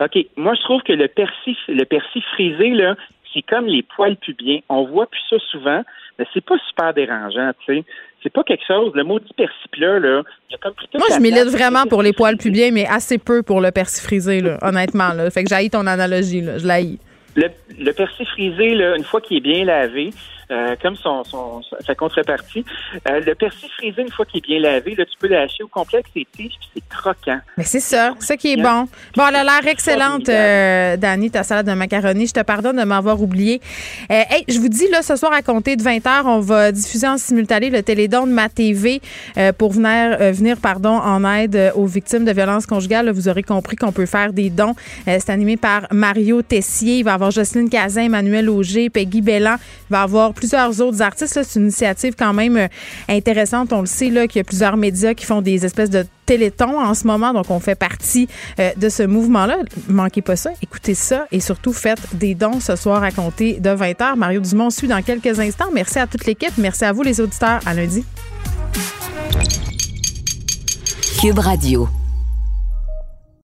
OK. 0.00 0.18
Moi, 0.36 0.54
je 0.54 0.62
trouve 0.62 0.82
que 0.82 0.92
le 0.92 1.08
persil, 1.08 1.56
le 1.68 1.84
persil 1.84 2.22
frisé, 2.34 2.70
là, 2.70 2.96
c'est 3.32 3.42
comme 3.42 3.66
les 3.66 3.82
poils 3.82 4.16
pubiens. 4.16 4.60
On 4.68 4.84
voit 4.84 5.06
plus 5.06 5.20
ça 5.30 5.36
souvent, 5.50 5.82
mais 6.18 6.26
c'est 6.32 6.44
pas 6.44 6.56
super 6.68 6.94
dérangeant, 6.94 7.52
tu 7.66 7.76
sais. 7.76 7.84
C'est 8.22 8.32
pas 8.32 8.42
quelque 8.42 8.64
chose. 8.66 8.92
Le 8.94 9.04
maudit 9.04 9.32
persil 9.36 9.68
plat, 9.70 9.98
là, 9.98 10.22
il 10.48 10.52
y 10.52 10.54
a 10.54 10.58
comme 10.58 10.74
Moi, 10.94 11.06
je 11.14 11.20
milite 11.20 11.48
vraiment 11.48 11.84
pour 11.86 12.02
les 12.02 12.12
poils 12.12 12.36
pubiens, 12.36 12.70
mais 12.72 12.86
assez 12.86 13.18
peu 13.18 13.42
pour 13.42 13.60
le 13.60 13.70
persil 13.70 14.02
frisé, 14.02 14.40
là, 14.40 14.58
honnêtement. 14.62 15.12
Là. 15.12 15.30
Fait 15.30 15.44
que 15.44 15.50
j'haïs 15.50 15.70
ton 15.70 15.86
analogie, 15.86 16.40
là. 16.40 16.58
Je 16.58 16.66
l'haïs. 16.66 16.98
Le, 17.36 17.48
le 17.78 17.92
persil 17.92 18.26
frisé, 18.26 18.74
là, 18.74 18.96
une 18.96 19.04
fois 19.04 19.20
qu'il 19.20 19.36
est 19.36 19.40
bien 19.40 19.64
lavé, 19.64 20.10
euh, 20.50 20.76
comme 20.80 20.96
son, 20.96 21.24
son, 21.24 21.60
sa 21.84 21.94
contrepartie, 21.94 22.64
euh, 23.08 23.20
le 23.20 23.34
persil 23.34 23.68
frisé, 23.78 24.02
une 24.02 24.10
fois 24.10 24.24
qu'il 24.24 24.38
est 24.38 24.46
bien 24.46 24.60
lavé, 24.60 24.94
là, 24.94 25.04
tu 25.04 25.16
peux 25.18 25.28
lâcher 25.28 25.62
au 25.62 25.68
complet 25.68 25.98
avec 25.98 26.06
ses 26.14 26.26
tiges, 26.36 26.54
puis 26.58 26.68
c'est 26.74 26.88
croquant. 26.88 27.40
Mais 27.56 27.64
c'est 27.64 27.80
ça, 27.80 28.14
c'est 28.18 28.26
ça 28.26 28.36
qui 28.36 28.52
est 28.52 28.56
bon. 28.56 28.88
Bon, 29.16 29.26
elle 29.28 29.36
a 29.36 29.44
l'air 29.44 29.66
excellente, 29.66 30.28
euh, 30.28 30.96
Dani, 30.96 31.30
ta 31.30 31.42
salade 31.42 31.66
de 31.66 31.72
macaroni. 31.72 32.26
Je 32.26 32.32
te 32.32 32.42
pardonne 32.42 32.76
de 32.76 32.84
m'avoir 32.84 33.20
oublié. 33.20 33.60
Euh, 34.10 34.22
hey, 34.30 34.44
je 34.48 34.58
vous 34.58 34.68
dis, 34.68 34.88
là, 34.90 35.02
ce 35.02 35.16
soir, 35.16 35.32
à 35.32 35.42
compter 35.42 35.76
de 35.76 35.82
20h, 35.82 36.22
on 36.26 36.40
va 36.40 36.72
diffuser 36.72 37.06
en 37.06 37.18
simultané 37.18 37.70
le 37.70 37.82
télédon 37.82 38.26
de 38.26 38.32
ma 38.32 38.48
TV 38.48 39.00
euh, 39.38 39.52
pour 39.52 39.72
venir, 39.72 40.16
euh, 40.20 40.32
venir 40.32 40.56
pardon, 40.58 40.90
en 40.90 41.24
aide 41.32 41.72
aux 41.74 41.86
victimes 41.86 42.24
de 42.24 42.32
violences 42.32 42.66
conjugales. 42.66 43.06
Là, 43.06 43.12
vous 43.12 43.28
aurez 43.28 43.42
compris 43.42 43.76
qu'on 43.76 43.92
peut 43.92 44.06
faire 44.06 44.32
des 44.32 44.50
dons. 44.50 44.74
Euh, 45.08 45.18
c'est 45.20 45.30
animé 45.30 45.56
par 45.56 45.86
Mario 45.90 46.42
Tessier. 46.42 46.98
Il 46.98 47.04
va 47.04 47.12
y 47.12 47.14
avoir 47.14 47.30
Jocelyne 47.30 47.68
Cazin, 47.68 48.02
Emmanuel 48.02 48.48
Auger, 48.48 48.90
Peggy 48.90 49.20
Bellan. 49.20 49.56
Il 49.90 49.92
va 49.92 50.00
y 50.00 50.02
avoir 50.02 50.32
plusieurs 50.36 50.80
autres 50.80 51.02
artistes. 51.02 51.40
C'est 51.42 51.58
une 51.58 51.64
initiative 51.64 52.14
quand 52.16 52.32
même 52.32 52.56
euh, 52.56 52.68
intéressante. 53.08 53.72
On 53.72 53.80
le 53.80 53.86
sait, 53.86 54.10
là, 54.10 54.28
qu'il 54.28 54.38
y 54.38 54.40
a 54.40 54.44
plusieurs 54.44 54.76
médias 54.76 55.14
qui 55.14 55.26
font 55.26 55.42
des 55.42 55.64
espèces 55.64 55.90
de 55.90 56.06
téléthon 56.26 56.78
en 56.78 56.94
ce 56.94 57.06
moment. 57.06 57.32
Donc, 57.32 57.50
on 57.50 57.58
fait 57.58 57.74
partie 57.74 58.28
euh, 58.60 58.70
de 58.76 58.88
ce 58.88 59.02
mouvement-là. 59.02 59.56
Manquez 59.88 60.22
pas 60.22 60.36
ça. 60.36 60.50
Écoutez 60.62 60.94
ça 60.94 61.26
et 61.32 61.40
surtout 61.40 61.72
faites 61.72 62.14
des 62.14 62.34
dons 62.34 62.60
ce 62.60 62.76
soir 62.76 63.02
à 63.02 63.10
compter 63.10 63.54
de 63.58 63.70
20h. 63.70 64.16
Mario 64.16 64.40
Dumont 64.40 64.70
suit 64.70 64.88
dans 64.88 65.02
quelques 65.02 65.40
instants. 65.40 65.70
Merci 65.72 65.98
à 65.98 66.06
toute 66.06 66.26
l'équipe. 66.26 66.52
Merci 66.58 66.84
à 66.84 66.92
vous, 66.92 67.02
les 67.02 67.20
auditeurs. 67.20 67.60
À 67.66 67.74
lundi. 67.74 68.04
Cube 71.20 71.38
Radio. 71.38 71.88